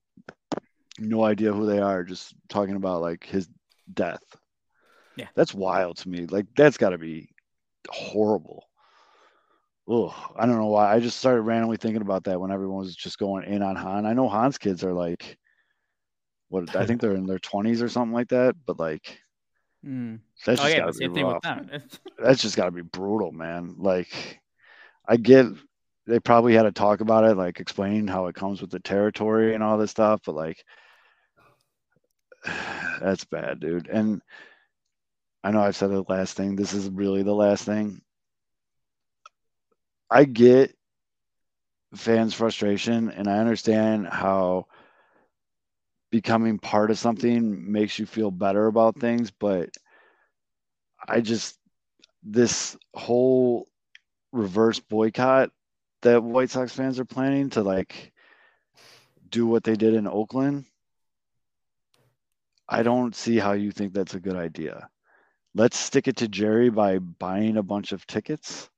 no 1.00 1.24
idea 1.24 1.54
who 1.54 1.66
they 1.66 1.80
are, 1.80 2.04
just 2.04 2.36
talking 2.50 2.76
about 2.76 3.02
like 3.02 3.26
his 3.26 3.48
death. 3.94 4.24
Yeah. 5.16 5.28
that's 5.36 5.54
wild 5.54 5.98
to 5.98 6.10
me. 6.10 6.26
Like 6.26 6.48
that's 6.56 6.78
got 6.78 6.90
to 6.90 6.98
be 6.98 7.30
horrible. 7.90 8.66
Oh, 9.88 10.16
I 10.38 10.46
don't 10.46 10.58
know 10.58 10.68
why. 10.68 10.94
I 10.94 11.00
just 11.00 11.20
started 11.20 11.42
randomly 11.42 11.78
thinking 11.78 12.02
about 12.02 12.24
that 12.24 12.40
when 12.40 12.52
everyone 12.52 12.80
was 12.80 12.96
just 12.96 13.20
going 13.20 13.44
in 13.44 13.62
on 13.62 13.76
Hahn. 13.76 14.06
I 14.06 14.14
know 14.14 14.30
Hahn's 14.30 14.58
kids 14.58 14.84
are 14.84 14.94
like, 14.94 15.38
what? 16.50 16.76
I 16.76 16.86
think 16.86 17.02
they're 17.02 17.16
in 17.16 17.26
their 17.26 17.40
twenties 17.40 17.82
or 17.82 17.90
something 17.90 18.14
like 18.14 18.30
that. 18.30 18.56
But 18.66 18.80
like, 18.80 19.20
Mm. 19.86 20.20
that's 20.46 20.62
Oh 20.62 20.64
just 20.64 20.76
yeah, 20.76 20.82
gotta 20.82 20.92
the 20.92 20.98
be 20.98 21.06
same 21.06 21.14
thing 21.14 21.26
rough 21.26 21.44
with 21.44 22.00
that's 22.20 22.42
just 22.42 22.56
got 22.56 22.66
to 22.66 22.72
be 22.72 22.82
brutal, 22.82 23.32
man. 23.32 23.76
Like, 23.78 24.40
I 25.08 25.18
get 25.18 25.48
they 26.06 26.20
probably 26.20 26.54
had 26.54 26.64
to 26.64 26.72
talk 26.72 27.02
about 27.02 27.24
it, 27.26 27.36
like 27.36 27.60
explain 27.60 28.08
how 28.08 28.28
it 28.28 28.36
comes 28.36 28.62
with 28.62 28.70
the 28.72 28.80
territory 28.80 29.54
and 29.54 29.64
all 29.64 29.78
this 29.78 29.92
stuff, 29.92 30.22
but 30.26 30.36
like, 30.36 30.64
that's 33.02 33.26
bad, 33.26 33.60
dude. 33.60 33.88
And 33.88 34.22
I 35.44 35.52
know 35.52 35.62
I've 35.62 35.76
said 35.76 35.92
the 35.92 36.04
last 36.08 36.38
thing. 36.38 36.56
This 36.56 36.74
is 36.74 36.90
really 36.90 37.24
the 37.24 37.34
last 37.34 37.66
thing. 37.66 38.02
I 40.10 40.26
get 40.26 40.76
fans' 41.96 42.34
frustration, 42.34 43.10
and 43.10 43.28
I 43.28 43.40
understand 43.40 44.08
how 44.08 44.68
becoming 46.14 46.60
part 46.60 46.92
of 46.92 47.00
something 47.00 47.72
makes 47.72 47.98
you 47.98 48.06
feel 48.06 48.30
better 48.30 48.68
about 48.68 49.00
things, 49.00 49.32
but 49.32 49.72
I 51.08 51.22
just 51.22 51.58
this 52.22 52.78
whole 52.94 53.68
reverse 54.32 54.80
boycott 54.80 55.50
that 56.04 56.24
White 56.24 56.52
Sox 56.52 56.72
fans 56.72 57.00
are 57.00 57.06
planning 57.06 57.50
to 57.50 57.64
like 57.64 58.14
do 59.28 59.48
what 59.48 59.64
they 59.64 59.74
did 59.74 59.96
in 59.96 60.06
Oakland. 60.06 60.66
I 62.70 62.84
don't 62.84 63.16
see 63.16 63.40
how 63.40 63.54
you 63.54 63.72
think 63.72 63.92
that's 63.92 64.14
a 64.14 64.20
good 64.20 64.36
idea. 64.36 64.88
Let's 65.56 65.80
stick 65.80 66.08
it 66.08 66.18
to 66.18 66.28
Jerry 66.28 66.70
by 66.70 67.00
buying 67.00 67.58
a 67.58 67.64
bunch 67.64 67.92
of 67.92 68.06
tickets. 68.06 68.70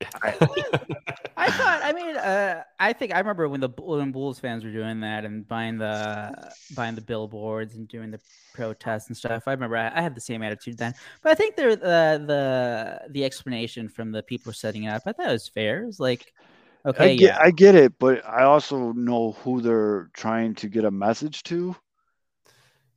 I 0.22 1.50
thought. 1.50 1.80
I 1.82 1.92
mean, 1.92 2.16
uh, 2.16 2.62
I 2.78 2.92
think 2.92 3.12
I 3.14 3.18
remember 3.18 3.48
when 3.48 3.60
the 3.60 3.70
when 3.78 4.12
Bulls 4.12 4.38
fans 4.38 4.64
were 4.64 4.70
doing 4.70 5.00
that 5.00 5.24
and 5.24 5.46
buying 5.46 5.78
the 5.78 6.52
buying 6.74 6.94
the 6.94 7.00
billboards 7.00 7.74
and 7.74 7.88
doing 7.88 8.10
the 8.10 8.20
protests 8.54 9.08
and 9.08 9.16
stuff. 9.16 9.44
I 9.46 9.52
remember 9.52 9.76
I, 9.76 9.90
I 9.92 10.00
had 10.00 10.14
the 10.14 10.20
same 10.20 10.42
attitude 10.42 10.78
then. 10.78 10.94
But 11.22 11.32
I 11.32 11.34
think 11.34 11.56
the 11.56 11.72
uh, 11.72 12.18
the 12.18 13.00
the 13.10 13.24
explanation 13.24 13.88
from 13.88 14.12
the 14.12 14.22
people 14.22 14.52
setting 14.52 14.84
it 14.84 14.90
up, 14.90 15.02
I 15.06 15.12
thought 15.12 15.28
it 15.28 15.32
was 15.32 15.48
fair. 15.48 15.82
It 15.82 15.86
was 15.86 16.00
like, 16.00 16.32
okay, 16.86 17.12
I 17.12 17.16
get, 17.16 17.20
yeah, 17.20 17.38
I 17.40 17.50
get 17.50 17.74
it, 17.74 17.98
but 17.98 18.24
I 18.24 18.44
also 18.44 18.92
know 18.92 19.32
who 19.32 19.60
they're 19.60 20.10
trying 20.12 20.54
to 20.56 20.68
get 20.68 20.84
a 20.84 20.90
message 20.90 21.42
to. 21.44 21.74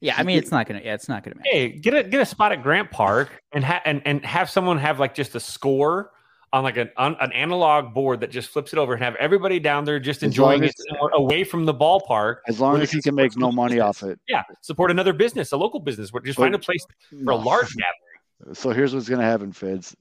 yeah. 0.02 0.16
I 0.18 0.24
mean, 0.24 0.38
it's 0.38 0.52
not 0.52 0.68
gonna. 0.68 0.82
Yeah, 0.84 0.94
it's 0.94 1.10
not 1.10 1.24
gonna 1.24 1.38
matter. 1.38 1.50
Hey, 1.52 1.70
get 1.70 1.96
a 1.96 2.04
get 2.04 2.22
a 2.22 2.26
spot 2.26 2.52
at 2.52 2.62
Grant 2.62 2.92
Park 2.92 3.42
and 3.54 3.64
ha- 3.64 3.82
and 3.86 4.04
and 4.06 4.24
have 4.24 4.52
someone 4.52 4.78
have 4.78 5.00
like 5.00 5.16
just 5.16 5.34
a 5.34 5.40
score 5.40 6.12
on 6.54 6.64
like 6.64 6.78
an 6.78 6.90
on, 6.98 7.16
an 7.22 7.32
analog 7.32 7.94
board 7.94 8.20
that 8.20 8.30
just 8.32 8.50
flips 8.50 8.74
it 8.74 8.80
over 8.80 8.94
and 8.94 9.02
have 9.04 9.16
everybody 9.16 9.60
down 9.60 9.86
there 9.86 10.00
just 10.00 10.22
As 10.22 10.28
enjoying 10.28 10.64
it 10.64 10.76
away 11.14 11.44
from 11.44 11.66
the 11.66 11.74
ballpark. 11.74 12.38
As 12.48 12.60
long 12.60 12.82
as 12.82 12.92
he 12.92 13.02
can 13.02 13.16
make 13.16 13.38
no 13.38 13.52
money 13.52 13.76
business. 13.76 14.04
off 14.04 14.10
it. 14.10 14.20
Yeah, 14.28 14.44
support 14.62 14.92
another 14.92 15.14
business, 15.14 15.52
a 15.54 15.58
local 15.58 15.80
business. 15.80 16.12
Just 16.26 16.38
But- 16.38 16.44
find 16.44 16.56
a 16.56 16.60
place 16.60 16.86
for 17.24 17.32
a 17.32 17.36
large 17.36 17.74
gathering. 17.76 18.54
So 18.56 18.72
here's 18.72 18.94
what's 18.94 19.08
gonna 19.08 19.24
happen, 19.24 19.52
Fids. 19.54 19.96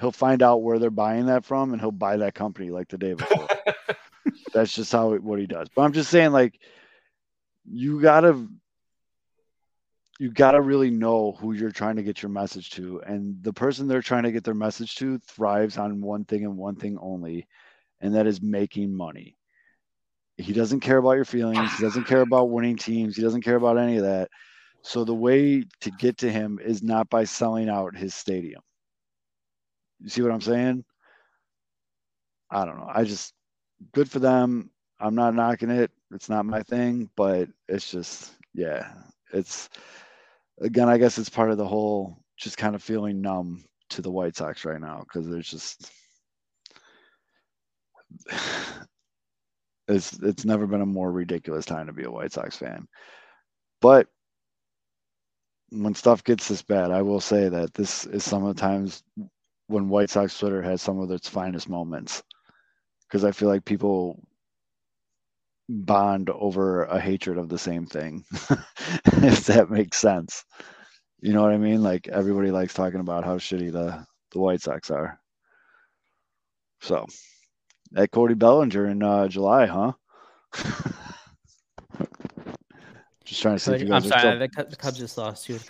He'll 0.00 0.10
find 0.12 0.42
out 0.42 0.62
where 0.62 0.78
they're 0.78 0.90
buying 0.90 1.26
that 1.26 1.44
from, 1.44 1.72
and 1.72 1.80
he'll 1.80 1.90
buy 1.92 2.16
that 2.16 2.34
company 2.34 2.70
like 2.70 2.88
the 2.88 2.96
day 2.98 3.12
before. 3.14 3.46
That's 4.54 4.74
just 4.74 4.90
how 4.90 5.12
it, 5.12 5.22
what 5.22 5.38
he 5.38 5.46
does. 5.46 5.68
But 5.74 5.82
I'm 5.82 5.92
just 5.92 6.10
saying, 6.10 6.32
like, 6.32 6.58
you 7.70 8.00
gotta, 8.00 8.46
you 10.18 10.30
gotta 10.30 10.60
really 10.60 10.90
know 10.90 11.32
who 11.40 11.52
you're 11.52 11.70
trying 11.70 11.96
to 11.96 12.02
get 12.02 12.22
your 12.22 12.30
message 12.30 12.70
to, 12.70 13.00
and 13.06 13.42
the 13.42 13.52
person 13.52 13.88
they're 13.88 14.02
trying 14.02 14.24
to 14.24 14.32
get 14.32 14.44
their 14.44 14.54
message 14.54 14.94
to 14.96 15.18
thrives 15.18 15.78
on 15.78 16.00
one 16.00 16.24
thing 16.24 16.44
and 16.44 16.56
one 16.56 16.76
thing 16.76 16.98
only, 17.00 17.46
and 18.00 18.14
that 18.14 18.26
is 18.26 18.42
making 18.42 18.94
money. 18.94 19.36
He 20.36 20.52
doesn't 20.52 20.80
care 20.80 20.98
about 20.98 21.12
your 21.12 21.24
feelings. 21.24 21.76
He 21.76 21.82
doesn't 21.82 22.06
care 22.06 22.22
about 22.22 22.50
winning 22.50 22.76
teams. 22.76 23.16
He 23.16 23.22
doesn't 23.22 23.42
care 23.42 23.56
about 23.56 23.78
any 23.78 23.96
of 23.96 24.02
that. 24.02 24.28
So 24.82 25.04
the 25.04 25.14
way 25.14 25.64
to 25.80 25.90
get 25.92 26.18
to 26.18 26.30
him 26.30 26.58
is 26.62 26.82
not 26.82 27.08
by 27.08 27.24
selling 27.24 27.68
out 27.68 27.96
his 27.96 28.14
stadium. 28.14 28.60
You 30.00 30.08
see 30.08 30.22
what 30.22 30.32
I'm 30.32 30.40
saying? 30.40 30.84
I 32.50 32.64
don't 32.64 32.76
know. 32.76 32.90
I 32.92 33.04
just 33.04 33.34
good 33.92 34.10
for 34.10 34.18
them. 34.18 34.70
I'm 34.98 35.14
not 35.14 35.34
knocking 35.34 35.70
it. 35.70 35.90
It's 36.12 36.28
not 36.28 36.46
my 36.46 36.62
thing, 36.62 37.08
but 37.16 37.48
it's 37.68 37.90
just 37.90 38.32
yeah, 38.54 38.92
it's 39.32 39.68
again, 40.60 40.88
I 40.88 40.98
guess 40.98 41.18
it's 41.18 41.28
part 41.30 41.50
of 41.50 41.58
the 41.58 41.66
whole 41.66 42.18
just 42.36 42.56
kind 42.56 42.74
of 42.74 42.82
feeling 42.82 43.20
numb 43.20 43.64
to 43.90 44.02
the 44.02 44.10
White 44.10 44.36
Sox 44.36 44.64
right 44.64 44.80
now 44.80 45.00
because 45.00 45.28
there's 45.28 45.50
just 45.50 45.90
it's 49.88 50.18
it's 50.22 50.44
never 50.44 50.66
been 50.66 50.80
a 50.80 50.86
more 50.86 51.12
ridiculous 51.12 51.64
time 51.64 51.86
to 51.86 51.92
be 51.92 52.04
a 52.04 52.10
White 52.10 52.32
Sox 52.32 52.56
fan. 52.56 52.86
But 53.80 54.06
when 55.70 55.94
stuff 55.94 56.22
gets 56.24 56.48
this 56.48 56.62
bad, 56.62 56.90
I 56.90 57.02
will 57.02 57.20
say 57.20 57.48
that 57.48 57.74
this 57.74 58.06
is 58.06 58.24
some 58.24 58.44
of 58.44 58.54
the 58.54 58.60
times 58.60 59.02
when 59.68 59.88
White 59.88 60.10
Sox 60.10 60.38
Twitter 60.38 60.62
has 60.62 60.82
some 60.82 61.00
of 61.00 61.10
its 61.10 61.28
finest 61.28 61.68
moments 61.68 62.22
because 63.08 63.24
I 63.24 63.32
feel 63.32 63.48
like 63.48 63.64
people 63.64 64.22
bond 65.68 66.30
over 66.30 66.84
a 66.84 67.00
hatred 67.00 67.38
of 67.38 67.48
the 67.48 67.58
same 67.58 67.86
thing, 67.86 68.24
if 68.32 69.46
that 69.46 69.70
makes 69.70 69.96
sense. 69.98 70.44
You 71.20 71.32
know 71.32 71.42
what 71.42 71.52
I 71.52 71.58
mean? 71.58 71.82
Like 71.82 72.08
everybody 72.08 72.50
likes 72.50 72.74
talking 72.74 73.00
about 73.00 73.24
how 73.24 73.38
shitty 73.38 73.72
the, 73.72 74.04
the 74.32 74.38
White 74.40 74.60
Sox 74.60 74.90
are. 74.90 75.20
So, 76.80 77.06
at 77.96 78.10
Cody 78.10 78.34
Bellinger 78.34 78.86
in 78.88 79.02
uh, 79.02 79.28
July, 79.28 79.66
huh? 79.66 79.92
Just 83.24 83.40
trying 83.40 83.54
to 83.56 83.58
see 83.60 83.72
if 83.74 83.82
you 83.82 83.94
I'm 83.94 84.02
sorry, 84.02 84.20
still- 84.20 84.38
the, 84.38 84.48
Cubs- 84.48 84.70
the 84.70 84.76
Cubs 84.76 84.98
just 84.98 85.16
lost 85.16 85.46
too. 85.46 85.60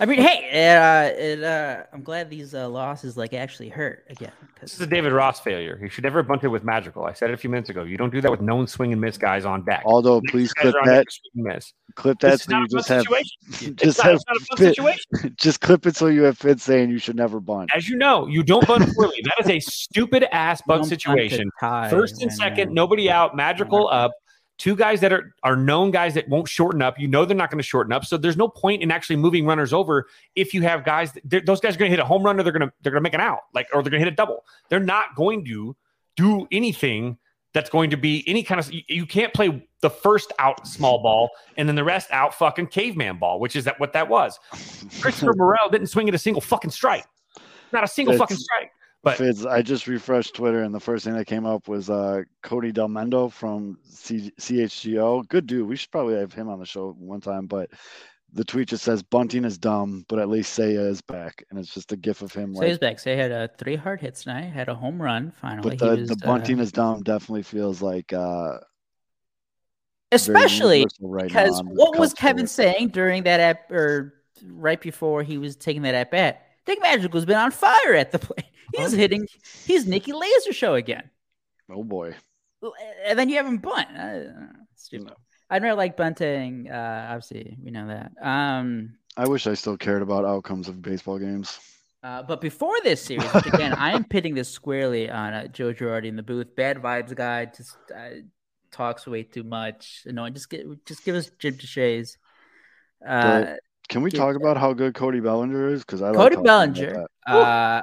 I 0.00 0.06
mean, 0.06 0.18
hey, 0.20 0.48
it, 0.50 0.76
uh, 0.76 1.20
it, 1.22 1.42
uh, 1.44 1.84
I'm 1.92 2.02
glad 2.02 2.28
these 2.28 2.54
uh, 2.54 2.68
losses 2.68 3.16
like 3.16 3.34
actually 3.34 3.68
hurt 3.68 4.04
again. 4.10 4.32
'cause- 4.56 4.70
This 4.70 4.74
is 4.74 4.80
a 4.80 4.86
David 4.86 5.12
Ross 5.12 5.38
failure. 5.38 5.78
He 5.80 5.88
should 5.88 6.02
never 6.02 6.18
have 6.20 6.26
bunted 6.26 6.48
with 6.50 6.64
Madrigal. 6.64 7.04
I 7.04 7.12
said 7.12 7.30
it 7.30 7.34
a 7.34 7.36
few 7.36 7.50
minutes 7.50 7.68
ago. 7.70 7.84
You 7.84 7.96
don't 7.96 8.10
do 8.12 8.20
that 8.22 8.30
with 8.30 8.40
known 8.40 8.66
swing 8.66 8.90
and 8.92 9.00
miss 9.00 9.16
guys 9.16 9.44
on 9.44 9.64
deck. 9.64 9.82
Although, 9.84 10.18
Next 10.20 10.30
please 10.32 10.52
clip 10.54 10.74
that. 10.74 10.84
deck, 10.86 11.06
swing 11.10 11.46
and 11.46 11.54
miss. 11.54 11.72
Clip 11.94 12.18
that 12.20 12.34
It's 12.34 12.44
so 12.44 12.58
you 12.58 12.66
just 12.68 12.88
have 12.88 13.02
situation. 13.02 13.30
just 13.76 13.82
It's 13.82 13.98
not, 13.98 14.06
have 14.06 14.14
it's 14.16 14.24
not 14.26 14.36
a 14.36 14.40
fun 14.40 14.56
fit- 14.56 14.74
situation. 14.76 15.34
just 15.38 15.60
clip 15.60 15.86
it 15.86 15.94
so 15.94 16.06
you 16.08 16.22
have 16.22 16.38
Fitz 16.38 16.64
saying 16.64 16.90
you 16.90 16.98
should 16.98 17.16
never 17.16 17.38
bunt. 17.38 17.70
As 17.74 17.88
you 17.88 17.96
know, 17.96 18.26
you 18.26 18.42
don't 18.42 18.66
bunt 18.66 18.92
poorly. 18.96 19.22
That 19.24 19.44
is 19.44 19.50
a 19.50 19.60
stupid 19.60 20.24
ass 20.34 20.62
bunt 20.66 20.82
Don't 20.82 20.88
bunt 20.90 21.00
situation. 21.00 21.48
tie 21.60 21.90
First 21.90 22.22
and 22.22 22.32
second, 22.32 22.72
nobody 22.72 23.08
out, 23.10 23.36
Madrigal 23.36 23.88
up. 23.88 24.10
Two 24.62 24.76
guys 24.76 25.00
that 25.00 25.12
are 25.12 25.34
are 25.42 25.56
known 25.56 25.90
guys 25.90 26.14
that 26.14 26.28
won't 26.28 26.46
shorten 26.48 26.82
up. 26.82 26.96
You 26.96 27.08
know 27.08 27.24
they're 27.24 27.36
not 27.36 27.50
going 27.50 27.58
to 27.58 27.64
shorten 27.64 27.92
up, 27.92 28.04
so 28.04 28.16
there's 28.16 28.36
no 28.36 28.46
point 28.46 28.80
in 28.80 28.92
actually 28.92 29.16
moving 29.16 29.44
runners 29.44 29.72
over 29.72 30.06
if 30.36 30.54
you 30.54 30.62
have 30.62 30.84
guys. 30.84 31.12
That, 31.24 31.46
those 31.46 31.58
guys 31.58 31.74
are 31.74 31.80
going 31.80 31.90
to 31.90 31.96
hit 31.96 31.98
a 31.98 32.04
home 32.04 32.22
run 32.22 32.38
or 32.38 32.44
they're 32.44 32.52
going 32.52 32.68
to 32.68 32.72
they're 32.80 32.92
going 32.92 33.00
to 33.00 33.02
make 33.02 33.12
an 33.12 33.20
out, 33.20 33.40
like 33.54 33.66
or 33.74 33.82
they're 33.82 33.90
going 33.90 34.00
to 34.00 34.04
hit 34.04 34.12
a 34.12 34.14
double. 34.14 34.44
They're 34.68 34.78
not 34.78 35.16
going 35.16 35.44
to 35.46 35.74
do 36.14 36.46
anything 36.52 37.18
that's 37.52 37.70
going 37.70 37.90
to 37.90 37.96
be 37.96 38.22
any 38.28 38.44
kind 38.44 38.60
of. 38.60 38.70
You, 38.70 39.04
can't 39.04 39.34
play 39.34 39.66
the 39.80 39.90
first 39.90 40.32
out 40.38 40.64
small 40.64 41.02
ball 41.02 41.30
and 41.56 41.68
then 41.68 41.74
the 41.74 41.82
rest 41.82 42.12
out 42.12 42.32
fucking 42.32 42.68
caveman 42.68 43.18
ball, 43.18 43.40
which 43.40 43.56
is 43.56 43.64
that 43.64 43.80
what 43.80 43.92
that 43.94 44.08
was. 44.08 44.38
Christopher 45.00 45.32
Morel 45.36 45.70
didn't 45.72 45.88
swing 45.88 46.08
at 46.08 46.14
a 46.14 46.18
single 46.18 46.40
fucking 46.40 46.70
strike, 46.70 47.06
not 47.72 47.82
a 47.82 47.88
single 47.88 48.14
It's- 48.14 48.20
fucking 48.22 48.36
strike. 48.36 48.70
But 49.02 49.18
Fitz, 49.18 49.44
I 49.44 49.62
just 49.62 49.88
refreshed 49.88 50.34
Twitter, 50.34 50.62
and 50.62 50.72
the 50.72 50.80
first 50.80 51.04
thing 51.04 51.14
that 51.14 51.26
came 51.26 51.44
up 51.44 51.66
was 51.66 51.90
uh, 51.90 52.22
Cody 52.42 52.72
Delmendo 52.72 53.32
from 53.32 53.78
C- 53.84 54.32
CHGO. 54.40 55.26
Good 55.28 55.46
dude. 55.46 55.68
We 55.68 55.74
should 55.74 55.90
probably 55.90 56.14
have 56.14 56.32
him 56.32 56.48
on 56.48 56.60
the 56.60 56.66
show 56.66 56.94
one 56.98 57.20
time. 57.20 57.46
But 57.46 57.70
the 58.32 58.44
tweet 58.44 58.68
just 58.68 58.84
says 58.84 59.02
bunting 59.02 59.44
is 59.44 59.58
dumb, 59.58 60.04
but 60.08 60.20
at 60.20 60.28
least 60.28 60.56
Seiya 60.56 60.88
is 60.88 61.02
back, 61.02 61.44
and 61.50 61.58
it's 61.58 61.74
just 61.74 61.90
a 61.90 61.96
gif 61.96 62.22
of 62.22 62.32
him. 62.32 62.50
He's 62.50 62.60
Like, 62.60 62.80
back. 62.80 63.00
He 63.00 63.10
had 63.10 63.32
uh, 63.32 63.48
three 63.58 63.74
hard 63.74 64.00
hits 64.00 64.22
tonight. 64.22 64.44
Had 64.44 64.68
a 64.68 64.74
home 64.74 65.02
run 65.02 65.32
finally. 65.32 65.70
but 65.70 65.78
the, 65.78 66.00
was, 66.00 66.08
the 66.08 66.16
bunting 66.16 66.60
uh, 66.60 66.62
is 66.62 66.70
dumb 66.70 67.02
definitely 67.02 67.42
feels 67.42 67.82
like 67.82 68.12
uh, 68.12 68.58
especially 70.12 70.86
right 71.00 71.26
because 71.26 71.60
what 71.64 71.98
was 71.98 72.14
Kevin 72.14 72.46
saying 72.46 72.88
during 72.88 73.24
that 73.24 73.40
app 73.40 73.70
or 73.70 74.14
right 74.46 74.80
before 74.80 75.22
he 75.22 75.38
was 75.38 75.56
taking 75.56 75.82
that 75.82 75.94
at 75.94 76.10
bat? 76.10 76.46
Dick 76.66 76.78
Madrigal's 76.80 77.24
been 77.24 77.36
on 77.36 77.50
fire 77.50 77.94
at 77.94 78.12
the 78.12 78.18
plate. 78.18 78.46
He's 78.76 78.92
hitting. 78.92 79.26
He's 79.64 79.86
Nicky 79.86 80.12
Laser 80.12 80.52
show 80.52 80.74
again. 80.74 81.10
Oh 81.70 81.84
boy. 81.84 82.14
And 83.04 83.18
then 83.18 83.28
you 83.28 83.36
have 83.36 83.46
him 83.46 83.58
bunt. 83.58 83.88
Uh, 83.96 84.32
stupid. 84.76 85.08
No. 85.08 85.14
I 85.50 85.58
never 85.58 85.74
like 85.74 85.96
bunting. 85.96 86.70
Uh, 86.70 87.08
obviously, 87.10 87.58
we 87.62 87.70
know 87.70 87.88
that. 87.88 88.12
Um, 88.22 88.94
I 89.16 89.28
wish 89.28 89.46
I 89.46 89.54
still 89.54 89.76
cared 89.76 90.00
about 90.00 90.24
outcomes 90.24 90.68
of 90.68 90.80
baseball 90.80 91.18
games. 91.18 91.58
Uh, 92.02 92.22
but 92.22 92.40
before 92.40 92.74
this 92.82 93.02
series, 93.02 93.32
again, 93.34 93.74
I 93.74 93.92
am 93.92 94.04
pitting 94.04 94.34
this 94.34 94.48
squarely 94.48 95.10
on 95.10 95.34
uh, 95.34 95.46
Joe 95.48 95.72
Girardi 95.72 96.06
in 96.06 96.16
the 96.16 96.22
booth. 96.22 96.56
Bad 96.56 96.78
vibes 96.78 97.14
guy, 97.14 97.44
just 97.44 97.76
uh, 97.94 98.22
talks 98.70 99.06
way 99.06 99.22
too 99.22 99.44
much. 99.44 100.02
No, 100.06 100.28
just 100.30 100.48
get, 100.50 100.64
just 100.86 101.04
give 101.04 101.14
us 101.14 101.30
Jim 101.38 101.54
Deshaies. 101.54 102.16
Uh, 103.06 103.54
Can 103.92 104.02
we 104.02 104.10
Give- 104.10 104.20
talk 104.20 104.36
about 104.36 104.56
how 104.56 104.72
good 104.72 104.94
Cody 104.94 105.20
Bellinger 105.20 105.68
is? 105.68 105.80
Because 105.82 106.00
I 106.00 106.08
like 106.08 106.16
Cody 106.16 106.36
talking 106.36 106.48
about 106.48 106.74
Bellinger. 106.74 107.06
Uh, 107.26 107.82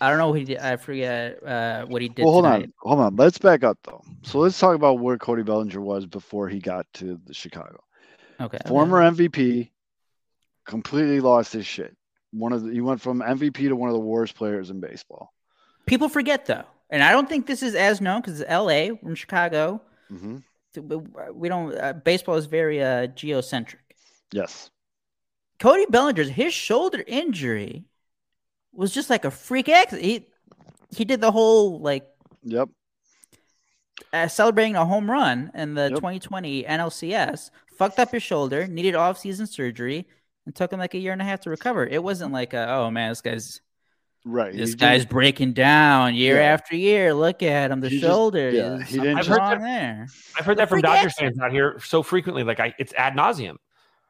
I 0.00 0.10
don't 0.10 0.18
know 0.18 0.28
what 0.28 0.38
he 0.40 0.44
did. 0.44 0.58
I 0.58 0.76
forget 0.76 1.40
uh, 1.46 1.86
what 1.86 2.02
he 2.02 2.08
did. 2.08 2.24
Well, 2.24 2.32
hold 2.32 2.44
tonight. 2.44 2.64
on, 2.64 2.72
hold 2.80 2.98
on. 3.00 3.16
Let's 3.16 3.38
back 3.38 3.62
up 3.62 3.78
though. 3.84 4.02
So 4.22 4.40
let's 4.40 4.58
talk 4.58 4.74
about 4.74 4.98
where 4.98 5.16
Cody 5.16 5.44
Bellinger 5.44 5.80
was 5.80 6.04
before 6.04 6.48
he 6.48 6.58
got 6.58 6.84
to 6.94 7.20
the 7.24 7.32
Chicago. 7.32 7.80
Okay. 8.40 8.58
Former 8.66 9.00
MVP, 9.00 9.70
completely 10.66 11.20
lost 11.20 11.52
his 11.52 11.64
shit. 11.64 11.96
One 12.32 12.52
of 12.52 12.64
the, 12.64 12.72
he 12.72 12.80
went 12.80 13.00
from 13.00 13.20
MVP 13.20 13.68
to 13.68 13.76
one 13.76 13.88
of 13.88 13.94
the 13.94 14.00
worst 14.00 14.34
players 14.34 14.70
in 14.70 14.80
baseball. 14.80 15.32
People 15.86 16.08
forget 16.08 16.44
though, 16.44 16.64
and 16.90 17.04
I 17.04 17.12
don't 17.12 17.28
think 17.28 17.46
this 17.46 17.62
is 17.62 17.76
as 17.76 18.00
known 18.00 18.20
because 18.20 18.40
it's 18.40 18.50
L.A. 18.50 18.90
We're 18.90 19.10
in 19.10 19.14
Chicago. 19.14 19.80
hmm 20.08 20.38
We 21.32 21.48
don't. 21.48 21.72
Uh, 21.72 21.92
baseball 21.92 22.34
is 22.34 22.46
very 22.46 22.82
uh, 22.82 23.06
geocentric. 23.06 23.78
Yes, 24.32 24.70
Cody 25.58 25.86
Bellinger's 25.88 26.28
his 26.28 26.52
shoulder 26.52 27.02
injury 27.06 27.84
was 28.72 28.92
just 28.92 29.08
like 29.10 29.24
a 29.24 29.30
freak 29.30 29.68
accident. 29.68 30.04
He 30.04 30.26
he 30.96 31.04
did 31.04 31.20
the 31.20 31.30
whole 31.32 31.80
like 31.80 32.06
Yep. 32.42 32.68
uh, 34.12 34.28
celebrating 34.28 34.76
a 34.76 34.84
home 34.84 35.10
run 35.10 35.50
in 35.54 35.74
the 35.74 35.84
Yep. 35.90 35.94
2020 35.96 36.64
NLCS, 36.64 37.50
fucked 37.76 37.98
up 37.98 38.12
his 38.12 38.22
shoulder, 38.22 38.66
needed 38.66 38.94
off-season 38.94 39.46
surgery, 39.46 40.06
and 40.44 40.54
took 40.54 40.72
him 40.72 40.78
like 40.78 40.94
a 40.94 40.98
year 40.98 41.12
and 41.12 41.20
a 41.20 41.24
half 41.24 41.40
to 41.40 41.50
recover. 41.50 41.86
It 41.86 42.02
wasn't 42.02 42.32
like, 42.32 42.54
a, 42.54 42.68
oh 42.68 42.90
man, 42.90 43.10
this 43.10 43.20
guy's 43.20 43.60
Right. 44.24 44.52
this 44.54 44.70
He 44.70 44.76
guy's 44.76 45.00
didn't- 45.02 45.10
breaking 45.10 45.52
down 45.54 46.14
year 46.16 46.36
Yeah. 46.36 46.52
after 46.52 46.74
year. 46.76 47.14
Look 47.14 47.42
at 47.44 47.70
him, 47.70 47.80
the 47.80 47.88
He 47.88 47.98
just- 48.00 48.10
shoulder. 48.10 48.50
yeah, 48.50 48.76
is 48.78 48.88
he 48.88 48.98
didn't 48.98 49.22
something 49.22 49.24
just- 49.24 49.38
wrong 49.38 49.62
there. 49.62 50.06
I've 50.36 50.44
heard 50.44 50.56
The 50.56 50.62
that 50.62 50.68
from 50.68 50.76
freak 50.80 50.84
Dodgers 50.84 51.14
fans 51.14 51.38
out 51.40 51.52
here 51.52 51.78
so 51.80 52.02
frequently. 52.02 52.42
Like 52.44 52.58
I, 52.60 52.74
it's 52.78 52.92
ad 52.94 53.14
nauseum. 53.14 53.56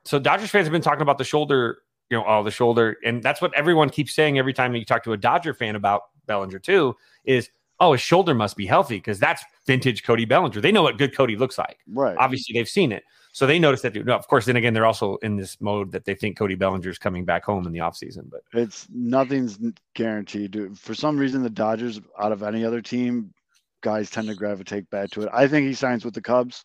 So 0.07 0.19
Dodgers 0.19 0.51
fans 0.51 0.67
have 0.67 0.73
been 0.73 0.83
talking 0.83 1.03
about 1.03 1.19
the 1.19 1.25
shoulder, 1.25 1.79
you 2.11 2.17
know, 2.17 2.25
oh, 2.27 2.45
the 2.45 2.51
shoulder, 2.51 2.97
and 3.05 3.23
that's 3.23 3.43
what 3.43 3.53
everyone 3.55 3.91
keeps 3.91 4.15
saying 4.15 4.39
every 4.39 4.53
time 4.53 4.75
you 4.75 4.85
talk 4.85 5.03
to 5.05 5.13
a 5.13 5.17
Dodger 5.17 5.53
fan 5.53 5.75
about 5.75 6.03
Bellinger 6.27 6.61
too. 6.61 6.95
Is 7.25 7.51
oh, 7.81 7.93
his 7.93 8.01
shoulder 8.01 8.35
must 8.35 8.57
be 8.57 8.67
healthy 8.67 8.97
because 8.97 9.19
that's 9.19 9.45
vintage 9.67 10.05
Cody 10.05 10.25
Bellinger. 10.25 10.61
They 10.61 10.73
know 10.73 10.83
what 10.83 10.97
good 10.97 11.15
Cody 11.15 11.37
looks 11.37 11.59
like. 11.59 11.79
right. 11.89 12.17
Obviously, 12.19 12.55
they've 12.55 12.69
seen 12.69 12.93
it, 12.93 13.03
so 13.33 13.47
they 13.47 13.59
notice 13.59 13.83
that. 13.83 13.95
No, 13.97 14.15
of 14.15 14.29
course, 14.29 14.47
then 14.47 14.57
again, 14.57 14.75
they're 14.75 14.87
also 14.87 15.17
in 15.17 15.37
this 15.37 15.61
mode 15.61 15.91
that 15.91 16.05
they 16.05 16.15
think 16.15 16.39
Cody 16.39 16.55
Bellinger 16.55 16.89
is 16.89 16.99
coming 16.99 17.25
back 17.25 17.45
home 17.45 17.67
in 17.67 17.73
the 17.73 17.81
offseason. 17.81 18.31
But 18.31 18.43
It's 18.53 18.87
nothing's 18.95 19.59
guaranteed. 19.95 20.79
For 20.79 20.95
some 20.95 21.19
reason, 21.19 21.43
the 21.43 21.51
Dodgers, 21.51 22.01
out 22.19 22.31
of 22.31 22.45
any 22.45 22.65
other 22.65 22.81
team, 22.81 23.35
guys 23.83 24.09
tend 24.09 24.29
to 24.29 24.37
gravitate 24.37 24.89
back 24.91 25.11
to 25.11 25.23
it. 25.23 25.29
I 25.33 25.49
think 25.49 25.67
he 25.67 25.75
signs 25.75 26.05
with 26.05 26.15
the 26.15 26.23
Cubs. 26.23 26.65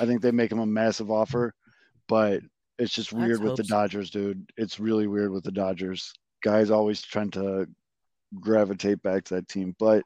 I 0.00 0.06
think 0.06 0.22
they 0.22 0.30
make 0.30 0.50
him 0.50 0.58
a 0.58 0.66
massive 0.66 1.10
offer, 1.10 1.54
but 2.08 2.40
it's 2.78 2.94
just 2.94 3.12
Let's 3.12 3.26
weird 3.26 3.42
with 3.42 3.56
the 3.56 3.64
so. 3.64 3.74
Dodgers, 3.74 4.10
dude. 4.10 4.50
It's 4.56 4.78
really 4.78 5.06
weird 5.06 5.32
with 5.32 5.44
the 5.44 5.52
Dodgers. 5.52 6.12
Guys 6.42 6.70
always 6.70 7.02
trying 7.02 7.30
to 7.32 7.66
gravitate 8.40 9.02
back 9.02 9.24
to 9.24 9.34
that 9.34 9.48
team. 9.48 9.74
But 9.78 10.04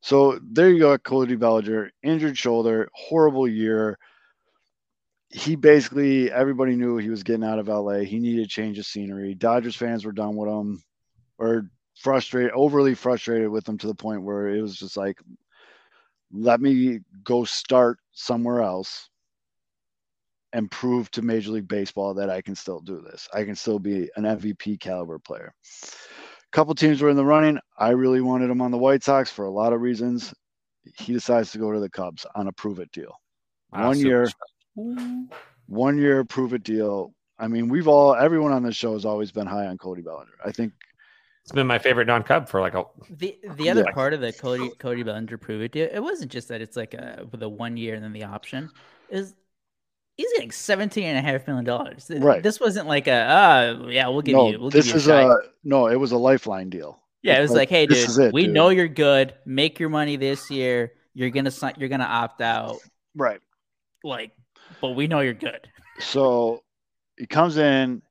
so 0.00 0.38
there 0.42 0.70
you 0.70 0.78
go, 0.78 0.96
Cody 0.98 1.36
Bellinger, 1.36 1.90
injured 2.02 2.38
shoulder, 2.38 2.88
horrible 2.94 3.48
year. 3.48 3.98
He 5.28 5.56
basically 5.56 6.30
everybody 6.30 6.74
knew 6.74 6.96
he 6.96 7.10
was 7.10 7.22
getting 7.22 7.44
out 7.44 7.58
of 7.58 7.68
LA. 7.68 8.00
He 8.00 8.18
needed 8.18 8.44
a 8.44 8.48
change 8.48 8.78
of 8.78 8.86
scenery. 8.86 9.34
Dodgers 9.34 9.76
fans 9.76 10.04
were 10.04 10.12
done 10.12 10.36
with 10.36 10.48
him, 10.48 10.82
or 11.38 11.70
frustrated, 11.96 12.52
overly 12.52 12.94
frustrated 12.94 13.48
with 13.48 13.68
him 13.68 13.78
to 13.78 13.86
the 13.86 13.94
point 13.94 14.22
where 14.22 14.48
it 14.48 14.62
was 14.62 14.76
just 14.76 14.96
like, 14.96 15.20
let 16.32 16.60
me 16.60 17.00
go 17.22 17.44
start 17.44 17.98
somewhere 18.12 18.62
else 18.62 19.10
and 20.52 20.70
prove 20.70 21.10
to 21.12 21.22
Major 21.22 21.52
League 21.52 21.68
Baseball 21.68 22.14
that 22.14 22.30
I 22.30 22.40
can 22.40 22.54
still 22.54 22.80
do 22.80 23.00
this. 23.00 23.28
I 23.32 23.44
can 23.44 23.54
still 23.54 23.78
be 23.78 24.10
an 24.16 24.24
MVP 24.24 24.80
caliber 24.80 25.18
player. 25.18 25.52
A 25.84 26.50
couple 26.52 26.74
teams 26.74 27.00
were 27.00 27.10
in 27.10 27.16
the 27.16 27.24
running. 27.24 27.58
I 27.78 27.90
really 27.90 28.20
wanted 28.20 28.50
him 28.50 28.60
on 28.60 28.70
the 28.70 28.78
White 28.78 29.04
Sox 29.04 29.30
for 29.30 29.44
a 29.44 29.50
lot 29.50 29.72
of 29.72 29.80
reasons. 29.80 30.34
He 30.98 31.12
decides 31.12 31.52
to 31.52 31.58
go 31.58 31.70
to 31.72 31.78
the 31.78 31.90
Cubs 31.90 32.26
on 32.34 32.48
a 32.48 32.52
prove 32.52 32.80
it 32.80 32.90
deal. 32.92 33.14
Wow, 33.72 33.86
One 33.88 33.96
super 33.96 34.08
year, 34.08 34.26
special. 34.26 34.36
Mm-hmm. 34.78 35.22
one 35.66 35.98
year 35.98 36.24
prove 36.24 36.52
it 36.54 36.64
deal. 36.64 37.14
I 37.38 37.48
mean, 37.48 37.68
we've 37.68 37.86
all 37.88 38.14
everyone 38.14 38.52
on 38.52 38.62
this 38.62 38.76
show 38.76 38.94
has 38.94 39.04
always 39.04 39.30
been 39.30 39.46
high 39.46 39.66
on 39.66 39.78
Cody 39.78 40.02
Bellinger. 40.02 40.32
I 40.44 40.50
think 40.52 40.72
it's 41.44 41.52
been 41.52 41.66
my 41.66 41.78
favorite 41.78 42.06
non 42.06 42.22
Cub 42.22 42.48
for 42.48 42.60
like 42.60 42.74
a 42.74 42.84
The 43.10 43.38
the 43.56 43.70
other 43.70 43.84
Yeah. 43.86 43.92
part 43.92 44.12
of 44.14 44.20
the 44.20 44.32
Cody 44.32 44.70
Cody 44.78 45.02
Bellinger 45.02 45.38
prove 45.38 45.62
it 45.62 45.72
deal, 45.72 45.88
it 45.92 46.00
wasn't 46.00 46.30
just 46.32 46.48
that 46.48 46.60
it's 46.60 46.76
like 46.76 46.94
a 46.94 47.26
with 47.30 47.42
a 47.42 47.48
one 47.48 47.76
year 47.76 47.94
and 47.94 48.02
then 48.04 48.12
the 48.12 48.24
option 48.24 48.70
is 49.08 49.34
he's 50.20 50.32
getting 50.34 50.50
17 50.50 51.02
and 51.02 51.16
a 51.16 51.22
half 51.22 51.46
million 51.46 51.64
dollars. 51.64 52.10
Right. 52.14 52.42
This 52.42 52.60
wasn't 52.60 52.86
like 52.86 53.06
a 53.06 53.12
uh 53.12 53.86
yeah, 53.88 54.08
we'll 54.08 54.20
give 54.20 54.34
no, 54.34 54.50
you 54.50 54.60
we'll 54.60 54.70
this 54.70 54.86
give 54.86 54.94
you 54.94 54.98
is 54.98 55.06
a, 55.06 55.10
shot. 55.10 55.30
a 55.30 55.38
no, 55.64 55.86
it 55.86 55.96
was 55.96 56.12
a 56.12 56.18
lifeline 56.18 56.68
deal. 56.68 57.00
Yeah, 57.22 57.38
it 57.38 57.42
was 57.42 57.52
like, 57.52 57.68
hey 57.70 57.86
dude, 57.86 58.18
it, 58.18 58.32
we 58.32 58.44
dude. 58.44 58.54
know 58.54 58.68
you're 58.68 58.88
good. 58.88 59.34
Make 59.46 59.78
your 59.80 59.88
money 59.88 60.16
this 60.16 60.50
year. 60.50 60.92
You're 61.14 61.30
gonna 61.30 61.50
sign 61.50 61.74
you're 61.78 61.88
gonna 61.88 62.04
opt 62.04 62.40
out. 62.42 62.76
Right. 63.14 63.40
Like, 64.04 64.32
but 64.80 64.90
we 64.90 65.06
know 65.06 65.20
you're 65.20 65.32
good. 65.34 65.68
So 66.00 66.62
he 67.18 67.26
comes 67.26 67.56
in. 67.56 68.02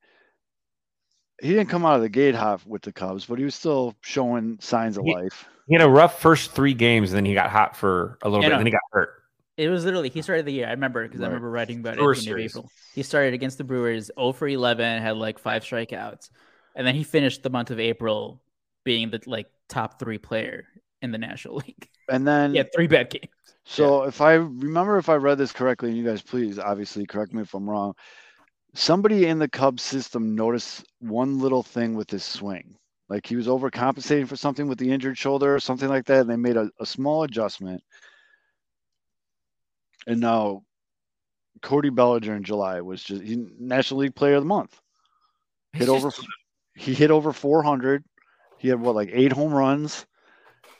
He 1.41 1.49
didn't 1.49 1.69
come 1.69 1.85
out 1.85 1.95
of 1.95 2.01
the 2.01 2.09
gate 2.09 2.35
hot 2.35 2.65
with 2.67 2.81
the 2.81 2.91
Cubs, 2.91 3.25
but 3.25 3.37
he 3.39 3.45
was 3.45 3.55
still 3.55 3.95
showing 4.01 4.57
signs 4.61 4.97
of 4.97 5.05
He- 5.05 5.13
life. 5.13 5.45
He 5.67 5.75
had 5.75 5.83
a 5.83 5.89
rough 5.89 6.19
first 6.19 6.51
three 6.53 6.73
games, 6.73 7.11
and 7.11 7.17
then 7.17 7.25
he 7.25 7.35
got 7.35 7.51
hot 7.51 7.77
for 7.77 8.17
a 8.23 8.27
little 8.29 8.41
Yeah, 8.43 8.49
bit, 8.49 8.53
no. 8.53 8.57
and 8.57 8.61
then 8.61 8.65
he 8.65 8.71
got 8.71 8.81
hurt. 8.91 9.18
It 9.59 9.67
was 9.67 9.83
literally 9.83 10.07
he 10.07 10.21
started 10.21 10.45
the 10.45 10.53
year. 10.53 10.67
I 10.67 10.71
remember 10.71 11.05
because 11.05 11.21
I 11.21 11.25
remember 11.25 11.51
writing 11.51 11.79
about 11.79 11.95
it 11.95 11.97
Brewer 11.97 12.13
at 12.13 12.17
the 12.17 12.21
end 12.21 12.27
of 12.27 12.31
series. 12.31 12.51
April. 12.55 12.71
He 12.95 13.03
started 13.03 13.33
against 13.33 13.57
the 13.57 13.65
Brewers 13.65 14.09
0 14.17 14.31
for 14.31 14.47
11, 14.47 15.01
had 15.01 15.17
like 15.17 15.37
five 15.37 15.63
strikeouts, 15.63 16.29
and 16.75 16.87
then 16.87 16.95
he 16.95 17.03
finished 17.03 17.43
the 17.43 17.49
month 17.49 17.69
of 17.69 17.77
April 17.77 18.41
being 18.85 19.09
the 19.09 19.19
like 19.25 19.47
top 19.67 19.99
three 19.99 20.17
player 20.17 20.65
in 21.01 21.11
the 21.11 21.17
National 21.17 21.55
League. 21.67 21.89
And 22.07 22.25
then 22.25 22.55
yeah, 22.55 22.63
three 22.73 22.87
bad 22.87 23.09
games. 23.09 23.27
So 23.65 24.03
if 24.03 24.21
I 24.21 24.35
remember 24.35 24.97
if 24.97 25.09
I 25.09 25.15
read 25.15 25.37
this 25.37 25.51
correctly, 25.51 25.89
and 25.89 25.97
you 25.97 26.05
guys 26.05 26.21
please 26.21 26.57
obviously 26.57 27.05
correct 27.05 27.33
me 27.33 27.41
if 27.41 27.53
I'm 27.53 27.69
wrong. 27.69 27.93
Somebody 28.75 29.25
in 29.25 29.39
the 29.39 29.49
Cubs 29.49 29.83
system 29.83 30.35
noticed 30.35 30.85
one 30.99 31.37
little 31.37 31.63
thing 31.63 31.95
with 31.95 32.09
his 32.09 32.23
swing. 32.23 32.75
Like 33.09 33.25
he 33.25 33.35
was 33.35 33.47
overcompensating 33.47 34.27
for 34.27 34.37
something 34.37 34.69
with 34.69 34.77
the 34.77 34.89
injured 34.89 35.17
shoulder 35.17 35.53
or 35.53 35.59
something 35.59 35.89
like 35.89 36.05
that. 36.05 36.21
And 36.21 36.29
they 36.29 36.37
made 36.37 36.55
a, 36.55 36.69
a 36.79 36.85
small 36.85 37.23
adjustment. 37.23 37.83
And 40.07 40.19
now 40.19 40.63
Cody 41.61 41.89
Bellinger 41.89 42.35
in 42.35 42.43
July 42.43 42.81
was 42.81 43.03
just 43.03 43.21
he, 43.21 43.37
National 43.59 44.01
League 44.01 44.15
Player 44.15 44.35
of 44.35 44.43
the 44.43 44.47
Month. 44.47 44.79
He's 45.73 45.81
Hit 45.81 45.89
over 45.89 46.11
he 46.75 46.93
hit 46.93 47.11
over 47.11 47.33
400. 47.33 48.03
He 48.57 48.69
had 48.69 48.79
what 48.79 48.95
like 48.95 49.09
eight 49.11 49.31
home 49.31 49.53
runs. 49.53 50.05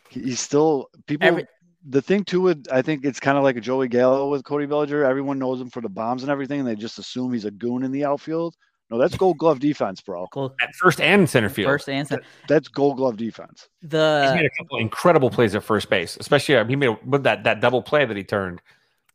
He, 0.09 0.21
he's 0.21 0.39
still 0.39 0.89
people 1.07 1.27
Every- 1.27 1.47
the 1.87 2.01
thing 2.01 2.23
too 2.23 2.41
with 2.41 2.65
I 2.71 2.81
think 2.81 3.05
it's 3.05 3.19
kind 3.19 3.37
of 3.37 3.43
like 3.43 3.55
a 3.55 3.61
Joey 3.61 3.87
Gallo 3.87 4.29
with 4.29 4.43
Cody 4.43 4.65
Bellinger. 4.65 5.03
Everyone 5.03 5.39
knows 5.39 5.61
him 5.61 5.69
for 5.69 5.81
the 5.81 5.89
bombs 5.89 6.23
and 6.23 6.31
everything, 6.31 6.59
and 6.59 6.67
they 6.67 6.75
just 6.75 6.99
assume 6.99 7.31
he's 7.33 7.45
a 7.45 7.51
goon 7.51 7.83
in 7.83 7.91
the 7.91 8.05
outfield. 8.05 8.55
No, 8.89 8.97
that's 8.97 9.15
Gold 9.15 9.37
Glove 9.37 9.59
defense, 9.59 10.01
bro. 10.01 10.27
At 10.61 10.73
first 10.73 10.99
and 10.99 11.29
center 11.29 11.47
field. 11.47 11.67
first 11.69 11.87
and 11.87 12.07
second. 12.07 12.25
That's 12.47 12.67
Gold 12.67 12.97
Glove 12.97 13.17
defense. 13.17 13.69
He's 13.81 13.91
The 13.91 14.31
made 14.35 14.45
a 14.45 14.49
couple 14.57 14.79
incredible 14.79 15.29
plays 15.29 15.53
at 15.53 15.63
first 15.63 15.91
base, 15.91 16.17
especially 16.19 16.55
uh, 16.57 16.65
he 16.65 16.75
made 16.75 16.89
a, 16.89 16.97
with 17.05 17.21
that 17.23 17.43
that 17.43 17.61
double 17.61 17.83
play 17.83 18.05
that 18.05 18.17
he 18.17 18.23
turned. 18.23 18.61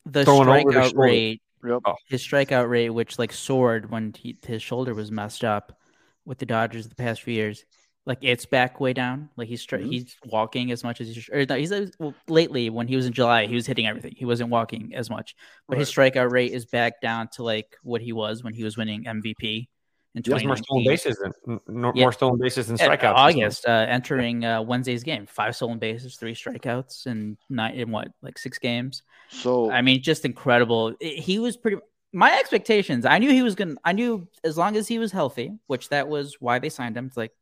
The 0.06 0.24
throwing 0.24 0.48
over 0.48 0.72
the 0.72 0.81
strikeout 0.81 0.97
rate, 0.97 1.43
Yep. 1.66 1.81
Oh. 1.86 1.94
his 2.09 2.22
strikeout 2.22 2.68
rate, 2.68 2.90
which 2.90 3.18
like 3.18 3.32
soared 3.32 3.90
when 3.90 4.12
he, 4.18 4.36
his 4.47 4.62
shoulder 4.62 4.94
was 4.94 5.10
messed 5.10 5.44
up 5.44 5.78
with 6.26 6.39
the 6.39 6.47
Dodgers 6.47 6.89
the 6.89 6.94
past 6.94 7.22
few 7.22 7.35
years. 7.35 7.64
Like 8.06 8.18
it's 8.20 8.44
back 8.44 8.81
way 8.81 8.93
down. 8.93 9.31
Like 9.36 9.48
he's 9.48 9.66
stri- 9.66 9.82
Mhm. 9.82 9.90
he's 9.93 10.14
walking 10.26 10.70
as 10.72 10.85
much 10.85 11.01
as 11.01 11.09
he's. 11.09 11.26
Or 11.31 11.47
no, 11.47 11.56
he's 11.56 11.72
well, 11.98 12.12
lately 12.28 12.68
when 12.68 12.86
he 12.86 12.97
was 12.97 13.06
in 13.06 13.14
July, 13.14 13.47
he 13.47 13.55
was 13.55 13.66
hitting 13.66 13.86
everything. 13.86 14.12
He 14.14 14.26
wasn't 14.26 14.51
walking 14.51 14.93
as 14.94 15.09
much, 15.09 15.35
but 15.66 15.78
his 15.78 15.90
strikeout 15.90 16.31
rate 16.31 16.52
is 16.52 16.66
back 16.66 17.01
down 17.01 17.28
to 17.36 17.43
like 17.43 17.76
what 17.82 18.02
he 18.02 18.12
was 18.12 18.44
when 18.44 18.52
he 18.52 18.62
was 18.62 18.76
winning 18.76 19.05
MVP 19.05 19.68
in 20.14 20.22
He 20.22 20.31
has 20.32 20.44
more 20.44 20.56
stolen 20.59 20.85
bases 20.85 21.16
than 21.16 21.32
n- 21.48 21.60
n- 21.86 21.93
Yeah. 21.94 22.05
more 22.05 22.12
stolen 22.12 22.39
bases 22.39 22.66
than 22.66 22.76
strikeouts. 22.76 23.14
August, 23.14 23.64
uh, 23.66 23.86
entering 23.89 24.44
uh, 24.44 24.60
Wednesday's 24.60 25.02
game, 25.02 25.24
five 25.24 25.56
stolen 25.56 25.78
bases, 25.78 26.16
three 26.16 26.35
strikeouts, 26.35 27.06
and 27.06 27.39
nine 27.48 27.74
in 27.74 27.90
what 27.90 28.09
like 28.20 28.36
six 28.36 28.59
games. 28.59 29.02
So 29.30 29.70
I 29.70 29.82
mean, 29.82 30.02
just 30.02 30.24
incredible. 30.24 30.94
He 31.01 31.38
was 31.38 31.56
pretty. 31.56 31.78
My 32.12 32.38
expectations. 32.38 33.05
I 33.05 33.18
knew 33.18 33.30
he 33.30 33.42
was 33.42 33.55
gonna. 33.55 33.74
I 33.84 33.92
knew 33.92 34.28
as 34.44 34.56
long 34.56 34.76
as 34.76 34.86
he 34.86 34.98
was 34.98 35.10
healthy, 35.10 35.59
which 35.66 35.88
that 35.88 36.09
was 36.09 36.36
why 36.40 36.59
they 36.59 36.68
signed 36.68 36.96
him. 36.96 37.06
It's 37.06 37.16
like, 37.16 37.32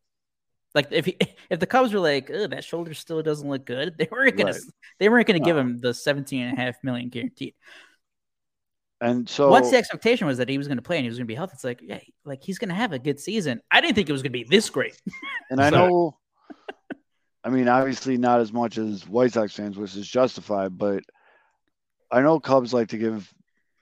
like 0.75 0.89
if 0.91 1.05
he, 1.05 1.19
if 1.51 1.61
the 1.61 1.67
Cubs 1.67 1.93
were 1.93 2.01
like, 2.01 2.31
oh, 2.33 2.47
that 2.47 2.65
shoulder 2.65 2.95
still 2.95 3.23
doesn't 3.23 3.49
look 3.49 3.67
good, 3.67 3.95
they 3.99 4.09
weren't 4.11 4.37
gonna. 4.37 4.53
Right. 4.53 4.61
They 4.99 5.09
weren't 5.09 5.27
gonna 5.27 5.41
give 5.41 5.57
him 5.57 5.79
the 5.79 5.93
17 5.93 6.43
and 6.43 6.59
a 6.59 6.61
half 6.61 6.77
million 6.83 7.09
guaranteed. 7.11 7.55
and 9.01 9.29
so 9.29 9.51
Once 9.51 9.71
the 9.71 9.77
expectation 9.77 10.27
was 10.27 10.39
that 10.39 10.49
he 10.49 10.57
was 10.57 10.69
gonna 10.69 10.81
play 10.81 10.97
and 10.97 11.05
he 11.05 11.09
was 11.11 11.19
gonna 11.19 11.27
be 11.27 11.35
healthy, 11.35 11.53
it's 11.55 11.65
like, 11.65 11.81
yeah, 11.83 12.01
like 12.25 12.43
he's 12.43 12.59
gonna 12.59 12.75
have 12.75 12.93
a 12.93 12.99
good 12.99 13.21
season. 13.21 13.61
I 13.71 13.81
didn't 13.81 13.97
think 13.97 14.09
it 14.09 14.13
was 14.13 14.23
gonna 14.23 14.31
be 14.31 14.45
this 14.45 14.71
great. 14.71 14.99
and 15.51 15.61
I 15.61 15.71
know 15.71 16.17
I 17.45 17.51
mean 17.51 17.69
obviously 17.69 18.17
not 18.17 18.41
as 18.41 18.53
much 18.53 18.79
as 18.79 19.07
White 19.07 19.33
Sox 19.33 19.55
fans, 19.55 19.77
which 19.77 19.97
is 19.97 20.09
justified, 20.09 20.79
but 20.79 21.03
I 22.13 22.21
know 22.21 22.39
Cubs 22.39 22.75
like 22.75 22.89
to 22.89 22.99
give, 22.99 23.33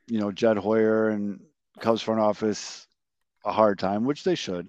you 0.06 0.20
know, 0.20 0.30
Jed 0.30 0.56
Hoyer 0.56 1.08
and 1.08 1.40
Cubs 1.80 2.00
front 2.00 2.20
office 2.20 2.86
a 3.44 3.52
hard 3.52 3.78
time, 3.78 4.04
which 4.04 4.22
they 4.22 4.36
should 4.36 4.68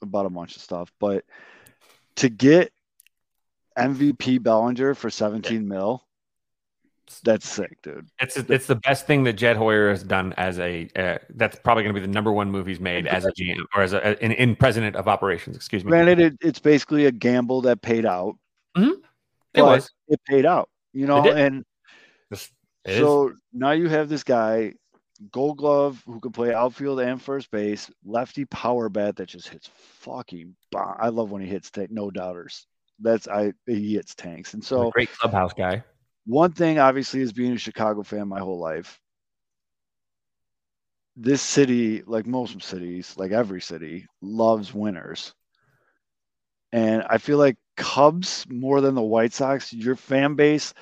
about 0.00 0.26
a 0.26 0.30
bunch 0.30 0.56
of 0.56 0.62
stuff. 0.62 0.92
But 1.00 1.24
to 2.16 2.28
get 2.28 2.72
MVP 3.76 4.42
Bellinger 4.42 4.94
for 4.94 5.10
17 5.10 5.66
mil, 5.66 6.04
that's 7.24 7.48
sick, 7.48 7.76
dude. 7.82 8.06
It's 8.20 8.36
it's 8.36 8.66
the 8.66 8.76
best 8.76 9.06
thing 9.06 9.24
that 9.24 9.34
Jed 9.34 9.56
Hoyer 9.56 9.90
has 9.90 10.02
done 10.02 10.32
as 10.36 10.58
a. 10.58 10.88
Uh, 10.96 11.18
that's 11.30 11.58
probably 11.58 11.82
going 11.82 11.94
to 11.94 12.00
be 12.00 12.06
the 12.06 12.12
number 12.12 12.32
one 12.32 12.50
move 12.50 12.66
he's 12.66 12.80
made 12.80 13.06
as 13.06 13.26
a 13.26 13.32
GM 13.32 13.64
or 13.74 13.82
as 13.82 13.92
a 13.92 14.24
in, 14.24 14.32
in 14.32 14.56
president 14.56 14.96
of 14.96 15.08
operations. 15.08 15.56
Excuse 15.56 15.84
me. 15.84 15.90
Granted, 15.90 16.20
it, 16.20 16.34
it's 16.40 16.58
basically 16.58 17.06
a 17.06 17.12
gamble 17.12 17.62
that 17.62 17.82
paid 17.82 18.06
out. 18.06 18.36
it 18.76 18.96
was. 19.56 19.90
It 20.08 20.20
paid 20.26 20.46
out, 20.46 20.70
you 20.92 21.06
know, 21.06 21.22
and 21.30 21.64
This- 22.30 22.50
it 22.84 22.92
is. 22.92 22.98
so 22.98 23.32
now 23.52 23.72
you 23.72 23.88
have 23.88 24.08
this 24.08 24.24
guy. 24.24 24.74
Gold 25.30 25.58
Glove 25.58 26.02
who 26.04 26.18
can 26.18 26.32
play 26.32 26.52
outfield 26.52 26.98
and 26.98 27.22
first 27.22 27.50
base, 27.52 27.88
lefty 28.04 28.44
power 28.46 28.88
bat 28.88 29.16
that 29.16 29.28
just 29.28 29.48
hits 29.48 29.70
fucking. 30.00 30.56
Bomb. 30.72 30.96
I 30.98 31.10
love 31.10 31.30
when 31.30 31.42
he 31.42 31.48
hits 31.48 31.70
ta- 31.70 31.86
no 31.90 32.10
doubters. 32.10 32.66
That's 32.98 33.28
I 33.28 33.52
he 33.66 33.94
hits 33.94 34.14
tanks, 34.14 34.54
and 34.54 34.64
so 34.64 34.90
great 34.90 35.12
clubhouse 35.12 35.52
guy. 35.52 35.84
one 36.26 36.52
thing 36.52 36.78
obviously 36.78 37.20
is 37.20 37.32
being 37.32 37.52
a 37.52 37.58
Chicago 37.58 38.02
fan 38.02 38.26
my 38.28 38.40
whole 38.40 38.58
life. 38.58 38.98
This 41.14 41.42
city, 41.42 42.02
like 42.06 42.26
most 42.26 42.60
cities, 42.62 43.14
like 43.16 43.32
every 43.32 43.60
city, 43.60 44.06
loves 44.22 44.72
winners. 44.74 45.34
And 46.72 47.04
I 47.08 47.18
feel 47.18 47.38
like 47.38 47.58
Cubs 47.76 48.46
more 48.48 48.80
than 48.80 48.94
the 48.94 49.02
White 49.02 49.34
Sox, 49.34 49.72
your 49.72 49.94
fan 49.94 50.34
base 50.36 50.72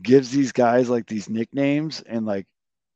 gives 0.00 0.30
these 0.30 0.52
guys 0.52 0.88
like 0.88 1.06
these 1.06 1.28
nicknames 1.28 2.02
and 2.02 2.24
like 2.24 2.46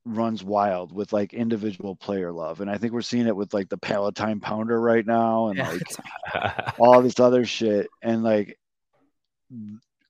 runs 0.04 0.42
wild 0.44 0.92
with 0.92 1.12
like 1.12 1.34
individual 1.34 1.96
player 1.96 2.32
love. 2.32 2.60
And 2.60 2.70
I 2.70 2.78
think 2.78 2.92
we're 2.92 3.02
seeing 3.02 3.26
it 3.26 3.36
with 3.36 3.52
like 3.52 3.68
the 3.68 3.76
Palatine 3.76 4.40
Pounder 4.40 4.80
right 4.80 5.04
now 5.04 5.48
and 5.48 5.58
like 5.58 6.74
all 6.78 7.02
this 7.02 7.18
other 7.18 7.44
shit. 7.44 7.88
And 8.02 8.22
like 8.22 8.58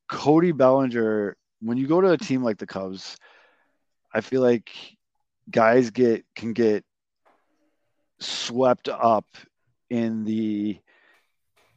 Cody 0.08 0.52
Bellinger, 0.52 1.36
when 1.60 1.78
you 1.78 1.86
go 1.86 2.00
to 2.00 2.12
a 2.12 2.18
team 2.18 2.42
like 2.44 2.58
the 2.58 2.66
Cubs, 2.66 3.16
I 4.12 4.20
feel 4.20 4.42
like 4.42 4.70
guys 5.50 5.90
get 5.90 6.24
can 6.34 6.52
get 6.52 6.84
swept 8.18 8.88
up 8.88 9.26
in 9.90 10.24
the 10.24 10.78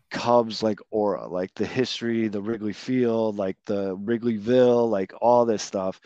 Cubs 0.09 0.63
like 0.63 0.79
aura, 0.91 1.27
like 1.27 1.53
the 1.55 1.65
history, 1.65 2.27
the 2.27 2.41
Wrigley 2.41 2.73
Field, 2.73 3.37
like 3.37 3.57
the 3.65 3.95
Wrigleyville, 3.97 4.89
like 4.89 5.13
all 5.21 5.45
this 5.45 5.63
stuff. 5.63 5.99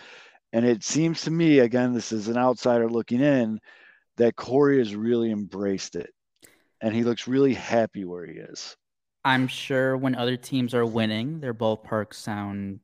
And 0.52 0.66
it 0.66 0.84
seems 0.84 1.22
to 1.24 1.32
me, 1.32 1.60
again, 1.60 1.94
this 1.94 2.12
is 2.12 2.28
an 2.28 2.38
outsider 2.38 2.90
looking 2.90 3.22
in, 3.22 3.60
that 4.18 4.36
Corey 4.36 4.78
has 4.78 4.96
really 4.96 5.32
embraced 5.32 5.96
it. 5.96 6.14
And 6.82 6.94
he 6.94 7.04
looks 7.04 7.28
really 7.28 7.54
happy 7.54 8.06
where 8.06 8.26
he 8.26 8.34
is. 8.34 8.76
I'm 9.26 9.48
sure 9.48 9.96
when 9.96 10.16
other 10.16 10.36
teams 10.36 10.74
are 10.74 10.86
winning, 10.86 11.40
their 11.40 11.54
ballparks 11.54 12.16
sound 12.16 12.82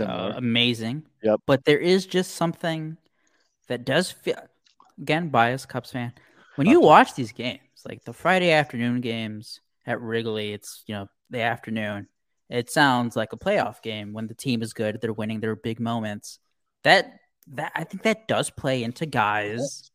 uh, 0.00 0.32
amazing. 0.34 1.04
Yep. 1.22 1.40
But 1.46 1.64
there 1.64 1.78
is 1.78 2.06
just 2.06 2.32
something 2.32 2.96
that 3.68 3.84
does 3.84 4.10
feel 4.10 4.36
again 5.00 5.28
biased 5.28 5.68
Cubs 5.68 5.92
fan. 5.92 6.12
When 6.56 6.66
you 6.66 6.80
watch 6.80 7.14
these 7.14 7.32
games, 7.32 7.60
like 7.86 8.02
the 8.04 8.12
Friday 8.12 8.50
afternoon 8.50 9.00
games 9.00 9.60
at 9.88 10.00
Wrigley, 10.00 10.52
it's 10.52 10.84
you 10.86 10.94
know 10.94 11.06
the 11.30 11.40
afternoon. 11.40 12.06
It 12.50 12.70
sounds 12.70 13.16
like 13.16 13.32
a 13.32 13.36
playoff 13.36 13.82
game 13.82 14.12
when 14.12 14.26
the 14.26 14.34
team 14.34 14.62
is 14.62 14.72
good, 14.72 15.00
they're 15.00 15.12
winning, 15.12 15.40
there 15.40 15.50
are 15.50 15.56
big 15.56 15.80
moments. 15.80 16.38
That 16.84 17.12
that 17.48 17.72
I 17.74 17.84
think 17.84 18.02
that 18.04 18.28
does 18.28 18.50
play 18.50 18.82
into 18.82 19.06
guys. 19.06 19.90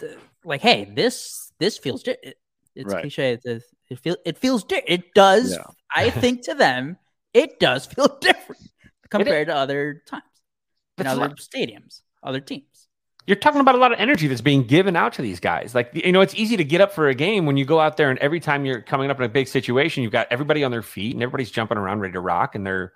the- 0.00 0.18
like, 0.44 0.60
hey, 0.60 0.84
this 0.84 1.50
this 1.58 1.78
feels 1.78 2.02
di- 2.02 2.16
it, 2.22 2.36
it's 2.74 2.92
Right. 2.92 3.00
cliche. 3.02 3.32
It, 3.32 3.40
it, 3.44 3.62
it 3.90 3.98
feels 3.98 4.16
it 4.24 4.38
feels 4.38 4.64
di- 4.64 4.82
it 4.86 5.14
does. 5.14 5.52
Yeah. 5.52 5.64
I 5.94 6.10
think 6.10 6.42
to 6.46 6.54
them, 6.54 6.98
it 7.32 7.58
does 7.58 7.86
feel 7.86 8.08
different 8.20 8.62
compared 9.08 9.46
to 9.48 9.54
other 9.56 10.02
times 10.06 10.22
in 10.98 11.06
other 11.06 11.30
stadiums, 11.36 12.02
other 12.22 12.40
teams. 12.40 12.75
You're 13.26 13.36
talking 13.36 13.60
about 13.60 13.74
a 13.74 13.78
lot 13.78 13.92
of 13.92 13.98
energy 13.98 14.28
that's 14.28 14.40
being 14.40 14.62
given 14.62 14.94
out 14.94 15.12
to 15.14 15.22
these 15.22 15.40
guys. 15.40 15.74
Like, 15.74 15.90
you 15.92 16.12
know, 16.12 16.20
it's 16.20 16.34
easy 16.36 16.56
to 16.56 16.64
get 16.64 16.80
up 16.80 16.92
for 16.92 17.08
a 17.08 17.14
game 17.14 17.44
when 17.44 17.56
you 17.56 17.64
go 17.64 17.80
out 17.80 17.96
there 17.96 18.08
and 18.08 18.18
every 18.20 18.38
time 18.38 18.64
you're 18.64 18.82
coming 18.82 19.10
up 19.10 19.18
in 19.18 19.24
a 19.24 19.28
big 19.28 19.48
situation, 19.48 20.04
you've 20.04 20.12
got 20.12 20.28
everybody 20.30 20.62
on 20.62 20.70
their 20.70 20.82
feet 20.82 21.12
and 21.14 21.22
everybody's 21.22 21.50
jumping 21.50 21.76
around 21.76 22.00
ready 22.00 22.12
to 22.12 22.20
rock. 22.20 22.54
And 22.54 22.64
they're, 22.64 22.92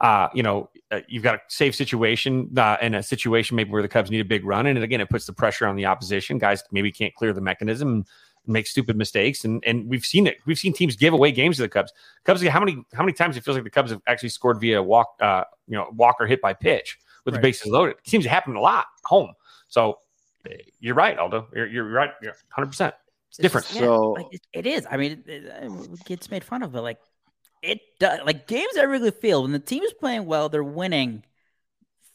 uh, 0.00 0.28
you 0.34 0.42
know, 0.42 0.68
uh, 0.90 1.00
you've 1.06 1.22
got 1.22 1.36
a 1.36 1.38
safe 1.46 1.76
situation 1.76 2.50
uh, 2.58 2.76
in 2.82 2.94
a 2.94 3.02
situation 3.04 3.54
maybe 3.54 3.70
where 3.70 3.82
the 3.82 3.88
Cubs 3.88 4.10
need 4.10 4.20
a 4.20 4.24
big 4.24 4.44
run. 4.44 4.66
And 4.66 4.82
again, 4.82 5.00
it 5.00 5.10
puts 5.10 5.26
the 5.26 5.32
pressure 5.32 5.66
on 5.66 5.76
the 5.76 5.86
opposition. 5.86 6.38
Guys 6.38 6.64
maybe 6.72 6.90
can't 6.90 7.14
clear 7.14 7.32
the 7.32 7.40
mechanism 7.40 7.88
and 7.88 8.06
make 8.48 8.66
stupid 8.66 8.96
mistakes. 8.96 9.44
And 9.44 9.62
and 9.64 9.88
we've 9.88 10.04
seen 10.04 10.26
it. 10.26 10.38
We've 10.44 10.58
seen 10.58 10.72
teams 10.72 10.96
give 10.96 11.14
away 11.14 11.30
games 11.30 11.56
to 11.56 11.62
the 11.62 11.68
Cubs. 11.68 11.92
Cubs, 12.24 12.44
how 12.44 12.58
many 12.58 12.84
how 12.94 13.04
many 13.04 13.12
times 13.12 13.36
it 13.36 13.44
feels 13.44 13.56
like 13.56 13.64
the 13.64 13.70
Cubs 13.70 13.92
have 13.92 14.02
actually 14.08 14.30
scored 14.30 14.60
via 14.60 14.82
walk, 14.82 15.14
uh, 15.20 15.44
you 15.68 15.76
know, 15.76 15.88
walk 15.94 16.16
or 16.18 16.26
hit 16.26 16.40
by 16.40 16.52
pitch 16.52 16.98
with 17.24 17.34
Right. 17.34 17.42
the 17.42 17.48
bases 17.48 17.66
loaded? 17.70 17.96
It 18.04 18.08
seems 18.08 18.24
to 18.24 18.30
happen 18.30 18.56
a 18.56 18.60
lot 18.60 18.86
home. 19.04 19.34
So 19.68 19.98
uh, 20.46 20.54
you're 20.80 20.94
right, 20.94 21.18
Aldo. 21.18 21.48
You're, 21.54 21.66
you're 21.66 21.88
right. 21.88 22.10
You're 22.22 22.32
100. 22.54 22.66
percent 22.66 22.94
It's 23.28 23.38
different. 23.38 23.66
just- 23.68 23.78
So- 23.78 24.12
like, 24.12 24.26
it, 24.32 24.40
it 24.52 24.66
is. 24.66 24.86
I 24.90 24.96
mean, 24.96 25.22
it, 25.26 25.28
it, 25.28 25.44
it 25.92 26.04
gets 26.04 26.30
made 26.30 26.44
fun 26.44 26.62
of, 26.62 26.72
but 26.72 26.82
like 26.82 26.98
it 27.62 27.80
does. 27.98 28.20
Like 28.24 28.46
games 28.46 28.76
at 28.76 28.88
Wrigley 28.88 29.10
Field, 29.10 29.44
when 29.44 29.52
the 29.52 29.58
team 29.58 29.82
is 29.82 29.92
playing 29.92 30.26
well, 30.26 30.48
they're 30.48 30.62
winning. 30.64 31.24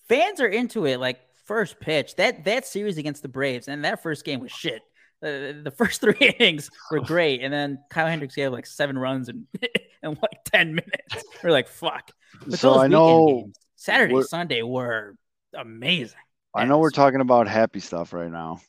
Fans 0.07 0.39
are 0.41 0.47
into 0.47 0.85
it. 0.85 0.99
Like 0.99 1.19
first 1.45 1.79
pitch, 1.79 2.15
that 2.15 2.45
that 2.45 2.65
series 2.65 2.97
against 2.97 3.21
the 3.21 3.27
Braves, 3.29 3.67
and 3.67 3.83
that 3.85 4.01
first 4.03 4.23
game 4.25 4.39
was 4.39 4.51
shit. 4.51 4.81
Uh, 5.21 5.63
the 5.63 5.73
first 5.75 6.01
three 6.01 6.15
innings 6.19 6.69
were 6.91 6.99
great, 7.05 7.41
and 7.41 7.53
then 7.53 7.79
Kyle 7.89 8.07
Hendricks 8.07 8.35
gave 8.35 8.51
like 8.51 8.65
seven 8.65 8.97
runs 8.97 9.29
in, 9.29 9.45
in 10.03 10.09
like 10.21 10.43
ten 10.45 10.69
minutes. 10.75 11.25
We're 11.43 11.51
like, 11.51 11.67
fuck. 11.67 12.11
But 12.45 12.59
so 12.59 12.73
those 12.73 12.83
I 12.83 12.87
know 12.87 13.27
games, 13.27 13.55
Saturday, 13.75 14.21
Sunday 14.23 14.61
were 14.61 15.15
amazing. 15.53 16.17
I 16.55 16.65
know 16.65 16.77
we're 16.79 16.91
talking 16.91 17.21
about 17.21 17.47
happy 17.47 17.79
stuff 17.79 18.13
right 18.13 18.31
now, 18.31 18.61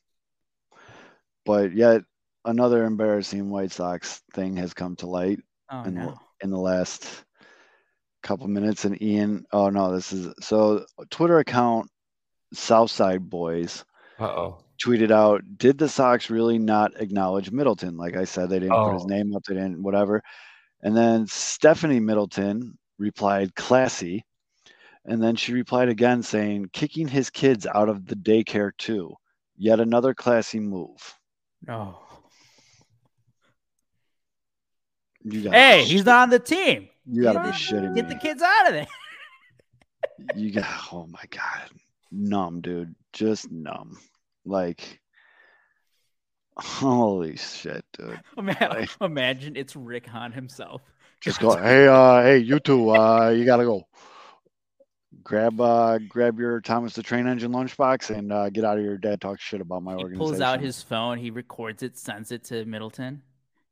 but 1.44 1.74
yet 1.74 2.02
another 2.44 2.84
embarrassing 2.84 3.50
White 3.50 3.72
Sox 3.72 4.22
thing 4.32 4.56
has 4.56 4.74
come 4.74 4.96
to 4.96 5.06
light 5.06 5.40
Oh 5.70 5.82
in, 5.84 5.94
no. 5.94 6.06
the, 6.06 6.44
in 6.44 6.50
the 6.50 6.58
last 6.58 7.06
couple 8.22 8.46
minutes. 8.48 8.84
And 8.84 9.00
Ian, 9.02 9.44
oh 9.52 9.68
no, 9.70 9.94
this 9.94 10.12
is 10.12 10.32
so 10.40 10.84
Twitter 11.10 11.38
account 11.38 11.90
Southside 12.52 13.28
Boys 13.28 13.84
Uh 14.18 14.24
oh. 14.24 14.58
tweeted 14.82 15.10
out, 15.10 15.42
did 15.56 15.76
the 15.78 15.88
Sox 15.88 16.30
really 16.30 16.58
not 16.58 17.00
acknowledge 17.00 17.50
Middleton? 17.50 17.96
Like 17.96 18.16
I 18.16 18.24
said, 18.24 18.48
they 18.48 18.60
didn't 18.60 18.74
put 18.84 18.94
his 18.94 19.04
Oh. 19.04 19.08
name 19.08 19.34
up, 19.34 19.42
they 19.44 19.54
didn't 19.54 19.82
whatever. 19.82 20.22
And 20.82 20.96
then 20.96 21.26
Stephanie 21.26 22.00
Middleton 22.00 22.78
replied, 22.98 23.54
classy. 23.54 24.24
And 25.06 25.22
then 25.22 25.36
she 25.36 25.52
replied 25.52 25.88
again 25.88 26.22
saying, 26.22 26.70
kicking 26.72 27.08
his 27.08 27.28
kids 27.30 27.66
out 27.66 27.88
of 27.88 28.06
the 28.06 28.16
daycare 28.16 28.70
too. 28.78 29.14
Yet 29.56 29.78
another 29.80 30.14
classy 30.14 30.60
move. 30.60 31.18
Oh. 31.68 31.98
You 35.22 35.42
got 35.42 35.54
Hey, 35.54 35.84
he's 35.84 36.04
not 36.04 36.22
on 36.24 36.30
the 36.30 36.38
team. 36.38 36.88
you 37.06 37.22
gotta 37.22 37.40
be 37.40 37.48
shitting 37.56 37.94
Get 37.94 38.08
me. 38.08 38.14
the 38.14 38.20
kids 38.20 38.42
out 38.42 38.68
of 38.68 38.72
there. 38.74 38.86
You 40.36 40.52
got 40.52 40.66
oh 40.92 41.06
my 41.06 41.22
god. 41.30 41.70
Numb, 42.12 42.60
dude. 42.60 42.94
Just 43.12 43.50
numb. 43.50 43.98
Like 44.44 45.00
holy 46.56 47.36
shit, 47.36 47.84
dude. 47.98 48.20
Ima- 48.38 48.56
Right. 48.60 48.88
Imagine 49.00 49.56
it's 49.56 49.74
Rick 49.74 50.06
Hahn 50.06 50.30
himself. 50.30 50.82
Just 51.20 51.40
go, 51.40 51.56
hey, 51.56 51.88
uh, 51.88 52.22
hey, 52.22 52.38
you 52.38 52.60
two, 52.60 52.90
uh, 52.90 53.30
you 53.30 53.44
gotta 53.46 53.64
go. 53.64 53.82
Grab 55.22 55.60
uh 55.60 55.98
grab 56.08 56.38
your 56.38 56.60
Thomas 56.60 56.94
the 56.94 57.02
Train 57.02 57.26
Engine 57.26 57.52
lunchbox 57.52 58.14
and 58.16 58.32
uh, 58.32 58.50
get 58.50 58.64
out 58.64 58.78
of 58.78 58.84
your 58.84 58.98
Dad 58.98 59.20
talks 59.20 59.42
shit 59.42 59.60
about 59.60 59.82
my 59.82 59.92
He 59.92 59.98
organization. 60.02 60.18
pulls 60.18 60.40
out 60.40 60.60
his 60.60 60.82
phone, 60.82 61.18
he 61.18 61.30
records 61.30 61.82
it, 61.82 61.96
sends 61.96 62.32
it 62.32 62.44
to 62.44 62.64
Middleton. 62.64 63.22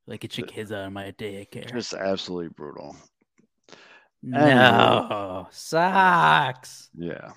Like, 0.06 0.20
get 0.20 0.36
your 0.36 0.46
kids 0.46 0.72
out 0.72 0.86
of 0.86 0.92
my 0.92 1.12
daycare. 1.12 1.70
just 1.72 1.94
absolutely 1.94 2.48
brutal. 2.48 2.96
No, 4.22 5.46
sucks. 5.50 6.88
Yeah. 6.94 7.32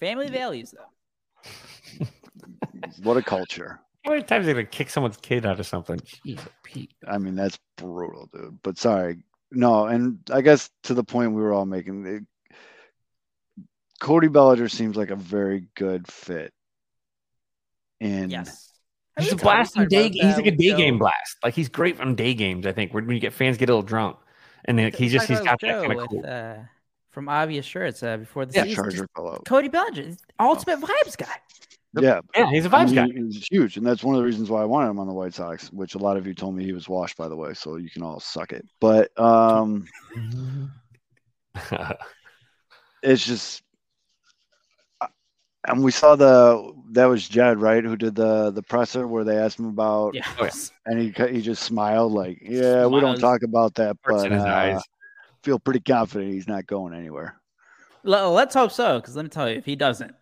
Family 0.00 0.28
values, 0.28 0.72
though. 0.76 2.06
What 3.02 3.16
a 3.16 3.22
culture. 3.22 3.80
How 4.04 4.10
many 4.10 4.22
times 4.22 4.44
are 4.44 4.46
they 4.48 4.52
gonna 4.52 4.66
kick 4.66 4.90
someone's 4.90 5.16
kid 5.16 5.46
out 5.46 5.58
of 5.58 5.66
something? 5.66 5.98
Jeez, 6.26 6.38
Pete. 6.62 6.92
I 7.08 7.16
mean, 7.16 7.34
that's 7.34 7.58
brutal, 7.76 8.28
dude. 8.32 8.58
But 8.62 8.76
sorry. 8.76 9.22
No, 9.50 9.86
and 9.86 10.18
I 10.30 10.42
guess 10.42 10.68
to 10.82 10.94
the 10.94 11.04
point 11.04 11.32
we 11.32 11.40
were 11.40 11.52
all 11.54 11.64
making, 11.64 12.04
it, 12.06 12.22
Cody 14.00 14.28
Bellinger 14.28 14.68
seems 14.68 14.96
like 14.96 15.10
a 15.10 15.16
very 15.16 15.66
good 15.74 16.06
fit. 16.06 16.52
In 18.00 18.30
Yes. 18.30 18.70
He's 19.18 19.32
a 19.32 19.36
We 19.36 19.42
blast 19.42 19.76
in 19.76 19.88
day. 19.88 20.06
about 20.08 20.12
He's 20.12 20.36
like 20.36 20.46
a 20.46 20.50
day 20.50 20.70
Joe. 20.70 20.76
game 20.76 20.98
blast. 20.98 21.36
Like 21.42 21.54
he's 21.54 21.68
great 21.68 22.00
on 22.00 22.16
day 22.16 22.34
games. 22.34 22.66
I 22.66 22.72
think 22.72 22.92
when 22.92 23.06
when 23.06 23.14
you 23.14 23.20
get 23.20 23.32
fans 23.32 23.56
get 23.56 23.68
a 23.68 23.72
little 23.72 23.82
drunk, 23.86 24.16
and 24.64 24.76
then 24.78 24.92
he 24.92 25.08
just 25.08 25.28
talked 25.28 25.30
he's 25.30 25.38
about 25.38 25.60
got 25.60 25.60
that 25.60 25.86
kind 25.86 26.00
of 26.00 26.08
cool. 26.08 26.24
uh, 26.26 26.54
from 27.10 27.28
obvious 27.28 27.64
shirts 27.64 28.02
uh, 28.02 28.16
before 28.16 28.44
the 28.44 28.54
Yeah, 28.54 28.64
season. 28.64 28.84
Charger 28.84 29.08
fellow. 29.14 29.40
Cody 29.46 29.68
Bellinger, 29.68 30.02
he's 30.02 30.16
the 30.16 30.24
ultimate 30.40 30.80
vibes 30.80 31.16
guy. 31.16 31.36
Yeah, 31.96 32.20
Yeah, 32.34 32.50
he's 32.50 32.66
a 32.66 32.68
vibes 32.70 32.86
mean, 32.86 32.94
guy. 32.96 33.06
He's 33.14 33.46
huge, 33.48 33.76
and 33.76 33.86
that's 33.86 34.02
one 34.02 34.16
of 34.16 34.20
the 34.20 34.26
reasons 34.26 34.50
why 34.50 34.62
I 34.62 34.64
wanted 34.64 34.90
him 34.90 34.98
on 34.98 35.06
the 35.06 35.12
White 35.12 35.32
Sox. 35.32 35.72
Which 35.72 35.94
a 35.94 35.98
lot 35.98 36.16
of 36.16 36.26
you 36.26 36.34
told 36.34 36.56
me 36.56 36.64
he 36.64 36.72
was 36.72 36.88
washed, 36.88 37.16
by 37.16 37.28
the 37.28 37.36
way. 37.36 37.54
So 37.54 37.76
you 37.76 37.88
can 37.88 38.02
all 38.02 38.18
suck 38.18 38.52
it. 38.52 38.66
But 38.80 39.16
um, 39.16 39.86
it's 43.02 43.24
just, 43.24 43.62
and 45.66 45.82
we 45.82 45.90
saw 45.90 46.16
the 46.16 46.72
that 46.92 47.06
was 47.06 47.28
Jed 47.28 47.60
right 47.60 47.84
who 47.84 47.96
did 47.96 48.14
the 48.14 48.50
the 48.50 48.62
presser 48.62 49.06
where 49.06 49.24
they 49.24 49.36
asked 49.36 49.58
him 49.58 49.66
about, 49.66 50.14
Yeah. 50.14 50.26
Oh, 50.38 50.48
and 50.86 51.00
he 51.00 51.10
he 51.28 51.40
just 51.40 51.62
smiled 51.62 52.12
like, 52.12 52.38
yeah, 52.42 52.86
we 52.86 53.00
don't 53.00 53.18
talk 53.18 53.42
about 53.42 53.74
that, 53.74 53.96
but 54.04 54.30
uh, 54.30 54.36
eyes. 54.36 54.82
feel 55.42 55.58
pretty 55.58 55.80
confident 55.80 56.32
he's 56.32 56.48
not 56.48 56.66
going 56.66 56.94
anywhere. 56.94 57.40
Let's 58.02 58.54
hope 58.54 58.70
so, 58.70 59.00
because 59.00 59.16
let 59.16 59.24
me 59.24 59.30
tell 59.30 59.48
you, 59.48 59.56
if 59.56 59.64
he 59.64 59.76
doesn't, 59.76 60.14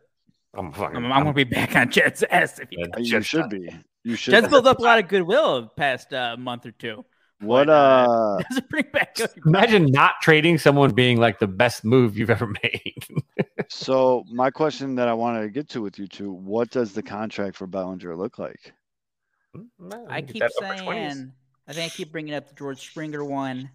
I'm 0.55 0.73
fucking. 0.73 0.97
I'm, 0.97 1.12
I'm 1.12 1.23
gonna 1.23 1.32
be 1.32 1.44
back 1.44 1.74
on 1.77 1.90
Jed's 1.90 2.23
ass 2.31 2.59
if 2.59 2.69
he 2.70 2.78
Yeah, 2.78 2.86
You 2.98 3.05
Jed's 3.05 3.27
should 3.27 3.48
be. 3.48 3.69
You 4.05 4.16
should. 4.16 4.32
Jed's 4.32 4.48
built 4.48 4.66
up 4.66 4.78
a 4.78 4.82
lot 4.82 4.98
of 4.98 5.09
goodwill 5.09 5.62
the 5.62 5.69
past 5.69 6.12
uh, 6.12 6.36
month 6.39 6.66
or 6.66 6.73
two. 6.73 7.05
What 7.40 7.66
But, 7.66 7.73
uh? 7.73 8.39
Doesn't 8.48 8.69
bring 8.69 8.85
back 8.93 9.16
Cody 9.16 9.32
Imagine 9.44 9.86
not 9.86 10.14
trading 10.23 10.59
someone 10.59 10.93
being 10.93 11.19
like 11.19 11.40
the 11.40 11.48
best 11.48 11.85
move 11.85 12.16
you've 12.16 12.31
ever 12.31 12.47
made. 12.62 13.05
So 13.74 14.24
my 14.30 14.50
question 14.50 14.94
that 14.96 15.08
I 15.08 15.14
wanted 15.14 15.42
to 15.42 15.48
get 15.48 15.68
to 15.70 15.80
with 15.82 15.98
you 15.98 16.06
two: 16.06 16.30
What 16.30 16.70
does 16.70 16.92
the 16.92 17.02
contract 17.02 17.56
for 17.56 17.66
Bellinger 17.66 18.14
look 18.16 18.38
like? 18.38 18.72
I 20.10 20.22
keep 20.22 20.40
that 20.40 20.52
upper 20.62 20.74
20s. 20.74 20.86
saying, 20.86 21.32
I 21.68 21.72
think 21.72 21.92
I 21.92 21.94
keep 21.96 22.12
bringing 22.12 22.34
up 22.34 22.48
the 22.48 22.54
George 22.54 22.80
Springer 22.90 23.24
one. 23.24 23.70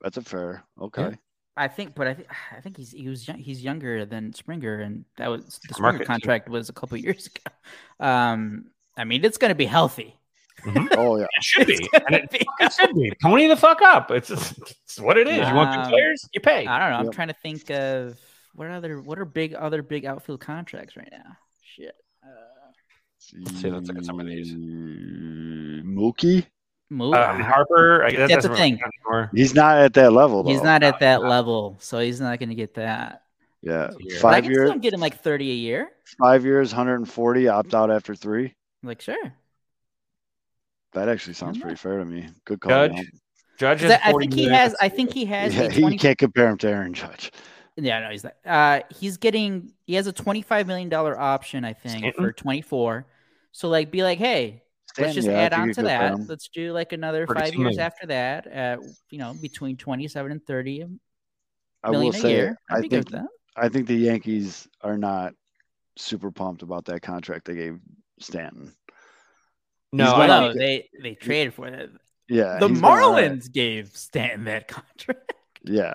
That's 0.00 0.16
a 0.16 0.22
fair. 0.22 0.64
Okay. 0.80 1.16
I 1.56 1.68
think, 1.68 1.94
but 1.94 2.06
I 2.06 2.14
think 2.14 2.28
I 2.56 2.60
think 2.60 2.76
he's 2.76 2.90
he 2.92 3.08
was 3.08 3.28
young, 3.28 3.38
he's 3.38 3.62
younger 3.62 4.04
than 4.06 4.32
Springer, 4.32 4.80
and 4.80 5.04
that 5.18 5.28
was 5.28 5.60
the 5.68 5.74
Springer 5.74 5.92
Market, 5.92 5.98
too. 6.04 6.06
contract 6.06 6.48
was 6.48 6.68
a 6.68 6.72
couple 6.72 6.96
years 6.98 7.26
ago. 7.26 7.54
Um, 8.00 8.66
I 8.96 9.04
mean, 9.04 9.24
it's 9.24 9.38
going 9.38 9.50
to 9.50 9.54
be 9.54 9.66
healthy. 9.66 10.18
Oh 10.96 11.18
yeah. 11.18 11.24
It 11.36 11.44
should 11.44 11.66
be. 11.66 11.88
And 12.06 12.14
it, 12.16 12.44
it 12.60 12.72
should 12.72 12.94
be. 12.94 13.12
Pony 13.22 13.48
the 13.48 13.56
fuck 13.56 13.82
up. 13.82 14.10
It's, 14.10 14.30
it's 14.30 14.98
what 14.98 15.18
it 15.18 15.28
is. 15.28 15.46
You 15.48 15.54
want 15.54 15.70
Um, 15.70 15.82
good 15.82 15.90
players? 15.90 16.26
You 16.32 16.40
pay. 16.40 16.66
I 16.66 16.78
don't 16.78 16.90
know. 16.90 16.96
I'm 16.96 17.04
Yep. 17.06 17.14
trying 17.14 17.28
to 17.28 17.34
think 17.34 17.70
of 17.70 18.18
what 18.54 18.70
other 18.70 19.00
what 19.00 19.18
are 19.18 19.24
big 19.24 19.54
other 19.54 19.82
big 19.82 20.04
outfield 20.06 20.40
contracts 20.40 20.96
right 20.96 21.08
now. 21.10 21.36
Shit. 21.62 21.94
Uh, 22.22 22.28
Let's 23.38 23.60
see, 23.60 23.70
let's 23.70 23.88
look 23.88 23.96
at 23.98 24.04
some 24.04 24.20
of 24.20 24.26
these. 24.26 24.52
Mookie. 25.84 26.44
move. 26.90 27.14
Uh, 27.14 27.34
Harper. 27.42 28.04
I, 28.04 28.12
that 28.16 28.28
That's 28.28 28.46
the 28.46 28.54
thing. 28.54 28.78
He's 29.34 29.54
not 29.54 29.78
at 29.78 29.94
that 29.94 30.12
level. 30.12 30.44
he's 30.46 30.62
not 30.62 30.82
at 30.82 31.00
that 31.00 31.22
no. 31.22 31.28
level, 31.28 31.76
so 31.80 32.00
he's 32.00 32.20
not 32.20 32.38
going 32.38 32.50
to 32.50 32.54
get 32.54 32.74
that. 32.74 33.22
Yeah. 33.62 33.90
Yeah. 33.98 34.18
Five 34.18 34.44
years. 34.44 34.68
still 34.68 34.78
get 34.78 34.92
him 34.92 35.00
like 35.00 35.22
30 35.22 35.50
a 35.50 35.54
year. 35.54 35.88
Five 36.20 36.44
years, 36.44 36.72
140. 36.72 37.48
Opt 37.48 37.74
out 37.74 37.90
after 37.90 38.14
three. 38.14 38.54
Like 38.82 39.00
sure. 39.00 39.32
That 40.92 41.08
actually 41.08 41.34
sounds 41.34 41.58
pretty 41.58 41.76
fair 41.76 41.98
to 41.98 42.04
me. 42.04 42.28
Good 42.44 42.60
call. 42.60 42.70
Judge, 42.70 42.96
Jan. 42.96 43.06
Judge 43.58 43.80
'Cause 43.80 43.90
is 43.90 43.98
I 44.04 44.10
I 44.10 44.12
think 44.12 44.34
he 44.34 44.44
has. 44.48 44.74
I 44.80 44.88
think 44.90 45.12
he 45.14 45.24
has. 45.24 45.54
Yeah, 45.56 45.62
a 45.62 45.70
he 45.70 45.96
can't 45.96 46.18
compare 46.18 46.48
him 46.48 46.58
to 46.58 46.68
Aaron 46.68 46.92
Judge. 46.92 47.32
Yeah, 47.76 48.00
no, 48.00 48.10
he's 48.10 48.24
not. 48.24 48.34
Uh, 48.46 48.80
he's 48.90 49.16
getting. 49.16 49.72
He 49.86 49.94
has 49.94 50.06
a 50.06 50.12
twenty-five 50.12 50.66
million 50.66 50.88
dollar 50.88 51.18
option, 51.18 51.64
I 51.64 51.72
think, 51.72 51.98
Stanton? 51.98 52.24
for 52.24 52.32
twenty-four. 52.32 53.06
So 53.52 53.68
like, 53.68 53.90
be 53.90 54.02
like, 54.02 54.18
hey, 54.18 54.62
let's 54.98 55.14
just 55.14 55.26
yeah, 55.28 55.34
add 55.34 55.52
on 55.52 55.72
to 55.72 55.82
that. 55.82 56.16
pay. 56.16 56.22
Let's 56.28 56.48
do 56.48 56.72
like 56.72 56.92
another 56.92 57.26
32 57.26 57.40
five 57.40 57.54
years 57.54 57.58
million. 57.58 57.80
after 57.80 58.06
that. 58.06 58.46
At 58.46 58.78
you 59.10 59.18
know, 59.18 59.34
between 59.42 59.76
twenty-seven 59.76 60.30
and 60.30 60.44
thirty 60.46 60.84
I 61.82 61.90
will 61.90 62.10
a 62.10 62.12
say, 62.12 62.30
year. 62.30 62.56
I'd 62.70 62.84
I 62.84 62.88
think. 62.88 63.08
I 63.56 63.68
think 63.68 63.86
the 63.86 63.94
Yankees 63.94 64.68
are 64.80 64.98
not 64.98 65.34
super 65.96 66.30
pumped 66.30 66.62
about 66.62 66.84
that 66.86 67.02
contract 67.02 67.44
they 67.46 67.54
gave 67.54 67.78
Stanton. 68.20 68.72
No, 69.92 70.04
He's 70.04 70.12
I 70.14 70.26
gonna- 70.26 70.46
no, 70.48 70.54
they 70.54 70.88
they 71.02 71.14
traded 71.14 71.54
for 71.54 71.70
that. 71.70 71.90
Yeah, 72.28 72.58
The 72.58 72.68
Marlins 72.68 73.52
gave 73.52 73.88
Stanton 73.96 74.44
that 74.44 74.66
contract. 74.68 75.34
Yeah, 75.64 75.94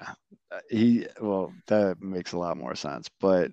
Uh, 0.51 0.59
he 0.69 1.07
well 1.21 1.53
that 1.67 2.01
makes 2.01 2.33
a 2.33 2.37
lot 2.37 2.57
more 2.57 2.75
sense. 2.75 3.07
But 3.19 3.51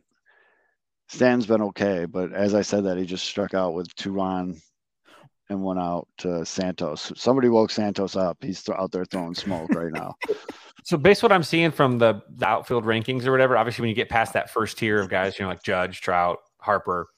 Stan's 1.09 1.47
been 1.47 1.63
okay. 1.63 2.07
But 2.07 2.33
as 2.33 2.55
I 2.55 2.63
said, 2.63 2.85
that 2.85 2.97
he 2.99 3.05
just 3.05 3.25
struck 3.25 3.55
out 3.55 3.75
with 3.75 3.95
two 3.95 4.13
run 4.13 4.61
and 5.49 5.63
went 5.63 5.79
out 5.79 6.09
to 6.19 6.45
Santos. 6.45 7.13
Somebody 7.17 7.49
woke 7.49 7.71
Santos 7.71 8.17
up. 8.17 8.39
He's 8.41 8.63
th- 8.65 8.77
out 8.77 8.91
there 8.91 9.05
throwing 9.05 9.35
smoke 9.35 9.71
right 9.75 9.93
now. 9.93 10.15
So 10.85 10.97
based 10.97 11.21
what 11.21 11.33
I'm 11.33 11.43
seeing 11.43 11.73
from 11.73 11.99
the, 11.99 12.23
the 12.37 12.47
outfield 12.47 12.85
rankings 12.85 13.27
or 13.27 13.33
whatever, 13.33 13.57
obviously 13.57 13.83
when 13.83 13.89
you 13.89 13.97
get 13.97 14.09
past 14.09 14.35
that 14.35 14.51
first 14.51 14.79
tier 14.79 15.01
of 15.01 15.09
guys, 15.09 15.37
you 15.37 15.45
know, 15.45 15.49
like 15.49 15.65
Judge, 15.65 16.01
Trout, 16.01 16.39
Harper, 16.61 17.09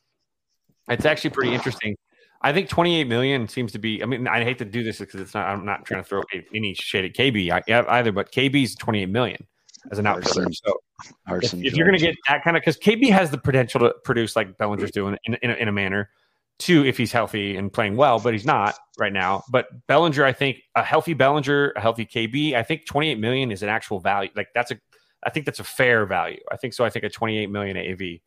it's 0.88 1.04
actually 1.04 1.30
pretty 1.30 1.52
interesting. 1.52 1.94
I 2.40 2.52
think 2.52 2.68
28 2.68 3.04
million 3.04 3.48
seems 3.48 3.72
to 3.72 3.78
be. 3.78 4.02
I 4.02 4.06
mean, 4.06 4.28
I 4.28 4.44
hate 4.44 4.58
to 4.58 4.64
do 4.64 4.84
this 4.84 4.98
because 4.98 5.20
it's 5.20 5.34
not. 5.34 5.46
I'm 5.46 5.64
not 5.64 5.84
trying 5.84 6.02
to 6.02 6.08
throw 6.08 6.22
any 6.54 6.74
shade 6.74 7.04
at 7.04 7.14
KB 7.14 7.50
either, 7.88 8.12
but 8.12 8.30
KB's 8.30 8.76
28 8.76 9.06
million 9.06 9.46
as 9.90 9.98
an 9.98 10.06
outfielder. 10.06 10.42
Arson. 10.42 10.52
So 10.52 10.80
if, 11.04 11.12
Arson 11.26 11.64
if 11.64 11.74
you're 11.74 11.86
going 11.86 11.98
to 11.98 12.04
get 12.04 12.14
that 12.28 12.44
kind 12.44 12.56
of, 12.56 12.60
because 12.60 12.76
KB 12.78 13.10
has 13.10 13.30
the 13.30 13.38
potential 13.38 13.80
to 13.80 13.94
produce 14.04 14.36
like 14.36 14.56
Bellinger's 14.56 14.90
doing 14.90 15.16
in, 15.24 15.34
in, 15.42 15.50
a, 15.50 15.54
in 15.54 15.68
a 15.68 15.72
manner. 15.72 16.10
Two, 16.58 16.84
if 16.84 16.98
he's 16.98 17.12
healthy 17.12 17.56
and 17.56 17.72
playing 17.72 17.96
well, 17.96 18.18
but 18.18 18.32
he's 18.32 18.44
not 18.44 18.74
right 18.98 19.12
now. 19.12 19.44
But 19.48 19.68
Bellinger, 19.86 20.24
I 20.24 20.32
think 20.32 20.58
a 20.74 20.82
healthy 20.82 21.14
Bellinger, 21.14 21.70
a 21.76 21.80
healthy 21.80 22.04
KB, 22.04 22.54
I 22.54 22.64
think 22.64 22.84
28 22.84 23.16
million 23.20 23.52
is 23.52 23.62
an 23.62 23.68
actual 23.68 24.00
value. 24.00 24.30
Like 24.34 24.48
that's 24.56 24.72
a, 24.72 24.78
I 25.22 25.30
think 25.30 25.46
that's 25.46 25.60
a 25.60 25.64
fair 25.64 26.04
value. 26.04 26.40
I 26.50 26.56
think 26.56 26.74
so. 26.74 26.84
I 26.84 26.90
think 26.90 27.04
a 27.04 27.08
28 27.08 27.48
million 27.48 27.76
AV. 27.76 28.20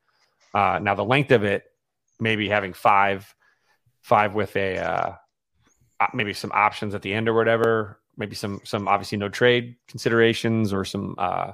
Uh, 0.53 0.79
now 0.79 0.95
the 0.95 1.03
length 1.03 1.31
of 1.31 1.43
it, 1.43 1.63
maybe 2.21 2.47
having 2.47 2.71
five, 2.71 3.35
five 4.01 4.33
with 4.33 4.55
a 4.55 4.77
uh, 4.77 5.15
maybe 6.13 6.33
some 6.33 6.51
options 6.53 6.95
at 6.95 7.01
the 7.01 7.13
end 7.13 7.29
or 7.29 7.33
whatever. 7.33 7.99
Maybe 8.17 8.35
some 8.35 8.61
some 8.63 8.87
obviously 8.87 9.17
no 9.17 9.29
trade 9.29 9.75
considerations 9.87 10.73
or 10.73 10.83
some 10.83 11.15
uh, 11.17 11.53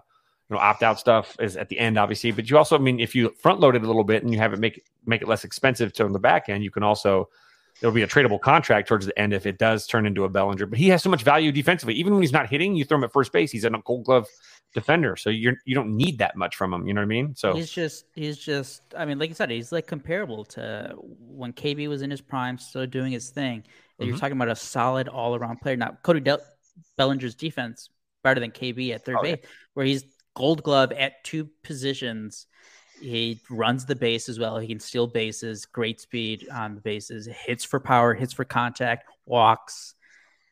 you 0.50 0.56
know 0.56 0.62
opt 0.62 0.84
out 0.84 1.00
stuff 1.00 1.36
is 1.40 1.56
at 1.56 1.70
the 1.70 1.80
end 1.80 1.98
obviously. 1.98 2.32
But 2.32 2.50
you 2.50 2.58
also, 2.58 2.76
I 2.76 2.80
mean, 2.80 3.00
if 3.00 3.16
you 3.16 3.34
front 3.40 3.60
load 3.60 3.76
it 3.76 3.84
a 3.84 3.88
little 3.88 4.04
bit 4.04 4.24
and 4.24 4.32
you 4.32 4.40
have 4.40 4.54
it 4.54 4.60
make 4.60 4.84
make 5.06 5.22
it 5.22 5.28
less 5.28 5.44
expensive 5.44 5.94
to 5.94 6.06
on 6.06 6.14
the 6.14 6.20
back 6.20 6.50
end, 6.50 6.64
you 6.64 6.72
can 6.72 6.84
also 6.84 7.30
there'll 7.80 7.94
be 7.94 8.04
a 8.04 8.08
tradable 8.08 8.40
contract 8.40 8.88
towards 8.88 9.06
the 9.06 9.18
end 9.20 9.34
if 9.34 9.46
it 9.46 9.58
does 9.58 9.88
turn 9.88 10.06
into 10.06 10.24
a 10.24 10.30
Bellinger. 10.30 10.66
But 10.66 10.80
he 10.80 10.90
has 10.90 11.04
so 11.04 11.10
much 11.10 11.24
value 11.24 11.52
defensively. 11.52 11.94
Even 11.96 12.14
when 12.14 12.22
he's 12.22 12.32
not 12.32 12.50
hitting, 12.50 12.76
you 12.76 12.86
throw 12.86 12.98
him 12.98 13.04
at 13.04 13.14
first 13.14 13.32
base. 13.32 13.52
He's 13.52 13.66
a 13.66 13.70
Gold 13.70 14.06
Glove 14.06 14.28
defender, 14.74 15.16
so 15.16 15.30
you're 15.30 15.56
you 15.66 15.76
don't 15.76 15.96
need 15.96 16.20
that 16.20 16.36
much 16.36 16.56
from 16.56 16.74
him. 16.74 16.88
You 16.88 16.94
know 16.94 17.02
what 17.02 17.06
I 17.06 17.08
mean? 17.08 17.36
So 17.36 17.54
He's 17.54 17.72
just, 17.72 18.06
he's 18.14 18.38
just. 18.38 18.82
I 18.98 19.06
mean, 19.06 19.20
like 19.20 19.30
you 19.30 19.36
said, 19.36 19.50
he's 19.50 19.72
like 19.72 19.88
comparable 19.88 20.46
to 20.46 20.96
when 20.98 21.54
KB 21.54 21.88
was 21.88 22.02
in 22.02 22.12
his 22.12 22.22
prime, 22.22 22.58
still 22.58 22.86
doing 22.86 23.12
his 23.12 23.30
thing. 23.30 23.64
And 24.00 24.08
You're 24.08 24.16
mm-hmm. 24.16 24.22
talking 24.22 24.38
about 24.38 24.50
a 24.50 24.56
solid 24.56 25.08
all-around 25.08 25.62
player. 25.62 25.76
Now, 25.76 25.98
Cody 26.04 26.20
Del- 26.20 26.42
Bellinger's 26.98 27.36
defense 27.36 27.90
better 28.24 28.40
than 28.40 28.52
KB 28.52 28.94
at 28.94 29.06
third 29.06 29.18
Oh, 29.20 29.26
yeah. 29.26 29.36
base, 29.36 29.46
where 29.74 29.86
he's 29.86 30.04
Gold 30.36 30.62
Glove 30.64 30.92
at 30.92 31.24
two 31.24 31.50
positions. 31.64 32.46
He 33.00 33.40
runs 33.50 33.86
the 33.86 33.96
base 33.96 34.30
as 34.30 34.40
well. 34.40 34.58
He 34.58 34.68
can 34.68 34.80
steal 34.80 35.08
bases, 35.08 35.66
great 35.66 36.02
speed 36.02 36.48
on 36.52 36.76
the 36.76 36.82
bases, 36.82 37.28
hits 37.28 37.64
for 37.64 37.80
power, 37.80 38.14
hits 38.14 38.34
for 38.34 38.46
contact, 38.46 39.06
walks. 39.26 39.94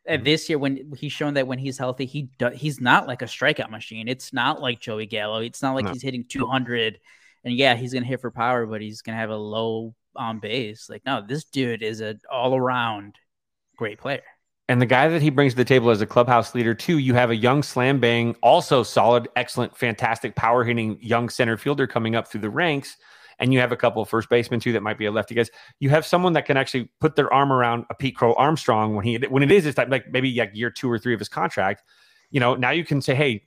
And 0.07 0.19
Mm-hmm. 0.19 0.25
this 0.25 0.49
year, 0.49 0.59
when 0.59 0.93
he's 0.95 1.11
shown 1.11 1.33
that 1.35 1.47
when 1.47 1.57
he's 1.57 1.77
healthy, 1.79 2.05
he 2.05 2.29
do, 2.37 2.49
he's 2.49 2.79
not 2.79 3.07
like 3.07 3.21
a 3.23 3.25
strikeout 3.25 3.71
machine. 3.71 4.07
It's 4.07 4.31
not 4.33 4.61
like 4.61 4.79
Joey 4.79 5.07
Gallo. 5.07 5.39
It's 5.41 5.61
not 5.63 5.73
like 5.73 5.85
No. 5.85 5.91
he's 5.93 6.03
hitting 6.03 6.25
200. 6.25 6.99
And 7.43 7.55
yeah, 7.55 7.75
he's 7.75 7.93
gonna 7.93 8.05
hit 8.05 8.21
for 8.21 8.31
power, 8.31 8.65
but 8.67 8.81
he's 8.81 9.01
gonna 9.01 9.17
have 9.17 9.31
a 9.31 9.35
low 9.37 9.95
on 10.15 10.39
base. 10.39 10.89
Like 10.89 11.03
no, 11.05 11.23
this 11.27 11.45
dude 11.45 11.81
is 11.83 12.01
an 12.01 12.19
all 12.31 12.55
around 12.55 13.15
great 13.77 13.97
player. 13.99 14.23
And 14.67 14.81
the 14.81 14.87
guy 14.87 15.07
that 15.07 15.21
he 15.21 15.29
brings 15.29 15.53
to 15.53 15.57
the 15.57 15.65
table 15.65 15.91
as 15.91 16.01
a 16.01 16.07
clubhouse 16.07 16.55
leader, 16.55 16.73
too, 16.73 16.97
you 16.97 17.13
have 17.13 17.29
a 17.29 17.35
young 17.35 17.61
slam 17.61 17.99
bang, 17.99 18.35
also 18.41 18.81
solid, 18.81 19.27
excellent, 19.35 19.77
fantastic 19.77 20.35
power 20.35 20.63
hitting 20.63 20.97
young 20.99 21.29
center 21.29 21.55
fielder 21.55 21.85
coming 21.85 22.15
up 22.15 22.27
through 22.27 22.41
the 22.41 22.49
ranks. 22.49 22.97
And 23.37 23.53
you 23.53 23.59
have 23.59 23.71
a 23.71 23.77
couple 23.77 24.01
of 24.01 24.09
first 24.09 24.29
basemen, 24.29 24.59
too, 24.59 24.71
that 24.73 24.81
might 24.81 24.97
be 24.97 25.05
a 25.05 25.11
lefty 25.11 25.35
guys. 25.35 25.51
You 25.79 25.89
have 25.89 26.05
someone 26.05 26.33
that 26.33 26.45
can 26.45 26.57
actually 26.57 26.89
put 26.99 27.15
their 27.15 27.31
arm 27.31 27.51
around 27.51 27.85
a 27.89 27.93
Pete 27.93 28.15
Crow 28.15 28.33
Armstrong 28.33 28.95
when 28.95 29.05
he 29.05 29.17
when 29.29 29.43
it 29.43 29.51
is 29.51 29.65
this 29.65 29.75
type, 29.75 29.89
like 29.89 30.09
maybe 30.09 30.33
like 30.35 30.51
year 30.53 30.71
two 30.71 30.89
or 30.89 30.97
three 30.97 31.13
of 31.13 31.19
his 31.19 31.29
contract. 31.29 31.83
You 32.31 32.39
know, 32.39 32.55
now 32.55 32.71
you 32.71 32.85
can 32.85 33.01
say, 33.01 33.13
hey, 33.13 33.43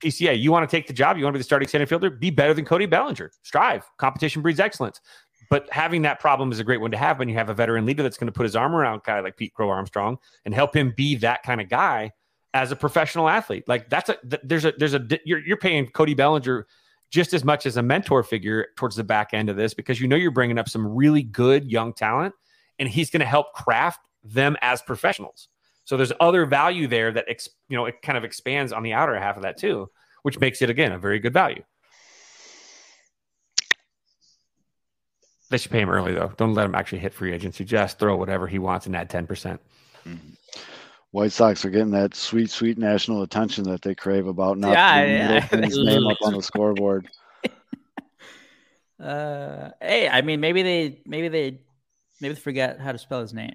PCA, 0.00 0.38
you 0.38 0.50
want 0.50 0.68
to 0.68 0.76
take 0.76 0.86
the 0.86 0.92
job? 0.92 1.16
You 1.16 1.24
want 1.24 1.34
to 1.34 1.38
be 1.38 1.40
the 1.40 1.44
starting 1.44 1.68
center 1.68 1.86
fielder? 1.86 2.10
Be 2.10 2.30
better 2.30 2.52
than 2.52 2.64
Cody 2.64 2.86
Bellinger. 2.86 3.30
Strive. 3.42 3.88
Competition 3.98 4.42
breeds 4.42 4.58
excellence. 4.58 5.00
But 5.50 5.68
having 5.72 6.02
that 6.02 6.20
problem 6.20 6.52
is 6.52 6.60
a 6.60 6.64
great 6.64 6.80
one 6.80 6.92
to 6.92 6.96
have 6.96 7.18
when 7.18 7.28
you 7.28 7.34
have 7.34 7.50
a 7.50 7.54
veteran 7.54 7.84
leader 7.84 8.04
that's 8.04 8.16
going 8.16 8.28
to 8.28 8.32
put 8.32 8.44
his 8.44 8.54
arm 8.56 8.74
around 8.74 8.98
a 8.98 9.02
guy 9.04 9.20
like 9.20 9.36
Pete 9.36 9.52
Crow 9.52 9.68
Armstrong 9.68 10.16
and 10.44 10.54
help 10.54 10.74
him 10.74 10.94
be 10.96 11.16
that 11.16 11.42
kind 11.42 11.60
of 11.60 11.68
guy 11.68 12.12
as 12.54 12.72
a 12.72 12.76
professional 12.76 13.28
athlete. 13.28 13.64
Like 13.66 13.90
that's 13.90 14.08
a 14.08 14.16
th- 14.28 14.42
there's 14.44 14.64
a 14.64 14.72
there's 14.78 14.94
a 14.94 15.06
you're 15.24 15.40
you're 15.40 15.56
paying 15.56 15.88
Cody 15.88 16.14
Bellinger 16.14 16.66
just 17.10 17.34
as 17.34 17.44
much 17.44 17.66
as 17.66 17.76
a 17.76 17.82
mentor 17.82 18.22
figure 18.22 18.68
towards 18.76 18.94
the 18.94 19.02
back 19.02 19.34
end 19.34 19.48
of 19.48 19.56
this 19.56 19.74
because 19.74 20.00
you 20.00 20.06
know 20.06 20.14
you're 20.14 20.30
bringing 20.30 20.58
up 20.58 20.68
some 20.68 20.86
really 20.86 21.24
good 21.24 21.70
young 21.70 21.92
talent 21.92 22.32
and 22.78 22.88
he's 22.88 23.10
going 23.10 23.20
to 23.20 23.26
help 23.26 23.52
craft 23.52 24.00
them 24.22 24.56
as 24.62 24.80
professionals. 24.80 25.48
So 25.84 25.96
there's 25.96 26.12
other 26.20 26.46
value 26.46 26.86
there 26.86 27.10
that 27.10 27.24
ex, 27.28 27.48
you 27.68 27.76
know 27.76 27.86
it 27.86 28.02
kind 28.02 28.16
of 28.16 28.22
expands 28.22 28.72
on 28.72 28.84
the 28.84 28.92
outer 28.92 29.18
half 29.18 29.36
of 29.36 29.42
that 29.42 29.56
too, 29.56 29.90
which 30.22 30.38
makes 30.38 30.62
it 30.62 30.70
again 30.70 30.92
a 30.92 30.98
very 30.98 31.18
good 31.18 31.32
value. 31.32 31.64
They 35.50 35.58
should 35.58 35.72
pay 35.72 35.80
him 35.80 35.90
early 35.90 36.14
though. 36.14 36.32
Don't 36.36 36.54
let 36.54 36.66
him 36.66 36.74
actually 36.74 37.00
hit 37.00 37.12
free 37.12 37.32
agency. 37.32 37.64
Just 37.64 37.98
throw 37.98 38.16
whatever 38.16 38.46
he 38.46 38.58
wants 38.58 38.86
and 38.86 38.96
add 38.96 39.10
ten 39.10 39.26
percent. 39.26 39.60
White 41.10 41.32
Sox 41.32 41.64
are 41.64 41.70
getting 41.70 41.90
that 41.90 42.14
sweet, 42.14 42.50
sweet 42.50 42.78
national 42.78 43.22
attention 43.22 43.64
that 43.64 43.82
they 43.82 43.96
crave 43.96 44.28
about 44.28 44.58
not 44.58 44.78
Yeah, 44.78 44.94
putting 44.94 45.16
yeah. 45.16 45.48
Middleton's 45.52 45.84
name 45.84 46.06
up 46.06 46.18
on 46.22 46.34
the 46.34 46.42
scoreboard. 46.42 47.08
Uh, 49.00 49.70
hey, 49.80 50.10
I 50.10 50.20
mean, 50.20 50.40
maybe 50.40 50.62
they, 50.62 51.00
maybe 51.06 51.28
they, 51.28 51.58
maybe 52.20 52.34
they 52.34 52.40
forgot 52.40 52.78
how 52.78 52.92
to 52.92 52.98
spell 52.98 53.22
his 53.22 53.32
name. 53.32 53.54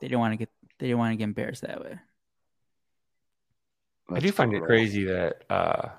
They 0.00 0.08
didn't 0.08 0.18
want 0.18 0.32
to 0.32 0.36
get, 0.36 0.48
they 0.80 0.88
didn't 0.88 0.98
want 0.98 1.12
to 1.12 1.16
get 1.16 1.22
embarrassed 1.22 1.62
that 1.62 1.80
way. 1.80 1.96
I 4.10 4.18
do 4.18 4.26
That's 4.26 4.36
find 4.36 4.52
it 4.52 4.64
crazy 4.64 5.04
that 5.04 5.44
uh 5.48 5.90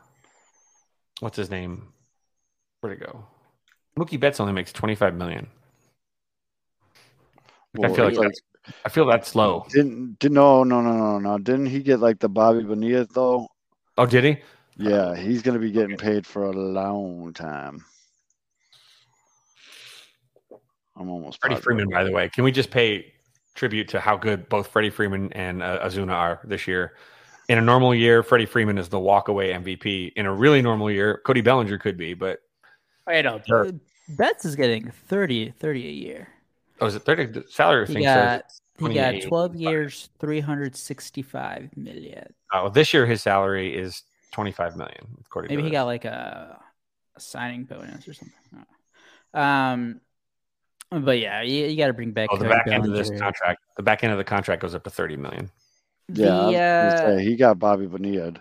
what's 1.21 1.37
his 1.37 1.49
name? 1.49 1.93
Where'd 2.81 3.01
it 3.01 3.05
go? 3.05 3.25
Mookie 3.97 4.19
Betts 4.19 4.39
only 4.39 4.53
makes 4.53 4.73
twenty 4.73 4.95
five 4.95 5.15
million. 5.15 5.47
I 7.83 7.89
feel 7.89 8.05
like 8.05 8.15
that's, 8.15 8.41
I 8.85 8.89
feel 8.89 9.05
that's 9.05 9.35
low. 9.35 9.65
Didn't 9.69 10.19
did 10.19 10.31
no 10.31 10.63
no 10.63 10.81
no 10.81 10.93
no 10.93 11.19
no 11.19 11.37
didn't 11.37 11.67
he 11.67 11.81
get 11.81 11.99
like 11.99 12.19
the 12.19 12.29
Bobby 12.29 12.63
Bonilla 12.63 13.07
though? 13.13 13.47
Oh, 13.97 14.05
did 14.05 14.23
he? 14.23 14.37
Yeah, 14.77 15.15
he's 15.15 15.41
gonna 15.41 15.59
be 15.59 15.71
getting 15.71 15.97
paid 15.97 16.25
for 16.25 16.45
a 16.45 16.51
long 16.51 17.33
time. 17.33 17.83
I'm 20.95 21.09
almost 21.09 21.41
Freddie. 21.41 21.55
Freeman, 21.55 21.89
by 21.89 22.03
the 22.03 22.11
way. 22.11 22.29
Can 22.29 22.43
we 22.43 22.51
just 22.51 22.69
pay 22.69 23.13
tribute 23.55 23.87
to 23.89 23.99
how 23.99 24.15
good 24.15 24.47
both 24.49 24.67
Freddie 24.67 24.89
Freeman 24.89 25.33
and 25.33 25.63
uh, 25.63 25.79
Acuña 25.83 26.13
are 26.13 26.39
this 26.43 26.67
year? 26.67 26.93
In 27.49 27.57
a 27.57 27.61
normal 27.61 27.93
year, 27.93 28.23
Freddie 28.23 28.45
Freeman 28.45 28.77
is 28.77 28.89
the 28.89 28.99
walkaway 28.99 29.53
MVP. 29.53 30.13
In 30.15 30.25
a 30.25 30.33
really 30.33 30.61
normal 30.61 30.89
year, 30.89 31.21
Cody 31.25 31.41
Bellinger 31.41 31.77
could 31.77 31.97
be, 31.97 32.13
but 32.13 32.39
Wait, 33.07 33.23
know. 33.23 33.41
Sure. 33.47 33.71
Betts 34.09 34.45
is 34.45 34.55
getting 34.55 34.91
30, 34.91 35.51
30 35.51 35.87
a 35.87 35.91
year. 35.91 36.27
oh, 36.81 36.87
is 36.87 36.95
it 36.95 37.03
30? 37.03 37.25
The 37.27 37.45
salary 37.49 37.87
He 37.87 37.93
thing 37.93 38.03
got 38.03 38.51
says 38.51 38.61
he 38.79 38.93
got 38.93 39.21
twelve 39.21 39.55
years, 39.55 40.09
three 40.19 40.39
hundred 40.39 40.75
sixty-five 40.75 41.69
million. 41.77 42.33
oh, 42.53 42.69
this 42.69 42.93
year 42.93 43.05
his 43.05 43.21
salary 43.21 43.75
is 43.75 44.03
25 44.31 44.75
million. 44.75 45.17
According 45.25 45.49
Maybe 45.49 45.61
to 45.61 45.67
he 45.67 45.71
got 45.71 45.85
like 45.85 46.05
a, 46.05 46.59
a 47.15 47.19
signing 47.19 47.63
bonus 47.65 48.07
or 48.07 48.13
something. 48.13 48.33
I 48.51 48.55
don't 48.55 48.67
know. 49.33 49.41
Um, 49.41 50.01
but 51.05 51.19
yeah, 51.19 51.41
you, 51.41 51.67
you 51.67 51.77
got 51.77 51.87
to 51.87 51.93
bring 51.93 52.11
back. 52.11 52.29
Oh, 52.31 52.37
the 52.37 52.45
Cody 52.45 52.55
back 52.55 52.67
end 52.67 52.85
of 52.85 52.93
this 52.93 53.09
contract, 53.09 53.61
the 53.77 53.83
back 53.83 54.03
end 54.03 54.11
of 54.11 54.17
the 54.17 54.23
contract 54.23 54.61
goes 54.61 54.75
up 54.75 54.83
to 54.83 54.89
30 54.89 55.17
million. 55.17 55.51
Yeah, 56.09 56.47
I 56.47 56.51
The, 56.51 56.59
uh, 56.59 56.97
say, 57.17 57.23
he 57.23 57.35
got 57.35 57.59
Bobby 57.59 57.85
Bonilla. 57.85 58.33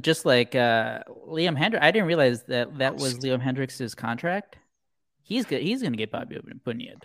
Just 0.00 0.24
like 0.24 0.54
uh, 0.54 1.00
Liam 1.28 1.56
Hendriks, 1.58 1.82
I 1.82 1.90
didn't 1.90 2.08
realize 2.08 2.42
that 2.44 2.78
that 2.78 2.96
was 2.96 3.18
Liam 3.18 3.42
Hendriks' 3.42 3.94
contract. 3.96 4.56
He's 5.22 5.44
good. 5.46 5.62
He's 5.62 5.82
gonna 5.82 5.96
get 5.96 6.10
Bobby 6.10 6.38
Bonilla. 6.64 6.96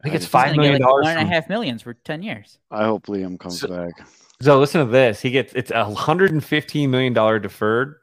I 0.00 0.02
think 0.02 0.14
it's 0.16 0.24
He's 0.24 0.30
five 0.30 0.48
He's 0.48 0.56
gonna 0.56 0.62
million 0.62 0.78
get 0.80 0.84
like 0.84 0.90
dollars. 0.90 1.04
one 1.04 1.10
and 1.12 1.20
a 1.20 1.22
from- 1.22 1.32
half 1.32 1.48
millions 1.48 1.82
for 1.82 1.94
ten 1.94 2.22
years. 2.22 2.58
I 2.70 2.84
hope 2.84 3.06
Liam 3.06 3.38
comes 3.38 3.60
So- 3.60 3.68
back. 3.68 3.92
So 4.40 4.58
listen 4.58 4.84
to 4.84 4.90
this. 4.90 5.20
He 5.22 5.30
gets 5.30 5.52
it's 5.54 5.70
a 5.70 5.84
hundred 5.94 6.32
and 6.32 6.42
fifteen 6.44 6.90
million 6.90 7.12
dollar 7.12 7.38
deferred 7.38 7.94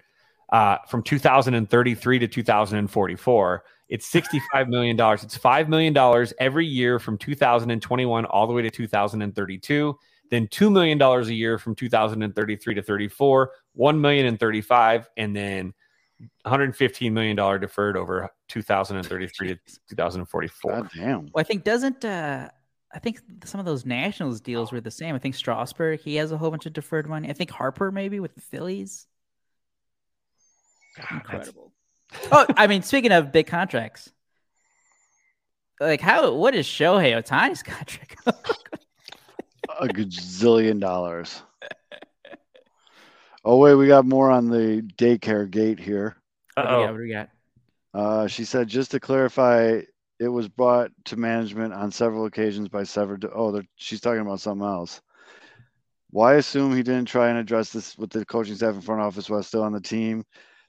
uh, 0.54 0.78
from 0.88 1.04
2033 1.04 2.20
to 2.20 2.28
2044. 2.28 3.64
It's 3.90 4.06
65 4.08 4.70
million 4.70 4.96
dollars. 4.96 5.24
It's 5.24 5.36
five 5.36 5.68
million 5.68 5.94
dollars 5.94 6.34
every 6.40 6.66
year 6.66 6.98
from 7.00 7.18
2021 7.18 8.26
all 8.26 8.48
the 8.48 8.54
way 8.54 8.62
to 8.62 8.70
2032. 8.70 9.98
Then 10.30 10.48
two 10.48 10.70
million 10.70 10.98
dollars 10.98 11.28
a 11.30 11.34
year 11.34 11.58
from 11.58 11.76
2033 11.76 12.76
to 12.76 12.82
34. 12.82 13.52
One 13.74 14.00
million 14.00 14.26
and 14.26 14.40
35, 14.40 15.10
and 15.18 15.36
then 15.36 15.74
115 16.44 17.14
million 17.14 17.36
dollar 17.36 17.58
deferred 17.60 17.96
over 17.98 18.30
2033 18.50 19.48
to 19.48 19.60
2044. 19.90 20.72
God 20.72 20.90
damn. 20.96 21.22
Well, 21.22 21.32
I 21.38 21.44
think 21.44 21.64
doesn't 21.64 22.04
uh 22.06 22.50
I 22.92 23.00
think 23.00 23.20
some 23.46 23.60
of 23.60 23.66
those 23.66 23.86
Nationals 23.86 24.42
deals 24.42 24.72
were 24.72 24.82
the 24.82 24.92
same. 24.92 25.16
I 25.16 25.20
think 25.20 25.36
Strasburg 25.36 26.02
he 26.02 26.16
has 26.16 26.32
a 26.32 26.38
whole 26.38 26.50
bunch 26.52 26.66
of 26.66 26.74
deferred 26.74 27.08
money. 27.08 27.30
I 27.30 27.34
think 27.34 27.52
Harper 27.52 27.92
maybe 27.92 28.20
with 28.20 28.36
the 28.36 28.42
Phillies. 28.42 29.08
God, 30.98 31.12
Incredible. 31.12 31.72
oh, 32.32 32.46
I 32.58 32.68
mean, 32.68 32.82
speaking 32.82 33.12
of 33.12 33.32
big 33.32 33.48
contracts, 33.48 34.12
like 35.80 36.02
how 36.02 36.34
what 36.34 36.56
is 36.56 36.68
Shohei 36.68 37.14
Ohtani's 37.22 37.64
contract? 37.64 38.16
A 39.80 39.88
gazillion 39.88 40.80
dollars. 40.80 41.42
Oh 43.46 43.58
wait, 43.58 43.76
we 43.76 43.88
got 43.88 44.06
more 44.06 44.30
on 44.32 44.50
the 44.50 44.82
daycare 44.98 45.50
gate 45.50 45.80
here. 45.80 46.18
what, 46.56 46.64
do 46.64 46.70
we 46.70 46.74
got? 46.74 46.82
Uh-oh. 46.84 46.92
what 46.92 46.98
do 46.98 47.04
we 47.04 47.12
got? 47.12 47.30
Uh, 47.94 48.28
she 48.28 48.44
said, 48.46 48.68
just 48.68 48.92
to 48.92 49.00
clarify, 49.00 49.82
it 50.20 50.28
was 50.28 50.48
brought 50.48 50.92
to 51.06 51.16
management 51.16 51.74
on 51.74 51.92
several 51.92 52.26
occasions 52.26 52.68
by 52.68 52.84
several. 52.84 53.18
Oh, 53.34 53.52
they're- 53.52 53.68
she's 53.76 54.02
talking 54.02 54.20
about 54.22 54.42
something 54.42 54.68
else. 54.68 55.02
Why 56.12 56.36
assume 56.36 56.76
he 56.76 56.84
didn't 56.84 57.08
try 57.08 57.30
and 57.30 57.38
address 57.38 57.72
this 57.72 57.98
with 57.98 58.10
the 58.10 58.26
coaching 58.26 58.56
staff 58.56 58.74
and 58.74 58.84
front 58.84 59.02
office 59.02 59.30
while 59.30 59.44
still 59.44 59.64
on 59.64 59.74
the 59.74 59.82
team? 59.82 60.24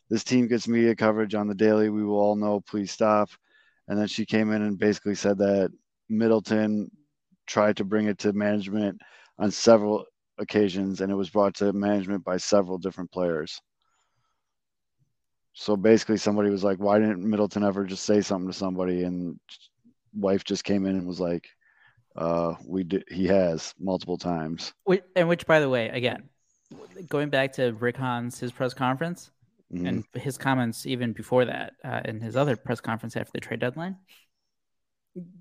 This 0.09 0.23
team 0.25 0.47
gets 0.47 0.69
media 0.69 0.95
coverage 0.95 1.35
on 1.35 1.49
the 1.49 1.55
daily. 1.55 1.89
We 1.89 2.05
will 2.05 2.19
all 2.19 2.37
know. 2.37 2.61
Please 2.61 2.91
stop. 2.93 3.31
And 3.89 3.99
then 3.99 4.07
she 4.07 4.25
came 4.27 4.53
in 4.53 4.63
and 4.63 4.79
basically 4.79 5.15
said 5.15 5.39
that 5.39 5.73
Middleton 6.09 6.91
tried 7.51 7.77
to 7.77 7.85
bring 7.85 8.07
it 8.07 8.19
to 8.19 8.33
management 8.33 9.01
on 9.39 9.51
several 9.51 10.05
occasions, 10.39 11.01
and 11.01 11.11
it 11.11 11.17
was 11.17 11.31
brought 11.31 11.55
to 11.57 11.73
management 11.73 12.25
by 12.25 12.37
several 12.37 12.79
different 12.79 13.11
players. 13.11 13.61
So 15.53 15.77
basically, 15.77 16.17
somebody 16.17 16.49
was 16.49 16.63
like, 16.63 16.79
"Why 16.79 17.01
didn't 17.01 17.29
Middleton 17.29 17.65
ever 17.65 17.85
just 17.85 18.05
say 18.05 18.21
something 18.21 18.51
to 18.51 18.57
somebody?" 18.57 19.03
And 19.03 19.39
wife 20.15 20.45
just 20.45 20.63
came 20.65 20.87
in 20.87 20.97
and 20.97 21.07
was 21.07 21.21
like, 21.21 21.49
"Uh, 22.15 22.55
we 22.65 22.85
did. 22.85 23.05
He 23.09 23.27
has 23.27 23.75
multiple 23.79 24.17
times." 24.17 24.73
Which, 24.85 25.03
and 25.17 25.29
which, 25.29 25.45
by 25.47 25.59
the 25.59 25.69
way, 25.69 25.89
again, 25.89 26.29
going 27.09 27.31
back 27.31 27.53
to 27.55 27.73
Rick 27.73 27.97
Hahn's, 27.97 28.39
his 28.39 28.53
press 28.53 28.75
conference 28.75 29.33
Mhm. 29.73 29.87
and 29.89 30.05
his 30.15 30.39
comments 30.39 30.87
even 30.87 31.13
before 31.13 31.45
that, 31.45 31.75
uh, 31.85 32.01
in 32.05 32.21
his 32.21 32.37
other 32.37 32.57
press 32.57 32.81
conference 32.81 33.17
after 33.17 33.33
the 33.33 33.41
trade 33.41 33.61
deadline, 33.61 33.99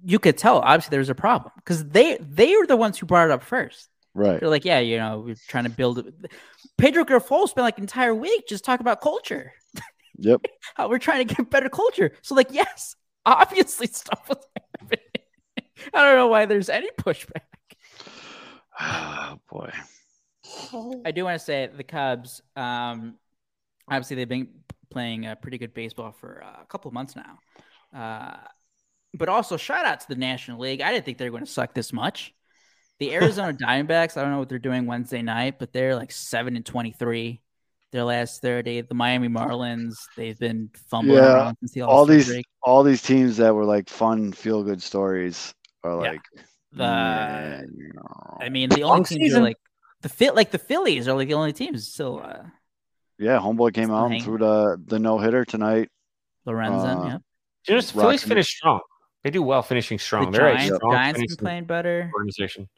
you 0.04 0.20
could 0.20 0.38
tell 0.38 0.60
obviously 0.60 0.92
there's 0.92 1.10
a 1.10 1.16
problem 1.16 1.52
because 1.58 1.86
they 1.88 2.18
they 2.20 2.56
were 2.56 2.66
the 2.66 2.78
ones 2.78 2.98
who 2.98 3.06
brought 3.06 3.26
it 3.26 3.32
up 3.32 3.44
first. 3.44 3.90
right. 4.14 4.40
They're 4.40 4.50
like, 4.50 4.66
yeah, 4.66 4.80
you 4.80 4.98
know, 4.98 5.20
we're 5.20 5.36
trying 5.48 5.66
to 5.66 5.70
build. 5.70 6.00
it. 6.00 6.32
Pedro 6.78 7.04
Grifol 7.06 7.48
spent 7.48 7.64
like 7.64 7.78
an 7.78 7.84
entire 7.84 8.16
week 8.16 8.48
just 8.48 8.64
talking 8.66 8.84
about 8.84 9.02
culture. 9.02 9.54
Yep. 10.18 10.42
How 10.76 10.90
we're 10.90 11.00
trying 11.00 11.28
to 11.28 11.34
get 11.36 11.50
better 11.50 11.70
culture. 11.70 12.12
So, 12.22 12.36
like, 12.36 12.50
yes, 12.52 12.96
obviously 13.26 13.88
stuff 13.88 14.28
was 14.28 14.46
happening. 14.80 15.06
I 15.94 16.04
don't 16.06 16.16
know 16.16 16.28
why 16.28 16.46
there's 16.46 16.70
any 16.70 16.90
pushback. 16.92 17.42
Oh 18.80 19.40
boy. 19.50 19.72
I 21.06 21.12
do 21.12 21.24
want 21.26 21.40
to 21.40 21.46
say 21.46 21.70
the 21.76 21.84
Cubs. 21.84 22.42
Um, 22.56 23.16
obviously, 23.88 24.16
they've 24.16 24.28
been 24.28 24.50
playing 24.90 25.26
a 25.26 25.36
pretty 25.36 25.58
good 25.58 25.74
baseball 25.74 26.12
for 26.12 26.44
uh, 26.44 26.64
a 26.64 26.66
couple 26.66 26.90
of 26.90 26.94
months 26.94 27.16
now. 27.16 27.40
Uh, 27.98 28.38
but 29.14 29.30
also, 29.30 29.58
shout 29.58 29.86
out 29.86 30.00
to 30.02 30.08
the 30.08 30.16
National 30.16 30.60
League. 30.60 30.82
I 30.82 30.92
didn't 30.92 31.06
think 31.06 31.18
they 31.18 31.26
were 31.26 31.32
going 31.32 31.46
to 31.46 31.52
suck 31.52 31.74
this 31.74 31.92
much. 31.94 32.34
The 33.00 33.14
Arizona 33.16 33.54
Diamondbacks. 33.54 34.18
I 34.18 34.22
don't 34.22 34.32
know 34.32 34.40
what 34.40 34.50
they're 34.50 34.60
doing 34.60 34.86
Wednesday 34.86 35.22
night, 35.22 35.58
but 35.60 35.74
they're 35.74 35.96
like 35.96 36.12
seven 36.12 36.56
and 36.56 36.66
twenty-three. 36.66 37.42
Their 37.92 38.04
last 38.04 38.42
thirty. 38.42 38.82
The 38.82 38.94
Miami 38.94 39.30
Marlins. 39.30 39.96
They've 40.16 40.38
been 40.38 40.70
fumbling 40.92 41.18
Yeah, 41.18 41.34
around 41.34 41.58
since 41.60 41.72
the 41.74 41.82
All 41.82 42.06
these, 42.06 42.28
break. 42.28 42.46
all 42.62 42.84
these 42.84 43.02
teams 43.02 43.38
that 43.38 43.56
were 43.56 43.66
like 43.66 43.90
fun, 43.90 44.32
feel 44.32 44.64
good 44.64 44.82
stories 44.82 45.54
are 45.84 46.04
Yeah. 46.04 46.12
like. 46.12 46.22
The 46.72 46.84
"Yeah, 46.84 47.62
I 48.40 48.50
mean, 48.50 48.70
the 48.70 48.84
only 48.84 48.84
Long 48.84 49.04
teams 49.04 49.22
season. 49.24 49.42
are 49.42 49.46
like 49.46 49.58
the 50.02 50.10
fit, 50.10 50.36
like 50.36 50.52
the 50.52 50.60
Phillies 50.60 51.08
are 51.08 51.16
like 51.16 51.28
the 51.28 51.34
only 51.34 51.52
teams 51.52 51.88
still. 51.92 52.22
Uh, 52.24 52.44
yeah, 53.18 53.40
homeboy 53.40 53.74
came 53.74 53.86
Still 53.86 53.96
out 53.96 54.04
and 54.06 54.14
hanging. 54.14 54.24
threw 54.24 54.38
the 54.38 54.78
the 54.86 55.00
no 55.00 55.18
hitter 55.18 55.44
tonight. 55.46 55.90
Lorenzen, 56.48 57.02
Uh, 57.02 57.06
yeah. 57.08 57.18
You 57.68 57.76
know, 57.76 57.82
Phillies 57.82 57.96
Rocking- 57.96 58.20
finish 58.20 58.50
strong. 58.56 58.82
They 59.24 59.30
do 59.32 59.42
well 59.42 59.62
finishing 59.62 60.00
strong. 60.00 60.32
The 60.32 60.38
They're 60.38 60.48
a 60.48 60.56
Giants, 60.56 60.76
strong 60.78 60.94
Giants 60.94 61.36
been 61.36 61.46
playing 61.46 61.66
better. 61.66 62.10
organization. 62.14 62.70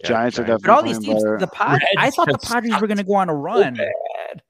Yeah, 0.00 0.08
Giants 0.08 0.38
are 0.38 0.42
definitely. 0.42 0.62
But 0.66 0.72
all 0.72 0.82
these 0.82 0.98
teams, 0.98 1.22
better. 1.22 1.38
the 1.38 1.46
Padres, 1.46 1.88
I 1.96 2.10
thought 2.10 2.28
the 2.28 2.38
Padres 2.38 2.80
were 2.80 2.86
going 2.86 2.98
to 2.98 3.04
go 3.04 3.14
on 3.14 3.28
a 3.28 3.34
run. 3.34 3.74
bad. 3.74 4.42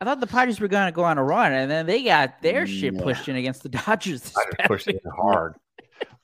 I 0.00 0.04
thought 0.04 0.20
the 0.20 0.26
Padres 0.26 0.60
were 0.60 0.68
going 0.68 0.86
to 0.86 0.92
go 0.92 1.02
on 1.04 1.18
a 1.18 1.24
run, 1.24 1.52
and 1.52 1.70
then 1.70 1.86
they 1.86 2.02
got 2.02 2.40
their 2.42 2.66
shit 2.66 2.94
Yeah. 2.94 3.02
pushed 3.02 3.28
in 3.28 3.36
against 3.36 3.62
the 3.62 3.68
Dodgers. 3.68 4.22
This 4.22 4.36
I 4.36 4.44
just 4.44 4.56
past 4.58 4.68
pushed 4.68 4.86
week. 4.86 4.96
it 4.96 5.02
hard. 5.16 5.54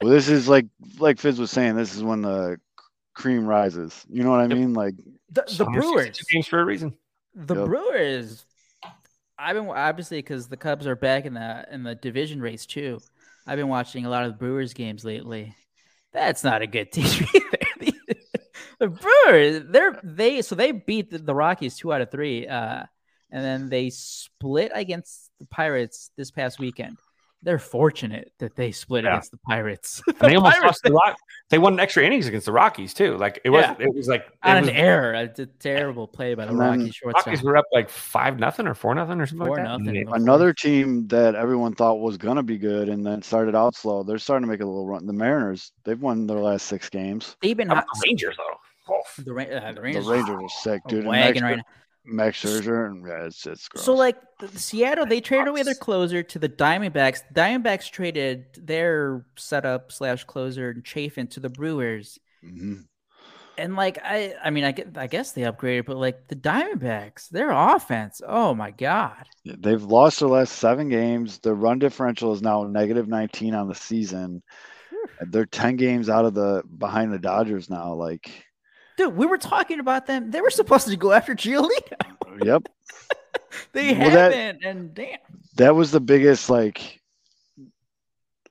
Well, 0.01 0.11
this 0.13 0.29
is 0.29 0.49
like 0.49 0.67
like 0.99 1.19
Fizz 1.19 1.39
was 1.39 1.51
saying. 1.51 1.77
This 1.77 1.95
is 1.95 2.03
when 2.03 2.21
the 2.23 2.59
cream 3.15 3.47
rises. 3.47 4.05
You 4.09 4.23
know 4.25 4.31
what 4.31 4.41
I 4.41 4.45
Yep. 4.47 4.53
mean? 4.59 4.75
Like 4.75 4.95
The, 5.31 5.45
the 5.57 5.65
Brewers, 5.65 6.05
62 6.07 6.25
games 6.35 6.47
for 6.47 6.61
a 6.61 6.65
reason. 6.65 6.95
the 7.35 7.55
Yep. 7.55 7.65
Brewers. 7.67 8.45
I've 9.39 9.55
been 9.57 9.69
obviously 9.69 10.19
because 10.19 10.49
the 10.49 10.57
Cubs 10.57 10.87
are 10.87 10.97
back 10.97 11.25
in 11.27 11.35
the 11.35 11.67
in 11.71 11.85
the 11.85 11.95
division 11.95 12.41
race 12.41 12.67
too. 12.67 13.01
I've 13.47 13.59
been 13.59 13.69
watching 13.69 14.07
a 14.07 14.11
lot 14.11 14.25
of 14.25 14.39
Brewers 14.39 14.73
games 14.73 15.05
lately. 15.05 15.55
That's 16.13 16.45
not 16.45 16.63
a 16.63 16.67
good 16.67 16.93
team 16.93 17.27
either. 17.35 17.93
the 18.79 18.89
Brewers, 18.89 19.65
they're 19.69 20.01
they 20.03 20.43
so 20.43 20.55
they 20.55 20.73
beat 20.73 21.11
the, 21.11 21.19
the 21.19 21.35
Rockies 21.35 21.77
two 21.77 21.93
out 21.93 22.01
of 22.01 22.11
three, 22.11 22.47
uh, 22.47 22.85
and 23.31 23.45
then 23.45 23.69
they 23.69 23.91
split 23.91 24.73
against 24.75 25.31
the 25.41 25.47
Pirates 25.47 26.11
this 26.17 26.31
past 26.31 26.59
weekend. 26.59 26.97
They're 27.45 27.59
fortunate 27.59 28.33
that 28.39 28.57
they 28.57 28.73
split 28.73 29.05
Yeah. 29.05 29.11
against 29.13 29.31
the 29.31 29.37
Pirates. 29.39 30.03
And 30.09 30.17
they 30.19 30.29
The 30.31 30.35
almost 30.37 30.57
Pirates- 30.57 30.67
lost 30.67 30.83
the 30.83 30.93
Rock. 30.93 31.17
They 31.51 31.59
won 31.59 31.79
extra 31.79 32.03
innings 32.05 32.27
against 32.27 32.47
the 32.47 32.53
Rockies 32.53 32.95
too. 32.95 33.17
Like 33.19 33.41
it 33.45 33.51
was, 33.51 33.63
Yeah. 33.65 33.77
it 33.79 33.95
was 33.95 34.09
like 34.09 34.23
it 34.23 34.33
on 34.43 34.61
was, 34.63 34.69
an 34.71 34.75
error. 34.77 35.13
It's 35.15 35.39
a 35.39 35.47
terrible 35.47 36.09
play 36.09 36.35
by 36.35 36.45
the 36.47 36.51
And 36.53 36.59
Rockies 36.59 36.95
shortstop. 36.95 37.27
Rockies 37.27 37.43
were 37.43 37.57
up 37.57 37.67
like 37.73 37.91
five 37.91 38.39
nothing 38.39 38.67
or 38.67 38.75
four 38.75 38.95
nothing 38.95 39.21
or 39.21 39.27
something 39.27 39.47
Four 39.47 39.57
like 39.59 39.65
nothing. 39.67 39.89
And 39.89 40.09
they- 40.09 40.13
another 40.13 40.53
team 40.55 41.07
that 41.09 41.35
everyone 41.35 41.75
thought 41.75 42.01
was 42.01 42.17
gonna 42.17 42.43
be 42.43 42.57
good 42.57 42.89
and 42.89 43.05
then 43.07 43.21
started 43.23 43.55
out 43.55 43.75
slow. 43.77 44.03
They're 44.03 44.19
starting 44.19 44.47
to 44.47 44.51
make 44.51 44.61
a 44.63 44.67
little 44.67 44.87
run. 44.87 45.05
The 45.07 45.13
Mariners, 45.13 45.73
they've 45.85 46.01
won 46.01 46.27
their 46.27 46.39
last 46.41 46.67
six 46.67 46.89
games. 46.89 47.37
They've 47.43 47.57
been 47.57 47.69
How 47.69 47.75
hot. 47.77 47.87
the 47.95 48.01
Rangers 48.09 48.37
though? 48.39 48.57
Oh, 48.95 49.01
The, 49.23 49.33
Ra- 49.33 49.45
uh, 49.45 49.69
the 49.69 49.75
The 49.77 49.81
Rangers, 49.83 50.07
Rangers 50.07 50.37
are 50.43 50.49
sick, 50.63 50.83
dude. 50.89 51.01
And 51.01 51.09
wagging 51.09 51.35
next 51.35 51.43
right 51.43 51.57
now. 51.57 51.63
Max 52.05 52.43
Scherzer, 52.43 52.87
and 52.87 53.07
yeah, 53.07 53.27
it's 53.27 53.47
it's 53.47 53.69
gross. 53.69 53.85
So 53.85 53.95
like 53.95 54.17
Seattle, 54.55 55.07
they 55.07 55.21
traded 55.21 55.49
away 55.49 55.63
their 55.63 55.75
closer 55.75 56.23
to 56.23 56.39
the 56.39 56.49
Diamondbacks. 56.49 57.23
Diamondbacks 57.35 57.91
traded 57.91 58.47
their 58.55 59.27
setup 59.37 59.91
slash 59.91 60.25
closer 60.25 60.71
and 60.71 60.85
Chafin 60.85 61.27
to 61.29 61.41
the 61.41 61.49
Brewers. 61.51 62.19
hmm 62.43 62.87
And 63.57 63.77
like 63.77 63.99
I, 64.03 64.35
I 64.43 64.51
mean, 64.51 64.65
I 64.65 64.73
get, 64.73 64.99
I 64.99 65.07
guess 65.07 65.33
they 65.33 65.43
upgraded, 65.43 65.87
but 65.87 65.97
like 65.97 66.27
the 66.29 66.35
Diamondbacks, 66.37 67.29
their 67.29 67.51
offense, 67.53 68.21
oh 68.27 68.53
my 68.55 68.73
god, 68.73 69.27
they've 69.45 69.83
lost 69.83 70.21
their 70.21 70.29
last 70.29 70.55
seven 70.55 70.89
games. 70.89 71.39
Their 71.39 71.55
run 71.55 71.79
differential 71.79 72.33
is 72.33 72.43
now 72.43 72.65
negative 72.65 73.09
19 73.09 73.55
on 73.55 73.69
the 73.69 73.75
season. 73.75 74.43
They're 75.21 75.47
10 75.47 75.77
games 75.77 76.11
out 76.11 76.27
of 76.27 76.35
the 76.35 76.65
behind 76.79 77.13
the 77.13 77.19
Dodgers 77.19 77.71
now. 77.71 77.95
Like, 77.95 78.44
dude, 78.97 79.17
we 79.17 79.27
were 79.27 79.39
talking 79.39 79.81
about 79.81 80.07
them. 80.07 80.31
They 80.31 80.41
were 80.41 80.51
supposed 80.51 80.89
to 80.89 80.97
go 80.97 81.13
after 81.13 81.35
Giolito. 81.35 82.45
yep, 82.45 82.67
They 83.73 83.93
Well, 83.97 84.11
that- 84.11 84.33
haven't, 84.35 84.65
and 84.65 84.95
damn, 84.95 85.19
that 85.57 85.75
was 85.75 85.91
the 85.91 86.01
biggest 86.01 86.51
like 86.51 87.01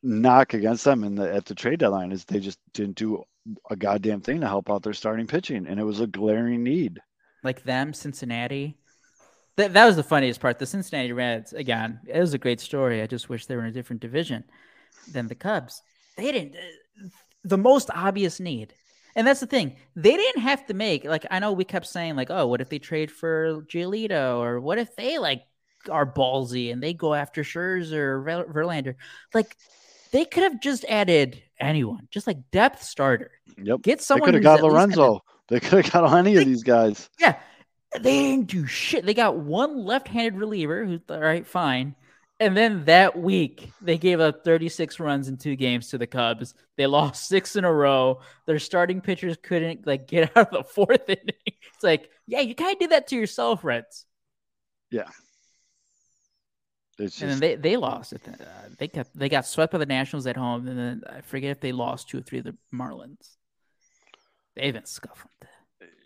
knock 0.01 0.53
against 0.53 0.83
them 0.83 1.03
in 1.03 1.15
the 1.15 1.33
at 1.33 1.45
the 1.45 1.55
trade 1.55 1.79
deadline 1.79 2.11
is 2.11 2.25
they 2.25 2.39
just 2.39 2.59
didn't 2.73 2.95
do 2.97 3.23
a 3.69 3.75
goddamn 3.75 4.21
thing 4.21 4.39
to 4.41 4.47
help 4.47 4.69
out 4.69 4.83
their 4.83 4.93
starting 4.93 5.27
pitching, 5.27 5.67
and 5.67 5.79
it 5.79 5.83
was 5.83 5.99
a 5.99 6.07
glaring 6.07 6.63
need. 6.63 6.99
like 7.43 7.63
them, 7.63 7.93
Cincinnati. 7.93 8.77
That 9.57 9.73
that 9.73 9.85
was 9.85 9.95
the 9.95 10.03
funniest 10.03 10.39
part. 10.39 10.59
The 10.59 10.65
Cincinnati 10.65 11.11
Reds, 11.11 11.53
again, 11.53 11.99
it 12.07 12.19
was 12.19 12.33
a 12.33 12.37
great 12.39 12.59
story. 12.59 13.01
I 13.01 13.07
just 13.07 13.29
wish 13.29 13.45
they 13.45 13.55
were 13.55 13.63
in 13.63 13.69
a 13.69 13.73
different 13.73 14.01
division 14.01 14.43
than 15.11 15.27
the 15.27 15.35
Cubs. 15.35 15.81
They 16.17 16.31
didn't. 16.31 16.55
uh, 16.55 17.07
The 17.43 17.57
most 17.57 17.89
obvious 17.93 18.39
need, 18.39 18.73
and 19.15 19.25
that's 19.27 19.39
the 19.39 19.47
thing. 19.47 19.75
They 19.95 20.15
didn't 20.15 20.41
have 20.41 20.65
to 20.67 20.73
make 20.73 21.05
like 21.05 21.25
I 21.29 21.39
know 21.39 21.51
we 21.53 21.65
kept 21.65 21.85
saying 21.87 22.15
like, 22.15 22.29
oh, 22.29 22.47
what 22.47 22.61
if 22.61 22.69
they 22.69 22.79
trade 22.79 23.11
for 23.11 23.61
Giolito, 23.63 24.39
or 24.39 24.59
what 24.59 24.77
if 24.77 24.95
they 24.95 25.17
like 25.19 25.43
are 25.89 26.05
ballsy 26.05 26.71
and 26.71 26.81
they 26.81 26.93
go 26.93 27.13
after 27.13 27.43
Scherzer 27.43 27.93
or 27.93 28.45
Verlander? 28.53 28.95
Like 29.33 29.55
they 30.11 30.25
could 30.25 30.43
have 30.43 30.61
just 30.61 30.85
added 30.85 31.41
anyone, 31.59 32.07
just 32.11 32.27
like 32.27 32.37
depth 32.51 32.83
starter. 32.83 33.31
Yep, 33.61 33.81
Get 33.81 34.01
someone. 34.01 34.31
they 34.31 34.37
could 34.37 34.45
have 34.45 34.59
got 34.59 34.59
at 34.59 34.63
least 34.63 34.95
got 34.95 35.07
Lorenzen. 35.07 35.19
They 35.49 35.59
could 35.59 35.85
have 35.85 35.91
got 35.91 36.13
any 36.17 36.37
of 36.37 36.45
these 36.45 36.63
guys. 36.63 37.09
yeah, 37.19 37.37
they 37.99 38.31
didn't 38.31 38.47
do 38.47 38.65
shit. 38.65 39.05
They 39.05 39.13
got 39.13 39.37
one 39.37 39.77
left-handed 39.85 40.35
reliever 40.35 40.85
who's 40.85 41.01
all 41.09 41.19
right, 41.19 41.45
fine. 41.45 41.95
And 42.43 42.57
then 42.57 42.83
that 42.85 43.17
week, 43.17 43.71
they 43.81 43.97
gave 43.97 44.19
up 44.19 44.43
36 44.43 44.99
runs 44.99 45.29
in 45.29 45.37
two 45.37 45.55
games 45.55 45.89
to 45.89 45.97
the 45.97 46.07
Cubs. 46.07 46.53
They 46.75 46.87
lost 46.87 47.27
six 47.29 47.55
in 47.55 47.63
a 47.63 47.71
row. 47.71 48.19
Their 48.45 48.59
starting 48.59 48.99
pitchers 48.99 49.37
couldn't 49.41 49.87
like 49.87 50.07
get 50.07 50.31
out 50.35 50.51
of 50.51 50.51
the 50.51 50.63
fourth 50.63 51.07
inning. 51.09 51.35
It's 51.45 51.83
like, 51.83 52.09
yeah, 52.27 52.41
you 52.41 52.53
kind 52.53 52.73
of 52.73 52.79
did 52.79 52.91
that 52.91 53.07
to 53.07 53.15
yourself, 53.15 53.63
Reds. 53.63 54.05
It's 56.99 57.21
And 57.21 57.31
then 57.31 57.39
they, 57.39 57.55
they 57.55 57.77
lost. 57.77 58.13
It. 58.13 58.21
Uh, 58.27 58.43
they 58.77 58.87
kept 58.87 59.17
they 59.17 59.29
got 59.29 59.45
swept 59.45 59.71
by 59.71 59.79
the 59.79 59.85
Nationals 59.85 60.27
at 60.27 60.37
home, 60.37 60.67
and 60.67 60.77
then 60.77 61.01
I 61.09 61.21
forget 61.21 61.51
if 61.51 61.59
they 61.59 61.71
lost 61.71 62.09
two 62.09 62.19
or 62.19 62.21
three 62.21 62.39
of 62.39 62.45
the 62.45 62.55
Marlins. 62.73 63.35
They've 64.55 64.73
been 64.73 64.85
scuffling. 64.85 65.29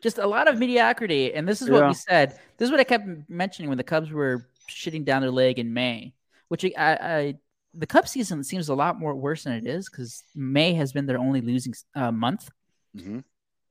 Just 0.02 0.18
a 0.18 0.28
lot 0.28 0.48
of 0.48 0.58
mediocrity, 0.58 1.34
and 1.34 1.48
this 1.48 1.62
is 1.62 1.70
what 1.70 1.80
Yeah. 1.82 1.88
we 1.90 1.94
said. 1.94 2.40
This 2.58 2.68
is 2.68 2.72
what 2.72 2.80
I 2.80 2.86
kept 2.86 3.06
mentioning 3.28 3.68
when 3.68 3.78
the 3.78 3.84
Cubs 3.84 4.12
were 4.12 4.48
shitting 4.70 5.04
down 5.04 5.22
their 5.22 5.32
leg 5.32 5.60
in 5.60 5.74
May. 5.74 6.14
Which 6.50 6.64
I, 6.66 6.72
I 6.78 7.36
the 7.74 7.88
cup 7.88 8.08
season 8.08 8.44
seems 8.44 8.70
a 8.70 8.76
lot 8.76 9.00
more 9.00 9.14
worse 9.16 9.44
than 9.44 9.54
it 9.54 9.68
is 9.68 9.90
because 9.90 10.24
May 10.36 10.74
has 10.74 10.94
been 10.94 11.06
their 11.06 11.20
only 11.20 11.42
losing 11.42 11.74
uh, 11.96 12.12
month. 12.12 12.50
Mhm. 12.96 13.24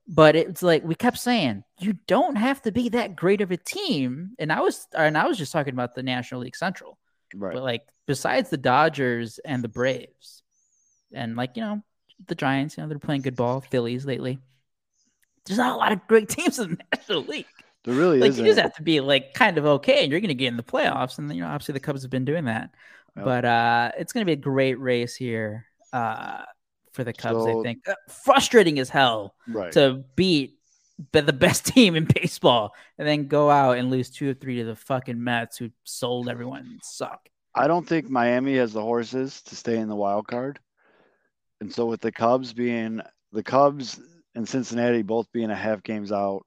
But 0.07 0.37
it's 0.37 0.63
like 0.63 0.83
we 0.85 0.95
kept 0.95 1.17
saying, 1.17 1.63
you 1.79 1.93
don't 2.07 2.37
have 2.37 2.61
to 2.61 2.71
be 2.71 2.87
that 2.89 3.15
great 3.17 3.41
of 3.41 3.51
a 3.51 3.57
team. 3.57 4.31
And 4.39 4.51
I 4.53 4.61
was 4.61 4.87
and 4.93 5.17
I 5.17 5.27
was 5.27 5.37
just 5.37 5.51
talking 5.51 5.73
about 5.73 5.95
the 5.95 6.03
National 6.03 6.41
League 6.41 6.55
Central. 6.55 6.97
right. 7.35 7.53
But 7.53 7.63
like 7.63 7.85
besides 8.05 8.49
the 8.49 8.57
Dodgers 8.57 9.39
and 9.39 9.63
the 9.63 9.67
Braves, 9.67 10.43
and 11.11 11.35
like 11.35 11.57
you 11.57 11.61
know 11.61 11.81
the 12.27 12.35
Giants, 12.35 12.77
you 12.77 12.83
know 12.83 12.89
they're 12.89 12.99
playing 12.99 13.21
good 13.23 13.35
ball. 13.35 13.59
Phillies 13.61 14.05
lately. 14.05 14.39
There's 15.45 15.57
not 15.57 15.75
a 15.75 15.77
lot 15.77 15.91
of 15.91 16.07
great 16.07 16.29
teams 16.37 16.59
in 16.59 16.71
the 16.71 16.77
National 16.93 17.23
League. 17.23 17.45
There 17.87 17.95
really 17.95 18.19
Like 18.19 18.29
isn't. 18.31 18.45
you 18.45 18.51
just 18.51 18.61
have 18.61 18.75
to 18.75 18.83
be 18.83 18.99
like 18.99 19.33
kind 19.33 19.57
of 19.57 19.65
okay, 19.65 20.03
and 20.03 20.11
you're 20.11 20.19
going 20.21 20.27
to 20.27 20.35
get 20.35 20.49
in 20.49 20.57
the 20.57 20.63
playoffs. 20.63 21.17
And 21.17 21.33
you 21.33 21.41
know 21.41 21.47
obviously 21.47 21.73
the 21.73 21.79
Cubs 21.79 22.03
have 22.03 22.11
been 22.11 22.25
doing 22.25 22.45
that. 22.45 22.69
Yep. 23.15 23.25
But 23.25 23.45
uh 23.45 23.91
it's 23.97 24.13
going 24.13 24.21
to 24.21 24.25
be 24.25 24.33
a 24.33 24.35
great 24.35 24.79
race 24.79 25.15
here 25.15 25.65
uh 25.93 26.43
for 26.93 27.03
the 27.03 27.13
Cubs. 27.13 27.45
I 27.47 27.63
think 27.63 27.87
Uh, 27.87 27.93
frustrating 28.09 28.77
as 28.79 28.89
hell 28.89 29.35
right. 29.47 29.71
to 29.71 30.03
beat 30.15 30.59
be- 31.13 31.21
the 31.21 31.33
best 31.33 31.65
team 31.73 31.95
in 31.95 32.05
baseball 32.05 32.75
and 32.97 33.07
then 33.07 33.27
go 33.27 33.49
out 33.49 33.77
and 33.77 33.89
lose 33.89 34.09
two 34.09 34.29
or 34.31 34.33
three 34.33 34.57
to 34.57 34.65
the 34.65 34.75
fucking 34.75 35.23
Mets 35.23 35.57
who 35.57 35.69
sold 35.85 36.27
everyone 36.29 36.61
and 36.65 36.79
suck. 36.83 37.29
I 37.55 37.67
don't 37.67 37.87
think 37.87 38.09
Miami 38.09 38.57
has 38.57 38.73
the 38.73 38.81
horses 38.81 39.41
to 39.43 39.55
stay 39.55 39.77
in 39.77 39.87
the 39.87 39.95
wild 39.95 40.27
card. 40.27 40.59
And 41.61 41.73
so 41.73 41.85
with 41.85 42.01
the 42.01 42.11
Cubs 42.11 42.53
being 42.53 43.01
the 43.31 43.43
Cubs 43.43 43.99
and 44.35 44.47
Cincinnati 44.47 45.01
both 45.03 45.31
being 45.31 45.49
a 45.49 45.55
half 45.55 45.81
games 45.83 46.11
out, 46.11 46.45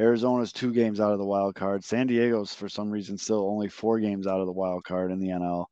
Arizona's 0.00 0.52
two 0.52 0.72
games 0.72 1.00
out 1.00 1.12
of 1.12 1.18
the 1.18 1.24
wild 1.24 1.54
card. 1.54 1.84
San 1.84 2.06
Diego's 2.06 2.52
for 2.52 2.68
some 2.68 2.90
reason 2.90 3.16
still 3.16 3.48
only 3.48 3.68
four 3.68 4.00
games 4.00 4.26
out 4.26 4.40
of 4.40 4.46
the 4.46 4.52
wild 4.52 4.84
card 4.84 5.12
in 5.12 5.20
the 5.20 5.28
NL. 5.28 5.66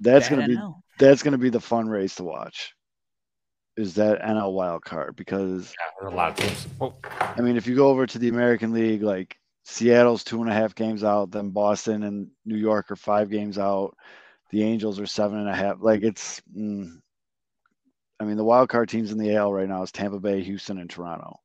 That's 0.00 0.28
Bad 0.28 0.36
gonna 0.36 0.48
be 0.48 0.56
NL. 0.56 0.74
that's 0.98 1.22
gonna 1.22 1.38
be 1.38 1.50
the 1.50 1.60
fun 1.60 1.88
race 1.88 2.14
to 2.16 2.24
watch. 2.24 2.74
Is 3.76 3.94
that 3.94 4.22
NL 4.22 4.52
wild 4.52 4.84
card 4.84 5.16
because 5.16 5.74
Yeah, 5.78 5.90
there's 6.00 6.12
a 6.12 6.16
lot 6.16 6.30
of 6.30 6.36
teams. 6.36 6.66
Oh, 6.80 6.94
I 7.20 7.40
mean, 7.40 7.56
if 7.56 7.66
you 7.66 7.76
go 7.76 7.88
over 7.88 8.06
to 8.06 8.18
the 8.18 8.28
American 8.28 8.72
League, 8.72 9.02
like 9.02 9.36
Seattle's 9.64 10.24
two 10.24 10.40
and 10.40 10.50
a 10.50 10.54
half 10.54 10.74
games 10.74 11.04
out, 11.04 11.30
then 11.30 11.50
Boston 11.50 12.02
and 12.04 12.28
New 12.46 12.56
York 12.56 12.90
are 12.90 12.96
five 12.96 13.28
games 13.28 13.58
out. 13.58 13.94
The 14.50 14.62
Angels 14.62 14.98
are 14.98 15.06
seven 15.06 15.38
and 15.38 15.48
a 15.48 15.54
half. 15.54 15.76
Like 15.80 16.02
it's, 16.02 16.40
mm, 16.56 17.00
I 18.18 18.24
mean, 18.24 18.38
the 18.38 18.44
wild 18.44 18.70
card 18.70 18.88
teams 18.88 19.12
in 19.12 19.18
the 19.18 19.36
AL 19.36 19.52
right 19.52 19.68
now 19.68 19.82
is 19.82 19.92
Tampa 19.92 20.18
Bay, 20.18 20.42
Houston, 20.42 20.78
and 20.78 20.88
Toronto. 20.88 21.38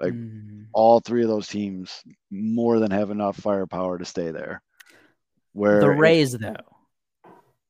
Like 0.00 0.12
Mm. 0.12 0.66
all 0.72 1.00
three 1.00 1.22
of 1.22 1.28
those 1.28 1.46
teams 1.48 2.02
more 2.30 2.78
than 2.80 2.90
have 2.90 3.10
enough 3.10 3.36
firepower 3.36 3.98
to 3.98 4.04
stay 4.04 4.30
there. 4.32 4.60
Where 5.52 5.80
the 5.80 5.90
Rays, 5.90 6.32
though, 6.36 6.56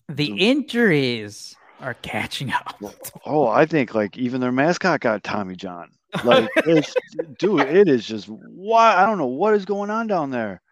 the 0.08 0.32
The- 0.32 0.48
injuries 0.50 1.54
are 1.80 1.94
catching 1.94 2.50
up. 2.52 2.80
oh, 3.26 3.46
I 3.46 3.66
think 3.66 3.94
like 3.94 4.16
even 4.16 4.40
their 4.40 4.52
mascot 4.52 5.00
got 5.00 5.22
Tommy 5.22 5.54
John. 5.54 5.90
Like 6.24 6.48
it's, 6.56 6.94
dude, 7.38 7.60
it 7.60 7.88
is 7.88 8.06
just 8.06 8.26
why 8.28 8.94
I 8.96 9.04
don't 9.04 9.18
know 9.18 9.26
what 9.26 9.54
is 9.54 9.64
going 9.66 9.90
on 9.90 10.06
down 10.06 10.30
there, 10.30 10.62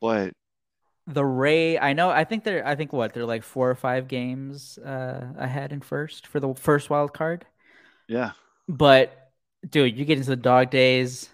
but 0.00 0.32
The 1.06 1.24
Ray, 1.24 1.78
I 1.78 1.92
know. 1.94 2.10
I 2.10 2.24
think 2.24 2.44
they're. 2.44 2.66
I 2.66 2.74
think 2.76 2.92
what 2.92 3.12
they're 3.14 3.24
like 3.26 3.42
four 3.44 3.70
or 3.70 3.74
five 3.74 4.08
games 4.08 4.78
uh, 4.78 5.32
ahead 5.38 5.72
in 5.72 5.80
first 5.80 6.26
for 6.26 6.40
the 6.40 6.54
first 6.54 6.90
wild 6.90 7.12
card. 7.14 7.46
yeah. 8.08 8.32
But 8.68 9.23
dude, 9.68 9.96
you 9.98 10.04
get 10.04 10.18
into 10.18 10.30
the 10.30 10.36
dog 10.36 10.70
days. 10.70 11.28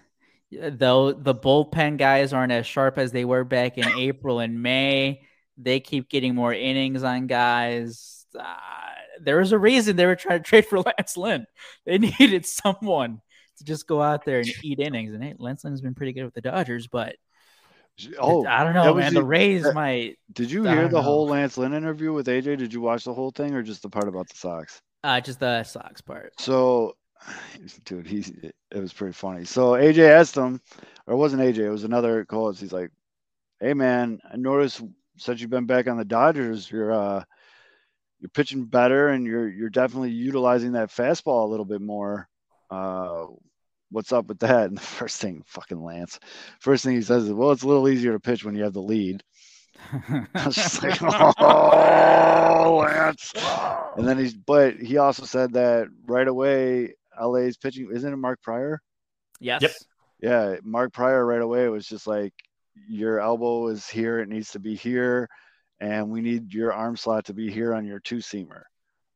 Though 0.51 1.13
the 1.13 1.33
bullpen 1.33 1.97
guys 1.97 2.33
aren't 2.33 2.51
as 2.51 2.67
sharp 2.67 2.97
as 2.97 3.11
they 3.13 3.23
were 3.23 3.45
back 3.45 3.77
in 3.77 3.87
April 3.87 4.39
and 4.39 4.61
May, 4.61 5.21
they 5.57 5.79
keep 5.79 6.09
getting 6.09 6.35
more 6.35 6.53
innings 6.53 7.03
on 7.03 7.27
guys. 7.27 8.25
Uh, 8.37 8.43
there 9.21 9.37
was 9.37 9.53
a 9.53 9.57
reason 9.59 9.95
they 9.95 10.05
were 10.05 10.15
trying 10.17 10.39
to 10.39 10.43
trade 10.49 10.65
for 10.65 10.79
Lance 10.81 11.15
Lynn. 11.15 11.45
They 11.85 11.97
needed 12.19 12.45
someone 12.45 13.21
to 13.59 13.63
just 13.63 13.87
go 13.87 14.01
out 14.01 14.25
there 14.25 14.39
and 14.39 14.49
eat 14.61 14.79
innings. 14.79 15.13
And 15.13 15.23
hey, 15.23 15.35
Lance 15.37 15.63
Lynn's 15.63 15.79
been 15.81 15.95
pretty 15.95 16.11
good 16.13 16.25
with 16.25 16.33
the 16.33 16.41
Dodgers, 16.41 16.87
but 16.87 17.15
Oh, 18.19 18.45
I 18.45 18.63
don't 18.63 18.73
know, 18.73 18.93
man. 18.95 19.13
the- 19.13 19.19
The 19.21 19.25
Rays 19.25 19.63
that- 19.63 19.75
might 19.75 20.17
Did 20.33 20.49
you 20.51 20.67
I 20.67 20.73
hear 20.73 20.87
the 20.87 20.95
know. 20.97 21.01
whole 21.01 21.27
Lance 21.27 21.57
Lynn 21.57 21.73
interview 21.73 22.11
with 22.13 22.27
AJ? 22.27 22.57
Did 22.57 22.73
you 22.73 22.81
watch 22.81 23.03
the 23.03 23.13
whole 23.13 23.31
thing 23.31 23.53
or 23.53 23.61
just 23.61 23.83
the 23.83 23.89
part 23.89 24.07
about 24.07 24.27
the 24.29 24.35
Sox? 24.37 24.81
uh 25.03 25.19
just 25.21 25.39
the 25.39 25.63
Sox 25.63 26.01
part. 26.01 26.33
So, 26.39 26.95
dude, 27.85 28.07
he's 28.07 28.29
it 28.29 28.79
was 28.79 28.93
pretty 28.93 29.13
funny. 29.13 29.45
So 29.45 29.71
AJ 29.71 30.09
asked 30.09 30.35
him, 30.35 30.61
or 31.07 31.13
it 31.13 31.17
wasn't 31.17 31.41
AJ, 31.41 31.59
it 31.59 31.69
was 31.69 31.83
another 31.83 32.25
coach. 32.25 32.59
He's 32.59 32.73
like, 32.73 32.91
"Hey 33.59 33.73
man, 33.73 34.19
I 34.31 34.37
noticed 34.37 34.81
since 35.17 35.41
you've 35.41 35.49
been 35.49 35.65
back 35.65 35.87
on 35.87 35.97
the 35.97 36.05
Dodgers, 36.05 36.69
you're 36.71 36.91
uh 36.91 37.23
you're 38.19 38.29
pitching 38.29 38.65
better 38.65 39.09
and 39.09 39.25
you're 39.25 39.49
you're 39.49 39.69
definitely 39.69 40.11
utilizing 40.11 40.73
that 40.73 40.89
fastball 40.89 41.45
a 41.45 41.49
little 41.49 41.65
bit 41.65 41.81
more. 41.81 42.27
Uh, 42.69 43.27
what's 43.91 44.11
up 44.13 44.27
with 44.27 44.39
that?" 44.39 44.65
And 44.69 44.77
the 44.77 44.81
first 44.81 45.21
thing, 45.21 45.43
fucking 45.47 45.83
Lance, 45.83 46.19
first 46.59 46.83
thing 46.83 46.95
he 46.95 47.01
says 47.01 47.25
is, 47.25 47.33
"Well, 47.33 47.51
it's 47.51 47.63
a 47.63 47.67
little 47.67 47.89
easier 47.89 48.13
to 48.13 48.19
pitch 48.19 48.43
when 48.43 48.55
you 48.55 48.63
have 48.63 48.73
the 48.73 48.81
lead." 48.81 49.23
I 50.35 50.45
was 50.45 50.55
just 50.55 50.83
like, 50.83 51.01
"Oh, 51.01 52.83
Lance." 52.85 53.33
And 53.97 54.07
then 54.07 54.17
he's, 54.17 54.33
but 54.33 54.75
he 54.75 54.97
also 54.97 55.25
said 55.25 55.53
that 55.53 55.87
right 56.05 56.27
away, 56.27 56.93
LA's 57.19 57.57
pitching, 57.57 57.89
isn't 57.91 58.13
it 58.13 58.17
Mark 58.17 58.41
Prior? 58.41 58.81
yes. 59.39 59.61
Yep. 59.61 59.71
Yeah, 60.21 60.55
Mark 60.63 60.93
Prior 60.93 61.25
right 61.25 61.41
away 61.41 61.67
was 61.67 61.87
just 61.87 62.05
like, 62.05 62.33
your 62.87 63.19
elbow 63.19 63.67
is 63.67 63.87
here, 63.87 64.19
it 64.19 64.29
needs 64.29 64.51
to 64.51 64.59
be 64.59 64.75
here, 64.75 65.27
and 65.79 66.09
we 66.09 66.21
need 66.21 66.53
your 66.53 66.73
arm 66.73 66.95
slot 66.95 67.25
to 67.25 67.33
be 67.33 67.51
here 67.51 67.73
on 67.73 67.85
your 67.85 67.99
two 67.99 68.17
seamer. 68.17 68.63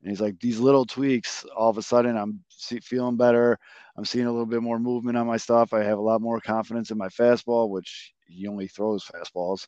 And 0.02 0.10
he's 0.10 0.22
like, 0.22 0.40
these 0.40 0.60
little 0.60 0.86
tweaks, 0.86 1.46
all 1.56 1.70
of 1.70 1.78
a 1.78 1.82
sudden, 1.82 2.18
I'm 2.18 2.44
see, 2.50 2.80
feeling 2.80 3.18
better. 3.18 3.58
I'm 3.98 4.06
seeing 4.06 4.26
a 4.26 4.32
little 4.32 4.46
bit 4.46 4.62
more 4.62 4.80
movement 4.80 5.18
on 5.18 5.26
my 5.26 5.38
stuff. 5.38 5.74
I 5.74 5.84
have 5.84 5.98
a 5.98 6.02
lot 6.02 6.22
more 6.22 6.40
confidence 6.40 6.92
in 6.92 6.98
my 6.98 7.08
fastball, 7.08 7.70
which 7.70 8.14
he 8.28 8.48
only 8.48 8.68
throws 8.68 9.06
fastballs. 9.06 9.68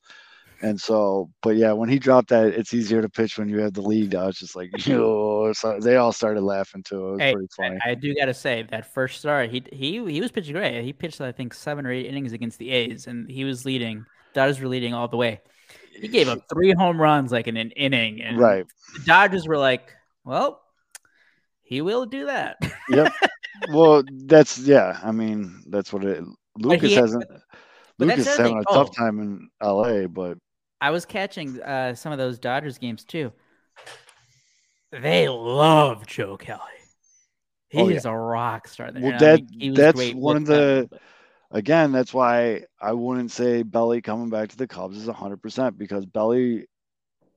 And 0.61 0.79
so, 0.81 1.29
but 1.43 1.55
yeah, 1.55 1.71
when 1.71 1.87
he 1.89 1.99
dropped 1.99 2.29
that, 2.29 2.47
it's 2.47 2.73
easier 2.73 3.01
to 3.01 3.09
pitch 3.09 3.37
when 3.37 3.47
you 3.47 3.59
have 3.59 3.73
the 3.73 3.81
lead. 3.81 4.15
I 4.15 4.25
was 4.25 4.37
just 4.37 4.55
like, 4.55 4.69
yo, 4.87 5.53
so 5.53 5.79
they 5.79 5.97
all 5.97 6.11
started 6.11 6.41
laughing 6.41 6.81
too. 6.83 7.09
It 7.09 7.11
was 7.11 7.19
Hey, 7.21 7.33
pretty 7.33 7.47
funny. 7.55 7.77
I, 7.85 7.91
I 7.91 7.93
do 7.95 8.15
gotta 8.15 8.33
say 8.33 8.65
that 8.71 8.91
first 8.93 9.19
start, 9.19 9.49
he 9.51 9.63
he 9.71 10.03
he 10.11 10.19
was 10.21 10.31
pitching 10.31 10.53
great. 10.53 10.83
He 10.83 10.93
pitched 10.93 11.21
I 11.21 11.31
think 11.31 11.53
seven 11.53 11.85
or 11.85 11.91
eight 11.91 12.07
innings 12.07 12.33
against 12.33 12.57
the 12.57 12.71
A's, 12.71 13.05
and 13.07 13.29
he 13.29 13.43
was 13.43 13.65
leading. 13.65 14.05
Dodgers 14.33 14.59
were 14.59 14.67
leading 14.67 14.93
all 14.93 15.07
the 15.07 15.17
way. 15.17 15.41
He 15.93 16.07
gave 16.07 16.27
up 16.27 16.39
three 16.51 16.71
home 16.73 16.99
runs 16.99 17.31
like 17.31 17.47
in 17.47 17.57
an 17.57 17.71
inning, 17.71 18.21
and 18.21 18.39
right. 18.39 18.65
the 18.95 19.03
Dodgers 19.05 19.47
were 19.47 19.57
like, 19.57 19.93
"Well, 20.25 20.61
he 21.61 21.81
will 21.81 22.05
do 22.05 22.25
that." 22.25 22.57
Yep. 22.89 23.13
well, 23.71 24.03
that's 24.25 24.57
yeah. 24.59 24.99
I 25.03 25.11
mean, 25.11 25.63
that's 25.67 25.91
what 25.93 26.03
it. 26.03 26.23
Lucas 26.57 26.95
hasn't. 26.95 27.25
Lucas 27.99 28.27
is 28.27 28.37
having 28.37 28.57
a 28.59 28.63
tough 28.63 28.89
Oh. 28.91 28.93
time 28.93 29.19
in 29.19 29.49
L.A., 29.61 30.07
but 30.07 30.37
I 30.79 30.91
was 30.91 31.05
catching 31.05 31.61
uh, 31.61 31.95
some 31.95 32.11
of 32.11 32.17
those 32.17 32.37
Dodgers 32.39 32.77
games 32.77 33.03
too. 33.03 33.31
They 34.91 35.27
love 35.27 36.05
Joe 36.07 36.37
Kelly. 36.37 36.61
He 37.69 37.79
Oh, 37.81 37.87
yeah. 37.89 37.97
is 37.97 38.05
a 38.05 38.13
rock 38.13 38.67
star. 38.67 38.91
There. 38.91 39.01
Well, 39.03 39.19
that- 39.19 39.41
he 39.51 39.69
that's 39.71 40.13
one 40.13 40.37
of 40.37 40.45
the- 40.45 40.87
them, 40.89 40.99
again, 41.51 41.91
that's 41.91 42.13
why 42.13 42.63
I 42.79 42.93
wouldn't 42.93 43.31
say 43.31 43.63
Belly 43.63 44.01
coming 44.01 44.29
back 44.29 44.49
to 44.49 44.57
the 44.57 44.67
Cubs 44.67 44.97
is 44.97 45.07
100% 45.07 45.77
because 45.77 46.05
Belly, 46.05 46.67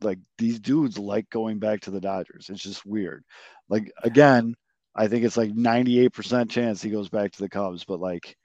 like 0.01 0.19
these 0.39 0.61
dudes 0.61 0.99
like 0.99 1.29
going 1.31 1.59
back 1.59 1.81
to 1.83 1.91
the 1.91 2.01
Dodgers. 2.01 2.49
It's 2.49 2.63
just 2.63 2.87
weird. 2.87 3.25
Like, 3.69 3.91
again, 4.03 4.55
I 4.95 5.09
think 5.09 5.25
it's 5.25 5.37
like 5.37 5.51
98% 5.53 6.51
chance 6.51 6.81
he 6.81 6.91
goes 6.91 7.09
back 7.09 7.33
to 7.33 7.39
the 7.43 7.49
Cubs, 7.49 7.85
but 7.85 8.01
like, 8.01 8.37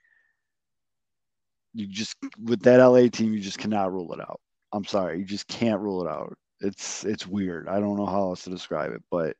you 1.73 1.87
just, 1.87 2.15
with 2.41 2.61
that 2.63 2.79
LA 2.79 3.09
team, 3.09 3.33
you 3.33 3.39
just 3.41 3.57
cannot 3.59 3.91
rule 3.91 4.13
it 4.13 4.19
out. 4.21 4.39
I'm 4.75 4.85
sorry. 4.85 5.19
You 5.19 5.25
just 5.25 5.47
can't 5.47 5.79
rule 5.81 6.05
it 6.05 6.09
out. 6.09 6.37
It's, 6.61 7.03
it's 7.03 7.27
weird. 7.27 7.67
I 7.67 7.79
don't 7.79 7.97
know 7.97 8.05
how 8.05 8.21
else 8.21 8.43
to 8.43 8.49
describe 8.49 8.91
it, 8.91 9.01
but 9.09 9.35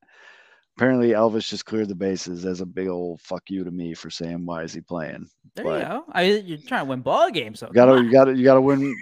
apparently 0.78 1.10
Elvis 1.10 1.48
just 1.48 1.66
cleared 1.66 1.88
the 1.88 1.96
bases 1.96 2.46
as 2.46 2.62
a 2.62 2.66
big 2.66 2.88
old 2.88 3.22
fuck 3.22 3.44
you 3.50 3.64
to 3.64 3.72
me 3.72 3.94
for 3.94 4.10
saying, 4.10 4.46
why 4.46 4.64
is 4.64 4.74
he 4.74 4.82
playing? 4.82 5.28
There 5.56 5.66
but- 5.66 5.80
you 5.80 5.86
go. 5.86 6.06
I, 6.12 6.24
you're 6.24 6.58
trying 6.58 6.86
to 6.86 6.90
win 6.90 7.02
ball 7.02 7.30
games, 7.32 7.60
so 7.60 7.68
You 7.68 7.74
gotta, 7.74 8.02
you 8.02 8.12
gotta, 8.12 8.36
you 8.36 8.44
gotta 8.44 8.62
win. 8.62 8.96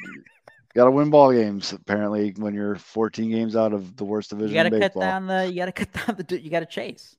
Gotta 0.75 0.89
win 0.89 1.11
ball 1.11 1.31
games. 1.31 1.71
Apparently, 1.71 2.33
when 2.37 2.55
you're 2.55 2.75
14 2.75 3.29
games 3.29 3.55
out 3.55 3.73
of 3.73 3.95
the 3.95 4.05
worst 4.05 4.31
division 4.31 4.49
You 4.49 4.55
gotta 4.55 4.79
cut 4.79 4.99
down 4.99 5.27
the. 5.27 5.45
You 5.47 5.55
gotta 5.55 5.71
cut 5.71 5.93
down 6.07 6.15
the. 6.17 6.41
You 6.41 6.49
gotta 6.49 6.65
chase. 6.65 7.15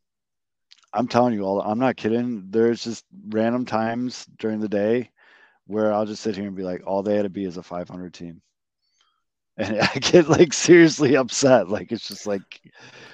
I'm 0.93 1.07
telling 1.07 1.35
you 1.35 1.43
all. 1.45 1.61
I'm 1.61 1.79
not 1.79 1.97
kidding. 1.97 2.47
There's 2.51 2.83
just 2.83 3.05
random 3.29 3.65
times 3.65 4.27
during 4.39 4.61
the 4.61 4.69
day 4.69 5.11
where 5.67 5.93
I'll 5.93 6.07
just 6.07 6.23
sit 6.23 6.37
here 6.37 6.47
and 6.47 6.57
be 6.57 6.63
like, 6.63 6.83
all 6.87 7.03
they 7.03 7.17
had 7.17 7.23
to 7.23 7.31
be 7.31 7.45
is 7.45 7.57
a 7.57 7.63
500 7.63 8.13
team, 8.13 8.43
and 9.57 9.81
I 9.95 9.99
get 9.99 10.29
like 10.29 10.53
seriously 10.53 11.17
upset. 11.17 11.69
Like 11.69 11.93
it's 11.93 12.09
just 12.09 12.27
like, 12.27 12.61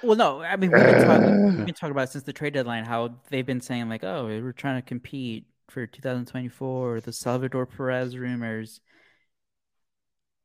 Well, 0.03 0.15
no, 0.15 0.41
I 0.41 0.55
mean 0.55 0.71
we've 0.71 0.83
been, 0.83 1.05
talking, 1.05 1.45
we've 1.45 1.65
been 1.65 1.75
talking 1.75 1.91
about 1.91 2.11
since 2.11 2.23
the 2.23 2.33
trade 2.33 2.53
deadline 2.53 2.85
how 2.85 3.15
they've 3.29 3.45
been 3.45 3.61
saying 3.61 3.89
like, 3.89 4.03
oh, 4.03 4.25
we're 4.25 4.51
trying 4.51 4.81
to 4.81 4.87
compete 4.87 5.45
for 5.69 5.87
2024, 5.87 7.01
the 7.01 7.13
Salvador 7.13 7.65
Perez 7.65 8.17
rumors, 8.17 8.81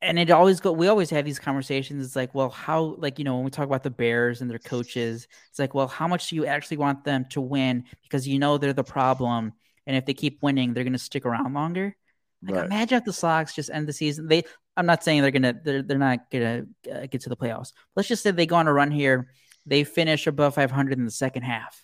and 0.00 0.18
it 0.18 0.30
always 0.30 0.60
go. 0.60 0.72
We 0.72 0.88
always 0.88 1.10
have 1.10 1.24
these 1.24 1.38
conversations. 1.38 2.04
It's 2.04 2.16
like, 2.16 2.34
well, 2.34 2.50
how 2.50 2.96
like 2.98 3.18
you 3.18 3.24
know 3.24 3.36
when 3.36 3.44
we 3.44 3.50
talk 3.50 3.66
about 3.66 3.82
the 3.82 3.90
Bears 3.90 4.40
and 4.40 4.50
their 4.50 4.58
coaches, 4.58 5.26
it's 5.50 5.58
like, 5.58 5.74
well, 5.74 5.88
how 5.88 6.06
much 6.06 6.28
do 6.28 6.36
you 6.36 6.46
actually 6.46 6.76
want 6.76 7.04
them 7.04 7.26
to 7.30 7.40
win 7.40 7.84
because 8.02 8.28
you 8.28 8.38
know 8.38 8.58
they're 8.58 8.72
the 8.72 8.84
problem, 8.84 9.52
and 9.86 9.96
if 9.96 10.06
they 10.06 10.14
keep 10.14 10.38
winning, 10.42 10.74
they're 10.74 10.84
going 10.84 10.92
to 10.92 10.98
stick 10.98 11.26
around 11.26 11.54
longer. 11.54 11.96
Like, 12.42 12.54
right. 12.54 12.66
imagine 12.66 12.98
if 12.98 13.04
the 13.04 13.12
Sox 13.12 13.54
just 13.54 13.70
end 13.70 13.88
the 13.88 13.92
season. 13.92 14.28
They, 14.28 14.44
I'm 14.76 14.86
not 14.86 15.02
saying 15.02 15.22
they're 15.22 15.30
gonna, 15.30 15.54
they're, 15.62 15.82
they're 15.82 15.98
not 15.98 16.30
gonna 16.30 16.66
uh, 16.92 17.06
get 17.06 17.22
to 17.22 17.28
the 17.28 17.36
playoffs. 17.36 17.72
Let's 17.94 18.08
just 18.08 18.22
say 18.22 18.30
they 18.30 18.46
go 18.46 18.56
on 18.56 18.68
a 18.68 18.72
run 18.72 18.90
here. 18.90 19.30
They 19.64 19.84
finish 19.84 20.26
above 20.26 20.54
500 20.54 20.98
in 20.98 21.04
the 21.04 21.10
second 21.10 21.42
half. 21.42 21.80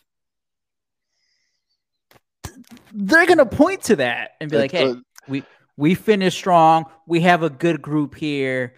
They're 2.93 3.27
gonna 3.27 3.47
point 3.47 3.83
to 3.85 3.97
that 3.97 4.33
and 4.41 4.51
be 4.51 4.59
like, 4.59 4.71
"Hey, 4.73 4.95
we 5.27 5.43
we 5.77 5.95
finished 5.95 6.37
strong. 6.37 6.85
We 7.07 7.21
have 7.23 7.43
a 7.43 7.51
good 7.51 7.81
group 7.81 8.15
here." 8.15 8.75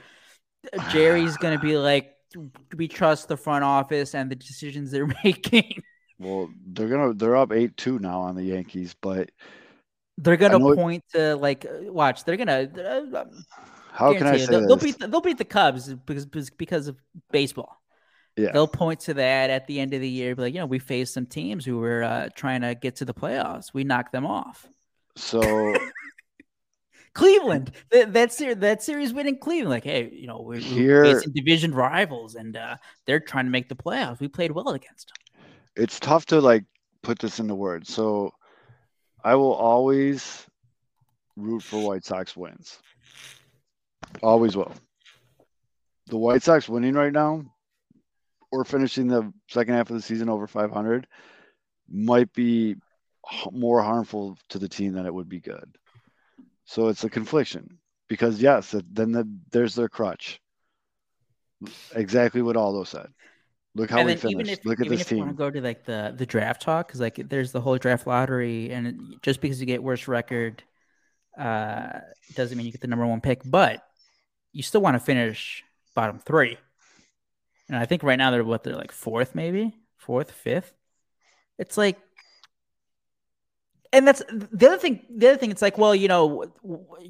Jerry's 0.90 1.36
gonna 1.36 1.58
be 1.58 1.76
like, 1.76 2.14
"We 2.76 2.88
trust 2.88 3.28
the 3.28 3.36
front 3.36 3.64
office 3.64 4.14
and 4.14 4.30
the 4.30 4.36
decisions 4.36 4.90
they're 4.90 5.12
making." 5.24 5.82
well, 6.18 6.48
they're 6.66 6.88
gonna, 6.88 7.14
they're 7.14 7.36
up 7.36 7.52
eight 7.52 7.76
two 7.76 7.98
now 7.98 8.20
on 8.20 8.36
the 8.36 8.44
Yankees, 8.44 8.94
but 9.00 9.30
They're 10.16 10.36
gonna 10.36 10.60
point 10.60 11.04
to 11.12 11.34
like, 11.36 11.66
watch. 11.68 12.24
They're 12.24 12.36
gonna. 12.36 12.68
Uh, 12.72 13.24
how 13.94 14.12
can 14.12 14.26
I 14.26 14.36
say 14.36 14.46
they'll, 14.46 14.66
they'll 14.66 14.76
beat 14.76 14.98
the, 14.98 15.06
they'll 15.06 15.20
beat 15.20 15.38
the 15.38 15.44
Cubs 15.44 15.92
because 15.92 16.50
because- 16.50 16.88
of 16.88 16.96
baseball. 17.30 17.80
Yeah. 18.36 18.50
They'll 18.52 18.66
point 18.66 18.98
to 19.00 19.14
that 19.14 19.50
at 19.50 19.68
the 19.68 19.78
end 19.78 19.94
of 19.94 20.00
the 20.00 20.08
year, 20.08 20.34
be 20.34 20.42
like, 20.42 20.54
you 20.54 20.58
know, 20.58 20.66
we 20.66 20.80
faced 20.80 21.14
some 21.14 21.24
teams 21.26 21.64
who 21.64 21.78
were 21.78 22.02
uh, 22.02 22.28
trying 22.34 22.62
to 22.62 22.74
get 22.74 22.96
to 22.96 23.04
the 23.04 23.14
playoffs. 23.14 23.72
We 23.72 23.84
knocked 23.84 24.10
them 24.10 24.26
off. 24.26 24.66
so 25.14 25.40
Cleveland, 27.14 27.70
that 27.92 28.12
that 28.14 28.32
series, 28.32 28.56
that 28.56 28.82
series 28.82 29.12
win 29.12 29.28
in 29.28 29.38
Cleveland, 29.38 29.70
like, 29.70 29.84
hey, 29.84 30.10
you 30.12 30.26
know, 30.26 30.40
we're, 30.40 30.58
Here- 30.58 31.04
we're 31.04 31.14
facing 31.14 31.32
division 31.32 31.72
rivals, 31.72 32.34
and 32.34 32.56
uh, 32.56 32.76
they're 33.06 33.20
trying 33.20 33.44
to 33.44 33.52
make 33.52 33.68
the 33.68 33.76
playoffs. 33.76 34.18
We 34.18 34.26
played 34.26 34.50
well 34.50 34.70
against 34.70 35.12
them. 35.14 35.44
it's 35.76 36.00
tough 36.00 36.26
to 36.26 36.40
like 36.40 36.64
put 37.02 37.20
this 37.20 37.38
into 37.38 37.54
words. 37.54 37.92
So 37.94 38.32
I 39.22 39.36
will 39.36 39.52
always 39.54 40.44
root 41.36 41.62
for 41.62 41.86
White 41.86 42.04
Sox 42.04 42.36
wins. 42.36 42.78
Always 44.22 44.56
will. 44.56 44.72
The 46.06 46.16
White 46.16 46.42
Sox 46.42 46.68
winning 46.68 46.94
right 46.94 47.12
now 47.12 47.44
or 48.52 48.64
finishing 48.64 49.08
the 49.08 49.32
second 49.48 49.74
half 49.74 49.90
of 49.90 49.96
the 49.96 50.02
season 50.02 50.28
over 50.28 50.46
500 50.46 51.06
might 51.88 52.32
be 52.32 52.76
more 53.52 53.82
harmful 53.82 54.38
to 54.50 54.58
the 54.58 54.68
team 54.68 54.92
than 54.92 55.06
it 55.06 55.14
would 55.14 55.28
be 55.28 55.40
good. 55.40 55.76
So 56.64 56.88
it's 56.88 57.04
a 57.04 57.10
confliction 57.10 57.78
because 58.08 58.40
yes, 58.40 58.74
then 58.92 59.12
the, 59.12 59.28
there's 59.50 59.74
their 59.74 59.88
crutch. 59.88 60.40
Exactly 61.94 62.42
what 62.42 62.56
Aldo 62.56 62.84
said. 62.84 63.08
Look 63.74 63.90
how 63.90 63.98
and 63.98 64.06
we 64.06 64.16
finished. 64.16 64.60
if 64.60 64.64
Look 64.64 64.80
at 64.80 64.88
this 64.88 65.00
if 65.00 65.10
you 65.10 65.18
want 65.18 65.30
team. 65.30 65.36
to 65.36 65.38
go 65.38 65.50
to 65.50 65.60
like 65.60 65.84
the 65.84 66.14
the 66.16 66.26
draft 66.26 66.62
talk, 66.62 66.86
because 66.86 67.00
like 67.00 67.16
there's 67.28 67.50
the 67.50 67.60
whole 67.60 67.76
draft 67.76 68.06
lottery, 68.06 68.70
and 68.70 69.16
just 69.22 69.40
because 69.40 69.58
you 69.58 69.66
get 69.66 69.82
worse 69.82 70.06
record, 70.06 70.62
uh, 71.36 72.00
doesn't 72.34 72.56
mean 72.56 72.66
you 72.66 72.72
get 72.72 72.82
the 72.82 72.86
number 72.86 73.06
one 73.06 73.20
pick, 73.20 73.40
but 73.44 73.82
you 74.54 74.62
still 74.62 74.80
want 74.80 74.94
to 74.94 75.00
finish 75.00 75.62
bottom 75.94 76.18
three. 76.18 76.56
And 77.68 77.76
I 77.76 77.84
think 77.84 78.02
right 78.02 78.16
now 78.16 78.30
they're 78.30 78.44
what 78.44 78.62
they're 78.62 78.76
like 78.76 78.92
fourth, 78.92 79.34
maybe 79.34 79.74
fourth, 79.96 80.30
fifth. 80.30 80.72
It's 81.58 81.76
like, 81.76 81.98
and 83.92 84.06
that's 84.06 84.22
the 84.28 84.66
other 84.66 84.78
thing. 84.78 85.04
The 85.10 85.30
other 85.30 85.38
thing, 85.38 85.50
it's 85.50 85.62
like, 85.62 85.76
well, 85.76 85.94
you 85.94 86.08
know, 86.08 86.44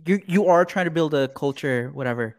you 0.04 0.20
you 0.26 0.46
are 0.46 0.64
trying 0.64 0.86
to 0.86 0.90
build 0.90 1.14
a 1.14 1.28
culture, 1.28 1.90
whatever. 1.92 2.36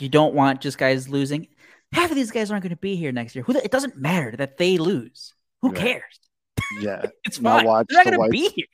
You 0.00 0.08
don't 0.08 0.34
want 0.34 0.60
just 0.60 0.78
guys 0.78 1.08
losing. 1.08 1.48
Half 1.92 2.10
of 2.10 2.16
these 2.16 2.30
guys 2.30 2.50
aren't 2.50 2.62
going 2.62 2.70
to 2.70 2.76
be 2.76 2.96
here 2.96 3.12
next 3.12 3.34
year. 3.34 3.42
Who 3.44 3.56
it 3.56 3.70
doesn't 3.70 3.96
matter 3.96 4.34
that 4.36 4.58
they 4.58 4.78
lose. 4.78 5.34
Who 5.62 5.72
cares? 5.72 6.20
Yeah. 6.80 7.06
It's 7.24 7.38
fine. 7.38 7.64
watch 7.66 7.86
They're 7.88 8.04
not 8.04 8.12
going 8.12 8.30
to 8.30 8.30
be 8.30 8.48
here. 8.50 8.66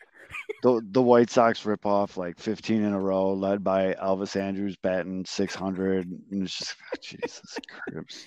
The 0.62 0.81
the 0.93 1.03
White 1.03 1.31
Sox 1.31 1.65
rip 1.65 1.85
off 1.87 2.16
like 2.16 2.39
15 2.39 2.83
in 2.83 2.93
a 2.93 3.01
row, 3.01 3.33
led 3.35 3.62
by 3.62 3.95
Elvis 3.95 4.41
Andrus 4.41 4.77
batting 4.83 5.25
600. 5.25 6.07
And 6.31 6.43
it's 6.43 6.57
just 6.59 6.77
Jesus 7.03 7.59
Christ. 7.69 8.27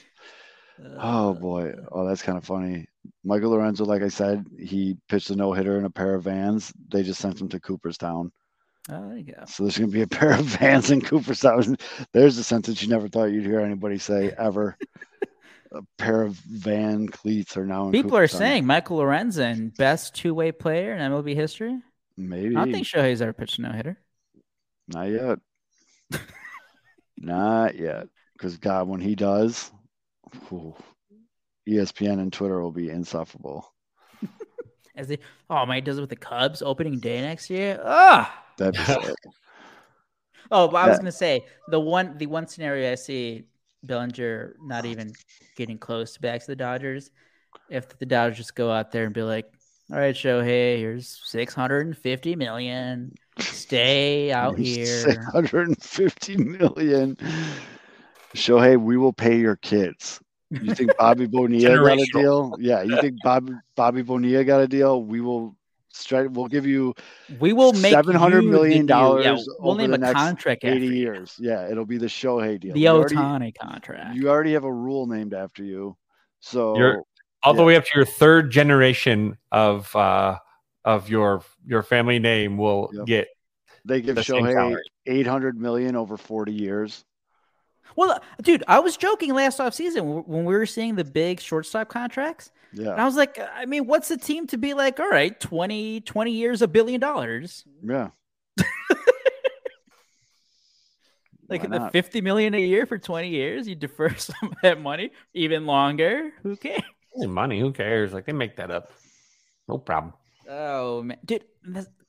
Oh 0.99 1.31
Uh, 1.31 1.33
boy. 1.33 1.73
Oh, 1.91 2.07
that's 2.07 2.21
kind 2.21 2.37
of 2.37 2.45
funny. 2.45 2.87
Michael 3.23 3.51
Lorenzen, 3.51 3.87
like 3.87 4.03
I 4.03 4.09
said, 4.09 4.45
he 4.59 4.95
pitched 5.09 5.29
a 5.31 5.35
no 5.35 5.51
hitter 5.53 5.77
in 5.79 5.85
a 5.85 5.89
pair 5.89 6.13
of 6.13 6.23
vans. 6.23 6.71
They 6.89 7.01
just 7.03 7.19
sent 7.19 7.41
him 7.41 7.49
to 7.49 7.59
Cooperstown. 7.59 8.31
Oh, 8.89 9.09
there 9.09 9.17
you 9.17 9.33
go. 9.33 9.43
So 9.47 9.63
there's 9.63 9.77
gonna 9.77 9.91
be 9.91 10.03
a 10.03 10.07
pair 10.07 10.31
of 10.31 10.45
vans 10.59 10.91
in 10.91 11.01
Cooperstown. 11.01 11.77
There's 12.13 12.37
a 12.37 12.43
sentence 12.43 12.81
you 12.83 12.89
never 12.89 13.07
thought 13.09 13.25
you'd 13.31 13.45
hear 13.45 13.59
anybody 13.59 13.97
say 13.97 14.31
ever. 14.37 14.77
a 15.73 15.81
pair 15.97 16.21
of 16.21 16.33
van 16.35 17.07
cleats 17.07 17.57
are 17.57 17.65
now 17.65 17.87
in 17.87 17.91
People 17.91 18.17
are 18.17 18.27
saying 18.27 18.65
Michael 18.65 18.99
Lorenzen, 18.99 19.75
best 19.77 20.13
two 20.15 20.33
way 20.33 20.51
player 20.51 20.95
in 20.95 21.11
MLB 21.11 21.35
history. 21.35 21.77
Maybe 22.17 22.55
I 22.55 22.59
don't 22.65 22.71
think 22.71 22.87
Shohei's 22.87 23.21
ever 23.21 23.33
pitched 23.33 23.59
a 23.59 23.61
no 23.61 23.71
hitter. 23.71 23.97
Not 24.87 25.09
yet. 25.09 25.39
Not 27.17 27.75
yet. 27.75 28.07
Because 28.33 28.57
God, 28.57 28.87
when 28.87 29.01
he 29.01 29.15
does, 29.15 29.71
whew, 30.47 30.75
ESPN 31.67 32.19
and 32.19 32.31
Twitter 32.31 32.61
will 32.61 32.71
be 32.71 32.89
insufferable. 32.89 33.73
As 34.95 35.07
they, 35.07 35.19
oh 35.49 35.65
man, 35.65 35.75
he 35.75 35.81
does 35.81 35.97
it 35.97 36.01
with 36.01 36.09
the 36.09 36.15
Cubs 36.15 36.61
opening 36.61 36.99
day 36.99 37.21
next 37.21 37.49
year. 37.49 37.79
Ah, 37.83 38.45
That'd 38.57 38.75
be 38.75 38.83
sick. 38.83 38.99
oh, 40.51 40.67
but 40.67 40.77
I 40.77 40.87
was 40.87 40.95
Yeah. 40.95 41.01
gonna 41.01 41.11
say 41.11 41.45
the 41.69 41.79
one, 41.79 42.17
the 42.17 42.25
one 42.27 42.47
scenario 42.47 42.91
I 42.91 42.95
see 42.95 43.43
Bellinger 43.83 44.55
not 44.63 44.85
even 44.85 45.13
getting 45.55 45.77
close 45.77 46.13
to 46.13 46.21
back 46.21 46.41
to 46.41 46.47
the 46.47 46.55
Dodgers 46.55 47.11
if 47.69 47.97
the 47.99 48.05
Dodgers 48.05 48.37
just 48.37 48.55
go 48.55 48.71
out 48.71 48.91
there 48.91 49.05
and 49.05 49.13
be 49.13 49.23
like, 49.23 49.45
"All 49.91 49.97
right, 49.99 50.15
Shohei, 50.15 50.77
here's 50.77 51.07
650 51.25 52.35
million. 52.35 53.13
Stay 53.39 54.31
out 54.31 54.57
here." 54.57 54.85
650 54.85 56.37
million. 56.37 57.17
Shohei, 58.35 58.77
we 58.77 58.97
will 58.97 59.13
pay 59.13 59.37
your 59.39 59.55
kids. 59.55 60.19
You 60.49 60.73
think 60.73 60.91
Bobby 60.97 61.25
Bonilla 61.31 61.77
got 61.77 61.99
a 61.99 62.05
deal? 62.13 62.55
Yeah, 62.59 62.81
you 62.83 62.99
think 63.01 63.15
Bobby 63.23 63.53
Bobby 63.75 64.01
Bonilla 64.01 64.43
got 64.43 64.61
a 64.61 64.67
deal? 64.67 65.03
We 65.03 65.19
will 65.21 65.55
strike. 65.89 66.27
We'll 66.31 66.47
give 66.47 66.65
you 66.65 66.93
We 67.39 67.51
will 67.53 67.73
make 67.73 67.91
700 67.93 68.43
you 68.43 68.49
million 68.49 68.85
the 68.85 68.93
deal. 68.93 69.19
Yeah, 69.19 69.23
dollars 69.31 69.49
we'll 69.59 69.71
over 69.71 69.81
name 69.81 69.89
the 69.91 69.95
a 69.95 69.99
next 69.99 70.13
contract 70.13 70.63
after 70.63 70.75
80 70.77 70.85
you. 70.85 70.91
years. 70.93 71.35
Yeah, 71.39 71.69
it'll 71.69 71.85
be 71.85 71.97
the 71.97 72.05
Shohei 72.07 72.59
deal. 72.59 72.73
The 72.75 72.85
Ohtani 72.85 73.53
contract. 73.57 74.15
You 74.15 74.29
already 74.29 74.53
have 74.53 74.63
a 74.63 74.71
rule 74.73 75.05
named 75.07 75.33
after 75.33 75.63
you. 75.63 75.97
So 76.39 76.77
You're- 76.77 77.01
all 77.43 77.53
the 77.53 77.63
way 77.63 77.75
up 77.75 77.83
to 77.85 77.91
your 77.95 78.05
third 78.05 78.51
generation 78.51 79.37
of 79.51 79.95
uh 79.95 80.37
of 80.85 81.09
your 81.09 81.43
your 81.65 81.83
family 81.83 82.19
name 82.19 82.57
will 82.57 82.89
Yep. 82.93 83.05
get 83.05 83.27
they 83.85 84.01
give 84.01 84.15
the 84.15 84.21
Shohei 84.21 84.53
salary. 84.53 84.81
800 85.05 85.57
million 85.57 85.95
over 85.95 86.17
40 86.17 86.51
years. 86.51 87.05
Well, 87.95 88.21
dude, 88.41 88.63
I 88.67 88.79
was 88.79 88.97
joking 88.97 89.33
last 89.33 89.59
offseason 89.59 90.25
when 90.27 90.43
we 90.45 90.53
were 90.53 90.65
seeing 90.65 90.95
the 90.95 91.05
big 91.05 91.39
shortstop 91.39 91.87
contracts. 91.87 92.51
And 92.73 92.81
Yeah. 92.85 92.91
I 93.01 93.05
was 93.05 93.15
like, 93.15 93.39
I 93.55 93.65
mean, 93.65 93.87
what's 93.87 94.09
the 94.09 94.17
team 94.17 94.45
to 94.47 94.57
be 94.57 94.73
like, 94.73 94.99
all 94.99 95.09
right, 95.09 95.39
20, 95.39 96.01
20 96.01 96.31
years, 96.31 96.61
a 96.61 96.67
billion 96.67 96.99
dollars? 96.99 97.63
Yeah. 97.83 98.09
Like 101.49 101.69
the 101.69 101.89
50 101.93 102.19
million 102.21 102.53
a 102.55 102.59
year 102.59 102.85
for 102.85 102.97
20 102.97 103.29
years, 103.29 103.67
you 103.69 103.75
defer 103.75 104.13
some 104.17 104.35
of 104.51 104.55
that 104.63 104.81
money 104.81 105.11
even 105.33 105.65
longer. 105.65 106.31
Who 106.43 106.57
cares? 106.57 106.81
Money. 107.25 107.59
Who 107.59 107.71
cares? 107.71 108.13
Like 108.13 108.25
they 108.25 108.33
make 108.33 108.57
that 108.57 108.69
up. 108.71 108.91
No 109.67 109.77
problem. 109.77 110.13
Oh 110.49 111.03
man, 111.03 111.17
dude, 111.25 111.43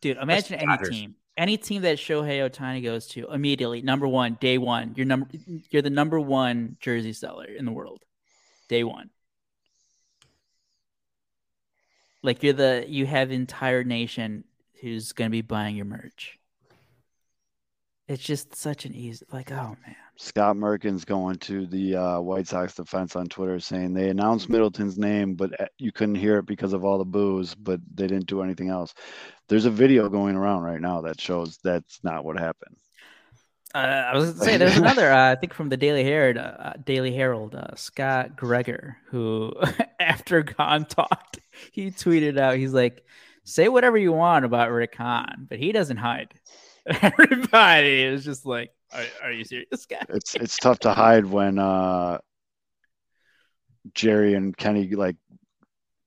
dude, 0.00 0.16
imagine 0.16 0.60
any 0.60 0.78
team, 0.88 1.14
any 1.36 1.56
team 1.56 1.82
that 1.82 1.98
Shohei 1.98 2.48
Ohtani 2.48 2.84
goes 2.84 3.06
to 3.08 3.26
immediately, 3.32 3.82
number 3.82 4.06
one, 4.06 4.38
day 4.40 4.58
one, 4.58 4.94
you're 4.96 5.06
number, 5.06 5.26
you're 5.70 5.82
the 5.82 5.90
number 5.90 6.20
one 6.20 6.76
jersey 6.78 7.12
seller 7.12 7.46
in 7.46 7.64
the 7.64 7.72
world, 7.72 8.04
day 8.68 8.84
one. 8.84 9.10
Like 12.22 12.42
you're 12.42 12.52
the, 12.52 12.84
you 12.86 13.06
have 13.06 13.30
entire 13.30 13.82
nation 13.82 14.44
who's 14.80 15.12
gonna 15.12 15.30
be 15.30 15.42
buying 15.42 15.74
your 15.74 15.86
merch. 15.86 16.38
It's 18.06 18.22
just 18.22 18.54
such 18.54 18.84
an 18.84 18.94
easy, 18.94 19.26
like, 19.32 19.50
oh 19.50 19.76
man. 19.84 19.96
Scott 20.20 20.56
Merkin's 20.56 21.04
going 21.04 21.36
to 21.36 21.64
the 21.66 21.94
uh, 21.94 22.20
White 22.20 22.48
Sox 22.48 22.74
defense 22.74 23.14
on 23.14 23.28
Twitter 23.28 23.60
saying 23.60 23.94
they 23.94 24.10
announced 24.10 24.48
Middleton's 24.48 24.98
name, 24.98 25.34
but 25.34 25.60
uh, 25.60 25.66
you 25.78 25.92
couldn't 25.92 26.16
hear 26.16 26.38
it 26.38 26.46
because 26.46 26.72
of 26.72 26.84
all 26.84 26.98
the 26.98 27.04
boos, 27.04 27.54
but 27.54 27.80
they 27.94 28.08
didn't 28.08 28.26
do 28.26 28.42
anything 28.42 28.68
else. 28.68 28.94
There's 29.48 29.64
a 29.64 29.70
video 29.70 30.08
going 30.08 30.34
around 30.34 30.62
right 30.62 30.80
now 30.80 31.02
that 31.02 31.20
shows 31.20 31.58
that's 31.62 32.00
not 32.02 32.24
what 32.24 32.36
happened. 32.36 32.76
Uh, 33.72 33.78
I 33.78 34.16
was 34.16 34.32
gonna 34.32 34.44
say 34.44 34.56
there's 34.58 34.76
another. 34.76 35.08
Uh, 35.08 35.30
I 35.30 35.34
think 35.36 35.54
from 35.54 35.68
the 35.68 35.76
Daily 35.76 36.02
Herald, 36.02 36.36
uh, 36.38 36.72
Daily 36.84 37.14
Herald, 37.14 37.54
uh, 37.54 37.76
Scot 37.76 38.34
Gregor, 38.34 38.96
who 39.10 39.52
after 40.00 40.44
Hahn 40.58 40.84
talked, 40.84 41.38
he 41.70 41.92
tweeted 41.92 42.38
out, 42.40 42.56
he's 42.56 42.74
like, 42.74 43.04
"Say 43.44 43.68
whatever 43.68 43.96
you 43.96 44.10
want 44.10 44.44
about 44.44 44.72
Rick 44.72 44.96
Hahn, 44.96 45.46
but 45.48 45.60
he 45.60 45.70
doesn't 45.70 45.98
hide." 45.98 46.34
Everybody 46.86 48.02
is 48.02 48.24
just 48.24 48.46
like, 48.46 48.70
"Are, 48.92 49.04
are 49.24 49.32
you 49.32 49.44
serious, 49.44 49.86
guy?" 49.86 50.04
It's 50.08 50.34
it's 50.34 50.56
tough 50.56 50.78
to 50.80 50.92
hide 50.92 51.26
when 51.26 51.58
uh, 51.58 52.18
Jerry 53.94 54.34
and 54.34 54.56
Kenny 54.56 54.88
like 54.90 55.16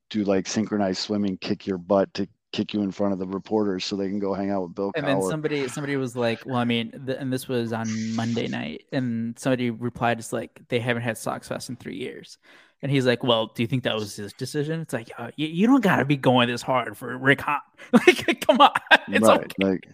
do 0.10 0.24
like 0.24 0.48
synchronized 0.48 1.00
swimming, 1.00 1.38
kick 1.38 1.66
your 1.66 1.78
butt 1.78 2.14
to 2.16 2.28
kick 2.52 2.74
you 2.74 2.82
in 2.82 2.92
front 2.92 3.14
of 3.14 3.20
the 3.20 3.28
reporters 3.28 3.86
so 3.86 3.96
they 3.96 4.10
can 4.10 4.20
go 4.20 4.34
hang 4.34 4.52
out 4.52 4.64
with 4.64 4.76
Bill 4.76 4.92
And 4.96 5.08
then 5.08 5.22
somebody 5.22 5.68
somebody 5.68 5.96
was 5.96 6.16
like, 6.16 6.46
"Well, 6.46 6.58
I 6.58 6.66
mean," 6.66 6.92
th- 7.06 7.18
and 7.20 7.32
this 7.32 7.48
was 7.48 7.74
on 7.74 7.88
Monday 8.16 8.48
night, 8.48 8.86
and 8.92 9.38
somebody 9.40 9.70
replied, 9.70 10.20
"It's 10.20 10.34
like 10.34 10.60
they 10.68 10.80
haven't 10.80 11.04
had 11.04 11.18
Sox 11.18 11.48
Fest 11.48 11.70
in 11.70 11.76
three 11.76 11.98
years." 11.98 12.38
And 12.82 12.92
he's 12.92 13.06
like, 13.06 13.24
"Well, 13.24 13.48
do 13.48 13.64
you 13.64 13.68
think 13.68 13.84
that 13.84 13.96
was 13.96 14.16
his 14.16 14.34
decision?" 14.34 14.82
It's 14.82 14.94
like, 14.94 15.12
uh, 15.18 15.32
you, 15.36 15.48
you 15.48 15.68
don't 15.68 15.82
got 15.82 15.98
to 15.98 16.06
be 16.06 16.18
going 16.18 16.48
this 16.48 16.62
hard 16.62 16.98
for 16.98 17.18
Rick 17.18 17.42
Hahn. 17.42 17.60
Like, 17.94 18.46
come 18.46 18.62
on, 18.62 18.72
it's 19.08 19.28
right. 19.28 19.40
okay. 19.40 19.54
Like 19.60 19.90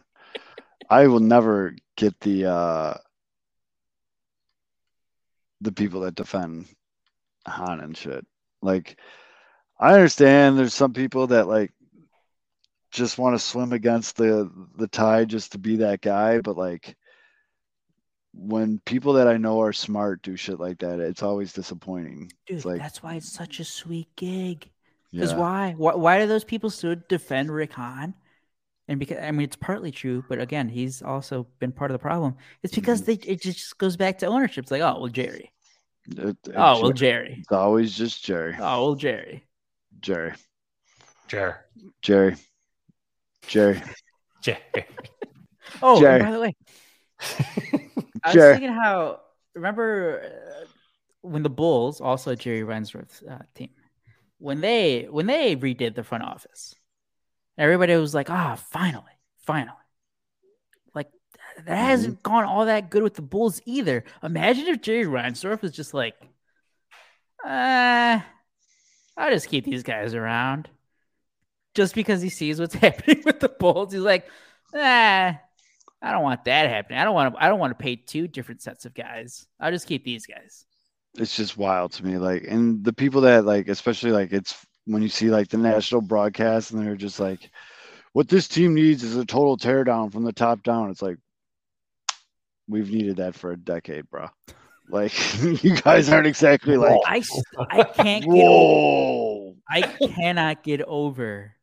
I 0.90 1.08
will 1.08 1.20
never 1.20 1.76
get 1.96 2.20
the 2.22 2.46
uh 2.46 2.94
the 5.62 5.72
people 5.72 6.02
that 6.02 6.16
defend 6.16 6.68
Hahn 7.46 7.80
and 7.80 7.98
shit. 7.98 8.26
Like 8.62 9.00
I 9.80 9.94
understand 9.94 10.58
there's 10.58 10.74
some 10.74 10.94
people 10.94 11.28
that 11.28 11.48
like 11.48 11.72
just 12.92 13.18
want 13.18 13.36
to 13.36 13.40
swim 13.40 13.74
against 13.74 14.18
the 14.18 14.52
the 14.78 14.88
tide 14.88 15.30
just 15.30 15.52
to 15.52 15.58
be 15.58 15.78
that 15.78 16.02
guy, 16.02 16.40
but 16.40 16.58
like 16.58 16.96
when 18.34 18.80
people 18.86 19.14
that 19.14 19.28
I 19.28 19.38
know 19.38 19.62
are 19.62 19.74
smart 19.74 20.22
do 20.22 20.36
shit 20.36 20.60
like 20.60 20.80
that, 20.80 21.00
it's 21.00 21.24
always 21.24 21.54
disappointing. 21.54 22.32
Dude, 22.46 22.66
like 22.66 22.80
that's 22.80 23.04
why 23.04 23.16
it's 23.16 23.32
such 23.32 23.60
a 23.60 23.66
sweet 23.66 24.16
gig. 24.16 24.70
Because 25.12 25.32
yeah, 25.32 25.38
why? 25.38 25.74
why? 25.78 25.96
Why 25.96 26.20
do 26.20 26.28
those 26.28 26.44
people 26.44 26.70
still 26.70 26.96
defend 27.08 27.52
Rick 27.52 27.74
Hahn? 27.74 28.14
And 28.88 29.00
because 29.00 29.18
I 29.22 29.32
mean, 29.32 29.42
it's 29.42 29.56
partly 29.58 29.92
true, 29.92 30.24
but 30.30 30.40
again, 30.40 30.70
he's 30.70 31.02
also 31.02 31.48
been 31.60 31.72
part 31.74 31.92
of 31.92 31.94
the 31.94 32.00
problem. 32.00 32.36
It's 32.64 32.74
because 32.76 33.02
Mm-hmm. 33.02 33.22
they 33.26 33.32
it 33.34 33.42
just 33.42 33.78
goes 33.78 33.98
back 33.98 34.20
to 34.20 34.28
ownership. 34.28 34.64
It's 34.64 34.72
like, 34.72 34.82
oh 34.82 35.00
well, 35.02 35.08
Jerry. 35.10 35.52
it- 36.08 36.20
it- 36.48 36.54
Oh 36.56 36.82
well, 36.82 36.92
Jerry. 36.94 37.38
it's 37.40 37.52
always 37.52 37.96
just 37.98 38.24
Jerry. 38.24 38.56
Oh 38.60 38.86
well, 38.86 38.96
Jerry. 38.96 39.44
Jerry. 40.00 40.34
Jer. 41.28 41.66
Jerry. 42.02 42.36
Jerry. 43.48 43.82
Jer. 44.42 44.58
Oh, 45.82 46.00
Jerry. 46.00 46.22
by 46.22 46.32
the 46.32 46.40
way, 46.40 46.56
I 48.24 48.28
was 48.28 48.34
Jerry. 48.34 48.54
thinking 48.54 48.72
how 48.74 49.20
remember 49.54 50.22
uh, 50.24 50.66
when 51.22 51.44
the 51.44 51.50
Bulls, 51.50 52.00
also 52.00 52.36
Jerry 52.36 52.62
Reinsdorf's 52.62 53.22
uh, 53.24 53.40
team, 53.54 53.70
when 54.38 54.62
they 54.62 55.08
when 55.10 55.26
they 55.26 55.56
redid 55.58 55.96
the 55.96 56.04
front 56.04 56.24
office, 56.24 56.74
everybody 57.58 57.96
was 57.96 58.14
like, 58.14 58.30
"Ah, 58.30 58.56
finally, 58.56 59.04
finally." 59.46 59.74
Like 60.94 61.10
that 61.66 61.76
hasn't 61.78 62.24
gone 62.24 62.46
all 62.46 62.66
that 62.66 62.90
good 62.90 63.04
with 63.04 63.16
the 63.16 63.22
Bulls 63.22 63.62
either. 63.66 64.04
Imagine 64.24 64.68
if 64.68 64.82
Jerry 64.82 65.06
Reinsdorf 65.06 65.62
was 65.62 65.72
just 65.72 65.94
like, 65.94 66.16
"Uh, 67.44 68.20
I'll 69.18 69.32
just 69.32 69.50
keep 69.50 69.66
these 69.66 69.84
guys 69.84 70.14
around." 70.14 70.70
Just 71.76 71.94
because 71.96 72.22
he 72.22 72.30
sees 72.30 72.60
what's 72.60 72.74
happening 72.86 73.24
with 73.26 73.40
the 73.40 73.50
Bulls, 73.50 73.94
he's 73.94 74.02
like, 74.02 74.28
"Ah, 74.76 75.40
I 76.02 76.12
don't 76.12 76.24
want 76.24 76.46
that 76.46 76.70
happening. 76.70 77.00
I 77.00 77.04
don't 77.04 77.14
want 77.16 77.36
to. 77.36 77.44
I 77.44 77.50
don't 77.50 77.60
want 77.60 77.78
to 77.78 77.84
pay 77.84 77.96
two 77.96 78.28
different 78.28 78.62
sets 78.62 78.86
of 78.86 78.94
guys. 78.94 79.48
I'll 79.60 79.72
just 79.72 79.88
keep 79.88 80.04
these 80.04 80.26
guys." 80.26 80.66
it's 81.18 81.36
just 81.36 81.58
wild 81.58 81.92
to 81.92 82.06
me 82.06 82.18
like 82.18 82.44
and 82.48 82.84
the 82.84 82.94
people 82.94 83.22
that 83.22 83.44
like 83.46 83.68
especially 83.68 84.12
like 84.12 84.32
it's 84.32 84.66
when 84.88 85.04
you 85.04 85.10
see 85.10 85.30
like 85.30 85.50
the 85.50 85.58
national 85.58 86.02
broadcast 86.02 86.72
and 86.72 86.86
they're 86.86 86.96
just 86.96 87.20
like 87.20 87.50
what 88.14 88.28
this 88.28 88.48
team 88.48 88.74
needs 88.74 89.04
is 89.04 89.16
a 89.16 89.26
total 89.26 89.58
teardown 89.58 90.12
from 90.12 90.24
the 90.24 90.34
top 90.34 90.64
down 90.64 90.90
it's 90.90 91.02
like 91.02 91.18
we've 92.68 92.92
needed 92.92 93.18
that 93.18 93.36
for 93.36 93.52
a 93.52 93.58
decade 93.58 94.10
bro 94.10 94.28
like 94.90 95.14
you 95.64 95.76
guys 95.76 96.10
aren't 96.10 96.28
exactly 96.28 96.78
like 96.78 97.00
I 97.06 97.84
can't 97.84 98.24
get 98.24 98.48
over, 98.48 98.74
whoa 98.80 99.56
I 99.70 99.82
cannot 100.16 100.64
get 100.64 100.82
over 100.82 101.56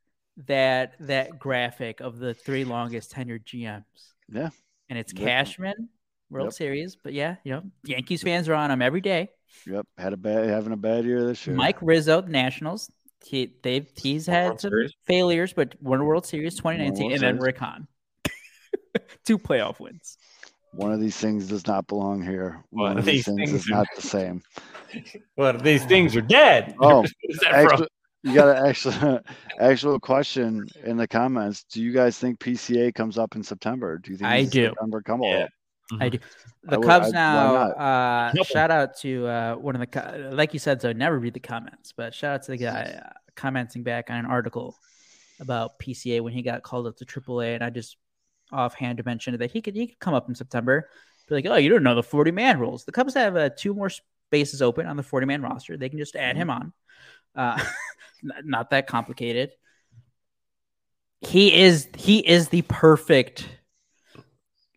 that 0.46 0.94
that 1.00 1.38
graphic 1.38 2.00
of 2.00 2.18
the 2.18 2.34
three 2.34 2.64
longest 2.64 3.12
tenured 3.12 3.44
GMs. 3.44 3.84
Yeah. 4.28 4.50
And 4.88 4.98
it's 4.98 5.12
Yep. 5.12 5.22
Cashman, 5.22 5.88
World 6.30 6.46
Yep. 6.46 6.52
Series, 6.54 6.96
but 6.96 7.12
yeah, 7.12 7.36
you 7.44 7.52
know, 7.52 7.62
Yankees 7.84 8.22
fans 8.22 8.48
are 8.48 8.54
on 8.54 8.70
him 8.70 8.82
every 8.82 9.00
day. 9.00 9.30
yep 9.66 9.86
had 9.96 10.12
a 10.12 10.16
bad 10.16 10.48
having 10.48 10.72
a 10.72 10.76
bad 10.76 11.04
year 11.04 11.24
this 11.24 11.46
year 11.46 11.56
Mike 11.56 11.78
Rizzo, 11.80 12.20
the 12.20 12.30
Nationals. 12.30 12.90
He 13.26 13.52
they've 13.62 13.86
he's 13.96 14.26
had 14.26 14.46
World 14.46 14.60
some 14.60 14.70
Series. 14.70 14.92
failures, 15.06 15.52
but 15.52 15.74
won 15.82 16.04
World 16.04 16.26
Series 16.26 16.54
2019, 16.56 17.02
World 17.04 17.12
and 17.14 17.22
then 17.22 17.34
Series. 17.34 17.42
Rick 17.42 17.58
Hahn. 17.58 17.86
Two 19.24 19.38
playoff 19.38 19.80
wins. 19.80 20.16
one 20.72 20.92
of 20.92 21.00
these 21.00 21.16
things 21.16 21.48
does 21.48 21.66
not 21.66 21.86
belong 21.86 22.22
here 22.22 22.64
One 22.70 22.82
one 22.82 22.92
of 22.92 22.98
of 22.98 23.04
these 23.04 23.24
these 23.24 23.34
things 23.36 23.50
things 23.50 23.62
is 23.64 23.70
are- 23.70 23.74
not 23.76 23.86
the 23.96 24.02
same 24.02 24.42
Well, 25.36 25.56
these 25.58 25.84
things 25.84 26.14
are 26.16 26.20
dead. 26.20 26.74
Oh, 26.80 27.00
Where's? 27.42 27.42
Actual, 27.50 27.86
you 28.22 28.34
got 28.34 28.56
an 28.56 28.66
actual 28.66 29.20
actual 29.60 29.98
question 30.00 30.66
in 30.84 30.96
the 30.96 31.08
comments. 31.08 31.64
Do 31.64 31.82
you 31.82 31.92
guys 31.92 32.16
think 32.18 32.38
PCA 32.38 32.94
comes 32.94 33.18
up 33.18 33.34
in 33.34 33.42
September? 33.42 33.98
Do 33.98 34.12
you 34.12 34.16
think 34.18 34.30
I 34.30 34.44
do. 34.44 34.66
September 34.66 35.02
come 35.02 35.22
Yeah. 35.22 35.44
up? 35.44 35.50
I 36.00 36.08
do. 36.08 36.18
The 36.62 36.76
I 36.76 36.78
would- 36.78 36.86
Cubs 36.86 37.08
I- 37.08 37.10
now. 37.10 37.54
Uh, 37.56 38.32
Nope. 38.34 38.46
shout 38.46 38.70
out 38.70 38.96
to 38.98 39.26
uh, 39.26 39.54
one 39.56 39.76
of 39.76 39.90
the 39.90 40.30
like 40.32 40.52
you 40.52 40.58
said. 40.58 40.80
So 40.80 40.88
I 40.88 40.92
never 40.94 41.18
read 41.18 41.34
the 41.34 41.40
comments, 41.40 41.92
but 41.92 42.14
shout 42.14 42.34
out 42.34 42.42
to 42.44 42.52
the 42.52 42.56
guy 42.58 43.00
uh, 43.04 43.10
commenting 43.34 43.82
back 43.82 44.10
on 44.10 44.16
an 44.16 44.26
article 44.26 44.76
about 45.40 45.78
PCA 45.78 46.20
when 46.20 46.32
he 46.32 46.42
got 46.42 46.62
called 46.62 46.86
up 46.86 46.96
to 46.96 47.04
AAA, 47.04 47.54
and 47.54 47.64
I 47.64 47.70
just 47.70 47.96
offhand 48.52 49.04
mentioned 49.04 49.38
that 49.38 49.50
he 49.50 49.60
could 49.60 49.74
he 49.74 49.88
could 49.88 49.98
come 49.98 50.14
up 50.14 50.28
in 50.28 50.34
September. 50.34 50.88
Be 51.28 51.34
like, 51.36 51.46
oh, 51.46 51.56
you 51.56 51.68
don't 51.70 51.82
know 51.82 51.94
the 51.94 52.02
forty 52.02 52.30
man 52.30 52.58
rules. 52.58 52.84
The 52.84 52.92
Cubs 52.92 53.14
have 53.14 53.36
uh, 53.36 53.50
two 53.56 53.74
more 53.74 53.90
spaces 53.90 54.62
open 54.62 54.86
on 54.86 54.96
the 54.96 55.02
forty 55.02 55.26
man 55.26 55.42
roster. 55.42 55.76
They 55.76 55.88
can 55.88 55.98
just 55.98 56.16
add 56.16 56.36
him 56.36 56.50
on. 56.50 56.72
Uh, 57.34 57.62
not 58.44 58.70
that 58.70 58.86
complicated. 58.86 59.50
He 61.20 61.62
is 61.62 61.88
he 61.96 62.18
is 62.18 62.48
the 62.48 62.62
perfect 62.62 63.48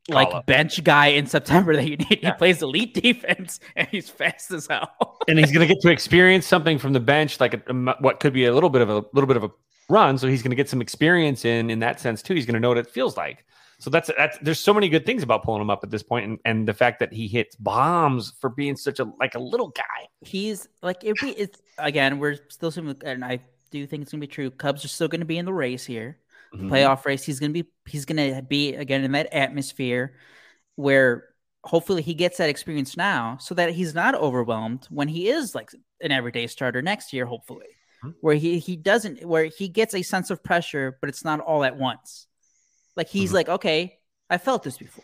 like 0.09 0.29
Call-up. 0.29 0.45
bench 0.45 0.83
guy 0.83 1.07
in 1.07 1.25
September 1.27 1.75
that 1.75 1.87
you 1.87 1.97
need. 1.97 2.19
Yeah. 2.21 2.31
He 2.31 2.37
plays 2.37 2.61
elite 2.61 2.93
defense 2.93 3.59
and 3.75 3.87
he's 3.89 4.09
fast 4.09 4.51
as 4.51 4.67
hell. 4.67 5.17
and 5.27 5.37
he's 5.37 5.51
going 5.51 5.67
to 5.67 5.73
get 5.73 5.81
to 5.81 5.89
experience 5.91 6.45
something 6.45 6.77
from 6.79 6.93
the 6.93 6.99
bench, 6.99 7.39
like 7.39 7.53
a, 7.53 7.61
a- 7.67 7.95
what 8.01 8.19
could 8.19 8.33
be 8.33 8.45
a 8.45 8.53
little 8.53 8.69
bit 8.69 8.81
of 8.81 8.89
a 8.89 9.03
little 9.13 9.27
bit 9.27 9.37
of 9.37 9.43
a 9.43 9.49
run. 9.89 10.17
So 10.17 10.27
he's 10.27 10.41
going 10.41 10.51
to 10.51 10.55
get 10.55 10.69
some 10.69 10.81
experience 10.81 11.45
in 11.45 11.69
in 11.69 11.79
that 11.79 11.99
sense 11.99 12.21
too. 12.21 12.33
He's 12.33 12.45
going 12.45 12.53
to 12.55 12.59
know 12.59 12.69
what 12.69 12.77
it 12.77 12.87
feels 12.87 13.17
like. 13.17 13.45
So 13.79 13.89
that's 13.91 14.09
that's 14.17 14.37
there's 14.39 14.59
so 14.59 14.73
many 14.73 14.89
good 14.89 15.05
things 15.05 15.21
about 15.21 15.43
pulling 15.43 15.61
him 15.61 15.69
up 15.69 15.83
at 15.83 15.91
this 15.91 16.01
point, 16.01 16.25
and, 16.25 16.39
and 16.45 16.67
the 16.67 16.73
fact 16.73 16.99
that 16.99 17.13
he 17.13 17.27
hits 17.27 17.55
bombs 17.57 18.33
for 18.39 18.49
being 18.49 18.75
such 18.75 18.99
a 18.99 19.05
like 19.19 19.35
a 19.35 19.39
little 19.39 19.67
guy. 19.69 20.07
he's 20.21 20.67
like 20.81 21.03
if 21.03 21.15
we 21.21 21.29
it's 21.31 21.61
again 21.77 22.17
we're 22.17 22.37
still 22.49 22.69
assuming 22.69 22.95
and 23.05 23.23
I 23.23 23.39
do 23.69 23.85
think 23.85 24.01
it's 24.01 24.11
gonna 24.11 24.21
be 24.21 24.25
true. 24.27 24.49
Cubs 24.49 24.83
are 24.83 24.87
still 24.87 25.07
gonna 25.07 25.25
be 25.25 25.37
in 25.37 25.45
the 25.45 25.53
race 25.53 25.85
here. 25.85 26.17
Mhm. 26.53 26.69
playoff 26.69 27.05
race. 27.05 27.23
He's 27.23 27.39
gonna 27.39 27.53
be 27.53 27.65
he's 27.85 28.05
gonna 28.05 28.41
be 28.41 28.75
again 28.75 29.03
in 29.03 29.11
that 29.13 29.33
atmosphere 29.33 30.15
where 30.75 31.25
hopefully 31.63 32.01
he 32.01 32.13
gets 32.13 32.37
that 32.37 32.49
experience 32.49 32.95
now 32.95 33.37
so 33.39 33.53
that 33.55 33.71
he's 33.73 33.93
not 33.93 34.15
overwhelmed 34.15 34.85
when 34.89 35.07
he 35.07 35.27
is 35.29 35.53
like 35.55 35.71
an 36.01 36.11
everyday 36.11 36.47
starter 36.47 36.81
next 36.81 37.13
year, 37.13 37.25
hopefully. 37.25 37.65
Mhm. 38.03 38.15
Where 38.21 38.35
he 38.35 38.59
he 38.59 38.75
doesn't 38.75 39.25
where 39.25 39.45
he 39.45 39.67
gets 39.67 39.93
a 39.93 40.01
sense 40.03 40.29
of 40.29 40.43
pressure, 40.43 40.97
but 41.01 41.09
it's 41.09 41.25
not 41.25 41.39
all 41.39 41.63
at 41.63 41.77
once. 41.77 42.27
Like 42.95 43.07
he's 43.09 43.31
Mhm. 43.31 43.35
like, 43.35 43.49
okay, 43.49 43.99
I 44.29 44.37
felt 44.37 44.63
this 44.63 44.77
before. 44.77 45.03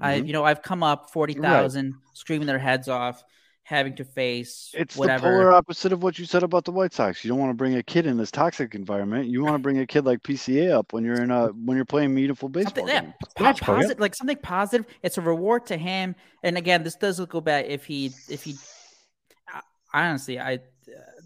I 0.00 0.20
Mhm. 0.20 0.26
you 0.26 0.32
know, 0.32 0.44
I've 0.44 0.62
come 0.62 0.82
up 0.82 1.10
forty 1.10 1.34
thousand, 1.34 1.94
screaming 2.14 2.46
their 2.46 2.58
heads 2.58 2.88
off, 2.88 3.22
having 3.62 3.94
to 3.94 4.04
face 4.04 4.70
It's 4.76 4.96
whatever. 4.96 5.28
the 5.28 5.32
polar 5.36 5.52
opposite 5.52 5.92
of 5.92 6.02
what 6.02 6.18
you 6.18 6.24
said 6.24 6.42
about 6.42 6.64
the 6.64 6.72
White 6.72 6.92
Sox. 6.92 7.24
You 7.24 7.28
don't 7.28 7.38
want 7.38 7.50
to 7.50 7.54
bring 7.54 7.76
a 7.76 7.82
kid 7.82 8.04
in 8.06 8.16
this 8.16 8.30
toxic 8.32 8.74
environment. 8.74 9.28
You 9.28 9.42
want 9.44 9.54
to 9.54 9.58
bring 9.60 9.78
a 9.78 9.86
kid 9.86 10.04
like 10.04 10.22
PCA 10.24 10.72
up 10.72 10.92
when 10.92 11.04
you're 11.04 11.22
in 11.22 11.30
a 11.30 11.48
when 11.48 11.76
you're 11.76 11.84
playing 11.84 12.12
meaningful 12.14 12.48
baseball 12.48 12.86
Something, 12.86 12.88
yeah, 12.94 13.00
games. 13.02 13.14
po- 13.36 13.44
Magical, 13.44 13.74
yeah. 13.74 13.78
positive, 13.80 14.00
like 14.00 14.14
something 14.16 14.36
positive. 14.38 14.86
It's 15.02 15.18
a 15.18 15.20
reward 15.20 15.66
to 15.66 15.76
him. 15.76 16.16
And 16.42 16.58
again, 16.58 16.82
this 16.82 16.96
does 16.96 17.20
go 17.26 17.40
bad 17.40 17.66
if 17.66 17.84
he 17.84 18.06
if 18.28 18.42
he 18.42 18.56
I- 19.48 19.60
honestly, 19.94 20.38
I 20.40 20.54
uh, 20.54 20.58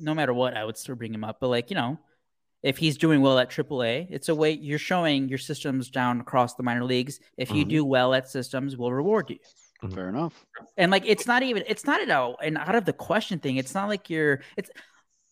no 0.00 0.14
matter 0.14 0.34
what, 0.34 0.54
I 0.56 0.64
would 0.64 0.76
still 0.76 0.96
bring 0.96 1.14
him 1.14 1.24
up. 1.24 1.38
But 1.40 1.48
like 1.48 1.70
you 1.70 1.76
know, 1.76 1.98
if 2.62 2.76
he's 2.76 2.98
doing 2.98 3.22
well 3.22 3.38
at 3.38 3.48
AAA, 3.50 4.08
it's 4.10 4.28
a 4.28 4.34
way 4.34 4.50
you're 4.52 4.78
showing 4.78 5.28
your 5.30 5.38
systems 5.38 5.88
down 5.88 6.20
across 6.20 6.54
the 6.56 6.62
minor 6.62 6.84
leagues. 6.84 7.20
If 7.38 7.50
you 7.52 7.64
Mhm. 7.64 7.68
do 7.70 7.84
well 7.86 8.12
at 8.12 8.28
systems, 8.28 8.76
we'll 8.76 8.92
reward 8.92 9.30
you. 9.30 9.38
Mm-hmm. 9.84 9.94
Fair 9.94 10.08
enough. 10.08 10.46
And 10.76 10.90
like, 10.90 11.04
it's 11.06 11.26
not 11.26 11.42
even 11.42 11.64
it's 11.66 11.84
not 11.84 12.00
an 12.02 12.10
out 12.10 12.36
an 12.42 12.56
out 12.56 12.74
of 12.74 12.84
the 12.84 12.92
question 12.92 13.38
thing. 13.38 13.56
It's 13.56 13.74
not 13.74 13.88
like 13.88 14.10
you're 14.10 14.40
it's. 14.56 14.70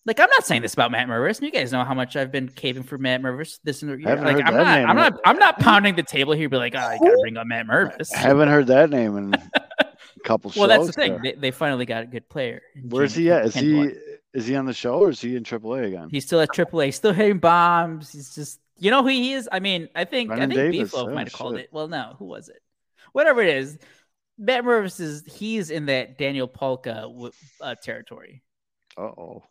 Like 0.05 0.19
I'm 0.19 0.29
not 0.31 0.45
saying 0.45 0.63
this 0.63 0.75
about 0.75 0.91
Matt 0.91 1.07
Mervis, 1.07 1.39
and 1.39 1.47
you 1.47 1.53
guys 1.53 1.71
know 1.71 1.85
how 1.85 1.95
much 1.95 2.17
I've 2.17 2.33
been 2.33 2.49
caving 2.49 2.83
for 2.83 2.99
Matt 2.99 3.23
Mervis. 3.23 3.61
This 3.63 3.83
and 3.83 3.93
the 3.93 4.05
like, 4.05 4.45
I'm 4.45 4.53
not, 4.53 4.67
I'm 4.67 4.97
not, 4.97 5.21
I'm 5.25 5.39
not 5.39 5.61
pounding 5.61 5.95
the 5.95 6.03
table 6.03 6.33
here, 6.33 6.49
be 6.49 6.57
like, 6.57 6.75
oh, 6.75 6.81
I 6.81 6.99
gotta 6.99 7.19
bring 7.21 7.37
up 7.37 7.47
Matt 7.47 7.69
Mervis. 7.69 8.13
I 8.13 8.19
haven't 8.19 8.49
heard 8.49 8.67
that 8.67 8.91
name 8.91 9.17
in 9.17 9.35
a 9.35 9.87
couple 10.25 10.51
shows. 10.51 10.59
Well, 10.59 10.69
that's 10.69 10.87
the 10.87 10.93
thing. 10.93 11.21
They, 11.23 11.35
they 11.35 11.51
finally 11.53 11.87
got 11.87 12.03
a 12.03 12.07
good 12.07 12.29
player. 12.29 12.63
Where's 12.83 13.15
he 13.15 13.31
at? 13.31 13.45
Is 13.45 13.55
Ken- 13.55 13.63
he 13.63 13.93
is 14.35 14.47
he 14.47 14.57
on 14.57 14.67
the 14.67 14.73
show 14.73 14.95
or 14.95 15.11
is 15.11 15.21
he 15.21 15.37
in 15.37 15.45
AAA 15.45 15.87
again? 15.87 16.09
He's 16.11 16.25
still 16.25 16.41
at 16.41 16.49
AAA, 16.49 16.95
still 16.95 17.13
hitting 17.13 17.39
bombs. 17.39 18.11
He's 18.11 18.35
just, 18.35 18.61
you 18.79 18.91
know 18.91 19.03
who 19.03 19.09
he 19.09 19.35
is. 19.35 19.49
I 19.53 19.61
mean, 19.61 19.89
I 19.95 20.05
think 20.05 20.31
I 20.31 20.39
think 20.39 20.55
Davis, 20.55 20.93
Beefloaf 20.93 21.09
oh, 21.09 21.15
might 21.15 21.29
have 21.29 21.33
called 21.33 21.57
it. 21.57 21.69
Well, 21.71 21.89
no, 21.89 22.17
who 22.19 22.25
was 22.25 22.49
it? 22.49 22.61
Whatever 23.13 23.43
it 23.43 23.55
is, 23.57 23.79
Matt 24.43 24.65
Mervis 24.65 25.01
is 25.01 25.23
he's 25.27 25.71
in 25.71 25.87
that 25.87 26.19
Daniel 26.19 26.49
Palka 26.49 27.09
uh, 27.61 27.75
territory 27.77 28.43
Uh 28.97 29.03
oh. 29.03 29.45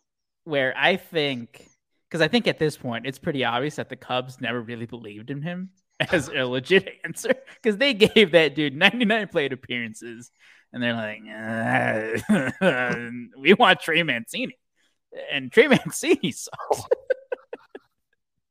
where 0.44 0.74
I 0.76 0.96
think 0.96 1.66
because 2.08 2.20
I 2.20 2.28
think 2.28 2.46
at 2.46 2.58
this 2.58 2.76
point 2.76 3.06
it's 3.06 3.18
pretty 3.18 3.42
obvious 3.44 3.76
that 3.76 3.88
the 3.88 3.96
Cubs 3.96 4.40
never 4.40 4.60
really 4.60 4.86
believed 4.86 5.30
in 5.30 5.40
him 5.40 5.70
as 6.12 6.28
a 6.28 6.44
legit 6.44 6.88
answer 7.04 7.32
because 7.62 7.78
they 7.78 7.94
gave 7.94 8.32
that 8.32 8.54
dude 8.54 8.76
99 8.76 9.28
plate 9.28 9.52
appearances 9.52 10.30
and 10.74 10.82
they're 10.82 10.94
like, 10.94 11.20
"Uh, 12.60 13.00
we 13.38 13.52
want 13.54 13.80
Trey 13.80 14.02
Mancini. 14.02 14.56
And 15.30 15.52
Trey 15.52 15.68
Mancini 15.74 16.32
sucks. 16.32 16.82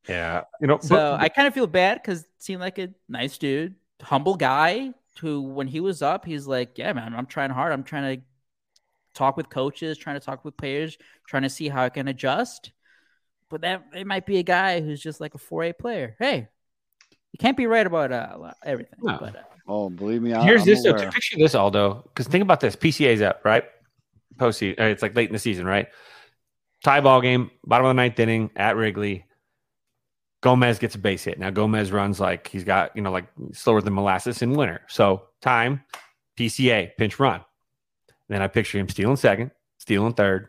Yeah, 0.08 0.44
you 0.60 0.68
know. 0.68 0.80
So 0.82 0.96
but- 0.96 1.20
I 1.20 1.30
kind 1.30 1.48
of 1.48 1.54
feel 1.54 1.68
bad 1.68 2.00
because 2.02 2.26
seemed 2.40 2.62
like 2.62 2.78
a 2.80 2.90
nice 3.10 3.38
dude, 3.38 3.76
humble 4.02 4.36
guy 4.36 4.94
who, 5.22 5.42
when 5.42 5.68
he 5.68 5.80
was 5.80 6.02
up, 6.02 6.26
he's 6.26 6.48
like, 6.48 6.78
yeah, 6.78 6.92
man, 6.94 7.14
I'm 7.16 7.26
trying 7.28 7.52
hard. 7.52 7.72
I'm 7.72 7.84
trying 7.84 8.18
to 8.18 8.24
talk 9.14 9.38
with 9.38 9.50
coaches, 9.50 9.98
trying 9.98 10.20
to 10.20 10.26
talk 10.26 10.44
with 10.44 10.58
players, 10.58 10.98
trying 11.28 11.44
to 11.44 11.50
see 11.50 11.70
how 11.70 11.84
I 11.84 11.90
can 11.90 12.08
adjust. 12.08 12.72
But 13.50 13.62
that 13.62 13.84
it 13.96 14.08
might 14.08 14.26
be 14.26 14.38
a 14.40 14.44
guy 14.44 14.82
who's 14.82 15.02
just 15.02 15.22
like 15.22 15.36
a 15.36 15.38
4A 15.38 15.78
player. 15.78 16.16
Hey, 16.20 16.48
you 17.32 17.38
can't 17.40 17.58
be 17.58 17.68
right 17.68 17.86
about 17.86 18.12
uh, 18.12 18.54
everything. 18.66 19.00
No. 19.02 19.18
But 19.20 19.36
uh, 19.36 19.40
Oh, 19.68 19.90
believe 19.90 20.22
me, 20.22 20.34
I, 20.34 20.44
Here's 20.44 20.62
I'm 20.62 20.68
this 20.68 20.84
though. 20.84 20.92
aware. 20.92 21.12
Picture 21.12 21.38
this, 21.38 21.56
Aldo. 21.56 22.04
Because 22.10 22.28
think 22.28 22.42
about 22.42 22.60
this: 22.60 22.76
PCA's 22.76 23.22
up, 23.22 23.42
right? 23.46 23.64
Postseason. 24.38 24.80
uh, 24.80 24.84
It's 24.86 25.02
like 25.02 25.16
late 25.16 25.30
in 25.30 25.34
the 25.34 25.40
season, 25.40 25.66
right? 25.66 25.88
Tie 26.84 27.00
ball 27.00 27.22
game, 27.22 27.52
bottom 27.64 27.86
of 27.86 27.90
the 27.92 27.94
ninth 27.94 28.20
inning 28.20 28.50
at 28.56 28.76
Wrigley. 28.76 29.26
Gomes 30.42 30.80
gets 30.80 30.96
a 30.96 30.98
base 30.98 31.24
hit. 31.24 31.40
Now 31.40 31.50
Gomes 31.52 31.92
runs 31.92 32.20
like 32.20 32.48
he's 32.48 32.64
got 32.64 32.96
you 32.96 33.02
know 33.02 33.12
like 33.12 33.28
slower 33.54 33.82
than 33.82 33.94
molasses 33.94 34.42
in 34.42 34.54
winter. 34.54 34.82
So 34.88 35.24
time, 35.42 35.84
PCA 36.38 36.92
pinch 36.98 37.20
run. 37.20 37.42
then 38.28 38.42
I 38.42 38.48
picture 38.48 38.80
him 38.80 38.90
stealing 38.90 39.18
second, 39.18 39.52
stealing 39.78 40.14
third, 40.14 40.48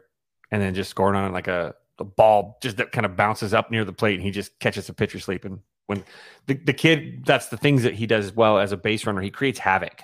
and 0.50 0.62
then 0.62 0.74
just 0.74 0.90
scoring 0.90 1.16
on 1.16 1.32
like 1.32 1.48
a, 1.48 1.74
a 1.98 2.04
ball 2.04 2.58
just 2.62 2.78
that 2.78 2.92
kind 2.92 3.04
of 3.04 3.16
bounces 3.16 3.52
up 3.52 3.70
near 3.70 3.84
the 3.84 3.92
plate, 3.92 4.14
and 4.14 4.22
he 4.22 4.30
just 4.30 4.58
catches 4.60 4.88
a 4.88 4.94
pitcher 4.94 5.18
sleeping. 5.20 5.60
When 5.86 6.04
the, 6.46 6.54
the 6.54 6.72
kid, 6.72 7.26
that's 7.26 7.48
the 7.48 7.56
things 7.56 7.82
that 7.82 7.94
he 7.94 8.06
does 8.06 8.26
as 8.26 8.32
well 8.32 8.58
as 8.58 8.72
a 8.72 8.76
base 8.76 9.04
runner. 9.04 9.20
He 9.20 9.30
creates 9.30 9.58
havoc. 9.58 10.02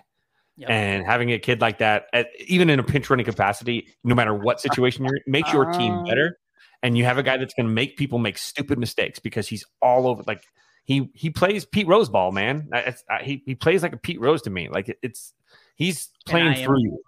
Yep. 0.56 0.70
And 0.70 1.06
having 1.06 1.30
a 1.32 1.38
kid 1.38 1.60
like 1.60 1.78
that, 1.78 2.08
at, 2.12 2.26
even 2.46 2.68
in 2.68 2.80
a 2.80 2.82
pinch 2.82 3.08
running 3.08 3.24
capacity, 3.24 3.94
no 4.02 4.14
matter 4.16 4.34
what 4.34 4.60
situation 4.60 5.04
you're 5.04 5.14
in, 5.14 5.22
makes 5.26 5.52
your 5.52 5.66
team 5.72 5.92
Um, 5.92 6.04
better. 6.04 6.36
And 6.82 6.96
you 6.96 7.04
have 7.04 7.18
a 7.18 7.22
guy 7.22 7.36
that's 7.36 7.54
going 7.54 7.66
to 7.66 7.72
make 7.72 7.96
people 7.96 8.18
make 8.18 8.38
stupid 8.38 8.78
mistakes 8.78 9.18
because 9.18 9.48
he's 9.48 9.64
all 9.82 10.06
over. 10.06 10.22
Like 10.26 10.44
he 10.84 11.10
he 11.14 11.30
plays 11.30 11.64
Pete 11.64 11.86
Rose 11.88 12.08
ball, 12.08 12.30
man. 12.32 12.68
I- 12.72 12.78
It's, 12.80 13.04
I, 13.10 13.22
he 13.22 13.42
he 13.44 13.54
plays 13.54 13.82
like 13.82 13.92
a 13.92 13.96
Pete 13.96 14.20
Rose 14.20 14.42
to 14.42 14.50
me. 14.50 14.68
Like 14.68 14.88
it, 14.88 14.98
it's 15.02 15.34
he's 15.74 16.08
playing 16.26 16.64
through 16.64 16.80
you. 16.82 17.02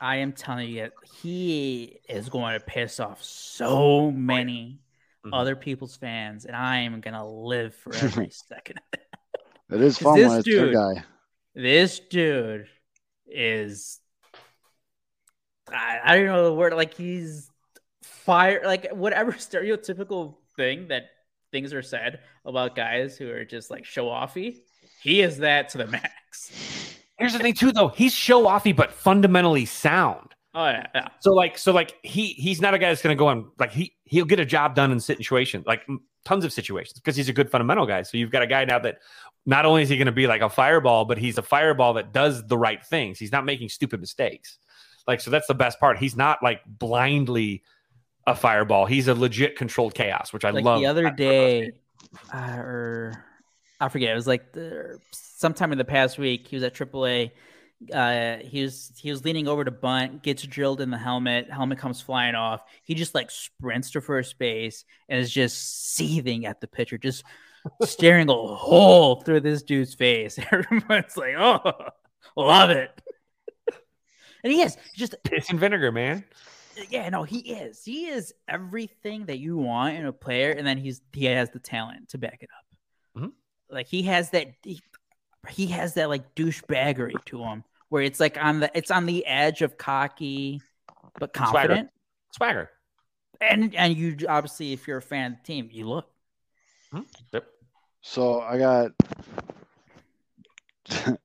I 0.00 0.16
am 0.16 0.32
telling 0.32 0.68
you, 0.68 0.90
he 1.22 2.00
is 2.08 2.28
going 2.28 2.58
to 2.58 2.64
piss 2.64 2.98
off 3.00 3.22
so 3.22 4.10
many 4.10 4.80
Mhm. 5.24 5.30
other 5.32 5.56
people's 5.56 5.96
fans, 5.96 6.44
and 6.44 6.54
I 6.54 6.78
am 6.80 7.00
going 7.00 7.14
to 7.14 7.24
live 7.24 7.74
for 7.76 7.94
every 8.02 8.28
second 8.30 8.78
of 8.78 8.98
it. 9.00 9.06
It 9.76 9.80
is 9.80 9.92
Is 9.96 9.98
fun 10.00 10.18
this 10.18 10.28
when 10.30 10.42
dude- 10.42 10.74
guy. 10.74 11.04
this 11.54 12.00
dude 12.00 12.66
is 13.26 14.00
I, 15.72 16.00
I 16.04 16.16
don't 16.16 16.26
know 16.26 16.44
the 16.44 16.52
word 16.54 16.74
like 16.74 16.94
he's 16.94 17.50
fire 18.24 18.62
like 18.64 18.90
whatever 18.92 19.32
stereotypical 19.32 20.36
thing 20.56 20.88
that 20.88 21.04
things 21.50 21.72
are 21.72 21.82
said 21.82 22.20
about 22.44 22.74
guys 22.74 23.16
who 23.16 23.30
are 23.30 23.44
just 23.44 23.70
like 23.70 23.84
show 23.84 24.06
offy 24.06 24.60
he 25.02 25.20
is 25.20 25.38
that 25.38 25.68
to 25.68 25.78
the 25.78 25.86
max 25.86 27.04
Here's 27.18 27.32
the 27.32 27.38
thing 27.38 27.54
too, 27.54 27.72
though. 27.72 27.88
He's 27.88 28.12
show 28.12 28.44
offy, 28.44 28.74
but 28.74 28.92
fundamentally 28.92 29.64
sound. 29.66 30.34
oh 30.54 30.66
yeah, 30.66 30.86
yeah. 30.94 31.08
So 31.20 31.32
like 31.32 31.58
so 31.58 31.72
like 31.72 31.96
he 32.02 32.28
he's 32.28 32.60
not 32.60 32.74
a 32.74 32.78
guy 32.78 32.88
that's 32.88 33.02
going 33.02 33.16
to 33.16 33.18
go 33.18 33.28
on 33.28 33.50
like 33.58 33.72
he 33.72 33.94
he'll 34.04 34.24
get 34.24 34.40
a 34.40 34.44
job 34.44 34.74
done 34.74 34.90
in 34.92 35.00
situations 35.00 35.66
like 35.66 35.86
tons 36.24 36.44
of 36.44 36.52
situations 36.52 36.94
because 36.94 37.16
he's 37.16 37.28
a 37.28 37.32
good 37.32 37.50
fundamental 37.50 37.86
guy. 37.86 38.02
So 38.02 38.18
you've 38.18 38.30
got 38.30 38.42
a 38.42 38.46
guy 38.46 38.64
now 38.64 38.78
that 38.80 38.98
not 39.46 39.64
only 39.64 39.82
is 39.82 39.88
he 39.88 39.96
going 39.96 40.06
to 40.06 40.12
be 40.12 40.26
like 40.26 40.40
a 40.40 40.48
fireball, 40.48 41.04
but 41.04 41.18
he's 41.18 41.38
a 41.38 41.42
fireball 41.42 41.94
that 41.94 42.12
does 42.12 42.46
the 42.46 42.58
right 42.58 42.84
things. 42.84 43.18
He's 43.18 43.32
not 43.32 43.44
making 43.44 43.68
stupid 43.68 44.00
mistakes. 44.00 44.58
Like 45.06 45.20
so 45.20 45.30
that's 45.30 45.46
the 45.46 45.54
best 45.54 45.78
part. 45.78 45.98
He's 45.98 46.16
not 46.16 46.42
like 46.42 46.62
blindly 46.66 47.62
a 48.26 48.34
fireball. 48.34 48.86
He's 48.86 49.08
a 49.08 49.14
legit 49.14 49.56
controlled 49.56 49.94
chaos, 49.94 50.32
which 50.32 50.44
I 50.44 50.50
like 50.50 50.64
love. 50.64 50.80
the 50.80 50.86
other 50.86 51.10
day 51.10 51.72
uh, 52.32 52.56
or 52.56 53.24
i 53.80 53.88
forget 53.88 54.10
it 54.10 54.14
was 54.14 54.26
like 54.26 54.52
the, 54.52 54.98
sometime 55.12 55.72
in 55.72 55.78
the 55.78 55.84
past 55.84 56.18
week 56.18 56.46
he 56.48 56.56
was 56.56 56.62
at 56.62 56.74
aaa 56.74 57.30
uh 57.92 58.36
he 58.38 58.62
was 58.62 58.92
he 58.96 59.10
was 59.10 59.24
leaning 59.24 59.48
over 59.48 59.64
to 59.64 59.70
bunt 59.70 60.22
gets 60.22 60.42
drilled 60.44 60.80
in 60.80 60.90
the 60.90 60.98
helmet 60.98 61.50
helmet 61.50 61.78
comes 61.78 62.00
flying 62.00 62.34
off 62.34 62.62
he 62.84 62.94
just 62.94 63.14
like 63.14 63.30
sprints 63.30 63.90
to 63.90 64.00
first 64.00 64.38
base 64.38 64.84
and 65.08 65.20
is 65.20 65.30
just 65.30 65.94
seething 65.94 66.46
at 66.46 66.60
the 66.60 66.66
pitcher 66.66 66.96
just 66.96 67.24
staring 67.82 68.28
a 68.28 68.32
hole 68.32 69.16
through 69.22 69.40
this 69.40 69.62
dude's 69.62 69.94
face 69.94 70.38
everyone's 70.52 71.16
like 71.16 71.34
oh 71.36 71.72
love 72.36 72.70
it 72.70 72.90
and 74.44 74.52
he 74.52 74.60
is 74.60 74.76
just 74.94 75.16
piss 75.24 75.48
and 75.48 75.58
vinegar, 75.58 75.90
man. 75.90 76.22
Yeah, 76.90 77.08
no, 77.08 77.22
he 77.22 77.38
is. 77.38 77.84
He 77.84 78.06
is 78.06 78.34
everything 78.48 79.26
that 79.26 79.38
you 79.38 79.56
want 79.56 79.96
in 79.96 80.06
a 80.06 80.12
player, 80.12 80.50
and 80.50 80.66
then 80.66 80.78
he's 80.78 81.00
he 81.12 81.26
has 81.26 81.50
the 81.50 81.58
talent 81.58 82.10
to 82.10 82.18
back 82.18 82.38
it 82.40 82.48
up. 82.58 83.22
Mhm. 83.22 83.32
Like 83.70 83.86
he 83.86 84.02
has 84.02 84.30
that 84.30 84.48
he, 84.62 84.80
he 85.48 85.66
has 85.68 85.94
that 85.94 86.08
like 86.08 86.34
douchebaggery 86.34 87.24
to 87.26 87.42
him, 87.42 87.64
where 87.88 88.02
it's 88.02 88.20
like 88.20 88.36
on 88.42 88.60
the 88.60 88.70
it's 88.74 88.90
on 88.90 89.06
the 89.06 89.24
edge 89.26 89.62
of 89.62 89.78
cocky 89.78 90.60
but 91.18 91.32
confident. 91.32 91.90
Swagger. 92.32 92.70
And 93.40 93.74
and 93.74 93.96
you 93.96 94.16
obviously, 94.28 94.72
if 94.72 94.86
you're 94.86 94.98
a 94.98 95.02
fan 95.02 95.32
of 95.32 95.38
the 95.38 95.44
team, 95.44 95.68
you 95.72 95.88
look. 95.88 96.08
Yep. 97.32 97.46
So 98.02 98.40
I 98.40 98.58
got 98.58 98.90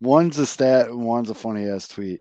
one's 0.00 0.38
a 0.38 0.46
stat, 0.46 0.88
and 0.88 1.04
one's 1.04 1.30
a 1.30 1.34
funny 1.34 1.68
ass 1.68 1.88
tweet. 1.88 2.20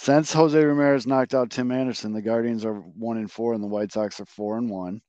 Since 0.00 0.32
Jose 0.32 0.64
Ramirez 0.64 1.08
knocked 1.08 1.34
out 1.34 1.50
Tim 1.50 1.72
Anderson, 1.72 2.12
the 2.12 2.22
Guardians 2.22 2.64
are 2.64 2.74
one 2.74 3.16
and 3.16 3.28
four, 3.28 3.52
and 3.52 3.60
the 3.60 3.66
White 3.66 3.90
Sox 3.90 4.20
are 4.20 4.26
four 4.26 4.56
and 4.56 4.70
one. 4.70 5.00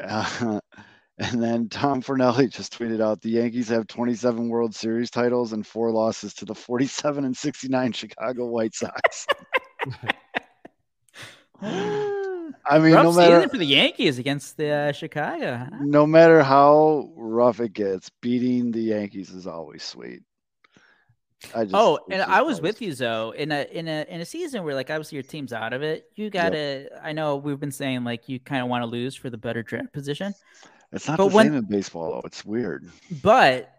Uh, 0.00 0.60
and 1.18 1.42
then 1.42 1.68
Tom 1.68 2.02
Fornelli 2.02 2.48
just 2.48 2.78
tweeted 2.78 3.00
out 3.02 3.20
the 3.20 3.30
Yankees 3.30 3.68
have 3.68 3.88
27 3.88 4.48
World 4.48 4.76
Series 4.76 5.10
titles 5.10 5.52
and 5.52 5.66
four 5.66 5.90
losses 5.90 6.34
to 6.34 6.44
the 6.44 6.54
47 6.54 7.24
and 7.24 7.36
69 7.36 7.90
Chicago 7.90 8.46
White 8.46 8.76
Sox. 8.76 9.26
I 11.60 12.78
mean, 12.78 12.92
rough 12.92 13.04
no 13.06 13.12
matter 13.12 13.48
for 13.48 13.58
the 13.58 13.66
Yankees 13.66 14.20
against 14.20 14.56
the 14.56 14.70
uh, 14.70 14.92
Chicago. 14.92 15.56
huh? 15.68 15.78
no 15.80 16.06
matter 16.06 16.44
how 16.44 17.10
rough 17.16 17.58
it 17.58 17.72
gets, 17.72 18.08
beating 18.20 18.70
the 18.70 18.82
Yankees 18.82 19.30
is 19.30 19.48
always 19.48 19.82
sweet. 19.82 20.22
I 21.54 21.64
just, 21.64 21.74
Oh, 21.74 21.98
and 22.10 22.22
I 22.22 22.42
was 22.42 22.60
with 22.60 22.80
you, 22.82 22.92
Zoe, 22.92 23.36
in 23.38 23.50
a 23.52 23.66
in 23.70 23.88
a 23.88 24.04
in 24.08 24.20
a 24.20 24.24
season 24.24 24.64
where 24.64 24.74
like 24.74 24.90
obviously 24.90 25.16
your 25.16 25.22
team's 25.24 25.52
out 25.52 25.72
of 25.72 25.82
it. 25.82 26.06
You 26.14 26.30
gotta. 26.30 26.88
I 27.02 27.12
know 27.12 27.36
we've 27.36 27.58
been 27.60 27.72
saying 27.72 28.04
like 28.04 28.28
you 28.28 28.38
kind 28.40 28.62
of 28.62 28.68
want 28.68 28.82
to 28.82 28.86
lose 28.86 29.14
for 29.14 29.30
the 29.30 29.38
better 29.38 29.62
draft 29.62 29.92
position, 29.92 30.34
It's 30.92 31.08
not 31.08 31.18
but 31.18 31.28
the 31.28 31.34
when- 31.34 31.46
same 31.46 31.54
in 31.56 31.64
baseball 31.64 32.10
though. 32.12 32.22
It's 32.26 32.44
weird. 32.44 32.88
but 33.22 33.72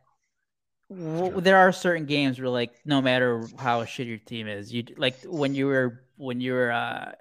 w- 0.89 1.41
there 1.41 1.57
are 1.57 1.71
certain 1.71 2.05
games 2.05 2.39
where 2.39 2.49
like 2.49 2.73
no 2.85 3.01
matter 3.01 3.43
how 3.57 3.85
shit 3.85 4.07
your 4.07 4.17
team 4.17 4.47
is, 4.47 4.73
you 4.73 4.83
like 4.97 5.15
when 5.25 5.55
you 5.55 5.67
were 5.67 6.03
when 6.17 6.41
you 6.41 6.53
were 6.53 6.71
uh 6.71 7.11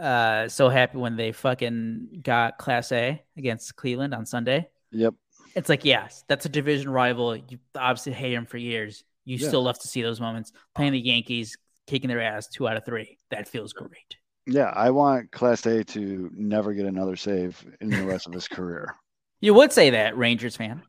uh 0.00 0.48
so 0.48 0.68
happy 0.68 0.98
when 0.98 1.16
they 1.16 1.32
fucking 1.32 2.20
got 2.22 2.58
Clase 2.58 3.20
against 3.36 3.74
Cleveland 3.76 4.12
on 4.14 4.26
Sunday. 4.26 4.68
Yep. 4.92 5.14
It's 5.54 5.68
like 5.70 5.84
yes, 5.86 6.22
that's 6.28 6.44
a 6.44 6.50
division 6.50 6.90
rival. 6.90 7.34
You 7.36 7.58
obviously 7.74 8.12
hate 8.12 8.34
them 8.34 8.44
for 8.46 8.58
years. 8.58 9.04
You 9.26 9.36
Yeah. 9.36 9.48
still 9.48 9.62
love 9.62 9.78
to 9.80 9.88
see 9.88 10.00
those 10.00 10.20
moments. 10.20 10.52
Playing 10.74 10.92
the 10.92 11.00
Yankees, 11.00 11.58
kicking 11.86 12.08
their 12.08 12.22
ass 12.22 12.48
two 12.48 12.66
out 12.66 12.78
of 12.78 12.84
three. 12.86 13.18
That 13.30 13.46
feels 13.46 13.74
great. 13.74 14.16
Yeah, 14.46 14.72
I 14.74 14.90
want 14.90 15.30
Clase 15.32 15.84
to 15.88 16.30
never 16.32 16.72
get 16.72 16.86
another 16.86 17.16
save 17.16 17.62
in 17.80 17.90
the 17.90 18.04
rest 18.04 18.26
of 18.26 18.32
his 18.32 18.48
career. 18.48 18.94
You 19.40 19.52
would 19.52 19.70
say 19.70 19.90
that, 19.90 20.16
Rangers 20.16 20.56
fan. 20.56 20.82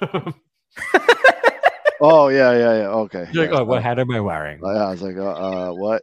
Oh 1.98 2.28
yeah, 2.28 2.52
yeah, 2.52 2.76
yeah. 2.82 2.88
Okay. 2.88 3.26
You're 3.32 3.44
like, 3.44 3.52
yeah. 3.54 3.60
oh, 3.60 3.64
what 3.64 3.82
hat 3.82 3.98
am 3.98 4.10
I 4.10 4.20
wearing? 4.20 4.60
Uh, 4.62 4.68
I 4.68 4.90
was 4.90 5.00
like, 5.00 5.16
uh, 5.16 5.22
uh 5.24 5.70
what? 5.72 6.02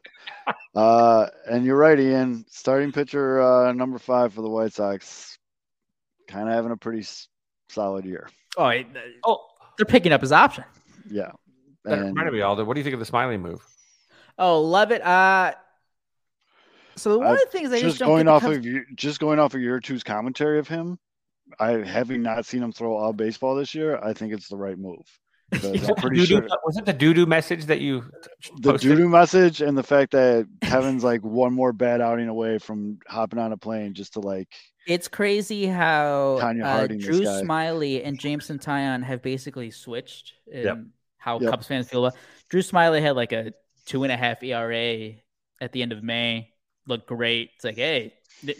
uh, 0.75 1.27
and 1.47 1.63
you're 1.63 1.77
right, 1.77 1.99
Ian. 1.99 2.45
Starting 2.49 2.91
pitcher 2.91 3.39
uh, 3.39 3.71
number 3.73 3.99
five 3.99 4.33
for 4.33 4.41
the 4.41 4.49
White 4.49 4.73
Sox, 4.73 5.37
kind 6.27 6.49
of 6.49 6.55
having 6.55 6.71
a 6.71 6.77
pretty 6.77 7.01
s- 7.01 7.27
solid 7.69 8.05
year. 8.05 8.27
Oh, 8.57 8.69
it- 8.69 8.87
Oh, 9.23 9.45
they're 9.77 9.85
picking 9.85 10.11
up 10.11 10.21
his 10.21 10.31
option. 10.31 10.63
Yeah. 11.09 11.31
That 11.85 11.99
And 11.99 12.07
reminded 12.07 12.33
me, 12.33 12.41
Aldo. 12.41 12.63
What 12.65 12.75
do 12.75 12.79
you 12.79 12.83
think 12.83 12.93
of 12.93 12.99
the 12.99 13.05
Smyly 13.11 13.39
move? 13.39 13.61
Oh, 14.37 14.61
love 14.61 14.91
it. 14.91 15.01
Uh 15.01 15.53
so 16.95 17.17
one 17.17 17.27
Uh, 17.27 17.33
of 17.33 17.39
the 17.39 17.45
things 17.47 17.71
I 17.71 17.75
just, 17.79 17.85
just 17.85 17.99
don't 17.99 18.09
going 18.09 18.27
off 18.27 18.43
Cubs- 18.43 18.57
of 18.57 18.65
your, 18.65 18.83
just 18.95 19.19
going 19.19 19.39
off 19.39 19.55
of 19.55 19.61
your 19.61 19.79
two's 19.79 20.03
commentary 20.03 20.59
of 20.59 20.67
him, 20.67 20.99
I 21.59 21.71
having 21.83 22.21
not 22.21 22.45
seen 22.45 22.61
him 22.61 22.71
throw 22.71 22.95
all 22.95 23.13
baseball 23.13 23.55
this 23.55 23.73
year, 23.73 23.97
I 23.97 24.13
think 24.13 24.31
it's 24.33 24.47
the 24.47 24.57
right 24.57 24.77
move. 24.77 24.99
Because 25.53 25.87
I'm 25.87 25.95
pretty 25.95 26.25
sure 26.25 26.47
Was 26.65 26.77
it 26.77 26.85
the 26.85 26.93
doo 26.93 27.13
doo 27.13 27.27
message 27.27 27.65
that 27.65 27.79
you 27.79 28.03
the 28.59 28.71
posted? 28.71 28.89
doo-doo 28.91 29.07
message 29.09 29.61
and 29.61 29.77
the 29.77 29.83
fact 29.83 30.13
that 30.13 30.47
Kevin's 30.61 31.03
like 31.03 31.21
one 31.21 31.53
more 31.53 31.71
bad 31.73 32.01
outing 32.01 32.27
away 32.27 32.57
from 32.57 32.97
hopping 33.07 33.37
on 33.37 33.51
a 33.51 33.57
plane 33.57 33.93
just 33.93 34.13
to 34.13 34.19
like 34.19 34.47
It's 34.87 35.07
crazy 35.07 35.67
how 35.67 36.37
uh, 36.41 36.87
Drew. 36.87 37.21
Smyly 37.21 38.01
and 38.03 38.19
Jameson 38.19 38.57
Taillon 38.57 39.03
have 39.03 39.21
basically 39.21 39.69
switched 39.69 40.33
in 40.51 40.63
Yep. 40.63 40.77
How 41.23 41.39
Yep. 41.39 41.51
Cubs 41.51 41.67
fans 41.67 41.89
feel 41.89 42.05
about. 42.05 42.19
Drew 42.49 42.61
Smyly 42.61 43.01
had 43.01 43.15
like 43.15 43.31
a 43.31 43.53
two 43.85 44.03
and 44.03 44.11
a 44.11 44.17
half 44.17 44.43
ERA 44.43 45.13
at 45.61 45.71
the 45.71 45.81
end 45.81 45.93
of 45.93 46.03
May. 46.03 46.49
Looked 46.85 47.07
great. 47.07 47.51
It's 47.55 47.63
like, 47.63 47.77
hey, 47.77 48.13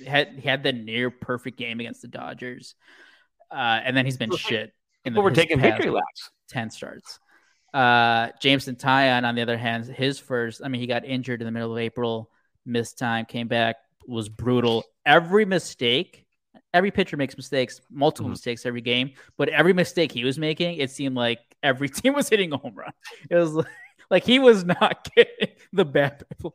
had 0.07 0.39
he 0.39 0.47
had 0.47 0.63
the 0.63 0.71
near 0.71 1.11
perfect 1.11 1.57
game 1.57 1.81
against 1.81 2.01
the 2.01 2.07
Dodgers, 2.07 2.75
uh, 3.51 3.81
and 3.83 3.97
then 3.97 4.05
he's 4.05 4.15
been 4.15 4.31
shit. 4.31 4.71
In 5.03 5.11
People 5.11 5.23
were 5.23 5.29
his 5.31 5.39
taking 5.39 5.59
past 5.59 5.73
victory 5.73 5.91
laps. 5.91 6.29
10 6.51 6.69
starts. 6.69 7.19
Uh, 7.73 8.29
Jameson 8.39 8.75
Taillon, 8.77 9.25
on 9.25 9.35
the 9.35 9.41
other 9.41 9.57
hand, 9.57 9.83
his 9.85 10.17
first, 10.19 10.61
I 10.63 10.69
mean, 10.69 10.79
he 10.79 10.87
got 10.87 11.03
injured 11.03 11.41
in 11.41 11.45
the 11.45 11.51
middle 11.51 11.73
of 11.73 11.79
April, 11.79 12.29
missed 12.65 12.97
time, 12.97 13.25
came 13.25 13.49
back, 13.49 13.75
was 14.07 14.29
brutal. 14.29 14.85
Every 15.05 15.43
mistake, 15.43 16.25
every 16.73 16.91
pitcher 16.91 17.17
makes 17.17 17.35
mistakes, 17.35 17.81
multiple 17.89 18.27
Mhm. 18.29 18.33
mistakes 18.33 18.65
every 18.65 18.81
game, 18.81 19.11
but 19.37 19.49
every 19.49 19.73
mistake 19.73 20.13
he 20.13 20.23
was 20.23 20.39
making, 20.39 20.77
it 20.77 20.91
seemed 20.91 21.15
like 21.15 21.39
every 21.63 21.89
team 21.89 22.13
was 22.13 22.29
hitting 22.29 22.53
a 22.53 22.57
home 22.57 22.75
run. 22.75 22.93
It 23.29 23.35
was 23.35 23.53
like, 23.53 23.67
like 24.11 24.23
he 24.25 24.39
was 24.39 24.63
not 24.63 25.07
getting 25.15 25.55
the 25.71 25.85
bat 25.85 26.23
block. 26.39 26.53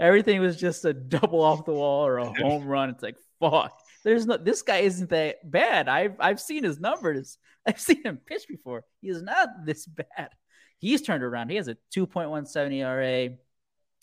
Everything 0.00 0.40
was 0.40 0.56
just 0.56 0.84
a 0.84 0.92
double 0.92 1.42
off 1.42 1.64
the 1.64 1.72
wall 1.72 2.04
or 2.04 2.18
a 2.18 2.32
home 2.40 2.66
run. 2.66 2.90
It's 2.90 3.02
like, 3.02 3.16
fuck. 3.38 3.72
There's 4.02 4.26
no 4.26 4.36
this 4.36 4.62
guy 4.62 4.78
isn't 4.78 5.10
that 5.10 5.48
bad. 5.48 5.88
I've 5.88 6.16
I've 6.18 6.40
seen 6.40 6.64
his 6.64 6.80
numbers. 6.80 7.38
I've 7.66 7.78
seen 7.78 8.02
him 8.02 8.18
pitch 8.24 8.48
before. 8.48 8.84
He 9.00 9.10
is 9.10 9.22
not 9.22 9.48
this 9.64 9.86
bad. 9.86 10.30
He's 10.78 11.02
turned 11.02 11.22
around. 11.22 11.50
He 11.50 11.56
has 11.56 11.68
a 11.68 11.76
2.17 11.94 12.72
ERA 12.72 13.36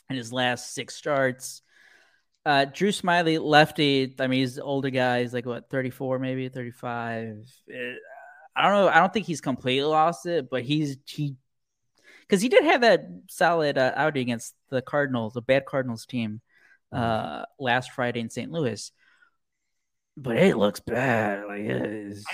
in 0.10 0.16
his 0.16 0.32
last 0.32 0.76
six 0.76 0.96
starts. 0.96 1.64
Uh, 2.46 2.66
Drew 2.66 2.90
Smyly, 2.90 3.44
lefty. 3.44 4.16
I 4.20 4.28
mean, 4.28 4.42
he's 4.42 4.60
older 4.60 4.92
guy. 4.92 5.22
He's 5.22 5.34
like 5.34 5.46
what, 5.46 5.70
34, 5.70 6.20
maybe 6.20 6.48
35. 6.48 7.46
I 8.58 8.64
don't 8.64 8.72
know. 8.72 8.88
I 8.90 9.00
don't 9.00 9.14
think 9.14 9.28
he's 9.28 9.42
completely 9.42 9.86
lost 9.86 10.26
it, 10.26 10.50
but 10.50 10.64
he's 10.64 10.98
he 11.06 11.36
because 12.22 12.42
he 12.42 12.50
did 12.50 12.64
have 12.64 12.82
that 12.82 13.08
solid 13.30 13.78
uh, 13.78 13.94
outing 13.96 14.24
against 14.24 14.56
the 14.70 14.82
Cardinals, 14.82 15.36
a 15.36 15.42
bad 15.42 15.66
Cardinals 15.66 16.06
team, 16.06 16.42
uh, 16.92 17.44
last 17.60 17.92
Friday 17.92 18.20
in 18.20 18.30
St. 18.30 18.52
Louis. 18.52 18.92
But 20.18 20.38
it 20.38 20.58
looks 20.58 20.80
bad. 20.80 21.46
Like 21.46 21.62
it 21.62 21.86
is. 21.86 22.26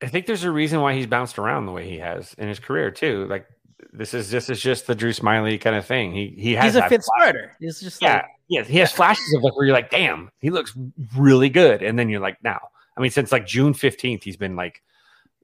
I 0.00 0.06
think 0.06 0.26
there's 0.26 0.44
a 0.44 0.50
reason 0.50 0.80
why 0.80 0.94
he's 0.94 1.06
bounced 1.06 1.38
around 1.38 1.66
the 1.66 1.72
way 1.72 1.88
he 1.88 1.98
has 1.98 2.34
in 2.38 2.48
his 2.48 2.60
career 2.60 2.90
too. 2.90 3.26
Like 3.26 3.46
this 3.92 4.14
is 4.14 4.30
this 4.30 4.48
is 4.48 4.60
just 4.60 4.86
the 4.86 4.94
Drew 4.94 5.12
Smyly 5.12 5.60
kind 5.60 5.76
of 5.76 5.84
thing. 5.84 6.12
He 6.12 6.34
he 6.38 6.52
has 6.54 6.74
He's 6.74 6.82
a 6.82 6.88
fifth 6.88 7.04
starter. 7.04 7.56
He's 7.58 7.80
just 7.80 8.00
Yeah, 8.00 8.16
like 8.16 8.24
yeah. 8.48 8.62
He 8.62 8.78
has 8.78 8.92
flashes 8.92 9.34
of 9.34 9.42
like 9.42 9.56
where 9.56 9.66
you're 9.66 9.74
like, 9.74 9.90
damn, 9.90 10.30
he 10.40 10.50
looks 10.50 10.76
really 11.16 11.48
good, 11.48 11.82
and 11.82 11.98
then 11.98 12.08
you're 12.08 12.20
like, 12.20 12.42
now. 12.42 12.60
I 12.96 13.00
mean, 13.00 13.10
since 13.10 13.32
like 13.32 13.44
June 13.44 13.74
15th, 13.74 14.22
he's 14.22 14.36
been 14.36 14.54
like 14.54 14.80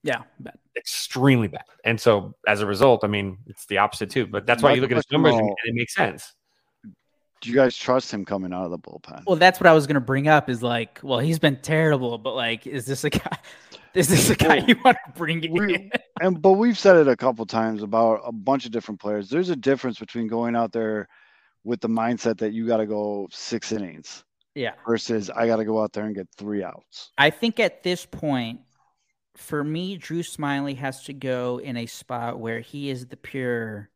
yeah, 0.02 0.22
bad. 0.38 0.54
extremely 0.76 1.48
bad, 1.48 1.64
and 1.84 2.00
so 2.00 2.34
as 2.46 2.60
a 2.60 2.66
result, 2.66 3.04
I 3.04 3.08
mean, 3.08 3.38
it's 3.46 3.66
the 3.66 3.78
opposite 3.78 4.10
too. 4.10 4.26
But 4.26 4.46
that's 4.46 4.62
why 4.62 4.70
My 4.70 4.74
you 4.76 4.80
look 4.80 4.90
at 4.90 4.96
his 4.96 5.06
question, 5.06 5.22
numbers 5.22 5.38
and 5.38 5.48
though- 5.48 5.54
it 5.64 5.74
makes 5.74 5.94
sense. 5.94 6.34
do 7.40 7.48
you 7.50 7.54
guys 7.56 7.76
trust 7.76 8.12
him 8.12 8.24
coming 8.24 8.52
out 8.52 8.64
of 8.64 8.70
the 8.70 8.78
bullpen? 8.78 9.22
Well, 9.26 9.36
that's 9.36 9.60
what 9.60 9.66
I 9.66 9.72
was 9.72 9.86
gonna 9.86 10.00
bring 10.00 10.28
up. 10.28 10.48
Is 10.50 10.62
like, 10.62 11.00
well, 11.02 11.18
he's 11.18 11.38
been 11.38 11.56
terrible, 11.56 12.18
but 12.18 12.34
like, 12.34 12.66
is 12.66 12.84
this 12.86 13.04
a 13.04 13.10
guy? 13.10 13.38
Is 13.92 14.06
this 14.06 14.30
a 14.30 14.36
guy 14.36 14.58
Well, 14.58 14.64
you 14.68 14.76
want 14.84 14.96
to 15.04 15.12
bring 15.16 15.52
we- 15.52 15.74
in? 15.74 15.90
and 16.20 16.40
but 16.40 16.52
we've 16.52 16.78
said 16.78 16.94
it 16.94 17.08
a 17.08 17.16
couple 17.16 17.44
times 17.44 17.82
about 17.82 18.20
a 18.24 18.30
bunch 18.30 18.64
of 18.64 18.70
different 18.70 19.00
players. 19.00 19.28
There's 19.28 19.50
a 19.50 19.56
difference 19.56 19.98
between 19.98 20.28
going 20.28 20.54
out 20.54 20.70
there 20.70 21.08
with 21.64 21.80
the 21.80 21.88
mindset 21.88 22.38
that 22.38 22.52
you 22.52 22.68
got 22.68 22.76
to 22.76 22.86
go 22.86 23.26
six 23.32 23.72
innings 23.72 24.22
Yeah, 24.54 24.74
versus 24.86 25.28
I 25.28 25.48
got 25.48 25.56
to 25.56 25.64
go 25.64 25.82
out 25.82 25.92
there 25.92 26.04
and 26.04 26.14
get 26.14 26.28
three 26.38 26.62
outs. 26.62 27.10
I 27.18 27.30
think 27.30 27.58
at 27.58 27.82
this 27.82 28.06
point, 28.06 28.60
for 29.36 29.62
me, 29.62 29.96
Drew 29.96 30.22
Smyly 30.22 30.76
has 30.76 31.04
to 31.04 31.12
go 31.12 31.58
in 31.58 31.76
a 31.76 31.86
spot 31.86 32.38
where 32.38 32.60
he 32.60 32.90
is 32.90 33.06
the 33.06 33.16
pure 33.16 33.90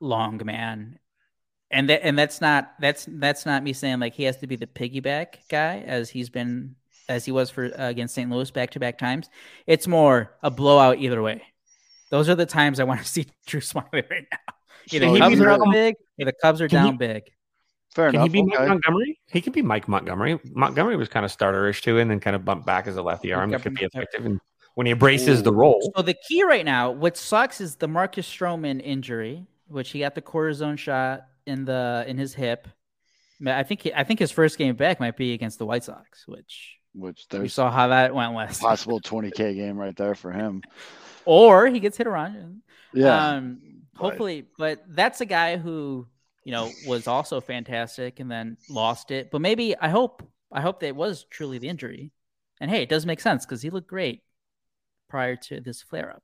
long 0.00 0.40
man. 0.44 0.98
And 1.70 1.88
that 1.88 2.04
and 2.04 2.16
that's 2.18 2.40
not 2.40 2.72
that's 2.78 3.06
that's 3.10 3.46
not 3.46 3.62
me 3.62 3.72
saying 3.72 3.98
like 4.00 4.14
he 4.14 4.24
has 4.24 4.36
to 4.38 4.46
be 4.46 4.56
the 4.56 4.66
piggyback 4.66 5.36
guy 5.48 5.78
as 5.86 6.10
he's 6.10 6.30
been 6.30 6.76
as 7.08 7.24
he 7.24 7.32
was 7.32 7.50
for 7.50 7.64
uh, 7.66 7.88
against 7.88 8.14
St. 8.14 8.30
Louis 8.30 8.50
back 8.50 8.70
to 8.70 8.80
back 8.80 8.98
times. 8.98 9.28
It's 9.66 9.86
more 9.88 10.36
a 10.42 10.50
blowout 10.50 10.98
either 10.98 11.20
way. 11.22 11.42
Those 12.10 12.28
are 12.28 12.34
the 12.34 12.46
times 12.46 12.78
I 12.80 12.84
want 12.84 13.00
to 13.00 13.06
see 13.08 13.26
Drew 13.46 13.60
Smyly 13.60 14.08
right 14.08 14.26
now. 14.30 14.54
Either 14.92 15.06
So 15.06 15.18
Cubs 15.18 15.40
are 15.40 15.50
up 15.50 15.60
big, 15.72 15.94
or 16.20 16.26
the 16.26 16.34
Cubs 16.40 16.60
are 16.60 16.68
Can 16.68 16.84
he- 16.84 16.90
down 16.90 16.96
big. 16.98 17.22
Fair 17.94 18.10
Can 18.10 18.16
enough. 18.16 18.26
he 18.32 18.42
be 18.42 18.42
Mike. 18.42 18.68
Montgomery? 18.68 19.18
He 19.30 19.40
could 19.40 19.52
be 19.52 19.62
Mike 19.62 19.86
Montgomery. 19.88 20.40
Montgomery 20.52 20.96
was 20.96 21.08
kind 21.08 21.24
of 21.24 21.30
starterish 21.36 21.80
too, 21.80 21.98
and 21.98 22.10
then 22.10 22.18
kind 22.20 22.34
of 22.34 22.44
bumped 22.44 22.66
back 22.66 22.86
as 22.86 22.96
a 22.96 23.02
lefty 23.02 23.32
arm 23.32 23.50
that 23.50 23.62
could 23.62 23.74
be 23.74 23.84
effective. 23.84 24.26
And 24.26 24.40
when 24.74 24.86
he 24.86 24.92
embraces 24.92 25.42
the 25.44 25.52
role, 25.52 25.92
So 25.96 26.02
the 26.02 26.16
key 26.28 26.42
right 26.42 26.64
now, 26.64 26.90
what 26.90 27.16
sucks 27.16 27.60
is 27.60 27.76
the 27.76 27.86
Marcus 27.86 28.28
Stroman 28.28 28.80
injury, 28.82 29.46
which 29.68 29.90
he 29.90 30.00
got 30.00 30.14
the 30.16 30.22
cortisone 30.22 30.76
shot 30.76 31.26
in 31.46 31.64
the 31.64 32.04
in 32.08 32.18
his 32.18 32.34
hip. 32.34 32.66
I 33.46 33.62
think 33.62 33.82
he, 33.82 33.92
I 33.94 34.02
think 34.04 34.18
his 34.18 34.30
first 34.32 34.58
game 34.58 34.74
back 34.74 34.98
might 35.00 35.16
be 35.16 35.32
against 35.32 35.58
the 35.58 35.66
White 35.66 35.84
Sox, 35.84 36.26
which 36.26 36.78
Which 36.94 37.26
we 37.30 37.38
there's 37.38 37.52
saw 37.52 37.70
how 37.70 37.88
that 37.88 38.14
went 38.14 38.32
last. 38.34 38.60
possible 38.62 39.00
20k 39.00 39.54
game 39.54 39.76
right 39.76 39.94
there 39.94 40.14
for 40.14 40.32
him. 40.32 40.62
Or 41.26 41.66
he 41.68 41.78
gets 41.80 41.96
hit 41.96 42.06
around. 42.06 42.62
Yeah. 42.92 43.28
Um, 43.34 43.58
but- 43.94 44.00
hopefully, 44.00 44.46
but 44.58 44.82
that's 44.88 45.20
a 45.20 45.26
guy 45.26 45.56
who 45.58 46.06
you 46.44 46.52
know, 46.52 46.70
was 46.86 47.06
also 47.06 47.40
fantastic 47.40 48.20
and 48.20 48.30
then 48.30 48.56
lost 48.68 49.10
it. 49.10 49.30
But 49.30 49.40
maybe 49.40 49.76
I 49.76 49.88
hope 49.88 50.22
I 50.52 50.60
hope 50.60 50.80
that 50.80 50.88
it 50.88 50.96
was 50.96 51.24
truly 51.30 51.58
the 51.58 51.68
injury. 51.68 52.12
And 52.60 52.70
hey, 52.70 52.82
it 52.82 52.88
does 52.88 53.06
make 53.06 53.20
sense 53.20 53.44
because 53.44 53.62
he 53.62 53.70
looked 53.70 53.88
great 53.88 54.22
prior 55.08 55.36
to 55.36 55.60
this 55.60 55.82
flare 55.82 56.10
up. 56.10 56.22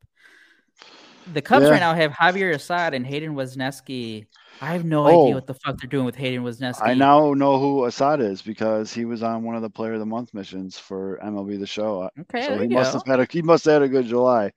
The 1.33 1.43
Cubs 1.43 1.65
Yeah. 1.65 1.73
right 1.73 1.81
now 1.81 1.95
have 1.95 2.13
Javier 2.13 2.55
Assad 2.55 2.95
and 2.95 3.07
Hayden 3.07 3.35
Wesneski. 3.35 4.27
I 4.63 4.73
have 4.73 4.85
no 4.85 5.07
Oh. 5.07 5.23
idea 5.23 5.35
what 5.35 5.47
the 5.47 5.55
fuck 5.55 5.79
they're 5.81 5.89
doing 5.89 6.05
with 6.05 6.17
Hayden 6.17 6.43
Wesneski. 6.45 6.81
I 6.83 6.95
now 6.95 7.35
know 7.35 7.59
who 7.59 7.85
Assad 7.85 8.21
is 8.21 8.43
because 8.43 8.93
he 8.93 9.05
was 9.05 9.23
on 9.23 9.43
one 9.43 9.55
of 9.55 9.63
the 9.63 9.71
Player 9.71 9.95
of 9.95 10.01
the 10.01 10.07
Month 10.07 10.35
missions 10.35 10.79
for 10.79 11.19
MLB 11.23 11.57
The 11.57 11.67
Show. 11.67 12.11
Okay, 12.21 12.43
so 12.43 12.59
he 12.59 12.69
must 12.69 12.93
go. 12.93 12.99
have 12.99 13.07
had 13.07 13.21
a 13.21 13.27
he 13.31 13.43
must 13.43 13.65
have 13.65 13.75
had 13.75 13.83
a 13.83 13.89
good 13.89 14.07
July 14.07 14.53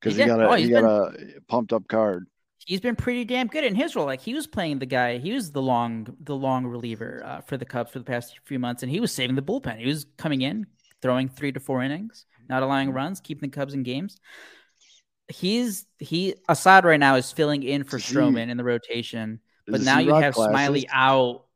because 0.00 0.16
He 0.16 0.22
he, 0.22 0.28
got 0.28 0.40
a 0.40 0.48
Oh, 0.48 0.54
he 0.54 0.68
got 0.70 0.84
a 0.84 1.40
pumped 1.48 1.72
up 1.72 1.86
card. 1.88 2.26
He's 2.68 2.82
been 2.82 2.96
pretty 2.96 3.24
damn 3.24 3.46
good 3.46 3.64
in 3.64 3.74
his 3.74 3.96
role. 3.96 4.04
Like 4.04 4.20
he 4.20 4.34
was 4.34 4.46
playing 4.46 4.78
the 4.78 4.84
guy, 4.84 5.16
he 5.16 5.32
was 5.32 5.52
the 5.52 5.62
long 5.62 6.14
the 6.20 6.36
long 6.36 6.66
reliever 6.66 7.22
uh, 7.24 7.40
for 7.40 7.56
the 7.56 7.64
Cubs 7.64 7.90
for 7.90 7.98
the 7.98 8.04
past 8.04 8.38
few 8.44 8.58
months, 8.58 8.82
and 8.82 8.92
he 8.92 9.00
was 9.00 9.10
saving 9.10 9.36
the 9.36 9.42
bullpen. 9.42 9.78
He 9.78 9.86
was 9.86 10.04
coming 10.18 10.42
in, 10.42 10.66
throwing 11.00 11.30
three 11.30 11.50
to 11.50 11.60
four 11.60 11.82
innings, 11.82 12.26
not 12.46 12.62
allowing 12.62 12.92
runs, 12.92 13.20
keeping 13.20 13.48
the 13.48 13.54
Cubs 13.56 13.72
in 13.72 13.84
games. 13.84 14.18
He's 15.28 15.86
he 15.98 16.34
Assad 16.46 16.84
right 16.84 17.00
now 17.00 17.14
is 17.14 17.32
filling 17.32 17.62
in 17.62 17.84
for 17.84 17.96
Stroman 17.98 18.50
in 18.50 18.58
the 18.58 18.64
rotation, 18.64 19.40
but 19.66 19.80
now 19.86 19.98
you 20.00 20.12
have 20.24 20.34
Smyly 20.52 20.84
out. 20.92 21.46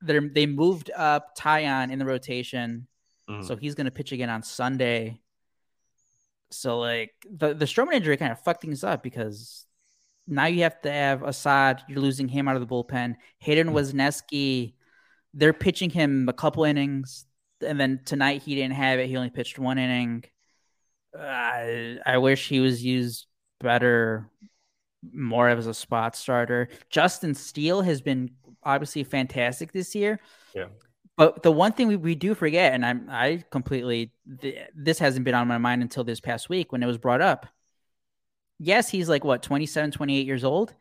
They 0.00 0.18
they 0.20 0.46
moved 0.46 0.90
up 0.96 1.36
Taillon 1.36 1.92
in 1.92 1.98
the 1.98 2.06
rotation, 2.06 2.86
Mhm. 3.28 3.44
so 3.44 3.56
he's 3.56 3.74
going 3.74 3.84
to 3.84 3.90
pitch 3.90 4.12
again 4.12 4.30
on 4.30 4.42
Sunday. 4.42 5.20
So 6.50 6.78
like 6.78 7.12
the 7.30 7.52
the 7.52 7.66
Stroman 7.66 7.92
injury 7.92 8.16
kind 8.16 8.32
of 8.32 8.40
fucked 8.40 8.62
things 8.62 8.82
up 8.82 9.02
because 9.02 9.66
now 10.28 10.46
you 10.46 10.62
have 10.62 10.80
to 10.82 10.92
have 10.92 11.22
Assad. 11.22 11.82
You're 11.88 12.00
losing 12.00 12.28
him 12.28 12.46
out 12.46 12.56
of 12.56 12.60
the 12.60 12.72
bullpen. 12.72 13.16
Hayden 13.38 13.68
Wesneski, 13.68 14.74
they're 15.34 15.52
pitching 15.52 15.90
him 15.90 16.28
a 16.28 16.32
couple 16.32 16.64
innings, 16.64 17.26
and 17.66 17.80
then 17.80 18.00
tonight 18.04 18.42
he 18.42 18.54
didn't 18.54 18.74
have 18.74 18.98
it. 18.98 19.08
He 19.08 19.16
only 19.16 19.30
pitched 19.30 19.58
one 19.58 19.78
inning. 19.78 20.24
Uh, 21.18 21.98
I 22.06 22.18
wish 22.18 22.48
he 22.48 22.60
was 22.60 22.84
used 22.84 23.26
better, 23.60 24.30
more 25.12 25.48
as 25.48 25.66
a 25.66 25.74
spot 25.74 26.14
starter. 26.14 26.68
Justin 26.90 27.34
Steele 27.34 27.82
has 27.82 28.00
been 28.00 28.30
obviously 28.62 29.04
fantastic 29.04 29.72
this 29.72 29.94
year. 29.94 30.20
Yeah. 30.54 30.66
But 31.16 31.42
the 31.42 31.50
one 31.50 31.72
thing 31.72 31.88
we, 31.88 31.96
we 31.96 32.14
do 32.14 32.34
forget, 32.34 32.74
and 32.74 32.86
I'm 32.86 33.08
I 33.10 33.42
completely 33.50 34.12
th- 34.40 34.68
this 34.76 35.00
hasn't 35.00 35.24
been 35.24 35.34
on 35.34 35.48
my 35.48 35.58
mind 35.58 35.82
until 35.82 36.04
this 36.04 36.20
past 36.20 36.48
week 36.48 36.70
when 36.70 36.82
it 36.82 36.86
was 36.86 36.98
brought 36.98 37.20
up. 37.20 37.46
Yes, 38.58 38.88
he's 38.88 39.08
like 39.08 39.24
what 39.24 39.42
27, 39.42 39.92
28 39.92 40.26
years 40.26 40.44
old. 40.44 40.74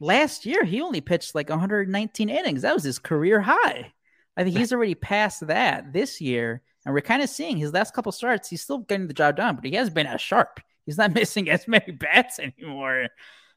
Last 0.00 0.46
year 0.46 0.64
he 0.64 0.80
only 0.80 1.00
pitched 1.00 1.34
like 1.34 1.50
119 1.50 2.28
innings. 2.28 2.62
That 2.62 2.74
was 2.74 2.84
his 2.84 2.98
career 2.98 3.40
high. 3.40 3.92
I 4.36 4.44
think 4.44 4.56
he's 4.56 4.72
already 4.72 4.94
past 4.94 5.46
that 5.46 5.92
this 5.92 6.20
year, 6.20 6.62
and 6.84 6.92
we're 6.92 7.00
kind 7.00 7.22
of 7.22 7.28
seeing 7.28 7.56
his 7.56 7.72
last 7.72 7.94
couple 7.94 8.12
starts. 8.12 8.48
He's 8.48 8.62
still 8.62 8.78
getting 8.78 9.06
the 9.06 9.14
job 9.14 9.36
done, 9.36 9.56
but 9.56 9.64
he 9.64 9.72
has 9.74 9.90
been 9.90 10.06
as 10.06 10.20
sharp. 10.20 10.60
He's 10.86 10.98
not 10.98 11.14
missing 11.14 11.48
as 11.48 11.68
many 11.68 11.92
bats 11.92 12.38
anymore. 12.38 13.08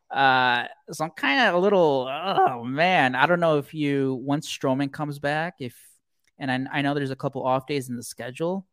Uh, 0.10 0.66
so 0.92 1.04
I'm 1.04 1.12
kind 1.12 1.48
of 1.50 1.56
a 1.56 1.60
little, 1.60 2.08
oh 2.10 2.64
man, 2.64 3.16
I 3.16 3.26
don't 3.26 3.40
know 3.40 3.58
if 3.58 3.74
you 3.74 4.16
once 4.24 4.48
Stroman 4.48 4.92
comes 4.92 5.20
back, 5.20 5.56
if 5.60 5.76
and 6.40 6.52
I, 6.52 6.80
I 6.80 6.82
know 6.82 6.94
there's 6.94 7.12
a 7.12 7.16
couple 7.16 7.44
off 7.44 7.68
days 7.68 7.90
in 7.90 7.96
the 7.96 8.04
schedule, 8.04 8.66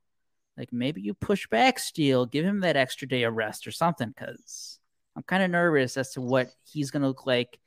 like 0.57 0.73
maybe 0.73 1.01
you 1.01 1.15
push 1.15 1.47
back 1.49 1.79
Steele, 1.79 2.27
give 2.27 2.45
him 2.45 2.61
that 2.61 2.77
extra 2.77 3.09
day 3.09 3.25
of 3.25 3.35
rest 3.35 3.67
or 3.67 3.73
something, 3.73 4.15
because 4.17 4.79
I'm 5.17 5.23
kind 5.23 5.43
of 5.43 5.51
nervous 5.51 5.97
as 5.97 6.13
to 6.13 6.21
what 6.21 6.51
he's 6.65 6.91
going 6.91 7.03
to 7.03 7.09
look 7.09 7.27
like 7.27 7.59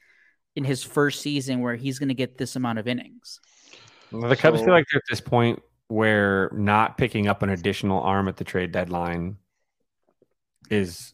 in 0.56 0.64
his 0.64 0.84
first 0.84 1.22
season 1.22 1.62
where 1.62 1.76
he's 1.76 2.00
going 2.00 2.10
to 2.10 2.16
get 2.16 2.38
this 2.38 2.56
amount 2.56 2.80
of 2.80 2.88
innings. 2.88 3.40
Well, 4.12 4.30
the 4.30 4.36
Cubs 4.36 4.60
feel 4.62 4.72
like 4.74 4.86
they're 4.92 5.00
at 5.00 5.04
this 5.10 5.22
point 5.22 5.62
where 5.88 6.50
not 6.54 6.98
picking 6.98 7.28
up 7.28 7.44
an 7.44 7.50
additional 7.50 8.02
arm 8.02 8.28
at 8.28 8.38
the 8.38 8.44
trade 8.44 8.72
deadline 8.72 9.38
is 10.70 11.14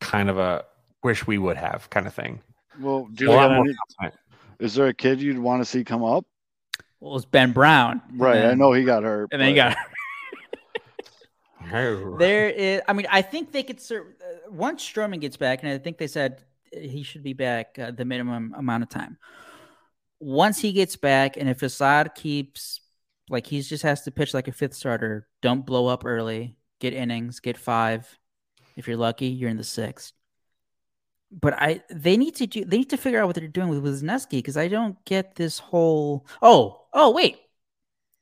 kind 0.00 0.28
of 0.30 0.38
a 0.38 0.64
wish 1.04 1.26
we 1.26 1.38
would 1.38 1.56
have 1.56 1.88
kind 1.90 2.06
of 2.06 2.14
thing. 2.14 2.40
Well, 2.80 3.08
do 3.14 3.26
A 3.28 3.30
you 3.30 3.36
lot 3.36 3.48
got 3.48 3.54
more 3.56 3.64
any- 3.66 3.74
confident. 3.98 4.20
is 4.58 4.74
there 4.74 4.86
a 4.88 4.94
kid 4.94 5.20
you'd 5.20 5.38
want 5.38 5.60
to 5.60 5.64
see 5.64 5.84
come 5.84 6.02
up? 6.02 6.24
Well, 6.98 7.16
it's 7.16 7.24
Ben 7.24 7.52
Brown, 7.52 8.02
and 8.10 8.20
Right, 8.20 8.44
I 8.44 8.54
know 8.54 8.72
he 8.72 8.84
got 8.84 9.02
hurt. 9.04 9.28
and 9.32 9.40
then 9.40 9.54
you 9.54 9.62
but- 9.62 9.74
got 9.74 9.76
Oh. 11.72 12.16
There 12.18 12.48
is, 12.48 12.80
I 12.88 12.92
mean, 12.94 13.06
I 13.10 13.22
think 13.22 13.52
they 13.52 13.62
could 13.62 13.80
serve 13.80 14.06
once 14.50 14.88
Stroman 14.88 15.20
gets 15.20 15.36
back, 15.36 15.62
and 15.62 15.72
I 15.72 15.78
think 15.78 15.98
they 15.98 16.06
said 16.06 16.42
he 16.72 17.02
should 17.02 17.22
be 17.22 17.32
back 17.32 17.78
uh, 17.78 17.90
the 17.90 18.04
minimum 18.04 18.54
amount 18.56 18.82
of 18.82 18.88
time. 18.88 19.18
Once 20.18 20.60
he 20.60 20.72
gets 20.72 20.96
back, 20.96 21.36
and 21.36 21.48
if 21.48 21.62
Assad 21.62 22.14
keeps 22.14 22.80
like 23.28 23.46
he 23.46 23.60
just 23.62 23.82
has 23.82 24.02
to 24.02 24.10
pitch 24.10 24.34
like 24.34 24.48
a 24.48 24.52
fifth 24.52 24.74
starter, 24.74 25.28
don't 25.40 25.64
blow 25.64 25.86
up 25.86 26.04
early, 26.04 26.56
get 26.80 26.92
innings, 26.92 27.40
get 27.40 27.56
five. 27.56 28.18
If 28.76 28.86
you're 28.86 28.96
lucky, 28.96 29.26
you're 29.26 29.50
in 29.50 29.56
the 29.56 29.64
sixth. 29.64 30.12
But 31.32 31.54
I, 31.54 31.82
they 31.90 32.16
need 32.16 32.34
to 32.36 32.46
do, 32.46 32.64
they 32.64 32.78
need 32.78 32.90
to 32.90 32.96
figure 32.96 33.20
out 33.20 33.28
what 33.28 33.36
they're 33.36 33.46
doing 33.46 33.68
with 33.68 33.84
Wesneski 33.84 34.30
because 34.32 34.56
I 34.56 34.68
don't 34.68 35.02
get 35.04 35.36
this 35.36 35.58
whole. 35.58 36.26
Oh, 36.42 36.86
oh, 36.92 37.12
wait, 37.12 37.38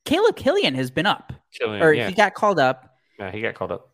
Caleb 0.05 0.37
Killian 0.37 0.75
has 0.75 0.91
been 0.91 1.07
up, 1.07 1.33
Killian, 1.53 1.83
or 1.83 1.93
yeah. 1.95 2.09
he 2.09 2.15
got 2.15 2.35
called 2.35 2.59
up 2.59 2.89
yeah, 3.19 3.31
he 3.31 3.41
got 3.41 3.55
called 3.55 3.73
up. 3.73 3.91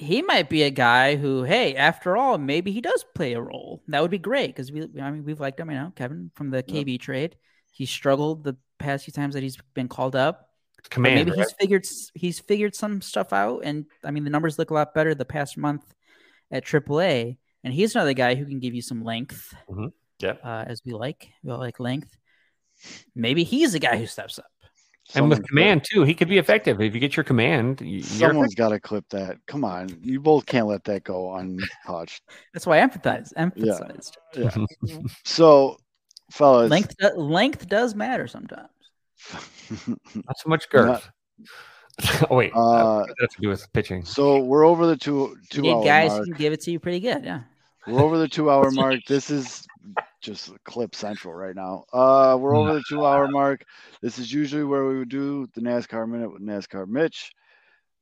He 0.00 0.22
might 0.22 0.48
be 0.48 0.62
a 0.62 0.70
guy 0.70 1.16
who, 1.16 1.42
hey, 1.44 1.76
after 1.76 2.16
all, 2.16 2.38
maybe 2.38 2.72
he 2.72 2.80
does 2.80 3.04
play 3.14 3.34
a 3.34 3.40
role. 3.40 3.82
That 3.88 4.00
would 4.02 4.10
be 4.10 4.18
great 4.18 4.48
because 4.48 4.72
we, 4.72 4.82
I 5.00 5.10
mean, 5.10 5.24
we've 5.24 5.40
liked 5.40 5.60
him, 5.60 5.70
you 5.70 5.76
know, 5.76 5.92
Kevin 5.94 6.30
from 6.34 6.50
the 6.50 6.64
Yep. 6.66 6.86
KB 6.86 7.00
trade. 7.00 7.36
He 7.70 7.86
struggled 7.86 8.42
the 8.44 8.56
past 8.78 9.04
few 9.04 9.12
times 9.12 9.34
that 9.34 9.42
he's 9.42 9.58
been 9.74 9.88
called 9.88 10.16
up. 10.16 10.48
Command. 10.88 11.14
maybe 11.16 11.30
right? 11.32 11.38
he's 11.40 11.52
figured 11.52 11.86
he's 12.14 12.40
figured 12.40 12.74
some 12.74 13.02
stuff 13.02 13.34
out, 13.34 13.60
and 13.64 13.84
I 14.02 14.10
mean, 14.10 14.24
the 14.24 14.30
numbers 14.30 14.58
look 14.58 14.70
a 14.70 14.74
lot 14.74 14.94
better 14.94 15.14
the 15.14 15.26
past 15.26 15.58
month 15.58 15.84
at 16.50 16.64
AAA. 16.64 17.36
And 17.62 17.74
he's 17.74 17.94
another 17.94 18.14
guy 18.14 18.34
who 18.36 18.46
can 18.46 18.58
give 18.60 18.74
you 18.74 18.80
some 18.80 19.04
length, 19.04 19.54
Yeah. 20.18 20.36
uh, 20.42 20.64
as 20.66 20.80
we 20.86 20.92
like. 20.92 21.28
We 21.44 21.52
all 21.52 21.58
like 21.58 21.78
length. 21.78 22.16
Maybe 23.14 23.44
he's 23.44 23.72
the 23.74 23.78
guy 23.78 23.98
who 23.98 24.06
steps 24.06 24.38
up. 24.38 24.46
And 25.14 25.28
with 25.28 25.38
Someone's 25.38 25.48
command 25.48 25.84
too, 25.90 26.04
he 26.04 26.14
could 26.14 26.28
be 26.28 26.38
effective 26.38 26.80
if 26.80 26.94
you 26.94 27.00
get 27.00 27.16
your 27.16 27.24
command. 27.24 27.80
You're 27.80 28.02
Someone's 28.02 28.54
got 28.54 28.68
to 28.68 28.78
clip 28.80 29.04
that. 29.10 29.38
Come 29.46 29.64
on, 29.64 29.88
you 30.02 30.20
both 30.20 30.46
can't 30.46 30.66
let 30.66 30.84
that 30.84 31.04
go 31.04 31.34
untouched. 31.34 32.22
That's 32.52 32.66
why 32.66 32.80
I 32.80 32.86
empathize. 32.86 33.32
Emphasize. 33.36 34.12
Yeah. 34.34 34.50
So, 35.24 35.76
fellas, 36.30 36.70
Length, 36.70 36.94
do- 36.98 37.16
length 37.20 37.68
does 37.68 37.94
matter 37.94 38.26
sometimes. 38.28 38.68
not 40.14 40.38
so 40.38 40.48
much 40.48 40.68
girth. 40.70 41.08
oh 42.30 42.36
wait, 42.36 42.52
Uh, 42.54 43.02
what 43.02 43.06
does 43.08 43.14
that 43.18 43.22
have 43.22 43.30
to 43.30 43.40
do 43.42 43.48
with 43.48 43.72
pitching? 43.72 44.04
so 44.04 44.38
we're 44.38 44.64
over 44.64 44.86
the 44.86 44.96
two 44.96 45.36
two 45.50 45.62
need 45.62 45.72
hour 45.74 45.84
guys 45.84 46.10
mark. 46.12 46.24
can 46.24 46.34
give 46.34 46.52
it 46.52 46.60
to 46.62 46.70
you 46.70 46.78
pretty 46.80 47.00
good. 47.00 47.24
Yeah. 47.24 47.40
We're 47.86 48.00
over 48.00 48.16
the 48.18 48.28
two 48.28 48.50
hour 48.50 48.70
mark. 48.70 49.00
This 49.08 49.30
is 49.30 49.66
just 50.20 50.52
clip 50.64 50.94
central 50.94 51.34
right 51.34 51.54
now. 51.54 51.84
Uh, 51.92 52.36
we're 52.38 52.54
over 52.56 52.74
the 52.74 52.84
two 52.88 53.04
hour 53.04 53.28
mark. 53.28 53.64
This 54.02 54.18
is 54.18 54.32
usually 54.32 54.64
where 54.64 54.86
we 54.86 54.98
would 54.98 55.08
do 55.08 55.48
the 55.54 55.60
NASCAR 55.60 56.08
minute 56.08 56.32
with 56.32 56.42
NASCAR 56.42 56.86
Mitch, 56.86 57.32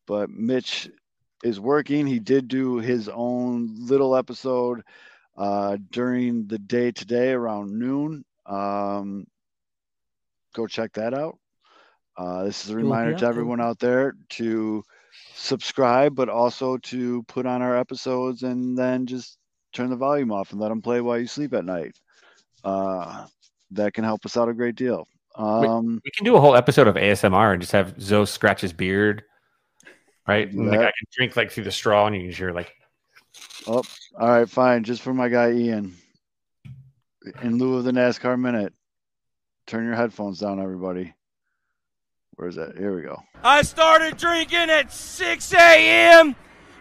but 0.07 0.31
Mitch 0.31 0.91
is 1.45 1.61
working. 1.61 2.07
He 2.07 2.19
did 2.19 2.49
do 2.49 2.79
his 2.79 3.09
own 3.09 3.77
little 3.79 4.17
episode 4.17 4.83
uh, 5.37 5.77
during 5.91 6.47
the 6.47 6.59
day 6.59 6.91
today 6.91 7.31
around 7.31 7.79
noon. 7.79 8.25
Um, 8.47 9.27
go 10.55 10.67
check 10.67 10.93
that 10.95 11.15
out. 11.15 11.39
Uh, 12.17 12.45
this 12.45 12.65
is 12.65 12.71
a 12.73 12.77
reminder 12.77 13.15
to 13.15 13.27
everyone 13.27 13.61
out 13.61 13.79
there 13.79 14.15
to 14.31 14.83
subscribe, 15.35 16.17
but 16.17 16.29
also 16.29 16.77
to 16.79 17.23
put 17.25 17.47
on 17.47 17.63
our 17.63 17.79
episodes 17.79 18.43
and 18.43 18.77
then 18.77 19.07
just 19.07 19.39
turn 19.73 19.91
the 19.91 19.97
volume 19.97 20.33
off 20.33 20.51
and 20.51 20.61
let 20.61 20.69
them 20.69 20.83
play 20.83 21.01
while 21.01 21.19
you 21.19 21.29
sleep 21.29 21.55
at 21.55 21.65
night. 21.65 21.97
Uh, 22.65 23.27
that 23.73 23.95
can 23.95 24.05
help 24.05 24.25
us 24.27 24.37
out 24.37 24.49
a 24.49 24.55
great 24.55 24.75
deal. 24.75 25.07
Um, 25.35 26.01
We 26.05 26.11
can 26.11 26.25
do 26.25 26.37
a 26.37 26.41
whole 26.41 26.57
episode 26.57 26.89
of 26.89 26.97
ASMR 26.97 27.53
and 27.53 27.61
just 27.61 27.73
have 27.73 28.01
Zoe 28.01 28.27
scratch 28.27 28.61
his 28.63 28.73
beard, 28.73 29.23
right? 30.27 30.51
And 30.51 30.67
the 30.69 30.73
Yeah. 30.73 30.77
guy 30.79 30.93
can 30.99 31.07
drink 31.13 31.37
like 31.37 31.51
through 31.53 31.65
the 31.65 31.73
straw, 31.73 32.07
and 32.07 32.17
you 32.17 32.23
can 32.23 32.33
hear 32.33 32.53
like 32.53 32.73
Oh, 33.67 33.83
all 34.19 34.29
right, 34.29 34.49
fine. 34.49 34.83
Just 34.85 35.03
for 35.03 35.13
my 35.13 35.29
guy 35.29 35.53
Ian. 35.53 35.95
In 37.43 37.59
lieu 37.59 37.77
of 37.77 37.85
the 37.85 37.93
NASCAR 37.93 38.39
minute, 38.41 38.73
turn 39.67 39.85
your 39.85 39.95
headphones 39.97 40.39
down, 40.39 40.61
everybody. 40.61 41.13
Where 42.37 42.49
is 42.49 42.55
that? 42.55 42.79
Here 42.79 42.95
we 42.97 43.03
go. 43.03 43.21
I 43.43 43.63
started 43.63 44.17
drinking 44.17 44.71
at 44.71 44.93
6 44.93 45.53
a.m. 45.53 46.35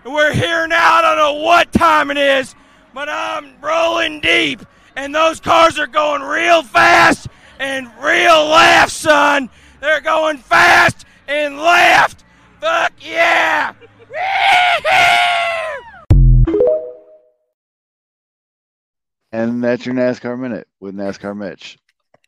and 0.06 0.14
we're 0.14 0.32
here 0.34 0.68
now. 0.68 0.94
I 0.96 1.02
don't 1.02 1.18
know 1.18 1.44
what 1.44 1.72
time 1.74 2.12
it 2.12 2.18
is, 2.18 2.56
but 2.94 3.10
I'm 3.10 3.60
rolling 3.60 4.22
deep, 4.22 4.62
and 4.98 5.14
those 5.14 5.40
cars 5.40 5.80
are 5.80 5.88
going 5.88 6.24
real 6.24 6.64
fast 6.64 7.28
and 7.60 7.88
real 8.02 8.48
left, 8.48 8.92
son. 8.92 9.50
They're 9.80 10.02
going 10.02 10.40
fast 10.40 11.06
and 11.28 11.58
left. 11.58 12.26
Fuck 12.60 12.94
yeah! 13.00 13.74
And 19.32 19.64
that's 19.64 19.86
your 19.86 19.94
NASCAR 19.94 20.38
minute 20.40 20.68
with 20.80 20.96
NASCAR 20.96 21.38
Mitch. 21.38 21.78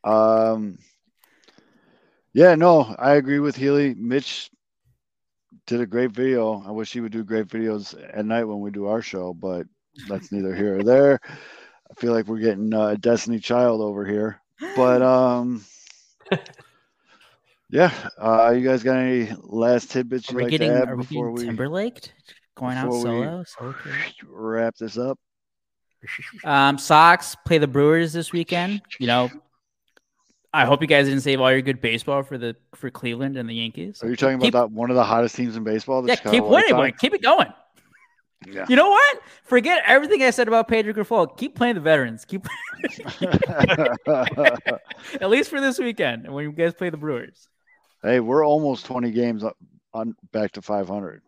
Um, 0.04 0.78
yeah, 2.34 2.54
no, 2.54 2.96
I 3.00 3.16
agree 3.16 3.40
with 3.40 3.56
Healy. 3.56 3.96
Mitch 3.96 4.52
did 5.66 5.82
a 5.82 5.88
great 5.88 6.12
video. 6.12 6.62
I 6.66 6.72
wish 6.72 6.94
he 6.94 7.02
would 7.02 7.12
do 7.12 7.24
great 7.24 7.48
videos 7.48 7.96
at 8.14 8.26
night 8.26 8.44
when 8.44 8.60
we 8.60 8.70
do 8.70 8.86
our 8.86 9.02
show, 9.02 9.34
but 9.34 9.66
that's 10.08 10.32
neither 10.32 10.54
here 10.54 10.78
or 10.80 10.84
there. 10.84 11.20
I 11.92 11.94
feel 12.00 12.14
like 12.14 12.28
we're 12.28 12.40
getting 12.40 12.74
uh, 12.74 12.88
a 12.90 12.98
Destiny 12.98 13.40
Child 13.40 13.82
over 13.82 14.06
here, 14.06 14.42
but 14.76 15.02
um, 15.02 15.64
yeah. 17.70 17.92
Uh, 18.18 18.54
you 18.56 18.68
guys 18.68 18.84
got 18.84 18.98
any 18.98 19.32
last 19.42 19.92
tidbits 19.92 20.30
you'd 20.30 20.38
we 20.38 20.44
like 20.44 20.52
getting 20.52 20.70
to 20.70 20.76
add 20.82 20.90
are 20.90 20.98
before 20.98 21.28
getting 21.32 21.36
we 21.36 21.46
Timberlake 21.46 22.12
going 22.56 22.78
out 22.78 22.86
before 22.86 23.00
we- 23.20 23.26
solo? 23.26 23.44
solo 23.46 23.76
wrap 24.30 24.76
this 24.78 24.98
up? 24.98 25.18
Um, 26.46 26.78
Sox 26.78 27.36
play 27.46 27.58
the 27.58 27.68
Brewers 27.68 28.14
this 28.14 28.32
weekend. 28.32 28.82
You 29.00 29.08
know, 29.08 29.30
I 30.54 30.64
hope 30.66 30.82
you 30.82 30.88
guys 30.88 31.08
didn't 31.08 31.22
save 31.22 31.42
all 31.42 31.52
your 31.52 31.62
good 31.62 31.82
baseball 31.82 32.24
for 32.24 32.38
the 32.38 32.56
for 32.76 32.90
Cleveland 32.90 33.36
and 33.36 33.50
the 33.50 33.54
Yankees. 33.56 34.02
Are 34.02 34.10
you 34.10 34.16
talking 34.16 34.40
Keep- 34.40 34.54
about 34.54 34.70
that 34.70 34.76
one 34.76 34.90
of 34.90 34.96
the 34.96 35.04
hottest 35.04 35.36
teams 35.36 35.58
in 35.58 35.64
baseball? 35.66 36.02
the 36.02 36.08
Yeah, 36.10 36.16
Chicago 36.16 36.32
keep 36.38 36.44
White 36.46 36.66
winning, 36.72 36.92
boy. 36.94 36.98
Keep 36.98 37.16
it 37.16 37.22
going. 37.22 37.48
Yeah. 38.48 38.66
You 38.70 38.76
know 38.76 38.90
what? 38.90 39.22
Forget 39.44 39.84
everything 39.86 40.24
I 40.24 40.30
said 40.30 40.48
about 40.48 40.68
Pedro 40.68 40.94
Grifol. 40.94 41.36
Keep 41.38 41.56
playing 41.56 41.76
the 41.76 41.82
veterans. 41.82 42.26
Keep 42.26 42.48
at 45.22 45.30
least 45.30 45.50
for 45.50 45.60
this 45.60 45.78
weekend 45.78 46.32
when 46.32 46.46
you 46.46 46.52
guys 46.52 46.74
play 46.74 46.90
the 46.90 46.98
Brewers. 46.98 47.50
hey, 48.02 48.20
we're 48.20 48.46
almost 48.46 48.86
20 48.86 49.12
games 49.12 49.44
up 49.44 49.58
on 49.94 50.16
back 50.32 50.54
to 50.54 50.62
500. 50.62 51.22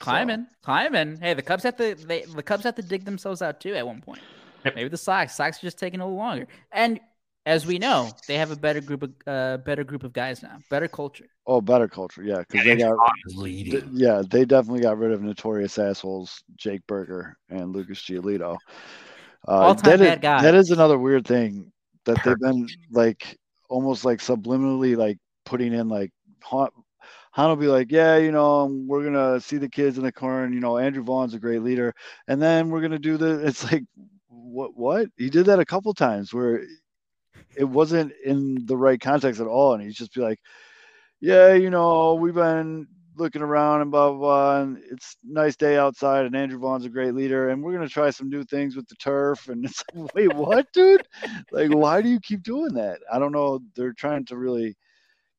Climbing, 0.00 0.46
climbing. 0.62 1.18
Hey, 1.18 1.34
the 1.34 1.42
Cubs 1.42 1.62
have 1.62 1.76
to 1.76 1.94
they, 1.94 2.22
the 2.22 2.42
Cubs 2.42 2.64
have 2.64 2.74
to 2.76 2.82
dig 2.82 3.04
themselves 3.04 3.42
out 3.42 3.60
too 3.60 3.74
at 3.74 3.86
one 3.86 4.00
point. 4.00 4.22
Maybe 4.64 4.88
the 4.88 4.96
Sox. 4.96 5.36
Sox 5.36 5.58
are 5.58 5.62
just 5.62 5.78
taking 5.78 6.00
a 6.00 6.04
little 6.04 6.18
longer. 6.18 6.46
And 6.72 7.00
as 7.46 7.66
we 7.66 7.78
know, 7.78 8.10
they 8.26 8.36
have 8.36 8.50
a 8.50 8.56
better 8.56 8.80
group 8.80 9.02
of 9.02 9.12
uh, 9.26 9.58
better 9.58 9.84
group 9.84 10.02
of 10.02 10.12
guys 10.12 10.42
now. 10.42 10.58
Better 10.70 10.88
culture. 10.88 11.26
Oh, 11.52 11.60
better 11.60 11.88
culture, 11.88 12.22
yeah, 12.22 12.44
because 12.48 12.64
they 12.64 12.76
got 12.76 12.96
is 13.26 13.34
th- 13.34 13.84
yeah, 13.90 14.22
they 14.30 14.44
definitely 14.44 14.82
got 14.82 14.98
rid 14.98 15.10
of 15.10 15.20
notorious 15.20 15.80
assholes 15.80 16.44
Jake 16.54 16.80
Burger 16.86 17.36
and 17.48 17.72
Lucas 17.72 17.98
Giolito. 17.98 18.56
Uh, 19.48 19.50
All-time 19.50 19.90
that 19.90 20.00
is- 20.00 20.08
bad 20.10 20.20
guy. 20.20 20.42
That 20.42 20.54
is 20.54 20.70
another 20.70 20.96
weird 20.96 21.26
thing 21.26 21.72
that 22.04 22.22
they've 22.24 22.38
been 22.38 22.68
like 22.92 23.36
almost 23.68 24.04
like 24.04 24.20
subliminally 24.20 24.96
like 24.96 25.18
putting 25.44 25.72
in 25.72 25.88
like 25.88 26.12
Hahn, 26.40 26.68
Hahn 27.32 27.48
will 27.48 27.56
be 27.56 27.66
like, 27.66 27.90
yeah, 27.90 28.16
you 28.16 28.30
know, 28.30 28.66
we're 28.86 29.02
gonna 29.02 29.40
see 29.40 29.56
the 29.56 29.68
kids 29.68 29.98
in 29.98 30.04
the 30.04 30.12
corner. 30.12 30.54
You 30.54 30.60
know, 30.60 30.78
Andrew 30.78 31.02
Vaughn's 31.02 31.34
a 31.34 31.40
great 31.40 31.62
leader, 31.62 31.92
and 32.28 32.40
then 32.40 32.70
we're 32.70 32.80
gonna 32.80 33.00
do 33.00 33.16
the. 33.16 33.40
It's 33.44 33.64
like, 33.72 33.82
what? 34.28 34.76
What? 34.76 35.08
He 35.16 35.30
did 35.30 35.46
that 35.46 35.58
a 35.58 35.66
couple 35.66 35.92
times 35.94 36.32
where 36.32 36.62
it 37.56 37.64
wasn't 37.64 38.12
in 38.24 38.64
the 38.66 38.76
right 38.76 39.00
context 39.00 39.40
at 39.40 39.48
all, 39.48 39.74
and 39.74 39.82
he's 39.82 39.96
just 39.96 40.14
be 40.14 40.20
like, 40.20 40.38
yeah, 41.20 41.54
you 41.54 41.70
know, 41.70 42.14
we've 42.14 42.34
been 42.34 42.86
looking 43.16 43.42
around 43.42 43.82
and 43.82 43.90
blah 43.90 44.10
blah 44.10 44.18
blah, 44.18 44.62
and 44.62 44.78
it's 44.90 45.16
nice 45.22 45.56
day 45.56 45.76
outside, 45.76 46.24
and 46.24 46.34
Andrew 46.34 46.58
Vaughn's 46.58 46.86
a 46.86 46.88
great 46.88 47.14
leader, 47.14 47.50
and 47.50 47.62
we're 47.62 47.72
gonna 47.72 47.88
try 47.88 48.10
some 48.10 48.30
new 48.30 48.42
things 48.44 48.74
with 48.74 48.88
the 48.88 48.96
turf, 48.96 49.48
and 49.48 49.64
it's 49.66 49.82
like, 49.94 50.14
wait, 50.14 50.34
what, 50.34 50.72
dude? 50.72 51.06
Like, 51.52 51.72
why 51.72 52.02
do 52.02 52.08
you 52.08 52.20
keep 52.20 52.42
doing 52.42 52.74
that? 52.74 53.00
I 53.12 53.18
don't 53.18 53.32
know. 53.32 53.60
They're 53.76 53.92
trying 53.92 54.24
to 54.26 54.36
really 54.36 54.76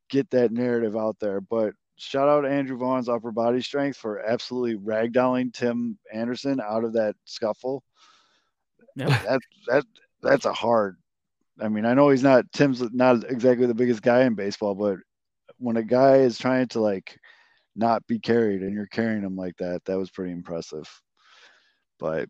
get 0.10 0.30
that 0.32 0.52
narrative 0.52 0.96
out 0.96 1.18
there, 1.20 1.42
but 1.42 1.74
shout 1.98 2.28
out 2.28 2.46
Andrew 2.46 2.78
Vaughn's 2.78 3.10
upper 3.10 3.32
body 3.32 3.62
strength 3.62 3.98
for 3.98 4.20
absolutely 4.20 4.76
ragdolling 4.76 5.54
Tim 5.54 5.98
Anderson 6.12 6.60
out 6.60 6.84
of 6.84 6.94
that 6.94 7.16
scuffle. 7.26 7.84
Yep. 8.96 9.10
That 9.10 9.40
that 9.68 9.86
that's 10.22 10.46
a 10.46 10.54
hard. 10.54 10.98
I 11.60 11.70
mean, 11.70 11.86
I 11.86 11.94
know 11.94 12.10
he's 12.10 12.24
not 12.24 12.52
Tim's 12.54 12.82
not 12.92 13.24
exactly 13.30 13.68
the 13.68 13.74
biggest 13.74 14.02
guy 14.02 14.24
in 14.24 14.36
baseball, 14.36 14.76
but 14.76 14.98
when 15.62 15.78
a 15.78 15.84
guy 15.84 16.18
is 16.18 16.38
trying 16.38 16.68
to 16.70 16.82
like 16.82 17.18
not 17.76 18.06
be 18.08 18.20
carried 18.20 18.62
and 18.62 18.74
you're 18.74 18.88
carrying 18.88 19.24
him 19.24 19.36
like 19.36 19.56
that, 19.58 19.84
that 19.86 19.98
was 19.98 20.10
pretty 20.10 20.32
impressive. 20.32 20.90
But 22.00 22.28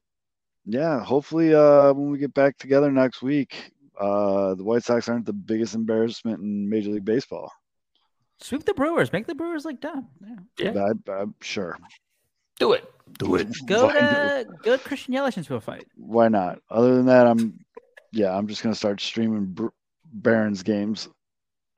yeah, 0.66 1.03
hopefully 1.03 1.56
uh 1.56 1.94
when 1.94 2.12
we 2.12 2.18
get 2.18 2.34
back 2.34 2.58
together 2.58 2.91
next 2.91 3.22
week, 3.22 3.72
uh 3.99 4.56
the 4.56 4.64
White 4.64 4.84
Sox 4.84 5.10
aren't 5.10 5.26
the 5.26 5.34
biggest 5.34 5.74
embarrassment 5.74 6.41
in 6.41 6.70
Major 6.70 6.91
League 6.91 7.06
Baseball. 7.06 7.52
Sweep 8.40 8.66
the 8.66 8.74
Brewers. 8.74 9.14
Make 9.14 9.28
the 9.28 9.36
Brewers 9.36 9.66
like 9.66 9.80
dumb. 9.80 10.08
Yeah. 10.58 10.72
Yeah. 10.74 10.91
I, 11.08 11.12
I'm 11.12 11.36
sure. 11.41 11.78
Do 12.60 12.74
it. 12.74 12.91
Do 13.18 13.36
it. 13.36 13.48
Go 13.66 13.88
Why 13.88 13.94
to 13.94 14.45
go 14.64 14.78
to 14.78 14.84
Christian 14.84 15.14
Yelich 15.14 15.38
into 15.38 15.56
a 15.56 15.62
fight. 15.62 15.86
Why 15.95 16.28
not? 16.28 16.60
Other 16.70 16.95
than 16.95 17.06
that, 17.08 17.28
I'm 17.28 17.60
yeah, 18.12 18.36
I'm 18.36 18.48
just 18.48 18.62
gonna 18.62 18.76
start 18.76 18.99
streaming 18.99 19.45
Br- 19.45 19.68
Barons 20.14 20.64
games. 20.64 21.08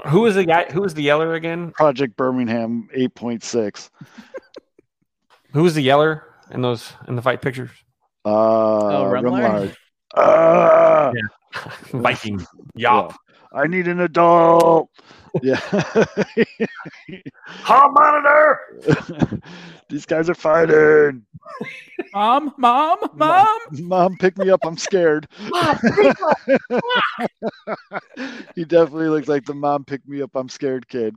Who 0.07 0.21
was 0.21 0.35
the 0.35 0.45
guy? 0.45 0.65
Who 0.71 0.81
was 0.81 0.93
the 0.93 1.03
yeller 1.03 1.33
again? 1.33 1.71
Project 1.71 2.15
Birmingham 2.17 2.89
8.6. 2.95 3.89
Who 5.53 5.63
was 5.63 5.75
the 5.75 5.81
yeller 5.83 6.23
in 6.51 6.61
those 6.61 6.91
in 7.07 7.15
the 7.15 7.21
fight 7.21 7.41
pictures? 7.41 7.69
Uh, 8.25 8.29
Oh, 8.29 9.03
Remillard? 9.05 9.71
Remillard. 9.71 9.75
Ah, 10.15 11.11
Viking. 11.91 12.45
Yop. 12.75 13.15
I 13.53 13.67
need 13.67 13.87
an 13.87 13.99
adult. 13.99 14.89
Yeah. 15.41 15.55
Hall 17.47 17.91
monitor. 17.91 18.59
These 19.89 20.05
guys 20.05 20.29
are 20.29 20.35
fighting. 20.35 21.25
Mom, 22.13 22.53
mom, 22.57 22.99
mom. 23.15 23.47
Mom, 23.71 24.17
pick 24.17 24.37
me 24.37 24.49
up. 24.49 24.61
I'm 24.63 24.77
scared. 24.77 25.27
he 28.55 28.65
definitely 28.65 29.09
looks 29.09 29.27
like 29.27 29.45
the 29.45 29.53
mom 29.53 29.85
pick 29.85 30.07
me 30.07 30.21
up. 30.21 30.35
I'm 30.35 30.49
scared 30.49 30.87
kid. 30.87 31.15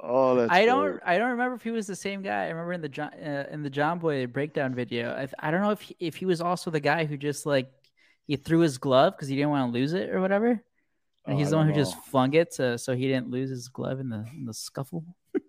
Oh, 0.00 0.34
that's 0.36 0.52
I 0.52 0.66
don't. 0.66 0.92
great. 0.92 1.02
I 1.04 1.18
don't 1.18 1.30
remember 1.30 1.54
if 1.54 1.62
he 1.62 1.70
was 1.70 1.86
the 1.86 1.96
same 1.96 2.22
guy. 2.22 2.44
I 2.44 2.48
remember 2.48 2.72
in 2.72 2.80
the 2.80 2.88
John 2.88 3.12
uh, 3.14 3.46
in 3.50 3.62
the 3.62 3.70
John 3.70 3.98
Boy 3.98 4.26
breakdown 4.26 4.74
video. 4.74 5.12
I, 5.12 5.28
I 5.48 5.50
don't 5.50 5.62
know 5.62 5.70
if 5.70 5.80
he, 5.80 5.96
if 6.00 6.16
he 6.16 6.26
was 6.26 6.40
also 6.40 6.70
the 6.70 6.80
guy 6.80 7.04
who 7.04 7.16
just 7.16 7.46
like 7.46 7.70
he 8.26 8.36
threw 8.36 8.60
his 8.60 8.78
glove 8.78 9.14
because 9.14 9.28
he 9.28 9.36
didn't 9.36 9.50
want 9.50 9.72
to 9.72 9.78
lose 9.78 9.92
it 9.92 10.10
or 10.10 10.20
whatever, 10.20 10.62
and 11.26 11.34
Oh, 11.34 11.38
he's 11.38 11.48
I 11.48 11.50
the 11.50 11.56
one 11.56 11.66
who 11.66 11.72
don't 11.74 11.84
just 11.84 11.98
flung 12.06 12.34
it 12.34 12.52
to, 12.52 12.78
so 12.78 12.94
he 12.94 13.08
didn't 13.08 13.30
lose 13.30 13.50
his 13.50 13.68
glove 13.68 14.00
in 14.00 14.08
the 14.08 14.24
in 14.34 14.44
the 14.46 14.54
scuffle. 14.54 15.04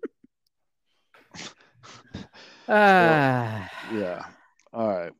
Ah, 2.68 3.70
Yeah. 3.94 4.24
All 4.72 4.88
right. 4.88 5.12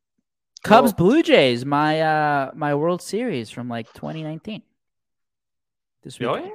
Cubs 0.63 0.93
Well- 0.93 1.07
Blue 1.09 1.23
Jays, 1.23 1.65
my 1.65 2.01
uh 2.01 2.51
my 2.55 2.75
World 2.75 3.01
Series 3.01 3.51
from 3.51 3.69
like 3.69 3.91
2019. 3.95 4.63
This 6.03 6.21
Really? 6.21 6.53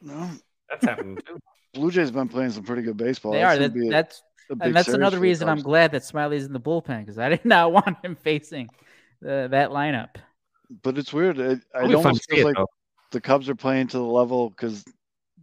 No, 0.00 0.30
That's 0.68 0.84
happening 0.84 1.18
too. 1.24 1.38
Blue 1.74 1.90
Jays 1.90 2.10
been 2.10 2.28
playing 2.28 2.50
some 2.50 2.64
pretty 2.64 2.82
good 2.82 2.96
baseball. 2.96 3.32
They 3.32 3.38
That's 3.40 3.56
are. 3.56 3.60
That, 3.60 3.74
be 3.74 3.86
a- 3.88 3.90
that's 3.90 4.22
a 4.50 4.56
and 4.60 4.74
that's 4.76 4.88
another 4.88 5.18
reason 5.20 5.48
I'm 5.48 5.62
glad 5.62 5.92
that 5.92 6.02
Smyly's 6.02 6.44
in 6.44 6.52
the 6.52 6.60
bullpen 6.60 7.00
because 7.00 7.18
I 7.18 7.28
did 7.28 7.44
not 7.44 7.72
want 7.72 8.04
him 8.04 8.16
facing 8.16 8.68
the, 9.20 9.48
that 9.50 9.70
lineup. 9.70 10.16
But 10.82 10.98
it's 10.98 11.12
weird. 11.12 11.38
It, 11.38 11.50
it 11.52 11.60
It'll 11.76 11.88
be 11.88 11.92
fun 11.94 12.02
to 12.02 12.08
almost 12.08 12.24
see 12.28 12.36
feels 12.36 12.40
it, 12.40 12.46
like 12.46 12.56
though. 12.56 12.66
The 13.12 13.20
Cubs 13.20 13.48
are 13.48 13.54
playing 13.54 13.86
to 13.88 13.98
the 13.98 14.04
level 14.04 14.50
because 14.50 14.84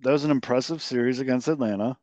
that 0.01 0.11
was 0.11 0.23
an 0.25 0.31
impressive 0.31 0.81
series 0.81 1.19
against 1.19 1.47
Atlanta, 1.47 1.97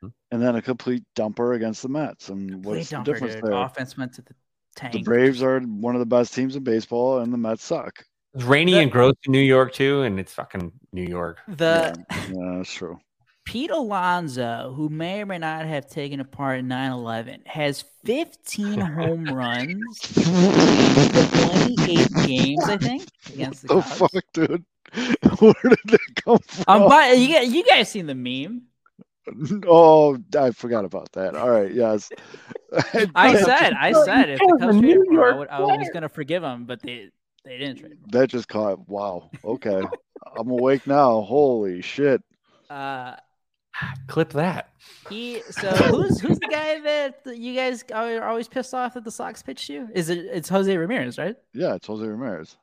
Hmm. 0.00 0.08
and 0.30 0.40
then 0.42 0.54
a 0.56 0.62
complete 0.62 1.02
dumper 1.16 1.56
against 1.56 1.82
the 1.82 1.88
Mets. 1.88 2.28
And 2.28 2.62
Play 2.62 2.78
what's 2.78 2.90
the 2.90 2.98
difference 3.02 3.34
dude. 3.34 3.44
there? 3.44 3.52
Offense 3.52 3.96
went 3.98 4.14
to 4.14 4.22
the 4.22 4.34
tank. 4.76 4.92
The 4.94 5.02
Braves 5.02 5.42
are 5.42 5.58
one 5.60 5.94
of 5.96 6.00
the 6.00 6.06
best 6.06 6.34
teams 6.34 6.54
in 6.56 6.62
baseball, 6.64 7.18
and 7.18 7.32
the 7.32 7.36
Mets 7.38 7.64
suck. 7.64 8.04
It's 8.34 8.44
rainy 8.44 8.72
The- 8.74 8.80
and 8.80 8.92
gross 8.92 9.14
in 9.26 9.32
New 9.32 9.40
York 9.40 9.72
too, 9.72 10.02
and 10.02 10.20
it's 10.20 10.32
fucking 10.34 10.72
New 10.92 11.02
York. 11.02 11.40
The 11.48 11.94
Yeah, 12.10 12.56
that's 12.58 12.72
true. 12.72 13.00
Pete 13.44 13.70
Alonso, 13.70 14.74
who 14.76 14.90
may 14.90 15.22
or 15.22 15.26
may 15.26 15.38
not 15.38 15.64
have 15.64 15.88
taken 15.88 16.20
a 16.20 16.24
part 16.24 16.58
in 16.58 16.68
9/11, 16.68 17.46
has 17.46 17.82
15 18.04 18.78
home 18.78 19.24
runs, 19.34 20.16
in 20.16 21.74
28 21.74 22.08
games, 22.26 22.64
I 22.64 22.76
think, 22.76 23.06
against 23.32 23.62
the 23.62 23.68
The 23.68 23.80
Cubs. 23.80 23.96
fuck, 23.98 24.24
dude? 24.34 24.64
Where 25.38 25.54
did 25.62 25.78
that 25.86 26.00
come 26.24 26.38
from? 26.38 26.64
I'm 26.66 26.88
bi- 26.88 27.12
you, 27.12 27.34
guys, 27.34 27.52
you 27.52 27.64
guys 27.64 27.90
seen 27.90 28.06
the 28.06 28.14
meme? 28.14 28.62
Oh, 29.66 30.16
I 30.38 30.52
forgot 30.52 30.86
about 30.86 31.12
that. 31.12 31.36
All 31.36 31.50
right, 31.50 31.70
yes. 31.70 32.08
I 33.14 33.36
said, 33.36 33.74
I 33.74 33.92
said, 33.92 34.30
if 34.30 34.38
the 34.38 34.46
Cubs 34.46 34.60
Cubs 34.62 34.78
traded 34.78 34.82
New 34.82 35.04
for 35.04 35.12
him, 35.12 35.18
I, 35.18 35.22
York 35.22 35.38
would, 35.38 35.48
I 35.48 35.60
was 35.60 35.90
going 35.92 36.02
to 36.02 36.08
forgive 36.08 36.42
him, 36.42 36.64
but 36.64 36.80
they 36.80 37.10
they 37.44 37.58
didn't 37.58 37.78
trade 37.78 37.98
for 38.02 38.18
That 38.18 38.28
just 38.28 38.48
caught. 38.48 38.88
Wow. 38.88 39.30
Okay. 39.44 39.82
I'm 40.34 40.48
awake 40.48 40.86
now. 40.86 41.20
Holy 41.20 41.82
shit. 41.82 42.22
Uh, 42.70 43.16
Clip 44.06 44.30
that. 44.30 44.70
he 45.08 45.40
so 45.50 45.70
who's 45.70 46.20
who's 46.20 46.38
the 46.38 46.48
guy 46.48 46.80
that 46.80 47.20
you 47.38 47.54
guys 47.54 47.84
are 47.92 48.24
always 48.24 48.48
pissed 48.48 48.74
off 48.74 48.94
that 48.94 49.04
the 49.04 49.10
Sox 49.10 49.42
pitched 49.42 49.68
you? 49.68 49.88
Is 49.94 50.08
it 50.08 50.18
it's 50.32 50.48
Jose 50.48 50.74
Ramirez, 50.74 51.16
right? 51.18 51.36
Yeah, 51.52 51.74
it's 51.74 51.86
Jose 51.86 52.04
Ramirez. 52.04 52.56